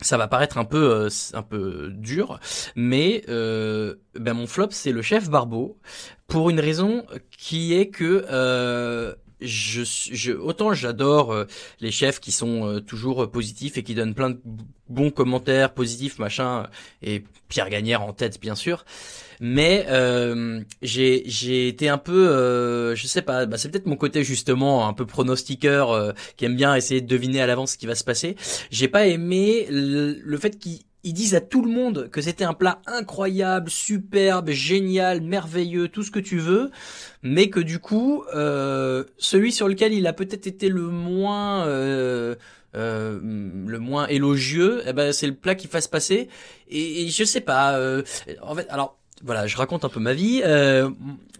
ça 0.00 0.16
va 0.16 0.28
paraître 0.28 0.58
un 0.58 0.64
peu 0.64 0.90
euh, 0.90 1.08
un 1.34 1.42
peu 1.42 1.90
dur, 1.92 2.38
mais 2.76 3.24
euh, 3.28 3.96
ben 4.14 4.34
mon 4.34 4.46
flop 4.46 4.68
c'est 4.70 4.92
le 4.92 5.02
chef 5.02 5.28
Barbeau 5.28 5.78
pour 6.26 6.50
une 6.50 6.60
raison 6.60 7.04
qui 7.30 7.74
est 7.74 7.88
que 7.88 8.26
euh, 8.30 9.14
je, 9.40 9.82
je, 9.84 10.32
autant 10.32 10.74
j'adore 10.74 11.34
les 11.80 11.90
chefs 11.90 12.20
qui 12.20 12.32
sont 12.32 12.82
toujours 12.86 13.30
positifs 13.30 13.78
et 13.78 13.82
qui 13.82 13.94
donnent 13.94 14.14
plein 14.14 14.30
de 14.30 14.40
bons 14.88 15.10
commentaires 15.10 15.74
positifs 15.74 16.18
machin 16.18 16.66
et 17.02 17.24
Pierre 17.48 17.70
Gagnère 17.70 18.02
en 18.02 18.12
tête 18.12 18.40
bien 18.40 18.54
sûr. 18.54 18.84
Mais 19.40 19.86
euh, 19.88 20.60
j'ai 20.82 21.22
j'ai 21.26 21.68
été 21.68 21.88
un 21.88 21.98
peu 21.98 22.28
euh, 22.28 22.94
je 22.96 23.06
sais 23.06 23.22
pas 23.22 23.46
bah, 23.46 23.56
c'est 23.56 23.70
peut-être 23.70 23.86
mon 23.86 23.96
côté 23.96 24.24
justement 24.24 24.88
un 24.88 24.92
peu 24.92 25.06
pronostiqueur 25.06 25.92
euh, 25.92 26.12
qui 26.36 26.44
aime 26.44 26.56
bien 26.56 26.74
essayer 26.74 27.00
de 27.00 27.06
deviner 27.06 27.40
à 27.40 27.46
l'avance 27.46 27.72
ce 27.72 27.78
qui 27.78 27.86
va 27.86 27.94
se 27.94 28.04
passer. 28.04 28.36
J'ai 28.70 28.88
pas 28.88 29.06
aimé 29.06 29.66
le, 29.70 30.38
fait 30.38 30.58
qu'ils 31.02 31.14
disent 31.14 31.34
à 31.34 31.40
tout 31.40 31.62
le 31.62 31.70
monde 31.70 32.08
que 32.10 32.20
c'était 32.20 32.44
un 32.44 32.54
plat 32.54 32.80
incroyable, 32.86 33.70
superbe, 33.70 34.50
génial, 34.50 35.20
merveilleux, 35.20 35.88
tout 35.88 36.02
ce 36.02 36.10
que 36.10 36.18
tu 36.18 36.38
veux, 36.38 36.70
mais 37.22 37.50
que 37.50 37.60
du 37.60 37.78
coup, 37.78 38.24
euh, 38.34 39.04
celui 39.18 39.52
sur 39.52 39.68
lequel 39.68 39.92
il 39.92 40.06
a 40.06 40.12
peut-être 40.12 40.46
été 40.46 40.68
le 40.68 40.82
moins 40.82 41.66
euh, 41.66 42.34
euh, 42.76 43.18
le 43.22 43.78
moins 43.78 44.06
élogieux, 44.08 44.82
eh 44.86 44.92
ben 44.92 45.12
c'est 45.12 45.26
le 45.26 45.34
plat 45.34 45.54
qui 45.54 45.68
fasse 45.68 45.88
passer. 45.88 46.28
Et, 46.68 47.04
et 47.04 47.08
je 47.08 47.24
sais 47.24 47.40
pas. 47.40 47.80
en 48.42 48.54
fait, 48.54 48.66
alors 48.68 48.98
voilà, 49.24 49.46
je 49.46 49.56
raconte 49.56 49.84
un 49.84 49.88
peu 49.88 50.00
ma 50.00 50.14
vie. 50.14 50.42
Euh, 50.44 50.90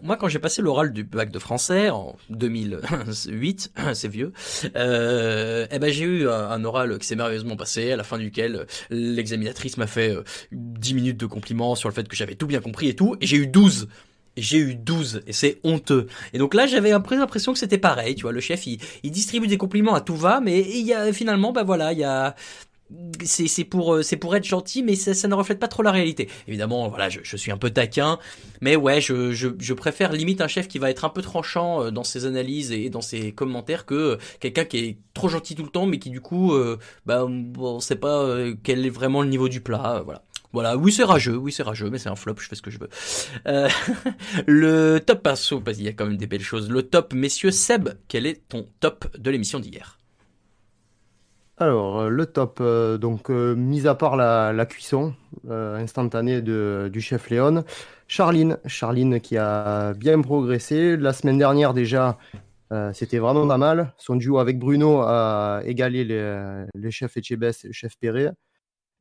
moi, 0.01 0.17
quand 0.17 0.27
j'ai 0.27 0.39
passé 0.39 0.61
l'oral 0.61 0.91
du 0.91 1.03
bac 1.03 1.31
de 1.31 1.39
français 1.39 1.89
en 1.89 2.15
2008, 2.29 3.71
c'est 3.93 4.07
vieux, 4.07 4.33
euh, 4.75 5.65
eh 5.71 5.79
ben 5.79 5.91
j'ai 5.91 6.05
eu 6.05 6.29
un, 6.29 6.63
oral 6.63 6.97
qui 6.99 7.07
s'est 7.07 7.15
merveilleusement 7.15 7.55
passé, 7.55 7.91
à 7.91 7.95
la 7.95 8.03
fin 8.03 8.17
duquel 8.17 8.65
l'examinatrice 8.89 9.77
m'a 9.77 9.87
fait 9.87 10.15
euh, 10.15 10.23
10 10.51 10.93
minutes 10.93 11.17
de 11.17 11.25
compliments 11.25 11.75
sur 11.75 11.89
le 11.89 11.93
fait 11.93 12.07
que 12.07 12.15
j'avais 12.15 12.35
tout 12.35 12.47
bien 12.47 12.59
compris 12.59 12.89
et 12.89 12.95
tout, 12.95 13.15
et 13.21 13.27
j'ai 13.27 13.37
eu 13.37 13.47
12 13.47 13.87
j'ai 14.37 14.59
eu 14.59 14.75
12 14.75 15.23
et 15.27 15.33
c'est 15.33 15.59
honteux. 15.65 16.07
Et 16.31 16.37
donc 16.37 16.53
là, 16.53 16.65
j'avais 16.65 16.91
l'impression 16.91 17.51
que 17.51 17.59
c'était 17.59 17.77
pareil, 17.77 18.15
tu 18.15 18.21
vois, 18.21 18.31
le 18.31 18.39
chef, 18.39 18.67
il, 18.67 18.79
il, 19.03 19.11
distribue 19.11 19.47
des 19.47 19.57
compliments 19.57 19.95
à 19.95 19.99
tout 19.99 20.15
va, 20.15 20.39
mais 20.39 20.61
il 20.61 20.85
y 20.85 20.93
a 20.93 21.11
finalement, 21.11 21.51
bah 21.51 21.63
voilà, 21.63 21.91
il 21.91 21.99
y 21.99 22.05
a 22.05 22.35
c'est 23.23 23.63
pour 23.63 23.95
euh, 23.95 24.01
c'est 24.01 24.17
pour 24.17 24.35
être 24.35 24.45
gentil 24.45 24.81
mais 24.83 24.95
ça, 24.95 25.13
ça, 25.13 25.27
ne 25.27 25.35
reflète 25.35 25.59
pas 25.59 25.67
trop 25.67 25.83
la 25.83 25.91
réalité 25.91 26.29
évidemment 26.47 26.87
voilà 26.89 27.09
je, 27.09 27.19
je 27.23 27.37
suis 27.37 27.51
un 27.51 27.57
peu 27.57 27.69
taquin 27.69 28.17
mais 28.61 28.75
ouais 28.75 28.99
je, 28.99 29.31
je, 29.31 29.49
je, 29.59 29.73
préfère 29.73 30.11
limite 30.11 30.41
un 30.41 30.47
chef 30.47 30.67
qui 30.67 30.79
va 30.79 30.89
être 30.89 31.05
un 31.05 31.09
peu 31.09 31.21
tranchant 31.21 31.83
euh, 31.83 31.91
dans 31.91 32.03
ses 32.03 32.25
analyses 32.25 32.71
et 32.71 32.89
dans 32.89 33.01
ses 33.01 33.31
commentaires 33.31 33.85
que 33.85 33.93
euh, 33.93 34.17
quelqu'un 34.39 34.65
qui 34.65 34.77
est 34.77 34.97
trop 35.13 35.29
gentil 35.29 35.55
tout 35.55 35.63
le 35.63 35.69
temps 35.69 35.85
mais 35.85 35.99
qui 35.99 36.09
du 36.09 36.21
coup 36.21 36.53
bah 37.05 37.25
on 37.25 37.79
sait 37.79 37.95
pas 37.97 38.25
quel 38.63 38.85
est 38.85 38.89
vraiment 38.89 39.21
le 39.21 39.27
niveau 39.27 39.49
du 39.49 39.61
plat 39.61 40.01
voilà 40.03 40.23
voilà, 40.51 40.77
oui 40.77 40.91
c'est 40.91 41.03
rageux, 41.03 41.35
oui 41.35 41.51
c'est 41.51 41.61
rageux, 41.61 41.89
mais 41.91 41.99
c'est 41.99 42.09
un 42.09 42.15
flop, 42.15 42.35
je 42.39 42.47
fais 42.47 42.55
ce 42.55 42.63
que 42.63 42.71
je 42.71 42.79
veux. 42.79 42.89
Euh, 43.47 43.69
le 44.47 44.99
top 44.99 45.21
parce 45.21 45.47
qu'il 45.47 45.83
y 45.83 45.87
a 45.87 45.93
quand 45.93 46.07
même 46.07 46.17
des 46.17 46.25
belles 46.25 46.41
choses. 46.41 46.71
Le 46.71 46.81
top, 46.81 47.13
messieurs 47.13 47.51
Seb, 47.51 47.89
quel 48.07 48.25
est 48.25 48.47
ton 48.49 48.67
top 48.79 49.15
de 49.15 49.29
l'émission 49.29 49.59
d'hier? 49.59 49.98
Alors, 51.59 51.99
euh, 51.99 52.09
le 52.09 52.25
top, 52.25 52.59
euh, 52.61 52.97
donc, 52.97 53.29
euh, 53.29 53.53
mis 53.53 53.85
à 53.85 53.93
part 53.93 54.15
la, 54.15 54.65
cuisson 54.65 55.13
instantanée 55.49 56.41
du 56.41 57.01
chef 57.01 57.29
Léon, 57.29 57.63
Charline, 58.07 58.57
Charline 58.65 59.19
qui 59.19 59.37
a 59.37 59.93
bien 59.93 60.21
progressé. 60.21 60.95
La 60.95 61.11
semaine 61.11 61.37
dernière, 61.37 61.73
déjà, 61.73 62.17
c'était 62.93 63.17
vraiment 63.17 63.47
pas 63.47 63.57
mal. 63.57 63.93
Son 63.97 64.15
duo 64.15 64.39
avec 64.39 64.59
Bruno 64.59 64.99
a 65.01 65.61
égalé 65.65 66.03
les, 66.05 66.91
chefs 66.91 67.17
Etchebest 67.17 67.65
et 67.65 67.67
le 67.69 67.73
chef 67.73 67.97
Perret. 67.99 68.31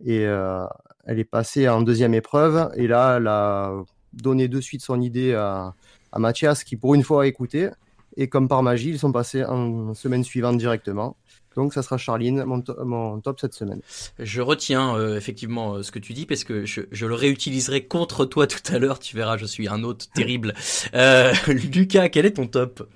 Et 0.04 0.22
elle 0.22 1.18
est 1.18 1.24
passée 1.24 1.68
en 1.68 1.82
deuxième 1.82 2.14
épreuve. 2.14 2.70
Et 2.76 2.86
là, 2.86 3.16
elle 3.18 3.26
a 3.26 3.72
donné 4.12 4.48
de 4.48 4.60
suite 4.60 4.82
son 4.82 5.00
idée 5.00 5.34
à, 5.34 5.74
à 6.12 6.18
Mathias, 6.18 6.64
qui 6.64 6.76
pour 6.76 6.94
une 6.94 7.02
fois 7.02 7.24
a 7.24 7.26
écouté. 7.26 7.70
Et 8.16 8.28
comme 8.28 8.48
par 8.48 8.62
magie, 8.62 8.90
ils 8.90 8.98
sont 8.98 9.12
passés 9.12 9.44
en 9.44 9.94
semaine 9.94 10.24
suivante 10.24 10.58
directement. 10.58 11.16
Donc 11.56 11.74
ça 11.74 11.82
sera 11.82 11.96
Charline, 11.96 12.44
mon, 12.44 13.20
top 13.20 13.40
cette 13.40 13.54
semaine. 13.54 13.80
Je 14.18 14.40
retiens 14.40 14.94
euh, 14.96 15.16
effectivement 15.16 15.74
euh, 15.74 15.82
ce 15.82 15.90
que 15.90 15.98
tu 15.98 16.12
dis 16.12 16.26
parce 16.26 16.44
que 16.44 16.64
je, 16.64 17.06
le 17.06 17.14
réutiliserai 17.14 17.86
contre 17.86 18.24
toi 18.24 18.46
tout 18.46 18.60
à 18.72 18.78
l'heure. 18.78 18.98
Tu 18.98 19.16
verras, 19.16 19.36
je 19.36 19.46
suis 19.46 19.68
un 19.68 19.82
hôte 19.82 20.08
terrible. 20.14 20.54
Euh, 20.94 21.32
Lucas, 21.48 22.08
quel 22.08 22.24
est 22.24 22.32
ton 22.32 22.46
top? 22.46 22.88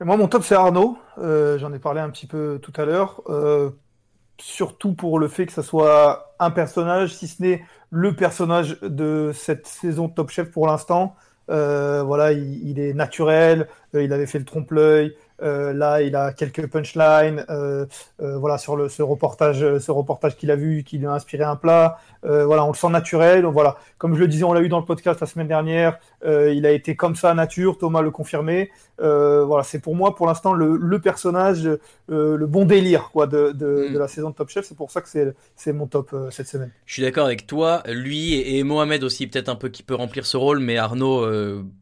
Moi, 0.00 0.16
mon 0.16 0.26
top 0.26 0.42
c'est 0.42 0.54
Arnaud. 0.54 0.98
J'en 1.16 1.72
ai 1.72 1.78
parlé 1.78 2.00
un 2.00 2.10
petit 2.10 2.26
peu 2.26 2.58
tout 2.60 2.72
à 2.76 2.84
l'heure. 2.84 3.22
surtout 4.38 4.94
pour 4.94 5.18
le 5.18 5.28
fait 5.28 5.46
que 5.46 5.52
ça 5.52 5.62
soit 5.62 6.34
un 6.38 6.50
personnage, 6.50 7.14
si 7.14 7.28
ce 7.28 7.42
n'est 7.42 7.64
le 7.90 8.16
personnage 8.16 8.78
de 8.80 9.32
cette 9.34 9.66
saison 9.66 10.08
Top 10.08 10.30
Chef 10.30 10.50
pour 10.50 10.66
l'instant. 10.66 11.14
voilà, 11.48 12.32
il, 12.32 12.68
il, 12.68 12.78
est 12.78 12.94
naturel. 12.94 13.68
il 13.94 14.12
avait 14.12 14.26
fait 14.26 14.38
le 14.38 14.44
trompe-l'œil. 14.44 15.14
Euh, 15.42 15.72
là, 15.72 16.02
il 16.02 16.16
a 16.16 16.32
quelques 16.32 16.66
punchlines. 16.66 17.44
Euh, 17.50 17.86
euh, 18.22 18.38
voilà 18.38 18.58
sur 18.58 18.76
le, 18.76 18.88
ce 18.88 19.02
reportage, 19.02 19.78
ce 19.78 19.90
reportage 19.90 20.36
qu'il 20.36 20.50
a 20.50 20.56
vu, 20.56 20.82
qui 20.84 20.98
lui 20.98 21.06
a 21.06 21.12
inspiré 21.12 21.44
un 21.44 21.56
plat. 21.56 21.98
voilà, 22.22 22.64
on 22.64 22.68
le 22.68 22.76
sent 22.76 22.90
naturel. 22.90 23.44
Voilà, 23.44 23.76
comme 23.98 24.14
je 24.14 24.20
le 24.20 24.28
disais, 24.28 24.44
on 24.44 24.52
l'a 24.52 24.62
eu 24.62 24.68
dans 24.68 24.80
le 24.80 24.84
podcast 24.84 25.20
la 25.20 25.26
semaine 25.26 25.48
dernière. 25.48 25.98
il 26.24 26.66
a 26.66 26.70
été 26.70 26.96
comme 26.96 27.16
ça 27.16 27.34
nature. 27.34 27.78
Thomas 27.78 28.02
le 28.02 28.10
confirmé. 28.10 28.70
voilà, 28.98 29.62
c'est 29.62 29.80
pour 29.80 29.94
moi, 29.94 30.14
pour 30.14 30.26
l'instant, 30.26 30.52
le, 30.52 30.76
le, 30.76 31.00
personnage, 31.00 31.68
le 32.08 32.46
bon 32.46 32.64
délire 32.64 33.10
quoi 33.12 33.26
de, 33.26 33.52
de, 33.52 33.88
mm. 33.88 33.92
de, 33.92 33.98
la 33.98 34.08
saison 34.08 34.30
de 34.30 34.34
Top 34.34 34.48
Chef. 34.48 34.66
C'est 34.66 34.76
pour 34.76 34.90
ça 34.90 35.00
que 35.00 35.08
c'est 35.08 35.34
c'est 35.54 35.72
mon 35.72 35.86
top 35.86 36.14
cette 36.30 36.48
semaine. 36.48 36.70
Je 36.84 36.94
suis 36.94 37.02
d'accord 37.02 37.26
avec 37.26 37.46
toi. 37.46 37.82
Lui 37.86 38.34
et, 38.34 38.62
Mohamed 38.62 39.04
aussi, 39.04 39.26
peut-être 39.26 39.48
un 39.48 39.56
peu 39.56 39.68
qui 39.68 39.82
peut 39.82 39.94
remplir 39.94 40.26
ce 40.26 40.36
rôle, 40.36 40.58
mais 40.58 40.78
Arnaud 40.78 41.20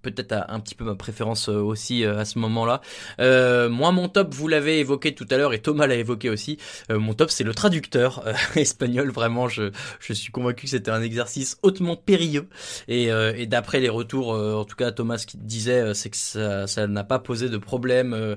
peut-être 0.03 0.33
a 0.33 0.53
un 0.53 0.61
petit 0.61 0.75
peu 0.75 0.85
ma 0.85 0.95
préférence 0.95 1.49
aussi 1.49 2.05
à 2.05 2.25
ce 2.25 2.39
moment-là. 2.39 2.81
Euh, 3.21 3.44
Euh, 3.45 3.69
moi, 3.69 3.93
mon 3.93 4.09
top, 4.09 4.35
vous 4.35 4.49
l'avez 4.49 4.81
évoqué 4.81 5.15
tout 5.15 5.27
à 5.31 5.37
l'heure 5.37 5.53
et 5.53 5.61
Thomas 5.61 5.87
l'a 5.87 5.95
évoqué 5.95 6.31
aussi. 6.31 6.59
Euh, 6.91 6.99
mon 6.99 7.15
top, 7.15 7.31
c'est 7.31 7.45
le 7.45 7.55
traducteur 7.55 8.23
euh, 8.27 8.33
espagnol. 8.57 9.11
Vraiment, 9.11 9.49
je, 9.49 9.71
suis 10.01 10.33
convaincu 10.33 10.65
que 10.65 10.71
c'était 10.71 10.91
un 10.91 11.03
exercice 11.03 11.59
hautement 11.63 11.97
périlleux. 11.97 12.49
Et, 12.89 13.11
d'après 13.47 13.81
les 13.81 13.89
retours, 13.89 14.29
en 14.31 14.65
tout 14.65 14.77
cas 14.77 14.91
Thomas 14.91 15.19
ce 15.19 15.27
qu'il 15.27 15.41
disait, 15.41 15.93
c'est 15.95 16.09
que 16.11 16.17
ça, 16.17 16.67
ça 16.67 16.87
n'a 16.87 17.05
pas 17.05 17.19
posé 17.19 17.49
de 17.49 17.59
problème 17.59 18.37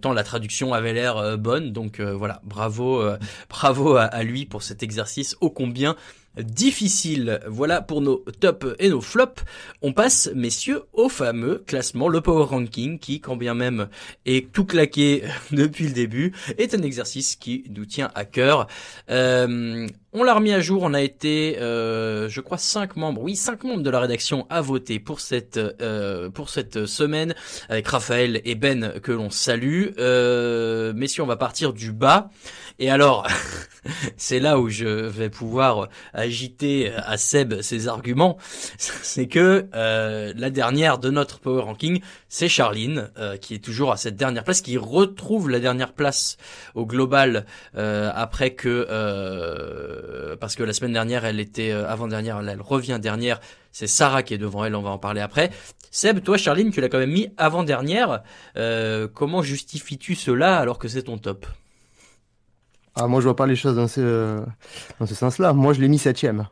tant 0.00 0.12
la 0.12 0.24
traduction 0.24 0.74
avait 0.74 0.92
l'air 0.92 1.38
bonne. 1.38 1.72
Donc 1.72 2.00
voilà, 2.00 2.40
bravo, 2.44 3.02
bravo 3.48 3.96
à, 3.96 4.04
à 4.04 4.22
lui 4.22 4.44
pour 4.44 4.62
cet 4.62 4.82
exercice 4.82 5.36
ô 5.40 5.50
combien 5.50 5.96
difficile. 6.38 7.40
Voilà 7.46 7.80
pour 7.80 8.00
nos 8.00 8.24
tops 8.40 8.74
et 8.78 8.88
nos 8.88 9.00
flops. 9.00 9.42
On 9.82 9.92
passe, 9.92 10.30
messieurs, 10.34 10.82
au 10.92 11.08
fameux 11.08 11.62
classement, 11.66 12.08
le 12.08 12.20
Power 12.20 12.44
Ranking, 12.44 12.98
qui, 12.98 13.20
quand 13.20 13.36
bien 13.36 13.54
même 13.54 13.88
est 14.26 14.52
tout 14.52 14.64
claqué 14.64 15.24
depuis 15.52 15.86
le 15.86 15.92
début, 15.92 16.32
est 16.58 16.74
un 16.74 16.82
exercice 16.82 17.36
qui 17.36 17.64
nous 17.70 17.86
tient 17.86 18.10
à 18.14 18.24
cœur. 18.24 18.66
Euh, 19.10 19.86
on 20.16 20.22
l'a 20.22 20.34
remis 20.34 20.52
à 20.52 20.60
jour, 20.60 20.84
on 20.84 20.94
a 20.94 21.02
été, 21.02 21.58
euh, 21.58 22.28
je 22.28 22.40
crois, 22.40 22.56
cinq 22.56 22.94
membres, 22.94 23.20
oui, 23.20 23.34
cinq 23.34 23.64
membres 23.64 23.82
de 23.82 23.90
la 23.90 23.98
rédaction 23.98 24.46
à 24.48 24.60
voter 24.60 25.00
pour 25.00 25.18
cette 25.18 25.56
euh, 25.56 26.30
pour 26.30 26.50
cette 26.50 26.86
semaine, 26.86 27.34
avec 27.68 27.88
Raphaël 27.88 28.40
et 28.44 28.54
Ben 28.54 29.00
que 29.02 29.10
l'on 29.10 29.30
salue. 29.30 29.86
Euh, 29.98 30.92
messieurs, 30.94 31.24
on 31.24 31.26
va 31.26 31.36
partir 31.36 31.72
du 31.72 31.90
bas. 31.90 32.30
Et 32.80 32.90
alors, 32.90 33.26
c'est 34.16 34.40
là 34.40 34.58
où 34.58 34.68
je 34.68 34.86
vais 34.86 35.30
pouvoir 35.30 35.88
agiter 36.12 36.92
à 36.92 37.16
Seb 37.16 37.60
ses 37.60 37.86
arguments, 37.86 38.36
c'est 38.78 39.28
que 39.28 39.66
euh, 39.74 40.32
la 40.36 40.50
dernière 40.50 40.98
de 40.98 41.08
notre 41.10 41.38
Power 41.38 41.62
Ranking, 41.62 42.00
c'est 42.28 42.48
Charline, 42.48 43.10
euh, 43.16 43.36
qui 43.36 43.54
est 43.54 43.64
toujours 43.64 43.92
à 43.92 43.96
cette 43.96 44.16
dernière 44.16 44.42
place, 44.42 44.60
qui 44.60 44.76
retrouve 44.76 45.50
la 45.50 45.60
dernière 45.60 45.92
place 45.92 46.36
au 46.74 46.84
global 46.84 47.46
euh, 47.76 48.10
après 48.12 48.54
que, 48.54 48.84
parce 50.40 50.56
que 50.56 50.64
la 50.64 50.72
semaine 50.72 50.92
dernière, 50.92 51.24
elle 51.24 51.38
était 51.38 51.70
avant-dernière, 51.70 52.40
elle, 52.40 52.48
elle 52.48 52.60
revient 52.60 52.98
dernière, 53.00 53.40
c'est 53.70 53.86
Sarah 53.86 54.24
qui 54.24 54.34
est 54.34 54.38
devant 54.38 54.64
elle, 54.64 54.74
on 54.74 54.82
va 54.82 54.90
en 54.90 54.98
parler 54.98 55.20
après. 55.20 55.50
Seb, 55.92 56.24
toi 56.24 56.36
Charline, 56.36 56.72
tu 56.72 56.80
l'as 56.80 56.88
quand 56.88 56.98
même 56.98 57.12
mis 57.12 57.28
avant-dernière, 57.36 58.24
comment 59.14 59.42
justifies-tu 59.42 60.16
cela 60.16 60.58
alors 60.58 60.78
que 60.78 60.88
c'est 60.88 61.04
ton 61.04 61.18
top? 61.18 61.46
Ah, 62.96 63.08
moi, 63.08 63.20
je 63.20 63.24
vois 63.24 63.36
pas 63.36 63.46
les 63.46 63.56
choses 63.56 63.76
dans 63.76 63.88
ce, 63.88 64.40
dans 65.00 65.06
ce 65.06 65.14
sens-là. 65.14 65.52
Moi, 65.52 65.72
je 65.72 65.80
l'ai 65.80 65.88
mis 65.88 65.98
septième. 65.98 66.46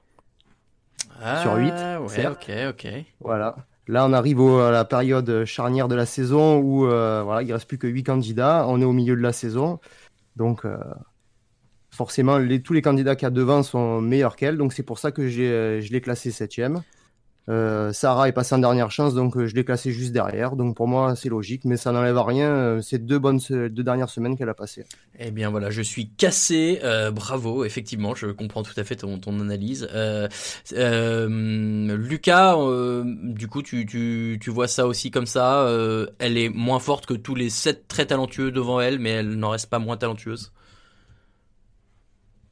Ah, 1.23 1.43
sur 1.43 1.55
8. 1.55 1.71
Ouais, 1.71 2.27
ok, 2.27 2.51
ok. 2.71 2.89
Voilà. 3.21 3.57
Là, 3.87 4.05
on 4.07 4.13
arrive 4.13 4.41
au, 4.41 4.59
à 4.59 4.71
la 4.73 4.85
période 4.85 5.45
charnière 5.45 5.87
de 5.87 5.95
la 5.95 6.07
saison 6.07 6.59
où 6.59 6.87
euh, 6.87 7.23
voilà, 7.25 7.43
il 7.43 7.53
reste 7.53 7.69
plus 7.69 7.79
que 7.79 7.87
8 7.87 8.03
candidats. 8.03 8.65
On 8.69 8.81
est 8.81 8.85
au 8.85 8.93
milieu 8.93 9.15
de 9.15 9.21
la 9.21 9.33
saison. 9.33 9.79
Donc, 10.35 10.65
euh, 10.65 10.79
forcément, 11.91 12.39
les, 12.39 12.61
tous 12.61 12.73
les 12.73 12.83
candidats 12.83 13.15
qui 13.15 13.25
y 13.25 13.29
a 13.29 13.31
devant 13.31 13.63
sont 13.63 14.01
meilleurs 14.01 14.35
qu'elle. 14.35 14.57
Donc, 14.57 14.73
c'est 14.73 14.83
pour 14.83 14.99
ça 14.99 15.13
que 15.13 15.29
j'ai, 15.29 15.81
je 15.81 15.93
l'ai 15.93 16.01
classé 16.01 16.33
septième. 16.33 16.83
Euh, 17.49 17.93
Sarah 17.93 18.29
est 18.29 18.33
passée 18.33 18.55
en 18.55 18.59
dernière 18.59 18.93
chance, 18.93 19.15
donc 19.15 19.37
euh, 19.37 19.47
je 19.47 19.55
l'ai 19.55 19.65
classée 19.65 19.91
juste 19.91 20.13
derrière. 20.13 20.55
Donc 20.55 20.77
pour 20.77 20.87
moi, 20.87 21.17
c'est 21.17 21.29
logique, 21.29 21.65
mais 21.65 21.77
ça 21.77 21.91
n'enlève 21.93 22.17
à 22.17 22.25
rien. 22.25 22.49
Euh, 22.49 22.81
c'est 22.81 23.05
deux 23.05 23.19
bonnes 23.19 23.41
deux 23.51 23.83
dernières 23.83 24.11
semaines 24.11 24.37
qu'elle 24.37 24.49
a 24.49 24.55
passées. 24.55 24.87
Eh 25.19 25.31
bien 25.31 25.51
voilà, 25.51 25.71
je 25.71 25.83
suis 25.83 26.09
cassé. 26.11 26.79
Euh, 26.85 27.11
bravo, 27.11 27.65
effectivement, 27.65 28.15
je 28.15 28.29
comprends 28.29 28.63
tout 28.63 28.75
à 28.77 28.85
fait 28.85 28.97
ton, 28.97 29.19
ton 29.19 29.41
analyse. 29.41 29.89
Lucas, 31.91 32.57
du 33.05 33.49
coup, 33.49 33.63
tu, 33.63 33.87
tu, 33.87 34.39
tu 34.41 34.51
vois 34.51 34.69
ça 34.69 34.87
aussi 34.87 35.11
comme 35.11 35.27
ça. 35.27 35.67
elle 36.19 36.39
est 36.39 36.49
moins 36.49 36.79
forte 36.79 37.07
que 37.07 37.15
tous 37.15 37.35
les 37.35 37.51
sept 37.51 37.89
très 37.89 38.07
talentueux 38.07 38.53
devant 38.53 38.81
elle, 38.81 38.99
mais 38.99 39.11
elle 39.11 39.35
n'en 39.35 39.51
reste 39.51 39.69
pas 39.69 39.79
moins 39.79 39.97
talentueuse. 39.97 40.53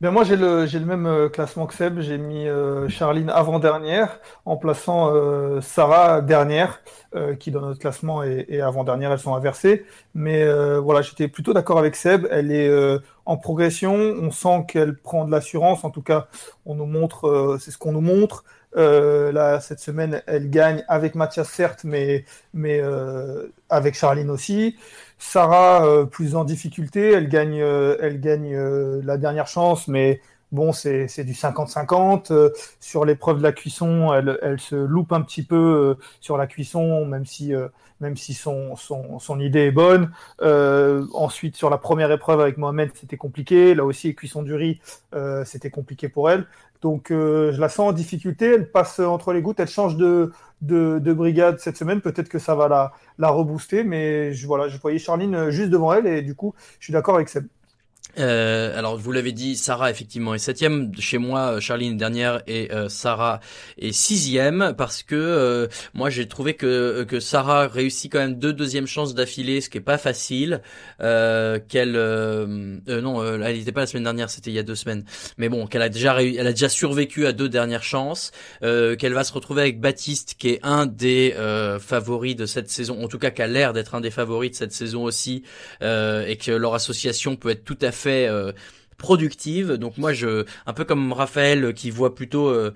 Ben 0.01 0.11
moi, 0.13 0.25
j'ai 0.25 0.37
le, 0.37 0.65
le 0.65 0.85
même 0.87 1.05
euh, 1.07 1.29
classement 1.29 1.67
que 1.67 1.75
Seb. 1.75 2.01
J'ai 2.01 2.17
mis 2.17 2.49
euh, 2.49 2.89
Charline 2.89 3.29
avant-dernière 3.29 4.19
en 4.47 4.57
plaçant 4.57 5.11
euh, 5.15 5.61
Sarah 5.61 6.23
dernière, 6.23 6.81
qui 7.39 7.51
dans 7.51 7.61
notre 7.61 7.81
classement 7.81 8.23
est, 8.23 8.61
avant-dernière. 8.63 9.13
Elles 9.13 9.19
sont 9.19 9.35
inversées. 9.35 9.85
Mais 10.15 10.47
voilà, 10.79 11.03
j'étais 11.03 11.29
plutôt 11.29 11.53
d'accord 11.53 11.79
avec 11.79 11.97
Seb. 11.97 12.27
Elle 12.31 12.53
est 12.53 12.71
en 13.27 13.37
progression. 13.37 13.95
On 13.95 14.31
sent 14.31 14.65
qu'elle 14.69 14.97
prend 14.97 15.25
de 15.25 15.31
l'assurance. 15.33 15.85
En 15.85 15.91
tout 15.91 16.03
cas, 16.03 16.29
on 16.67 16.77
nous 16.77 16.87
montre, 16.87 17.59
c'est 17.61 17.73
ce 17.73 17.79
qu'on 17.79 17.93
nous 17.93 18.01
montre. 18.01 18.45
là, 18.77 19.59
cette 19.61 19.81
semaine, 19.81 20.23
elle 20.29 20.51
gagne 20.51 20.85
avec 20.87 21.17
Mathias, 21.17 21.49
certes, 21.49 21.83
mais, 21.83 22.25
mais 22.55 22.81
avec 23.69 23.97
Charline 23.97 24.31
aussi. 24.31 24.77
Sarah 25.21 25.85
euh, 25.85 26.07
plus 26.07 26.35
en 26.35 26.45
difficulté, 26.45 27.13
elle 27.13 27.29
gagne, 27.29 27.61
euh, 27.61 27.97
elle 28.01 28.21
gagne 28.21 28.55
euh, 28.55 29.03
la 29.05 29.19
dernière 29.19 29.47
chance, 29.47 29.87
mais 29.87 30.23
bon, 30.51 30.73
c'est 30.73 31.25
du 31.25 31.35
50-50. 31.35 32.33
sur 32.81 33.05
l'épreuve 33.05 33.39
de 33.39 33.43
la 33.43 33.53
cuisson, 33.53 34.15
elle, 34.15 34.39
elle, 34.41 34.59
se 34.59 34.75
loupe 34.75 35.13
un 35.13 35.21
petit 35.21 35.43
peu 35.43 35.97
sur 36.21 36.39
la 36.39 36.47
cuisson, 36.47 37.05
même 37.05 37.27
si, 37.27 37.53
même 38.01 38.17
si 38.17 38.35
son, 38.35 38.77
idée 39.41 39.67
est 39.67 39.71
bonne. 39.71 40.11
ensuite, 40.41 41.57
sur 41.57 41.71
la 41.71 41.79
première 41.79 42.11
épreuve 42.11 42.41
avec 42.41 42.57
Mohamed, 42.59 42.91
c'était 42.95 43.17
compliqué. 43.17 43.75
Là 43.75 43.85
aussi, 43.85 44.15
cuisson 44.15 44.43
du 44.43 44.55
riz, 44.55 44.81
c'était 45.45 45.71
compliqué 45.71 46.09
pour 46.09 46.31
elle. 46.31 46.47
Donc, 46.83 47.07
je 47.11 47.61
la 47.61 47.69
sens 47.69 47.91
en 47.91 47.93
difficulté. 47.93 48.47
Elle 48.55 48.71
passe 48.71 49.01
entre 49.01 49.33
les 49.33 49.43
gouttes, 49.43 49.61
elle 49.61 49.69
change 49.69 49.97
de, 49.97 50.33
de, 50.63 50.99
de 50.99 51.13
brigade 51.13 51.59
cette 51.59 51.77
semaine. 51.77 52.01
Peut-être 52.01 52.29
que 52.29 52.39
ça 52.39 52.55
va 52.55 52.69
la, 52.69 52.93
la 53.19 53.31
rebooster, 53.31 53.85
mais 53.85 54.33
je, 54.33 54.47
voilà, 54.47 54.69
je 54.69 54.79
voyais 54.79 54.99
Charline 54.99 55.35
euh, 55.35 55.51
juste 55.51 55.71
devant 55.71 55.93
elle 55.93 56.07
et 56.07 56.23
du 56.23 56.35
coup, 56.35 56.55
je 56.79 56.85
suis 56.85 56.93
d'accord 56.93 57.17
avec 57.17 57.29
Seb. 57.29 57.47
Euh, 58.19 58.77
alors 58.77 58.97
vous 58.97 59.13
l'avez 59.13 59.33
dit, 59.33 59.57
Sarah 59.57 59.91
effectivement 59.91 60.35
est 60.35 60.39
septième. 60.39 60.93
Chez 60.99 61.19
moi, 61.19 61.61
Charline 61.61 61.95
est 61.95 61.97
dernière 61.97 62.43
et 62.47 62.73
euh, 62.73 62.89
Sarah 62.89 63.41
est 63.79 63.93
sixième 63.93 64.75
parce 64.77 65.03
que 65.03 65.15
euh, 65.15 65.69
moi 65.95 66.11
j'ai 66.11 66.27
trouvé 66.27 66.55
que 66.55 67.05
que 67.05 67.21
Sarah 67.21 67.69
réussit 67.69 68.11
quand 68.11 68.19
même 68.19 68.39
deux 68.39 68.53
deuxièmes 68.53 68.87
chances 68.87 69.15
d'affilée, 69.15 69.61
ce 69.61 69.71
qui 69.71 69.79
est 69.79 69.83
pas 69.83 69.99
facile. 69.99 70.63
Euh, 71.01 71.59
qu'elle 71.69 71.93
non, 71.93 73.25
elle 73.25 73.57
n'était 73.57 73.73
pas 73.73 73.81
la 73.81 73.87
semaine 73.87 74.05
dernière, 74.05 74.31
c'était 74.31 74.51
il 74.51 74.55
y 74.55 74.59
a 74.59 74.63
deux 74.63 74.75
semaines. 74.75 75.05
Mais 75.39 75.49
bon, 75.49 75.67
qu'elle 75.67 75.83
a 75.83 75.89
déjà 75.89 76.21
elle 76.23 76.47
a 76.47 76.53
déjà 76.53 76.69
survécu 76.69 77.27
à 77.27 77.33
deux 77.33 77.49
dernières 77.49 77.85
chances. 77.85 78.33
qu'elle 78.61 79.15
va 79.15 79.25
se 79.25 79.33
retrouver 79.33 79.63
avec 79.63 79.81
Baptiste, 79.81 80.35
qui 80.39 80.51
est 80.51 80.61
un 80.63 80.87
des 80.87 81.35
favoris 81.81 82.37
de 82.37 82.47
cette 82.47 82.71
saison, 82.71 83.03
en 83.03 83.09
tout 83.09 83.19
cas 83.19 83.31
qui 83.31 83.43
a 83.43 83.47
l'air 83.47 83.73
d'être 83.73 83.95
un 83.95 84.01
des 84.01 84.11
favoris 84.11 84.51
de 84.51 84.57
cette 84.57 84.73
saison 84.73 85.05
aussi, 85.05 85.43
et 85.81 86.37
que 86.37 86.51
leur 86.51 86.75
association 86.75 87.37
peut 87.37 87.51
être 87.51 87.65
tout 87.65 87.79
à 87.81 87.93
fait 87.93 88.00
euh, 88.09 88.53
productive. 88.99 89.73
Donc 89.73 89.99
moi, 89.99 90.13
je, 90.13 90.45
un 90.67 90.73
peu 90.73 90.85
comme 90.85 91.13
Raphaël 91.13 91.75
qui 91.75 91.91
voit 91.91 92.15
plutôt 92.15 92.49
euh, 92.49 92.73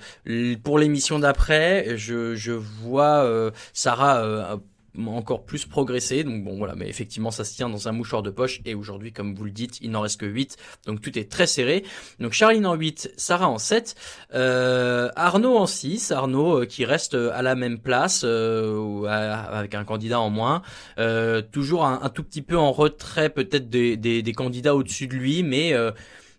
pour 0.62 0.78
l'émission 0.78 1.18
d'après, 1.18 1.96
je, 1.96 2.34
je 2.34 2.52
vois 2.52 3.24
euh, 3.24 3.50
Sarah 3.72 4.58
encore 5.06 5.44
plus 5.44 5.66
progressé. 5.66 6.24
Donc 6.24 6.44
bon 6.44 6.56
voilà, 6.56 6.74
mais 6.74 6.88
effectivement 6.88 7.30
ça 7.30 7.44
se 7.44 7.54
tient 7.54 7.68
dans 7.68 7.88
un 7.88 7.92
mouchoir 7.92 8.22
de 8.22 8.30
poche 8.30 8.60
et 8.64 8.74
aujourd'hui 8.74 9.12
comme 9.12 9.34
vous 9.34 9.44
le 9.44 9.50
dites, 9.50 9.78
il 9.80 9.90
n'en 9.90 10.00
reste 10.00 10.20
que 10.20 10.26
8. 10.26 10.56
Donc 10.86 11.00
tout 11.00 11.18
est 11.18 11.30
très 11.30 11.46
serré. 11.46 11.84
Donc 12.20 12.32
Charline 12.32 12.66
en 12.66 12.74
8, 12.74 13.12
Sarah 13.16 13.48
en 13.48 13.58
7, 13.58 13.94
euh, 14.34 15.10
Arnaud 15.16 15.56
en 15.56 15.66
6, 15.66 16.12
Arnaud 16.12 16.62
euh, 16.62 16.66
qui 16.66 16.84
reste 16.84 17.14
à 17.14 17.42
la 17.42 17.54
même 17.54 17.78
place 17.78 18.22
euh, 18.24 19.04
avec 19.04 19.74
un 19.74 19.84
candidat 19.84 20.20
en 20.20 20.30
moins. 20.30 20.62
Euh, 20.98 21.42
toujours 21.42 21.84
un, 21.84 22.08
tout 22.08 22.24
petit 22.24 22.42
peu 22.42 22.56
en 22.56 22.72
retrait 22.72 23.30
peut-être 23.30 23.68
des, 23.68 23.96
des, 23.96 24.22
des 24.22 24.32
candidats 24.32 24.74
au-dessus 24.74 25.06
de 25.06 25.14
lui, 25.14 25.42
mais 25.42 25.72
euh, 25.72 25.90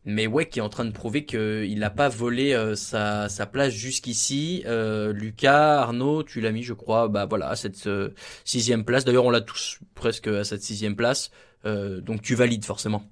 mais 0.06 0.28
ouais, 0.28 0.46
qui 0.46 0.60
est 0.60 0.62
en 0.62 0.70
train 0.70 0.86
de 0.86 0.92
prouver 0.92 1.26
qu'il 1.26 1.80
n'a 1.80 1.90
pas 1.90 2.10
volé 2.10 2.54
euh, 2.54 2.76
sa, 2.76 3.28
sa, 3.28 3.48
place 3.48 3.74
jusqu'ici. 3.74 4.64
Euh, 4.68 5.12
Lucas, 5.12 5.82
Arnaud, 5.82 6.24
tu 6.24 6.42
l'as 6.42 6.52
mis, 6.52 6.62
je 6.62 6.74
crois, 6.74 7.08
bah 7.08 7.26
voilà, 7.26 7.50
à 7.50 7.56
cette 7.56 7.88
euh, 7.88 8.14
sixième 8.44 8.86
place. 8.86 9.04
D'ailleurs, 9.04 9.26
on 9.26 9.32
l'a 9.32 9.42
tous 9.42 9.80
presque 9.96 10.28
à 10.28 10.44
cette 10.44 10.62
sixième 10.62 10.96
place. 10.96 11.32
Euh, 11.66 12.02
donc 12.02 12.22
tu 12.22 12.36
valides 12.36 12.64
forcément. 12.64 13.04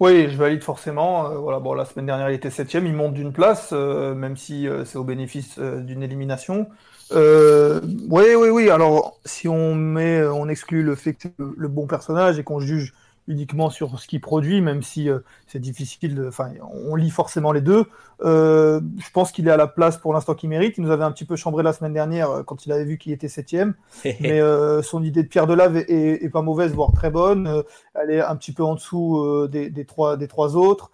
Oui, 0.00 0.28
je 0.28 0.36
valide 0.36 0.62
forcément. 0.62 1.28
voilà, 1.40 1.60
bon, 1.60 1.72
la 1.72 1.84
semaine 1.84 2.06
dernière, 2.06 2.30
il 2.30 2.34
était 2.34 2.50
septième, 2.50 2.86
il 2.86 2.94
monte 2.94 3.14
d'une 3.14 3.32
place, 3.32 3.72
même 3.72 4.36
si 4.36 4.68
c'est 4.84 4.98
au 4.98 5.04
bénéfice 5.04 5.58
d'une 5.58 6.02
élimination. 6.02 6.68
oui, 7.12 8.34
oui, 8.36 8.48
oui. 8.48 8.70
Alors, 8.70 9.18
si 9.24 9.48
on 9.48 9.74
met, 9.74 10.24
on 10.24 10.48
exclut 10.48 10.82
le 10.82 10.94
fait 10.94 11.14
que 11.14 11.28
le 11.38 11.68
bon 11.68 11.86
personnage 11.86 12.38
et 12.38 12.44
qu'on 12.44 12.60
juge 12.60 12.92
uniquement 13.28 13.70
sur 13.70 14.00
ce 14.00 14.08
qu'il 14.08 14.20
produit, 14.20 14.60
même 14.60 14.82
si 14.82 15.08
euh, 15.08 15.20
c'est 15.46 15.60
difficile. 15.60 16.24
Enfin, 16.26 16.50
on 16.84 16.96
lit 16.96 17.10
forcément 17.10 17.52
les 17.52 17.60
deux. 17.60 17.84
Euh, 18.24 18.80
je 18.98 19.10
pense 19.12 19.30
qu'il 19.30 19.46
est 19.46 19.50
à 19.50 19.56
la 19.56 19.68
place 19.68 19.96
pour 19.96 20.12
l'instant 20.12 20.34
qu'il 20.34 20.48
mérite. 20.48 20.76
Il 20.78 20.84
nous 20.84 20.90
avait 20.90 21.04
un 21.04 21.12
petit 21.12 21.24
peu 21.24 21.36
chambré 21.36 21.62
la 21.62 21.72
semaine 21.72 21.92
dernière 21.92 22.30
euh, 22.30 22.42
quand 22.42 22.66
il 22.66 22.72
avait 22.72 22.84
vu 22.84 22.98
qu'il 22.98 23.12
était 23.12 23.28
septième. 23.28 23.74
Mais 24.20 24.40
euh, 24.40 24.82
son 24.82 25.04
idée 25.04 25.22
de 25.22 25.28
Pierre 25.28 25.46
Delave 25.46 25.76
est, 25.76 25.90
est, 25.90 26.24
est, 26.24 26.28
pas 26.30 26.42
mauvaise, 26.42 26.72
voire 26.72 26.90
très 26.92 27.10
bonne. 27.10 27.62
elle 27.94 28.10
est 28.10 28.20
un 28.20 28.34
petit 28.36 28.52
peu 28.52 28.64
en 28.64 28.74
dessous 28.74 29.46
des, 29.48 29.70
des, 29.70 29.84
trois, 29.84 30.16
des 30.16 30.26
trois 30.26 30.56
autres. 30.56 30.90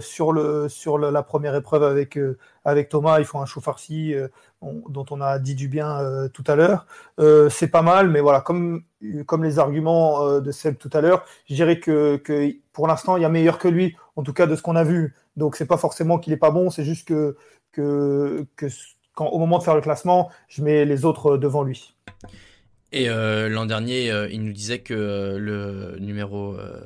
sur, 0.00 0.32
le, 0.32 0.68
sur 0.68 0.98
la 0.98 1.22
première 1.22 1.54
épreuve 1.54 1.82
avec, 1.82 2.18
avec 2.64 2.88
Thomas. 2.88 3.18
Ils 3.18 3.24
font 3.24 3.40
un 3.40 3.46
chou 3.46 3.60
farci 3.60 4.14
on- 4.62 4.88
dont 4.88 5.04
on 5.10 5.20
a 5.20 5.38
dit 5.38 5.54
du 5.54 5.68
bien 5.68 5.98
euh, 6.00 6.28
tout 6.28 6.44
à 6.46 6.56
l'heure. 6.56 6.86
Euh, 7.18 7.48
c'est 7.50 7.68
pas 7.68 7.82
mal, 7.82 8.08
mais 8.08 8.20
voilà, 8.20 8.40
comme, 8.40 8.84
les 9.00 9.58
arguments 9.58 10.24
euh, 10.24 10.40
de 10.40 10.50
Seb 10.52 10.78
tout 10.78 10.90
à 10.92 11.00
l'heure, 11.00 11.24
je 11.48 11.54
dirais 11.54 11.80
que, 11.80 12.22
pour 12.72 12.86
l'instant, 12.86 13.16
il 13.16 13.22
y 13.22 13.26
a 13.26 13.28
meilleur 13.28 13.58
que 13.58 13.68
lui, 13.68 13.96
en 14.16 14.22
tout 14.22 14.32
cas 14.32 14.46
de 14.46 14.56
ce 14.56 14.62
qu'on 14.62 14.76
a 14.76 14.84
vu. 14.84 15.14
Donc, 15.36 15.56
c'est 15.56 15.66
pas 15.66 15.76
forcément 15.76 16.18
qu'il 16.18 16.32
est 16.32 16.38
pas 16.38 16.50
bon, 16.50 16.70
c'est 16.70 16.84
juste 16.84 17.06
que, 17.08 17.36
que, 17.72 18.46
que 18.56 18.66
quand, 19.14 19.26
au 19.26 19.38
moment 19.38 19.58
de 19.58 19.64
faire 19.64 19.74
le 19.74 19.80
classement, 19.80 20.30
je 20.48 20.62
mets 20.62 20.84
les 20.84 21.04
autres 21.04 21.36
devant 21.36 21.62
lui. 21.62 21.94
Et 22.94 23.08
euh, 23.08 23.48
l'an 23.48 23.64
dernier, 23.64 24.10
euh, 24.10 24.28
il 24.30 24.42
nous 24.44 24.52
disait 24.52 24.80
que 24.80 24.92
euh, 24.92 25.38
le 25.38 25.98
numéro 25.98 26.54
euh, 26.58 26.78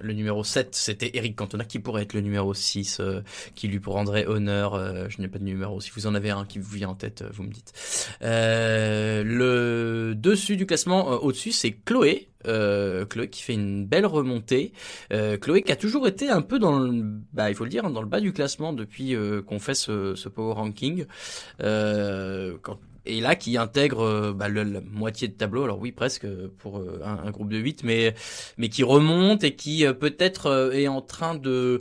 le 0.00 0.12
numéro 0.12 0.42
7, 0.42 0.74
c'était 0.74 1.12
Eric 1.14 1.36
Cantona 1.36 1.64
qui 1.64 1.78
pourrait 1.78 2.02
être 2.02 2.14
le 2.14 2.20
numéro 2.20 2.52
6, 2.52 2.98
euh, 2.98 3.20
qui 3.54 3.68
lui 3.68 3.80
rendrait 3.86 4.26
honneur. 4.26 4.74
euh, 4.74 5.06
je 5.08 5.20
n'ai 5.20 5.28
pas 5.28 5.38
de 5.38 5.44
numéro. 5.44 5.80
Si 5.80 5.92
vous 5.94 6.08
en 6.08 6.16
avez 6.16 6.30
un 6.30 6.44
qui 6.44 6.58
vous 6.58 6.74
vient 6.74 6.88
en 6.88 6.94
tête, 6.96 7.24
vous 7.32 7.44
me 7.44 7.50
dites. 7.52 7.72
Le 8.20 10.14
dessus 10.16 10.56
du 10.56 10.66
classement, 10.66 11.10
au-dessus, 11.10 11.52
c'est 11.52 11.72
Chloé. 11.72 12.28
Chloé 12.44 13.28
qui 13.30 13.42
fait 13.42 13.54
une 13.54 13.86
belle 13.86 14.06
remontée. 14.06 14.72
Chloé 15.40 15.62
qui 15.62 15.70
a 15.70 15.76
toujours 15.76 16.08
été 16.08 16.28
un 16.28 16.42
peu 16.42 16.58
dans 16.58 16.80
le, 16.80 17.04
bah, 17.32 17.50
il 17.50 17.54
faut 17.54 17.64
le 17.64 17.70
dire, 17.70 17.84
hein, 17.84 17.90
dans 17.90 18.02
le 18.02 18.08
bas 18.08 18.20
du 18.20 18.32
classement 18.32 18.72
depuis 18.72 19.14
qu'on 19.46 19.60
fait 19.60 19.74
ce, 19.74 20.16
ce 20.16 20.28
power 20.28 20.54
ranking. 20.54 21.06
Quand 21.60 22.78
et 23.06 23.20
là 23.20 23.34
qui 23.36 23.56
intègre 23.56 24.00
euh, 24.02 24.32
bah, 24.32 24.48
le- 24.48 24.62
la 24.64 24.80
moitié 24.80 25.28
de 25.28 25.34
tableau, 25.34 25.64
alors 25.64 25.78
oui 25.80 25.92
presque 25.92 26.24
euh, 26.24 26.48
pour 26.58 26.78
euh, 26.78 27.00
un, 27.04 27.18
un 27.26 27.30
groupe 27.30 27.48
de 27.50 27.58
8, 27.58 27.82
mais, 27.84 28.14
mais 28.58 28.68
qui 28.68 28.82
remonte 28.82 29.44
et 29.44 29.54
qui 29.56 29.84
peut-être 30.00 30.72
est 30.74 30.88
en 30.88 31.02
train 31.02 31.34
de, 31.34 31.80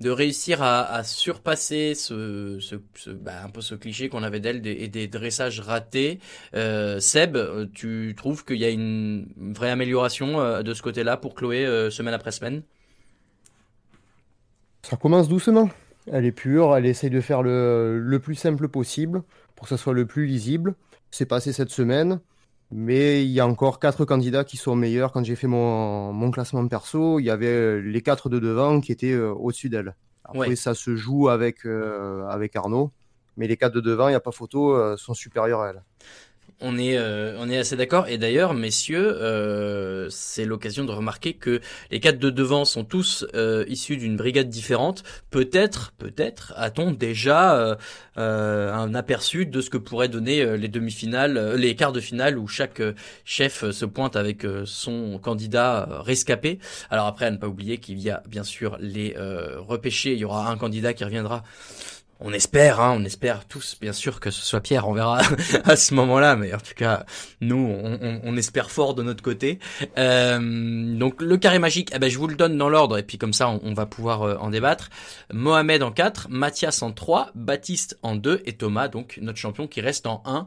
de 0.00 0.10
réussir 0.10 0.62
à, 0.62 0.82
à 0.84 1.04
surpasser 1.04 1.94
ce, 1.94 2.58
ce, 2.60 2.76
ce- 2.94 3.10
bah, 3.10 3.42
un 3.44 3.50
peu 3.50 3.60
ce 3.60 3.74
cliché 3.74 4.08
qu'on 4.08 4.22
avait 4.22 4.40
d'elle 4.40 4.62
des- 4.62 4.72
et 4.72 4.88
des 4.88 5.08
dressages 5.08 5.60
ratés. 5.60 6.20
Euh, 6.54 7.00
Seb, 7.00 7.36
tu 7.74 8.14
trouves 8.16 8.44
qu'il 8.44 8.58
y 8.58 8.64
a 8.64 8.70
une 8.70 9.26
vraie 9.36 9.70
amélioration 9.70 10.62
de 10.62 10.74
ce 10.74 10.82
côté-là 10.82 11.16
pour 11.16 11.34
Chloé 11.34 11.90
semaine 11.90 12.14
après 12.14 12.32
semaine? 12.32 12.62
Ça 14.82 14.96
commence 14.96 15.28
doucement. 15.28 15.70
Elle 16.12 16.24
est 16.26 16.32
pure, 16.32 16.76
elle 16.76 16.86
essaye 16.86 17.10
de 17.10 17.20
faire 17.20 17.42
le, 17.42 17.98
le 17.98 18.18
plus 18.18 18.34
simple 18.34 18.68
possible 18.68 19.22
pour 19.56 19.64
que 19.64 19.68
ça 19.70 19.76
soit 19.76 19.92
le 19.94 20.06
plus 20.06 20.26
lisible. 20.26 20.74
C'est 21.10 21.26
passé 21.26 21.52
cette 21.52 21.70
semaine, 21.70 22.20
mais 22.70 23.24
il 23.24 23.30
y 23.30 23.40
a 23.40 23.46
encore 23.46 23.78
quatre 23.78 24.04
candidats 24.04 24.44
qui 24.44 24.56
sont 24.56 24.76
meilleurs. 24.76 25.12
Quand 25.12 25.24
j'ai 25.24 25.36
fait 25.36 25.46
mon, 25.46 26.12
mon 26.12 26.30
classement 26.30 26.66
perso, 26.68 27.18
il 27.18 27.24
y 27.24 27.30
avait 27.30 27.80
les 27.80 28.02
quatre 28.02 28.28
de 28.28 28.38
devant 28.38 28.80
qui 28.80 28.92
étaient 28.92 29.12
euh, 29.12 29.32
au-dessus 29.32 29.68
d'elle. 29.68 29.94
Après, 30.24 30.48
Ouais. 30.50 30.56
ça 30.56 30.74
se 30.74 30.94
joue 30.96 31.28
avec, 31.28 31.64
euh, 31.64 32.26
avec 32.28 32.54
Arnaud, 32.56 32.92
mais 33.36 33.46
les 33.48 33.56
quatre 33.56 33.74
de 33.74 33.80
devant, 33.80 34.08
il 34.08 34.12
n'y 34.12 34.16
a 34.16 34.20
pas 34.20 34.32
photo, 34.32 34.74
euh, 34.74 34.96
sont 34.98 35.14
supérieurs 35.14 35.62
à 35.62 35.70
elle. 35.70 35.82
On 36.60 36.76
est, 36.76 36.98
euh, 36.98 37.36
on 37.38 37.48
est 37.48 37.58
assez 37.58 37.76
d'accord. 37.76 38.08
Et 38.08 38.18
d'ailleurs, 38.18 38.52
messieurs, 38.52 39.16
euh, 39.22 40.08
c'est 40.10 40.44
l'occasion 40.44 40.84
de 40.84 40.90
remarquer 40.90 41.34
que 41.34 41.60
les 41.90 42.00
quatre 42.00 42.18
de 42.18 42.30
devant 42.30 42.64
sont 42.64 42.84
tous 42.84 43.24
euh, 43.34 43.64
issus 43.68 43.96
d'une 43.96 44.16
brigade 44.16 44.48
différente. 44.48 45.04
Peut-être, 45.30 45.92
peut-être, 45.98 46.52
a-t-on 46.56 46.90
déjà 46.90 47.56
euh, 47.56 47.76
euh, 48.16 48.72
un 48.72 48.94
aperçu 48.94 49.46
de 49.46 49.60
ce 49.60 49.70
que 49.70 49.78
pourraient 49.78 50.08
donner 50.08 50.42
euh, 50.42 50.56
les 50.56 50.68
demi-finales, 50.68 51.54
les 51.54 51.76
quarts 51.76 51.92
de 51.92 52.00
finale 52.00 52.38
où 52.38 52.48
chaque 52.48 52.82
chef 53.24 53.70
se 53.70 53.84
pointe 53.84 54.16
avec 54.16 54.44
son 54.64 55.18
candidat 55.22 55.88
rescapé. 56.02 56.58
Alors 56.90 57.06
après, 57.06 57.26
à 57.26 57.30
ne 57.30 57.36
pas 57.36 57.46
oublier 57.46 57.78
qu'il 57.78 58.00
y 58.00 58.10
a 58.10 58.22
bien 58.28 58.44
sûr 58.44 58.76
les 58.80 59.14
repêchés. 59.58 60.12
Il 60.12 60.18
y 60.18 60.24
aura 60.24 60.50
un 60.50 60.56
candidat 60.56 60.92
qui 60.92 61.04
reviendra. 61.04 61.44
On 62.20 62.32
espère, 62.32 62.80
hein, 62.80 62.96
on 62.98 63.04
espère 63.04 63.44
tous, 63.46 63.76
bien 63.80 63.92
sûr, 63.92 64.18
que 64.18 64.32
ce 64.32 64.44
soit 64.44 64.60
Pierre. 64.60 64.88
On 64.88 64.92
verra 64.92 65.20
à 65.64 65.76
ce 65.76 65.94
moment-là, 65.94 66.34
mais 66.34 66.52
en 66.52 66.58
tout 66.58 66.74
cas, 66.74 67.06
nous, 67.40 67.56
on, 68.24 68.36
espère 68.36 68.72
fort 68.72 68.94
de 68.94 69.04
notre 69.04 69.22
côté. 69.22 69.60
Euh, 69.98 70.38
donc 70.98 71.22
le 71.22 71.36
carré 71.36 71.60
magique, 71.60 71.90
eh 71.94 71.98
ben, 72.00 72.10
je 72.10 72.18
vous 72.18 72.26
le 72.26 72.34
donne 72.34 72.58
dans 72.58 72.68
l'ordre, 72.68 72.98
et 72.98 73.04
puis 73.04 73.18
comme 73.18 73.32
ça, 73.32 73.48
on, 73.48 73.72
va 73.72 73.86
pouvoir 73.86 74.22
euh, 74.22 74.36
en 74.40 74.50
débattre. 74.50 74.90
Mohamed 75.32 75.82
en 75.84 75.92
4, 75.92 76.26
Mathias 76.28 76.82
en 76.82 76.90
3, 76.90 77.30
Baptiste 77.36 77.98
en 78.02 78.16
2, 78.16 78.42
et 78.46 78.54
Thomas, 78.54 78.88
donc 78.88 79.18
notre 79.22 79.38
champion 79.38 79.68
qui 79.68 79.80
reste 79.80 80.06
en 80.08 80.22
1. 80.24 80.46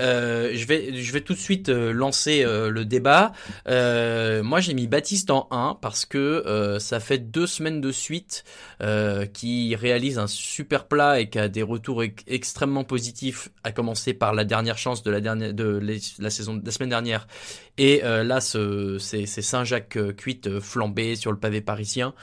Euh, 0.00 0.50
je 0.54 0.66
vais, 0.66 1.00
je 1.00 1.12
vais 1.12 1.20
tout 1.20 1.34
de 1.34 1.38
suite 1.38 1.68
lancer 1.68 2.44
le 2.44 2.84
débat. 2.84 3.32
Moi, 3.66 4.60
j'ai 4.60 4.74
mis 4.74 4.88
Baptiste 4.88 5.30
en 5.30 5.46
1 5.52 5.78
parce 5.80 6.04
que 6.04 6.78
ça 6.80 6.98
fait 6.98 7.18
deux 7.18 7.46
semaines 7.46 7.80
de 7.80 7.92
suite 7.92 8.44
euh, 8.82 9.26
qui 9.26 9.76
réalise 9.76 10.18
un 10.18 10.26
super 10.26 10.86
plat 10.88 11.11
et 11.20 11.28
qui 11.28 11.38
a 11.38 11.48
des 11.48 11.62
retours 11.62 12.02
ex- 12.02 12.22
extrêmement 12.26 12.84
positifs, 12.84 13.50
à 13.64 13.72
commencer 13.72 14.14
par 14.14 14.34
la 14.34 14.44
dernière 14.44 14.78
chance 14.78 15.02
de 15.02 15.10
la 15.10 15.20
dernière 15.20 15.54
de 15.54 15.80
la 16.18 16.30
saison 16.30 16.54
de 16.54 16.64
la 16.64 16.72
semaine 16.72 16.90
dernière. 16.90 17.26
Et 17.78 18.04
euh, 18.04 18.22
là, 18.22 18.40
ce, 18.40 18.98
c'est, 18.98 19.26
c'est 19.26 19.42
Saint-Jacques 19.42 19.96
euh, 19.96 20.12
cuite 20.12 20.46
euh, 20.46 20.60
flambé 20.60 21.16
sur 21.16 21.32
le 21.32 21.38
pavé 21.38 21.60
parisien. 21.60 22.14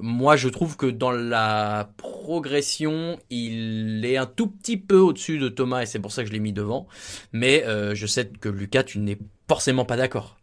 Moi, 0.00 0.36
je 0.36 0.48
trouve 0.48 0.76
que 0.76 0.86
dans 0.86 1.12
la 1.12 1.92
progression, 1.96 3.18
il 3.30 4.04
est 4.04 4.16
un 4.16 4.26
tout 4.26 4.48
petit 4.48 4.76
peu 4.76 4.98
au-dessus 4.98 5.38
de 5.38 5.48
Thomas 5.48 5.82
et 5.82 5.86
c'est 5.86 5.98
pour 5.98 6.12
ça 6.12 6.22
que 6.22 6.28
je 6.28 6.32
l'ai 6.32 6.40
mis 6.40 6.52
devant. 6.52 6.86
Mais 7.32 7.64
je 7.94 8.06
sais 8.06 8.28
que 8.40 8.48
Lucas, 8.48 8.84
tu 8.84 8.98
n'es 8.98 9.18
forcément 9.48 9.84
pas 9.84 9.96
d'accord. 9.96 10.39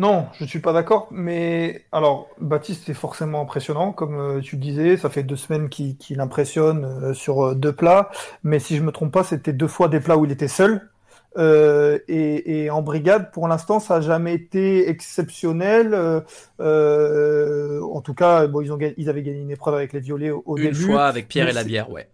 Non, 0.00 0.28
je 0.32 0.44
ne 0.44 0.48
suis 0.48 0.60
pas 0.60 0.72
d'accord, 0.72 1.08
mais 1.10 1.84
alors 1.92 2.30
Baptiste 2.40 2.88
est 2.88 2.94
forcément 2.94 3.42
impressionnant, 3.42 3.92
comme 3.92 4.18
euh, 4.18 4.40
tu 4.40 4.56
le 4.56 4.62
disais, 4.62 4.96
ça 4.96 5.10
fait 5.10 5.22
deux 5.22 5.36
semaines 5.36 5.68
qu'il 5.68 6.20
impressionne 6.22 6.86
euh, 6.86 7.12
sur 7.12 7.44
euh, 7.48 7.54
deux 7.54 7.74
plats, 7.74 8.10
mais 8.42 8.60
si 8.60 8.78
je 8.78 8.82
me 8.82 8.92
trompe 8.92 9.12
pas, 9.12 9.24
c'était 9.24 9.52
deux 9.52 9.66
fois 9.68 9.88
des 9.88 10.00
plats 10.00 10.16
où 10.16 10.24
il 10.24 10.32
était 10.32 10.48
seul. 10.48 10.88
Et, 11.36 12.64
et 12.64 12.70
en 12.70 12.80
brigade, 12.80 13.30
pour 13.30 13.46
l'instant, 13.46 13.78
ça 13.78 13.96
n'a 13.96 14.00
jamais 14.00 14.34
été 14.34 14.88
exceptionnel. 14.88 15.94
En 16.58 18.00
tout 18.00 18.14
cas, 18.14 18.46
bon, 18.46 18.62
ils 18.62 18.72
ont, 18.72 18.78
ils 18.96 19.08
avaient 19.10 19.22
gagné 19.22 19.40
une 19.40 19.50
épreuve 19.50 19.74
avec 19.74 19.92
les 19.92 20.00
violets 20.00 20.30
au, 20.30 20.42
au 20.46 20.56
Une 20.56 20.70
début. 20.70 20.76
fois 20.76 21.04
avec 21.08 21.28
Pierre 21.28 21.48
et 21.48 21.52
la 21.52 21.62
bière, 21.62 21.90
ouais. 21.90 22.08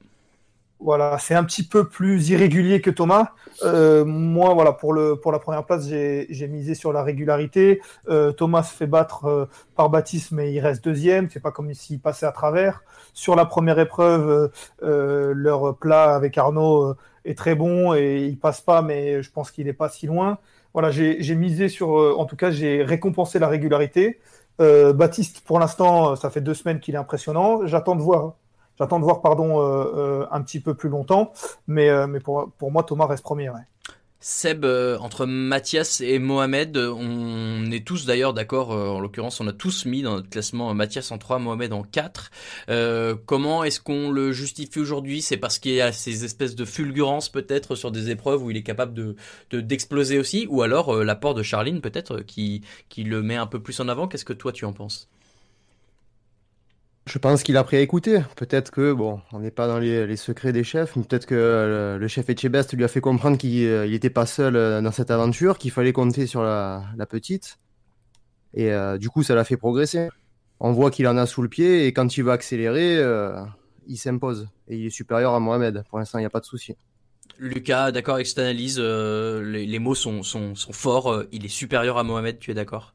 Voilà, 0.78 1.16
c'est 1.18 1.34
un 1.34 1.44
petit 1.44 1.66
peu 1.66 1.88
plus 1.88 2.28
irrégulier 2.28 2.82
que 2.82 2.90
Thomas. 2.90 3.32
Euh, 3.64 4.04
moi, 4.04 4.52
voilà, 4.52 4.72
pour 4.72 4.92
le 4.92 5.16
pour 5.16 5.32
la 5.32 5.38
première 5.38 5.64
place, 5.64 5.88
j'ai 5.88 6.48
misé 6.48 6.74
sur 6.74 6.92
la 6.92 7.02
régularité. 7.02 7.80
Euh, 8.08 8.32
Thomas 8.32 8.62
se 8.62 8.74
fait 8.74 8.86
battre 8.86 9.24
euh, 9.24 9.46
par 9.74 9.88
Baptiste, 9.88 10.32
mais 10.32 10.52
il 10.52 10.60
reste 10.60 10.84
deuxième. 10.84 11.30
C'est 11.30 11.40
pas 11.40 11.50
comme 11.50 11.72
s'il 11.72 11.98
passait 12.00 12.26
à 12.26 12.32
travers. 12.32 12.82
Sur 13.14 13.36
la 13.36 13.46
première 13.46 13.78
épreuve, 13.78 14.50
leur 14.82 15.76
plat 15.78 16.14
avec 16.14 16.36
Arnaud 16.36 16.94
est 17.24 17.36
très 17.36 17.54
bon 17.54 17.94
et 17.94 18.18
il 18.26 18.38
passe 18.38 18.60
pas, 18.60 18.82
mais 18.82 19.22
je 19.22 19.30
pense 19.30 19.50
qu'il 19.50 19.66
n'est 19.66 19.72
pas 19.72 19.88
si 19.88 20.06
loin. 20.06 20.38
Voilà, 20.74 20.90
j'ai 20.90 21.34
misé 21.34 21.68
sur, 21.70 21.88
en 21.88 22.26
tout 22.26 22.36
cas, 22.36 22.50
j'ai 22.50 22.82
récompensé 22.82 23.38
la 23.38 23.48
régularité. 23.48 24.20
Baptiste, 24.58 25.40
pour 25.40 25.58
l'instant, 25.58 26.16
ça 26.16 26.30
fait 26.30 26.42
deux 26.42 26.54
semaines 26.54 26.80
qu'il 26.80 26.94
est 26.94 26.98
impressionnant. 26.98 27.66
J'attends 27.66 27.96
de 27.96 28.02
voir. 28.02 28.34
J'attends 28.78 28.98
de 28.98 29.04
voir, 29.04 29.22
pardon, 29.22 29.60
euh, 29.60 29.84
euh, 29.96 30.26
un 30.30 30.42
petit 30.42 30.60
peu 30.60 30.74
plus 30.74 30.88
longtemps, 30.88 31.32
mais, 31.66 31.88
euh, 31.88 32.06
mais 32.06 32.20
pour, 32.20 32.50
pour 32.58 32.70
moi, 32.70 32.82
Thomas 32.82 33.06
reste 33.06 33.22
premier. 33.22 33.50
Seb, 34.18 34.64
entre 34.64 35.24
Mathias 35.26 36.00
et 36.00 36.18
Mohamed, 36.18 36.76
on 36.78 37.70
est 37.70 37.86
tous 37.86 38.06
d'ailleurs 38.06 38.34
d'accord, 38.34 38.70
en 38.70 38.98
l'occurrence 38.98 39.40
on 39.40 39.46
a 39.46 39.52
tous 39.52 39.84
mis 39.84 40.02
dans 40.02 40.16
notre 40.16 40.28
classement 40.30 40.72
Mathias 40.74 41.12
en 41.12 41.18
3, 41.18 41.38
Mohamed 41.38 41.72
en 41.72 41.82
4. 41.82 42.30
Euh, 42.68 43.14
comment 43.26 43.62
est-ce 43.62 43.80
qu'on 43.80 44.10
le 44.10 44.32
justifie 44.32 44.80
aujourd'hui? 44.80 45.22
C'est 45.22 45.36
parce 45.36 45.58
qu'il 45.58 45.72
y 45.74 45.80
a 45.80 45.92
ces 45.92 46.24
espèces 46.24 46.56
de 46.56 46.64
fulgurances 46.64 47.28
peut-être 47.28 47.76
sur 47.76 47.92
des 47.92 48.10
épreuves 48.10 48.42
où 48.42 48.50
il 48.50 48.56
est 48.56 48.62
capable 48.64 48.94
de 48.94 49.16
de- 49.50 49.60
d'exploser 49.60 50.18
aussi, 50.18 50.46
ou 50.50 50.62
alors 50.62 51.04
l'apport 51.04 51.34
de 51.34 51.42
Charline 51.44 51.80
peut-être 51.80 52.20
qui, 52.22 52.62
qui 52.88 53.04
le 53.04 53.22
met 53.22 53.36
un 53.36 53.46
peu 53.46 53.62
plus 53.62 53.78
en 53.80 53.88
avant? 53.88 54.08
Qu'est-ce 54.08 54.24
que 54.24 54.32
toi 54.32 54.50
tu 54.50 54.64
en 54.64 54.72
penses? 54.72 55.08
Je 57.06 57.18
pense 57.18 57.44
qu'il 57.44 57.56
a 57.56 57.60
appris 57.60 57.76
à 57.76 57.80
écouter. 57.80 58.20
Peut-être 58.34 58.72
que, 58.72 58.92
bon, 58.92 59.20
on 59.32 59.38
n'est 59.38 59.52
pas 59.52 59.68
dans 59.68 59.78
les, 59.78 60.06
les 60.06 60.16
secrets 60.16 60.52
des 60.52 60.64
chefs, 60.64 60.96
mais 60.96 61.04
peut-être 61.04 61.26
que 61.26 61.36
euh, 61.36 61.98
le 61.98 62.08
chef 62.08 62.28
Etchebest 62.28 62.72
lui 62.72 62.82
a 62.82 62.88
fait 62.88 63.00
comprendre 63.00 63.38
qu'il 63.38 63.70
n'était 63.88 64.10
pas 64.10 64.26
seul 64.26 64.56
euh, 64.56 64.80
dans 64.82 64.90
cette 64.90 65.12
aventure, 65.12 65.58
qu'il 65.58 65.70
fallait 65.70 65.92
compter 65.92 66.26
sur 66.26 66.42
la, 66.42 66.82
la 66.96 67.06
petite. 67.06 67.58
Et 68.54 68.72
euh, 68.72 68.98
du 68.98 69.08
coup, 69.08 69.22
ça 69.22 69.36
l'a 69.36 69.44
fait 69.44 69.56
progresser. 69.56 70.08
On 70.58 70.72
voit 70.72 70.90
qu'il 70.90 71.06
en 71.06 71.16
a 71.16 71.26
sous 71.26 71.42
le 71.42 71.48
pied, 71.48 71.86
et 71.86 71.92
quand 71.92 72.16
il 72.16 72.24
va 72.24 72.32
accélérer, 72.32 72.96
euh, 72.96 73.40
il 73.86 73.98
s'impose. 73.98 74.48
Et 74.66 74.76
il 74.76 74.86
est 74.86 74.90
supérieur 74.90 75.34
à 75.34 75.38
Mohamed. 75.38 75.84
Pour 75.88 76.00
l'instant, 76.00 76.18
il 76.18 76.22
n'y 76.22 76.26
a 76.26 76.30
pas 76.30 76.40
de 76.40 76.46
souci. 76.46 76.74
Lucas, 77.38 77.92
d'accord 77.92 78.14
avec 78.14 78.26
cette 78.26 78.38
analyse, 78.38 78.78
euh, 78.80 79.44
les, 79.44 79.66
les 79.66 79.78
mots 79.78 79.94
sont, 79.94 80.22
sont, 80.22 80.54
sont 80.54 80.72
forts, 80.72 81.12
euh, 81.12 81.28
il 81.32 81.44
est 81.44 81.50
supérieur 81.50 81.98
à 81.98 82.02
Mohamed, 82.02 82.38
tu 82.38 82.50
es 82.50 82.54
d'accord? 82.54 82.94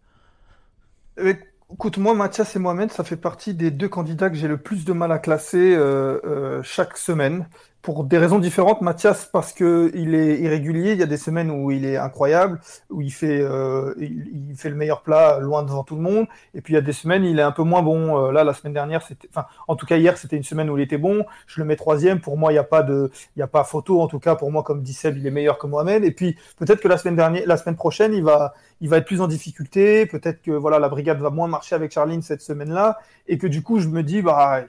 Euh, 1.20 1.34
Écoute, 1.74 1.98
moi, 1.98 2.14
Mathias 2.14 2.56
et 2.56 2.60
Mohamed, 2.60 2.92
ça 2.92 3.04
fait 3.04 3.18
partie 3.18 3.54
des 3.54 3.72
deux 3.72 3.88
candidats 3.90 4.30
que 4.30 4.36
j'ai 4.36 4.48
le 4.48 4.58
plus 4.62 4.84
de 4.86 4.94
mal 4.94 5.12
à 5.12 5.20
classer 5.20 5.74
euh, 5.76 6.20
euh, 6.26 6.62
chaque 6.64 6.98
semaine. 6.98 7.48
Pour 7.82 8.04
des 8.04 8.18
raisons 8.18 8.40
différentes. 8.40 8.82
Mathias, 8.82 9.26
parce 9.26 9.54
que 9.54 9.92
il 9.96 10.14
est 10.16 10.40
irrégulier. 10.40 10.92
Il 10.92 11.00
y 11.00 11.04
a 11.04 11.08
des 11.08 11.18
semaines 11.18 11.50
où 11.50 11.72
il 11.72 11.86
est 11.86 11.98
incroyable, 11.98 12.60
où 12.90 13.02
il 13.02 13.12
fait, 13.12 13.42
euh, 13.42 13.94
il, 14.00 14.56
fait 14.56 14.70
le 14.70 14.76
meilleur 14.76 15.02
plat 15.02 15.40
loin 15.40 15.64
devant 15.64 15.84
tout 15.84 15.96
le 15.96 16.02
monde. 16.02 16.28
Et 16.54 16.62
puis 16.62 16.74
il 16.74 16.76
y 16.76 16.80
a 16.80 16.82
des 16.82 16.94
semaines, 16.94 17.24
il 17.24 17.40
est 17.40 17.44
un 17.44 17.52
peu 17.52 17.64
moins 17.64 17.82
bon. 17.82 18.28
Euh, 18.28 18.32
là, 18.32 18.44
la 18.44 18.54
semaine 18.54 18.74
dernière, 18.74 19.08
enfin, 19.30 19.46
en 19.68 19.76
tout 19.76 19.86
cas 19.86 19.98
hier, 19.98 20.18
c'était 20.18 20.38
une 20.38 20.44
semaine 20.44 20.70
où 20.70 20.78
il 20.78 20.84
était 20.84 20.98
bon. 20.98 21.26
Je 21.48 21.60
le 21.60 21.66
mets 21.66 21.76
troisième. 21.76 22.20
Pour 22.22 22.38
moi, 22.38 22.52
il 22.52 22.56
n'y 22.56 22.60
a 22.60 22.64
pas 22.64 22.84
de, 22.84 23.12
il 23.36 23.40
y 23.40 23.44
a 23.44 23.48
pas 23.48 23.64
photo. 23.64 24.02
En 24.02 24.08
tout 24.08 24.20
cas, 24.20 24.36
pour 24.36 24.52
moi, 24.52 24.64
comme 24.64 24.84
dit 24.84 24.98
il 25.04 25.26
est 25.26 25.32
meilleur 25.32 25.58
que 25.58 25.68
Mohamed. 25.68 26.04
Et 26.04 26.12
puis 26.12 26.38
peut-être 26.58 26.82
que 26.82 26.88
la 26.88 26.98
semaine 26.98 27.16
dernière, 27.16 27.44
la 27.46 27.58
semaine 27.58 27.76
prochaine, 27.76 28.14
il 28.14 28.24
va, 28.24 28.54
il 28.82 28.90
va 28.90 28.98
être 28.98 29.06
plus 29.06 29.22
en 29.22 29.28
difficulté. 29.28 30.06
Peut-être 30.06 30.42
que 30.42 30.52
voilà, 30.52 30.80
la 30.80 30.90
brigade 30.90 31.20
va 31.20 31.30
moins 31.30 31.48
marcher 31.48 31.76
avec 31.76 31.92
Charline 31.92 32.22
cette 32.22 32.42
semaine-là, 32.42 33.00
et 33.28 33.38
que 33.38 33.48
du 33.48 33.62
coup, 33.64 33.80
je 33.80 33.88
me 33.88 34.04
dis, 34.04 34.22
bah 34.22 34.66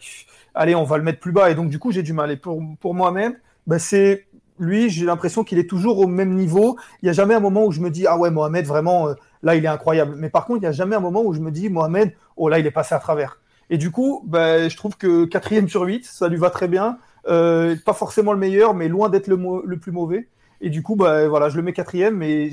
allez, 0.55 0.75
on 0.75 0.85
va 0.85 0.99
le 0.99 1.03
mettre 1.03 1.21
plus 1.21 1.33
bas. 1.33 1.51
Et 1.51 1.55
donc, 1.55 1.69
du 1.69 1.79
coup, 1.79 1.93
j'ai 1.93 2.03
du 2.03 2.13
mal. 2.13 2.31
Et 2.31 2.37
pour, 2.37 2.61
pour 2.81 2.95
moi-même, 3.03 3.35
bah, 3.67 3.81
c'est 3.81 4.27
lui, 4.61 4.91
j'ai 4.91 5.05
l'impression 5.05 5.43
qu'il 5.43 5.59
est 5.59 5.69
toujours 5.69 5.99
au 5.99 6.07
même 6.07 6.35
niveau. 6.35 6.79
Il 7.03 7.07
n'y 7.07 7.11
a 7.11 7.13
jamais 7.13 7.35
un 7.35 7.41
moment 7.41 7.65
où 7.65 7.73
je 7.73 7.81
me 7.81 7.91
dis, 7.91 8.07
ah 8.07 8.17
ouais, 8.17 8.31
Mohamed, 8.31 8.65
vraiment, 8.65 9.09
euh, 9.09 9.15
là, 9.43 9.57
il 9.57 9.65
est 9.65 9.69
incroyable. 9.69 10.15
Mais 10.17 10.31
par 10.31 10.45
contre, 10.47 10.59
il 10.59 10.63
n'y 10.63 10.69
a 10.69 10.73
jamais 10.73 10.95
un 10.95 11.01
moment 11.01 11.23
où 11.25 11.33
je 11.33 11.41
me 11.41 11.51
dis, 11.51 11.69
Mohamed, 11.69 12.13
oh 12.37 12.49
là, 12.49 12.61
il 12.61 12.67
est 12.67 12.71
passé 12.71 12.95
à 12.95 13.01
travers. 13.01 13.41
Et 13.71 13.77
du 13.77 13.91
coup, 13.91 14.23
bah, 14.25 14.69
je 14.69 14.77
trouve 14.77 14.97
que 14.97 15.25
quatrième 15.25 15.69
sur 15.69 15.83
8, 15.83 16.05
ça 16.05 16.29
lui 16.29 16.37
va 16.37 16.51
très 16.51 16.69
bien. 16.69 16.99
Euh, 17.27 17.75
pas 17.85 17.93
forcément 17.93 18.33
le 18.33 18.39
meilleur, 18.39 18.73
mais 18.75 18.87
loin 18.87 19.09
d'être 19.09 19.27
le, 19.27 19.37
le 19.65 19.79
plus 19.79 19.93
mauvais. 19.93 20.29
Et 20.65 20.71
du 20.71 20.83
coup, 20.83 20.95
bah, 20.95 21.27
voilà, 21.27 21.49
je 21.49 21.57
le 21.57 21.63
mets 21.63 21.73
quatrième, 21.73 22.17
mais 22.17 22.49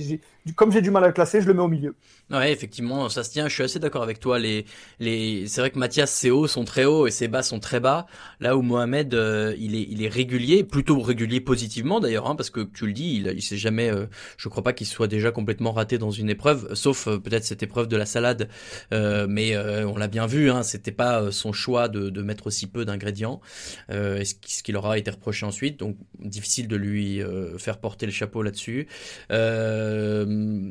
comme 0.55 0.71
j'ai 0.71 0.81
du 0.81 0.89
mal 0.89 1.03
à 1.03 1.07
le 1.07 1.13
classer, 1.13 1.41
je 1.41 1.47
le 1.47 1.53
mets 1.53 1.61
au 1.61 1.67
milieu. 1.67 1.95
Ouais, 2.31 2.51
effectivement, 2.51 3.09
ça 3.09 3.23
se 3.23 3.31
tient. 3.31 3.47
Je 3.47 3.53
suis 3.53 3.63
assez 3.63 3.79
d'accord 3.79 4.03
avec 4.03 4.19
toi. 4.19 4.39
Les, 4.39 4.65
les, 4.99 5.47
c'est 5.47 5.61
vrai 5.61 5.69
que 5.69 5.79
Mathias, 5.79 6.11
ses 6.11 6.31
hauts 6.31 6.47
sont 6.47 6.63
très 6.63 6.85
hauts 6.85 7.07
et 7.07 7.11
ses 7.11 7.27
bas 7.27 7.43
sont 7.43 7.59
très 7.59 7.79
bas. 7.79 8.07
Là 8.39 8.57
où 8.57 8.61
Mohamed, 8.61 9.13
euh, 9.13 9.55
il 9.59 9.75
est, 9.75 9.85
il 9.89 10.03
est 10.03 10.07
régulier, 10.09 10.63
plutôt 10.63 10.99
régulier 11.01 11.39
positivement 11.39 11.99
d'ailleurs, 11.99 12.27
hein, 12.27 12.35
parce 12.35 12.49
que 12.49 12.61
tu 12.61 12.87
le 12.87 12.93
dis, 12.93 13.15
il, 13.17 13.33
il 13.35 13.41
s'est 13.41 13.57
jamais, 13.57 13.91
euh, 13.91 14.05
je 14.37 14.49
crois 14.49 14.63
pas 14.63 14.73
qu'il 14.73 14.87
soit 14.87 15.07
déjà 15.07 15.31
complètement 15.31 15.71
raté 15.71 15.97
dans 15.97 16.11
une 16.11 16.29
épreuve, 16.29 16.73
sauf 16.73 17.07
euh, 17.07 17.17
peut-être 17.19 17.43
cette 17.43 17.63
épreuve 17.63 17.87
de 17.87 17.97
la 17.97 18.05
salade. 18.05 18.49
mais 18.91 19.57
on 19.57 19.97
l'a 19.97 20.07
bien 20.07 20.25
vu, 20.25 20.49
hein, 20.49 20.63
c'était 20.63 20.91
pas 20.91 21.31
son 21.31 21.53
choix 21.53 21.87
de, 21.87 22.09
de 22.09 22.21
mettre 22.21 22.47
aussi 22.47 22.67
peu 22.67 22.85
d'ingrédients. 22.85 23.41
ce 23.89 24.33
qui 24.63 24.71
leur 24.71 24.85
a 24.87 24.97
été 24.97 25.11
reproché 25.11 25.45
ensuite, 25.45 25.79
donc 25.79 25.97
difficile 26.19 26.67
de 26.67 26.75
lui 26.75 27.21
faire 27.57 27.79
porter 27.79 27.98
le 28.05 28.11
chapeau 28.11 28.41
là-dessus. 28.41 28.87
Euh, 29.31 30.69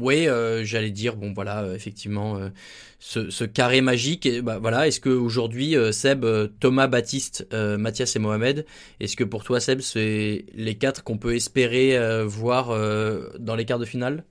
oui, 0.00 0.28
euh, 0.28 0.64
j'allais 0.64 0.90
dire, 0.90 1.16
bon 1.16 1.32
voilà, 1.32 1.62
euh, 1.62 1.74
effectivement, 1.74 2.38
ce, 2.98 3.44
carré 3.44 3.80
magique, 3.80 4.28
bah, 4.42 4.58
voilà, 4.60 4.86
est-ce 4.86 5.00
que 5.00 5.10
aujourd'hui, 5.10 5.74
Seb, 5.92 6.24
Thomas, 6.60 6.86
Baptiste, 6.86 7.46
Mathias 7.52 8.16
et 8.16 8.18
Mohamed, 8.18 8.66
est-ce 9.00 9.16
que 9.16 9.24
pour 9.24 9.44
toi, 9.44 9.60
Seb, 9.60 9.80
c'est 9.80 10.46
les 10.54 10.74
quatre 10.76 11.04
qu'on 11.04 11.18
peut 11.18 11.34
espérer 11.34 11.98
voir 12.24 12.68
dans 13.38 13.56
les 13.56 13.64
quarts 13.64 13.78
de 13.78 13.84
finale? 13.84 14.24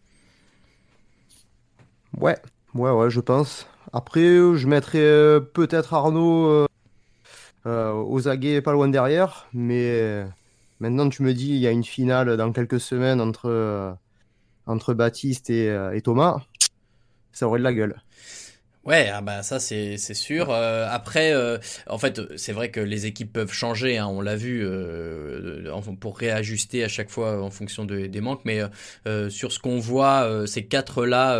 Ouais, 2.17 2.37
ouais, 2.75 2.91
ouais, 2.91 3.09
je 3.09 3.19
pense. 3.19 3.67
Après, 3.91 4.21
je 4.21 4.67
mettrais 4.67 5.39
peut-être 5.53 5.93
Arnaud 5.93 6.67
aux 7.65 8.27
aguets 8.27 8.61
pas 8.61 8.73
loin 8.73 8.87
derrière, 8.87 9.47
mais 9.53 10.25
Maintenant, 10.83 11.07
tu 11.07 11.23
me 11.23 11.33
dis, 11.33 11.47
il 11.47 11.59
y 11.59 11.67
a 11.67 11.71
une 11.71 11.85
finale 11.85 12.35
dans 12.35 12.51
quelques 12.51 12.81
semaines 12.81 13.21
entre, 13.21 13.45
euh, 13.45 13.93
entre 14.65 14.93
Baptiste 14.93 15.49
et, 15.49 15.69
euh, 15.69 15.95
et, 15.95 16.01
Thomas. 16.01 16.41
Ça 17.31 17.47
aurait 17.47 17.59
de 17.59 17.63
la 17.63 17.71
gueule. 17.71 18.01
Ouais, 18.83 19.07
ah 19.07 19.21
bah 19.21 19.43
ça 19.43 19.61
c'est 19.61 19.97
sûr. 19.97 20.49
Euh, 20.49 20.85
après, 20.91 21.33
en 21.87 21.97
fait, 21.97 22.19
c'est 22.35 22.51
vrai 22.51 22.69
que 22.69 22.81
les 22.81 23.05
équipes 23.05 23.31
peuvent 23.31 23.53
changer. 23.53 23.97
Hein, 23.97 24.07
on 24.07 24.19
l'a 24.19 24.35
vu 24.35 24.67
pour 26.01 26.17
réajuster 26.17 26.83
à 26.83 26.89
chaque 26.89 27.09
fois 27.09 27.41
en 27.41 27.49
fonction 27.49 27.85
de, 27.85 28.07
des 28.07 28.19
manques. 28.19 28.43
Mais 28.43 28.59
sur 29.29 29.53
ce 29.53 29.59
qu'on 29.59 29.79
voit, 29.79 30.45
ces 30.47 30.65
quatre 30.65 31.05
là, 31.05 31.39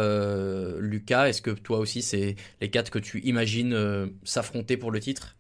Lucas, 0.80 1.28
est-ce 1.28 1.42
que 1.42 1.52
toi 1.52 1.80
aussi 1.80 2.02
c'est 2.02 2.38
les 2.62 2.70
quatre 2.70 2.92
que 2.92 3.00
tu 3.00 3.20
imagines 3.26 4.10
s'affronter 4.24 4.78
pour 4.78 4.92
le 4.92 5.02
titre? 5.02 5.36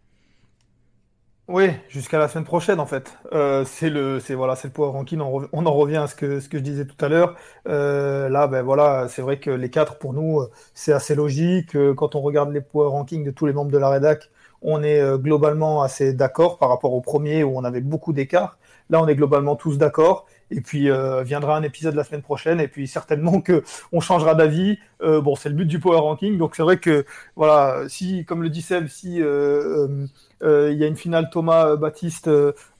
Oui, 1.49 1.71
jusqu'à 1.89 2.19
la 2.19 2.29
semaine 2.29 2.45
prochaine 2.45 2.79
en 2.79 2.85
fait. 2.85 3.17
Euh, 3.33 3.65
c'est 3.65 3.89
le, 3.89 4.21
c'est 4.21 4.33
voilà, 4.33 4.55
c'est 4.55 4.69
le 4.69 4.73
power 4.73 4.91
ranking. 4.91 5.19
On, 5.19 5.65
en 5.65 5.73
revient 5.73 5.97
à 5.97 6.07
ce 6.07 6.15
que 6.15 6.39
ce 6.39 6.47
que 6.47 6.57
je 6.57 6.63
disais 6.63 6.85
tout 6.85 6.95
à 7.03 7.09
l'heure. 7.09 7.35
Euh, 7.67 8.29
là, 8.29 8.47
ben 8.47 8.61
voilà, 8.61 9.07
c'est 9.09 9.21
vrai 9.21 9.39
que 9.39 9.49
les 9.49 9.69
quatre 9.69 9.97
pour 9.97 10.13
nous, 10.13 10.41
c'est 10.73 10.93
assez 10.93 11.15
logique. 11.15 11.75
Euh, 11.75 11.93
quand 11.93 12.15
on 12.15 12.21
regarde 12.21 12.51
les 12.53 12.61
power 12.61 12.89
rankings 12.89 13.25
de 13.25 13.31
tous 13.31 13.45
les 13.45 13.51
membres 13.53 13.71
de 13.71 13.77
la 13.77 13.89
rédac, 13.89 14.31
on 14.61 14.81
est 14.83 15.01
globalement 15.17 15.81
assez 15.83 16.13
d'accord 16.13 16.57
par 16.57 16.69
rapport 16.69 16.93
au 16.93 17.01
premier 17.01 17.43
où 17.43 17.57
on 17.57 17.65
avait 17.65 17.81
beaucoup 17.81 18.13
d'écart. 18.13 18.57
Là, 18.89 19.01
on 19.01 19.07
est 19.07 19.15
globalement 19.15 19.57
tous 19.57 19.77
d'accord. 19.77 20.25
Et 20.55 20.61
puis 20.61 20.89
euh, 20.89 21.23
viendra 21.23 21.57
un 21.57 21.63
épisode 21.63 21.95
la 21.95 22.03
semaine 22.03 22.21
prochaine, 22.21 22.59
et 22.59 22.67
puis 22.67 22.87
certainement 22.87 23.41
que 23.41 23.63
on 23.91 23.99
changera 23.99 24.35
d'avis. 24.35 24.77
Euh, 25.01 25.19
bon, 25.19 25.35
c'est 25.35 25.49
le 25.49 25.55
but 25.55 25.65
du 25.65 25.79
power 25.79 25.97
ranking, 25.99 26.37
donc 26.37 26.55
c'est 26.55 26.63
vrai 26.63 26.77
que 26.77 27.05
voilà, 27.35 27.83
si, 27.89 28.23
comme 28.23 28.43
le 28.43 28.49
dit 28.49 28.61
Seb, 28.61 28.87
si 28.87 29.21
euh, 29.21 30.07
il 30.41 30.77
y 30.77 30.83
a 30.83 30.87
une 30.87 30.95
finale 30.95 31.29
Thomas 31.31 31.75
Baptiste 31.75 32.29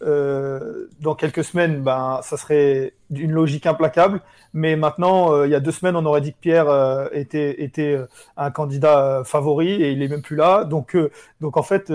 dans 0.01 1.15
quelques 1.15 1.43
semaines, 1.43 1.82
ben 1.82 2.19
ça 2.21 2.38
serait 2.38 2.93
d'une 3.09 3.32
logique 3.32 3.65
implacable. 3.65 4.21
Mais 4.53 4.76
maintenant, 4.76 5.43
il 5.43 5.49
y 5.49 5.55
a 5.55 5.59
deux 5.59 5.71
semaines, 5.71 5.95
on 5.95 6.05
aurait 6.05 6.21
dit 6.21 6.34
que 6.34 6.39
Pierre 6.39 7.09
était, 7.13 7.63
était 7.63 7.99
un 8.36 8.51
candidat 8.51 9.24
favori 9.26 9.71
et 9.71 9.91
il 9.91 10.01
est 10.01 10.09
même 10.09 10.21
plus 10.21 10.36
là. 10.36 10.65
Donc, 10.65 10.97
donc 11.39 11.55
en 11.55 11.63
fait, 11.63 11.91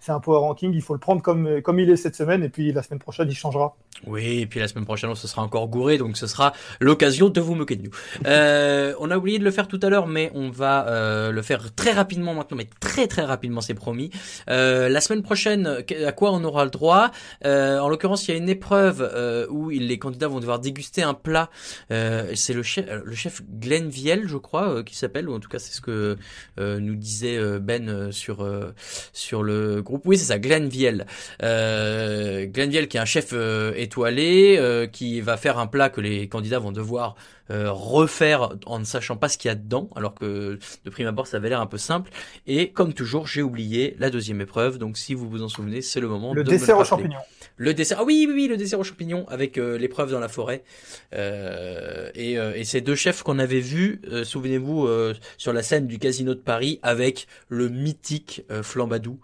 c'est 0.00 0.12
un 0.12 0.20
power 0.20 0.40
ranking. 0.40 0.72
Il 0.74 0.82
faut 0.82 0.94
le 0.94 1.00
prendre 1.00 1.22
comme, 1.22 1.62
comme 1.62 1.78
il 1.78 1.88
est 1.88 1.96
cette 1.96 2.16
semaine 2.16 2.42
et 2.42 2.48
puis 2.48 2.72
la 2.72 2.82
semaine 2.82 3.00
prochaine, 3.00 3.28
il 3.28 3.36
changera. 3.36 3.76
Oui, 4.06 4.40
et 4.40 4.46
puis 4.46 4.58
la 4.58 4.66
semaine 4.66 4.84
prochaine, 4.84 5.14
ce 5.14 5.28
sera 5.28 5.42
encore 5.42 5.68
gouré, 5.68 5.96
donc 5.96 6.16
ce 6.16 6.26
sera 6.26 6.52
l'occasion 6.80 7.28
de 7.28 7.40
vous 7.40 7.54
moquer 7.54 7.76
de 7.76 7.84
nous. 7.84 7.90
Euh, 8.26 8.94
on 8.98 9.10
a 9.10 9.16
oublié 9.16 9.38
de 9.38 9.44
le 9.44 9.50
faire 9.50 9.68
tout 9.68 9.78
à 9.82 9.88
l'heure, 9.88 10.08
mais 10.08 10.30
on 10.34 10.50
va 10.50 10.88
euh, 10.88 11.30
le 11.30 11.42
faire 11.42 11.72
très 11.74 11.92
rapidement 11.92 12.34
maintenant, 12.34 12.56
mais 12.56 12.68
très 12.80 13.06
très 13.06 13.22
rapidement, 13.22 13.60
c'est 13.60 13.74
promis. 13.74 14.10
Euh, 14.50 14.88
la 14.88 15.00
semaine 15.00 15.22
prochaine, 15.22 15.84
à 16.04 16.12
quoi 16.12 16.32
on 16.32 16.42
aura 16.42 16.64
le 16.64 16.70
droit? 16.70 17.10
En 17.44 17.88
l'occurrence, 17.88 18.26
il 18.26 18.32
y 18.32 18.34
a 18.34 18.36
une 18.38 18.48
épreuve 18.48 19.48
où 19.50 19.70
les 19.70 19.98
candidats 19.98 20.28
vont 20.28 20.40
devoir 20.40 20.58
déguster 20.58 21.02
un 21.02 21.14
plat. 21.14 21.48
c'est 21.88 22.54
le 22.54 22.62
chef, 22.62 22.86
le 23.04 23.14
chef 23.14 23.42
Glenn 23.60 23.88
Viel, 23.88 24.26
je 24.26 24.36
crois, 24.36 24.82
qui 24.82 24.96
s'appelle, 24.96 25.28
ou 25.28 25.34
en 25.34 25.40
tout 25.40 25.48
cas 25.48 25.58
c'est 25.58 25.72
ce 25.72 25.80
que 25.80 26.16
nous 26.58 26.96
disait 26.96 27.38
Ben 27.60 28.10
sur 28.10 28.48
sur 29.12 29.42
le 29.42 29.82
groupe. 29.82 30.02
Oui, 30.04 30.18
c'est 30.18 30.24
ça, 30.24 30.38
Glenn 30.38 30.68
Viel. 30.68 31.06
Glenn 31.40 32.70
Viel, 32.70 32.88
qui 32.88 32.96
est 32.96 33.00
un 33.00 33.04
chef 33.04 33.32
étoilé, 33.92 34.88
qui 34.92 35.20
va 35.20 35.36
faire 35.36 35.58
un 35.58 35.66
plat 35.66 35.90
que 35.90 36.00
les 36.00 36.28
candidats 36.28 36.58
vont 36.58 36.72
devoir 36.72 37.14
euh, 37.52 37.70
refaire 37.70 38.50
en 38.64 38.78
ne 38.78 38.84
sachant 38.84 39.16
pas 39.16 39.28
ce 39.28 39.36
qu'il 39.36 39.48
y 39.48 39.52
a 39.52 39.54
dedans, 39.54 39.90
alors 39.94 40.14
que 40.14 40.58
de 40.84 40.90
prime 40.90 41.06
abord 41.06 41.26
ça 41.26 41.36
avait 41.36 41.50
l'air 41.50 41.60
un 41.60 41.66
peu 41.66 41.76
simple. 41.76 42.10
Et 42.46 42.70
comme 42.70 42.94
toujours, 42.94 43.26
j'ai 43.26 43.42
oublié 43.42 43.94
la 43.98 44.08
deuxième 44.08 44.40
épreuve, 44.40 44.78
donc 44.78 44.96
si 44.96 45.12
vous 45.12 45.28
vous 45.28 45.42
en 45.42 45.48
souvenez, 45.48 45.82
c'est 45.82 46.00
le 46.00 46.08
moment. 46.08 46.32
Le 46.32 46.44
dessert 46.44 46.78
aux 46.78 46.84
champignons. 46.84 47.18
Le 47.58 47.74
dessert, 47.74 47.98
ah 48.00 48.04
oui, 48.04 48.24
oui, 48.26 48.34
oui, 48.34 48.48
le 48.48 48.56
dessert 48.56 48.80
aux 48.80 48.84
champignons 48.84 49.28
avec 49.28 49.58
euh, 49.58 49.76
l'épreuve 49.76 50.12
dans 50.12 50.20
la 50.20 50.28
forêt. 50.28 50.62
Euh, 51.14 52.10
et, 52.14 52.34
et, 52.34 52.64
ces 52.64 52.80
deux 52.80 52.94
chefs 52.94 53.22
qu'on 53.22 53.38
avait 53.38 53.60
vus, 53.60 54.00
souvenez-vous, 54.24 54.88
sur 55.36 55.52
la 55.52 55.62
scène 55.62 55.86
du 55.86 55.98
Casino 55.98 56.34
de 56.34 56.40
Paris 56.40 56.80
avec 56.82 57.26
le 57.48 57.68
mythique 57.68 58.44
Flambadou. 58.62 59.18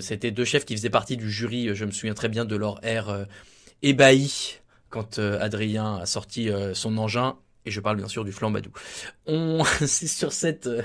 C'était 0.00 0.30
deux 0.30 0.44
chefs 0.44 0.64
qui 0.64 0.76
faisaient 0.76 0.90
partie 0.90 1.16
du 1.16 1.30
jury, 1.30 1.74
je 1.74 1.84
me 1.84 1.90
souviens 1.90 2.14
très 2.14 2.28
bien 2.28 2.44
de 2.44 2.54
leur 2.54 2.78
air 2.84 3.26
ébahi 3.82 4.58
quand 4.90 5.18
euh, 5.18 5.40
Adrien 5.40 5.96
a 5.96 6.06
sorti 6.06 6.50
euh, 6.50 6.74
son 6.74 6.98
engin 6.98 7.36
et 7.64 7.70
je 7.70 7.80
parle 7.80 7.96
bien 7.96 8.08
sûr 8.08 8.24
du 8.24 8.32
flambadou. 8.32 8.70
On, 9.26 9.62
c'est 9.86 10.08
sur 10.08 10.32
cette 10.32 10.66
euh, 10.66 10.82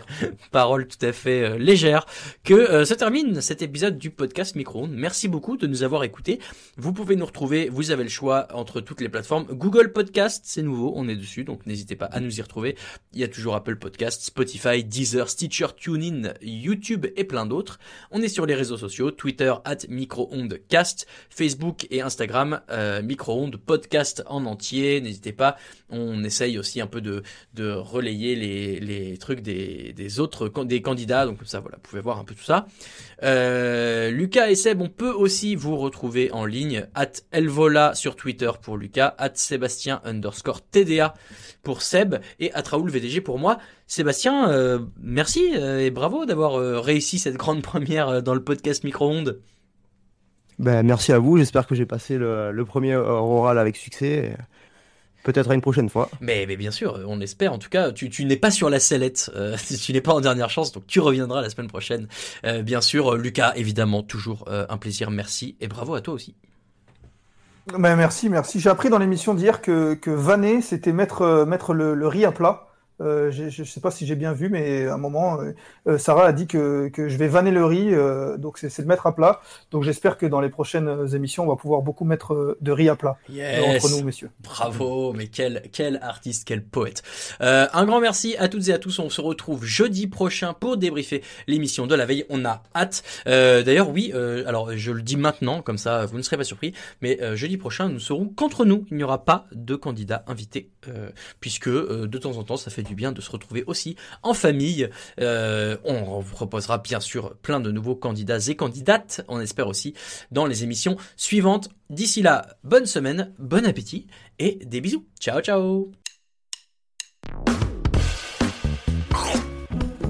parole 0.51 0.87
tout 0.87 1.03
à 1.03 1.11
fait 1.11 1.43
euh, 1.43 1.57
légère 1.57 2.05
que 2.43 2.53
euh, 2.53 2.85
se 2.85 2.93
termine 2.93 3.41
cet 3.41 3.63
épisode 3.63 3.97
du 3.97 4.11
podcast 4.11 4.55
micro 4.55 4.85
Merci 4.85 5.27
beaucoup 5.27 5.57
de 5.57 5.65
nous 5.65 5.81
avoir 5.81 6.03
écoutés. 6.03 6.39
Vous 6.77 6.93
pouvez 6.93 7.15
nous 7.15 7.25
retrouver, 7.25 7.69
vous 7.69 7.89
avez 7.89 8.03
le 8.03 8.09
choix 8.09 8.47
entre 8.53 8.79
toutes 8.79 9.01
les 9.01 9.09
plateformes. 9.09 9.45
Google 9.45 9.91
Podcast, 9.91 10.43
c'est 10.45 10.61
nouveau, 10.61 10.93
on 10.95 11.07
est 11.07 11.15
dessus, 11.15 11.43
donc 11.43 11.65
n'hésitez 11.65 11.95
pas 11.95 12.05
à 12.05 12.19
nous 12.19 12.37
y 12.37 12.41
retrouver. 12.41 12.77
Il 13.13 13.19
y 13.19 13.23
a 13.23 13.27
toujours 13.27 13.55
Apple 13.55 13.77
Podcast, 13.77 14.21
Spotify, 14.21 14.83
Deezer, 14.83 15.29
Stitcher, 15.29 15.67
TuneIn, 15.75 16.33
YouTube 16.41 17.07
et 17.15 17.23
plein 17.23 17.47
d'autres. 17.47 17.79
On 18.11 18.21
est 18.21 18.27
sur 18.27 18.45
les 18.45 18.53
réseaux 18.53 18.77
sociaux, 18.77 19.09
Twitter 19.09 19.53
at 19.65 19.77
microondcast, 19.89 21.07
Facebook 21.29 21.87
et 21.89 22.01
Instagram 22.01 22.61
euh, 22.69 23.01
microonde 23.01 23.57
podcast 23.57 24.23
en 24.27 24.45
entier. 24.45 25.01
N'hésitez 25.01 25.33
pas, 25.33 25.57
on 25.89 26.23
essaye 26.23 26.59
aussi 26.59 26.81
un 26.81 26.87
peu 26.87 27.01
de, 27.01 27.23
de 27.55 27.71
relayer 27.71 28.26
les, 28.35 29.17
trucs 29.17 29.41
des, 29.41 30.19
autres 30.19 30.49
des 30.63 30.81
candidats. 30.81 31.25
Donc 31.25 31.37
comme 31.37 31.47
ça, 31.47 31.59
voilà, 31.59 31.77
vous 31.77 31.89
pouvez 31.89 32.01
voir 32.01 32.19
un 32.19 32.23
peu 32.23 32.35
tout 32.35 32.43
ça. 32.43 32.67
Euh, 33.23 34.09
Lucas 34.11 34.49
et 34.49 34.55
Seb, 34.55 34.81
on 34.81 34.89
peut 34.89 35.11
aussi 35.11 35.55
vous 35.55 35.77
retrouver 35.77 36.31
en 36.31 36.45
ligne. 36.45 36.87
At 36.95 37.11
Elvola 37.31 37.95
sur 37.95 38.15
Twitter 38.15 38.51
pour 38.61 38.77
Lucas, 38.77 39.15
at 39.17 39.31
Sébastien 39.35 40.01
underscore 40.03 40.61
TDA 40.61 41.13
pour 41.63 41.81
Seb 41.81 42.15
et 42.39 42.53
at 42.53 42.63
Raoul 42.69 42.89
VDG 42.89 43.21
pour 43.21 43.39
moi. 43.39 43.57
Sébastien, 43.87 44.49
euh, 44.49 44.79
merci 45.01 45.51
euh, 45.55 45.79
et 45.79 45.91
bravo 45.91 46.25
d'avoir 46.25 46.83
réussi 46.83 47.19
cette 47.19 47.35
grande 47.35 47.61
première 47.63 48.21
dans 48.21 48.33
le 48.33 48.43
podcast 48.43 48.83
Micro-ondes. 48.83 49.39
Ben, 50.59 50.83
merci 50.83 51.11
à 51.13 51.19
vous. 51.19 51.37
J'espère 51.37 51.67
que 51.67 51.75
j'ai 51.75 51.85
passé 51.85 52.17
le 52.17 52.63
premier 52.65 52.95
oral 52.95 53.59
avec 53.59 53.75
succès. 53.75 54.35
Peut-être 55.27 55.51
à 55.51 55.55
une 55.55 55.61
prochaine 55.61 55.89
fois. 55.89 56.09
Mais, 56.21 56.45
mais 56.47 56.55
bien 56.55 56.71
sûr, 56.71 57.01
on 57.05 57.19
espère. 57.19 57.51
En 57.51 57.57
tout 57.57 57.67
cas, 57.67 57.91
tu, 57.91 58.09
tu 58.09 58.23
n'es 58.23 58.37
pas 58.37 58.49
sur 58.49 58.69
la 58.69 58.79
sellette. 58.79 59.29
Euh, 59.35 59.57
tu 59.83 59.91
n'es 59.91 59.99
pas 59.99 60.13
en 60.13 60.21
dernière 60.21 60.49
chance, 60.49 60.71
donc 60.71 60.87
tu 60.87 61.01
reviendras 61.01 61.41
la 61.41 61.49
semaine 61.49 61.67
prochaine. 61.67 62.07
Euh, 62.45 62.61
bien 62.61 62.79
sûr, 62.79 63.13
euh, 63.13 63.17
Lucas, 63.17 63.51
évidemment, 63.57 64.03
toujours 64.03 64.45
euh, 64.47 64.65
un 64.69 64.77
plaisir. 64.77 65.11
Merci 65.11 65.57
et 65.59 65.67
bravo 65.67 65.95
à 65.95 66.01
toi 66.01 66.13
aussi. 66.13 66.33
Ben, 67.77 67.97
merci, 67.97 68.29
merci. 68.29 68.61
J'ai 68.61 68.69
appris 68.69 68.89
dans 68.89 68.99
l'émission 68.99 69.33
d'hier 69.33 69.61
que, 69.61 69.95
que 69.95 70.11
vanner, 70.11 70.61
c'était 70.61 70.93
mettre, 70.93 71.43
mettre 71.45 71.73
le, 71.73 71.93
le 71.93 72.07
riz 72.07 72.23
à 72.23 72.31
plat. 72.31 72.66
Euh, 73.01 73.31
je 73.31 73.43
ne 73.61 73.65
sais 73.65 73.79
pas 73.79 73.91
si 73.91 74.05
j'ai 74.05 74.15
bien 74.15 74.33
vu, 74.33 74.49
mais 74.49 74.87
à 74.87 74.95
un 74.95 74.97
moment, 74.97 75.39
euh, 75.39 75.53
euh, 75.87 75.97
Sarah 75.97 76.25
a 76.25 76.33
dit 76.33 76.47
que, 76.47 76.87
que 76.89 77.09
je 77.09 77.17
vais 77.17 77.27
vanner 77.27 77.51
le 77.51 77.63
riz, 77.65 77.93
euh, 77.93 78.37
donc 78.37 78.57
c'est 78.57 78.77
le 78.79 78.85
mettre 78.85 79.05
à 79.07 79.15
plat. 79.15 79.39
Donc 79.71 79.83
j'espère 79.83 80.17
que 80.17 80.25
dans 80.25 80.41
les 80.41 80.49
prochaines 80.49 81.07
émissions, 81.13 81.43
on 81.43 81.47
va 81.47 81.55
pouvoir 81.55 81.81
beaucoup 81.81 82.05
mettre 82.05 82.57
de 82.59 82.71
riz 82.71 82.89
à 82.89 82.95
plat 82.95 83.17
Yes. 83.29 83.83
entre 83.83 83.95
nous, 83.97 84.03
messieurs. 84.03 84.29
Bravo, 84.39 85.13
mais 85.13 85.27
quel, 85.27 85.63
quel 85.71 85.97
artiste, 86.01 86.43
quel 86.45 86.63
poète. 86.63 87.03
Un 87.39 87.85
grand 87.85 87.99
merci 88.01 88.35
à 88.37 88.47
toutes 88.47 88.67
et 88.69 88.73
à 88.73 88.79
tous. 88.79 88.99
On 88.99 89.09
se 89.09 89.21
retrouve 89.21 89.63
jeudi 89.63 90.07
prochain 90.07 90.53
pour 90.53 90.77
débriefer 90.77 91.21
l'émission 91.47 91.87
de 91.87 91.95
la 91.95 92.05
veille. 92.05 92.25
On 92.29 92.45
a 92.45 92.63
hâte. 92.75 93.03
D'ailleurs, 93.25 93.89
oui, 93.89 94.11
alors 94.45 94.75
je 94.75 94.91
le 94.91 95.01
dis 95.01 95.17
maintenant, 95.17 95.61
comme 95.61 95.77
ça 95.77 96.05
vous 96.05 96.17
ne 96.17 96.21
serez 96.23 96.37
pas 96.37 96.43
surpris, 96.43 96.73
mais 97.01 97.19
jeudi 97.35 97.57
prochain, 97.57 97.89
nous 97.89 97.99
serons 97.99 98.25
qu'entre 98.27 98.65
nous. 98.65 98.85
Il 98.91 98.97
n'y 98.97 99.03
aura 99.03 99.23
pas 99.25 99.45
de 99.51 99.75
candidats 99.75 100.23
invités, 100.27 100.69
euh, 100.87 101.09
puisque 101.39 101.69
de 101.69 102.17
temps 102.17 102.37
en 102.37 102.43
temps, 102.43 102.57
ça 102.57 102.71
fait 102.71 102.83
du 102.87 102.95
bien 102.95 103.11
de 103.11 103.21
se 103.21 103.29
retrouver 103.29 103.63
aussi 103.67 103.95
en 104.23 104.33
famille. 104.33 104.89
Euh, 105.19 105.77
on 105.83 106.19
vous 106.19 106.31
proposera 106.33 106.77
bien 106.77 106.99
sûr 106.99 107.35
plein 107.37 107.59
de 107.59 107.71
nouveaux 107.71 107.95
candidats 107.95 108.39
et 108.47 108.55
candidates. 108.55 109.23
On 109.27 109.39
espère 109.39 109.67
aussi 109.67 109.93
dans 110.31 110.45
les 110.45 110.63
émissions 110.63 110.97
suivantes. 111.15 111.69
D'ici 111.89 112.21
là, 112.21 112.47
bonne 112.63 112.85
semaine, 112.85 113.33
bon 113.39 113.65
appétit 113.65 114.07
et 114.39 114.59
des 114.65 114.81
bisous. 114.81 115.05
Ciao 115.19 115.41
ciao 115.41 115.91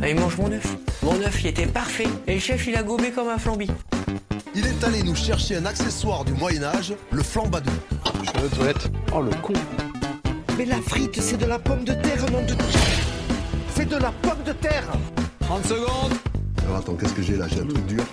Allez, 0.01 0.13
mange 0.13 0.37
mon 0.37 0.51
œuf. 0.51 0.77
Mon 1.01 1.19
œuf, 1.21 1.41
il 1.41 1.47
était 1.47 1.65
parfait. 1.65 2.07
Et 2.27 2.35
le 2.35 2.39
chef, 2.39 2.67
il 2.67 2.75
a 2.75 2.83
gobé 2.83 3.11
comme 3.11 3.29
un 3.29 3.37
flambi. 3.37 3.67
Il 4.55 4.65
est 4.65 4.83
allé 4.83 5.03
nous 5.03 5.15
chercher 5.15 5.57
un 5.57 5.65
accessoire 5.65 6.23
du 6.23 6.33
Moyen-Âge, 6.33 6.93
le 7.11 7.23
flambadou. 7.23 7.71
Je 8.23 8.29
suis 8.29 8.45
aux 8.45 8.55
toilettes. 8.55 8.89
Oh 9.13 9.21
le 9.21 9.31
con. 9.41 9.53
Mais 10.57 10.65
la 10.65 10.81
frite, 10.81 11.19
c'est 11.21 11.37
de 11.37 11.45
la 11.45 11.59
pomme 11.59 11.83
de 11.83 11.93
terre, 11.93 12.19
nom 12.31 12.41
de... 12.41 12.55
C'est 13.75 13.87
de 13.87 13.97
la 13.97 14.11
pomme 14.11 14.41
de 14.43 14.53
terre 14.53 14.85
30 15.41 15.65
secondes 15.65 16.13
Alors 16.65 16.77
attends, 16.77 16.95
qu'est-ce 16.95 17.13
que 17.13 17.21
j'ai 17.21 17.35
là? 17.37 17.47
J'ai 17.47 17.61
un 17.61 17.67
truc 17.67 17.85
dur. 17.85 18.03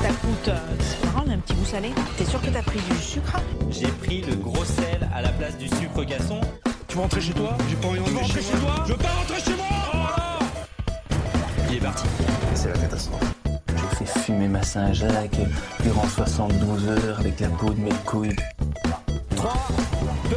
Ça 0.00 0.08
coûte, 0.08 0.48
euh, 0.48 0.58
c'est 0.78 1.04
marrant, 1.06 1.28
un 1.28 1.38
petit 1.38 1.54
goût 1.54 1.64
salé. 1.64 1.90
T'es 2.16 2.24
sûr 2.24 2.40
que 2.40 2.46
t'as 2.46 2.62
pris 2.62 2.78
du 2.78 2.96
sucre? 2.96 3.40
J'ai 3.70 3.88
pris 3.88 4.22
le 4.22 4.36
gros 4.36 4.64
sel 4.64 5.08
à 5.14 5.22
la 5.22 5.30
place 5.30 5.58
du 5.58 5.68
sucre 5.68 6.04
gasson. 6.04 6.40
Tu 6.86 6.94
veux 6.96 7.02
rentrer 7.02 7.20
chez 7.20 7.32
toi? 7.32 7.56
J'ai 7.68 7.76
pas 7.76 7.88
envie 7.88 7.98
de 7.98 8.18
rentrer 8.18 8.40
chez, 8.42 8.50
toi? 8.52 8.84
Je 8.86 8.92
veux 8.92 8.98
pas 8.98 9.08
rentrer 9.08 9.40
chez 9.40 9.56
moi 9.56 9.66
Oh 9.94 10.44
Il 11.70 11.76
est 11.76 11.80
parti. 11.80 12.04
C'est 12.54 12.68
la 12.68 12.78
catastrophe. 12.78 13.34
J'ai 13.68 14.04
fait 14.04 14.20
fumer 14.20 14.46
ma 14.48 14.62
Saint-Jacques 14.62 15.40
durant 15.82 16.06
72 16.06 16.88
heures 16.88 17.18
avec 17.18 17.40
la 17.40 17.48
peau 17.48 17.70
de 17.70 17.80
mes 17.80 17.92
couilles. 18.06 18.36
3, 19.34 19.52
2, 20.30 20.36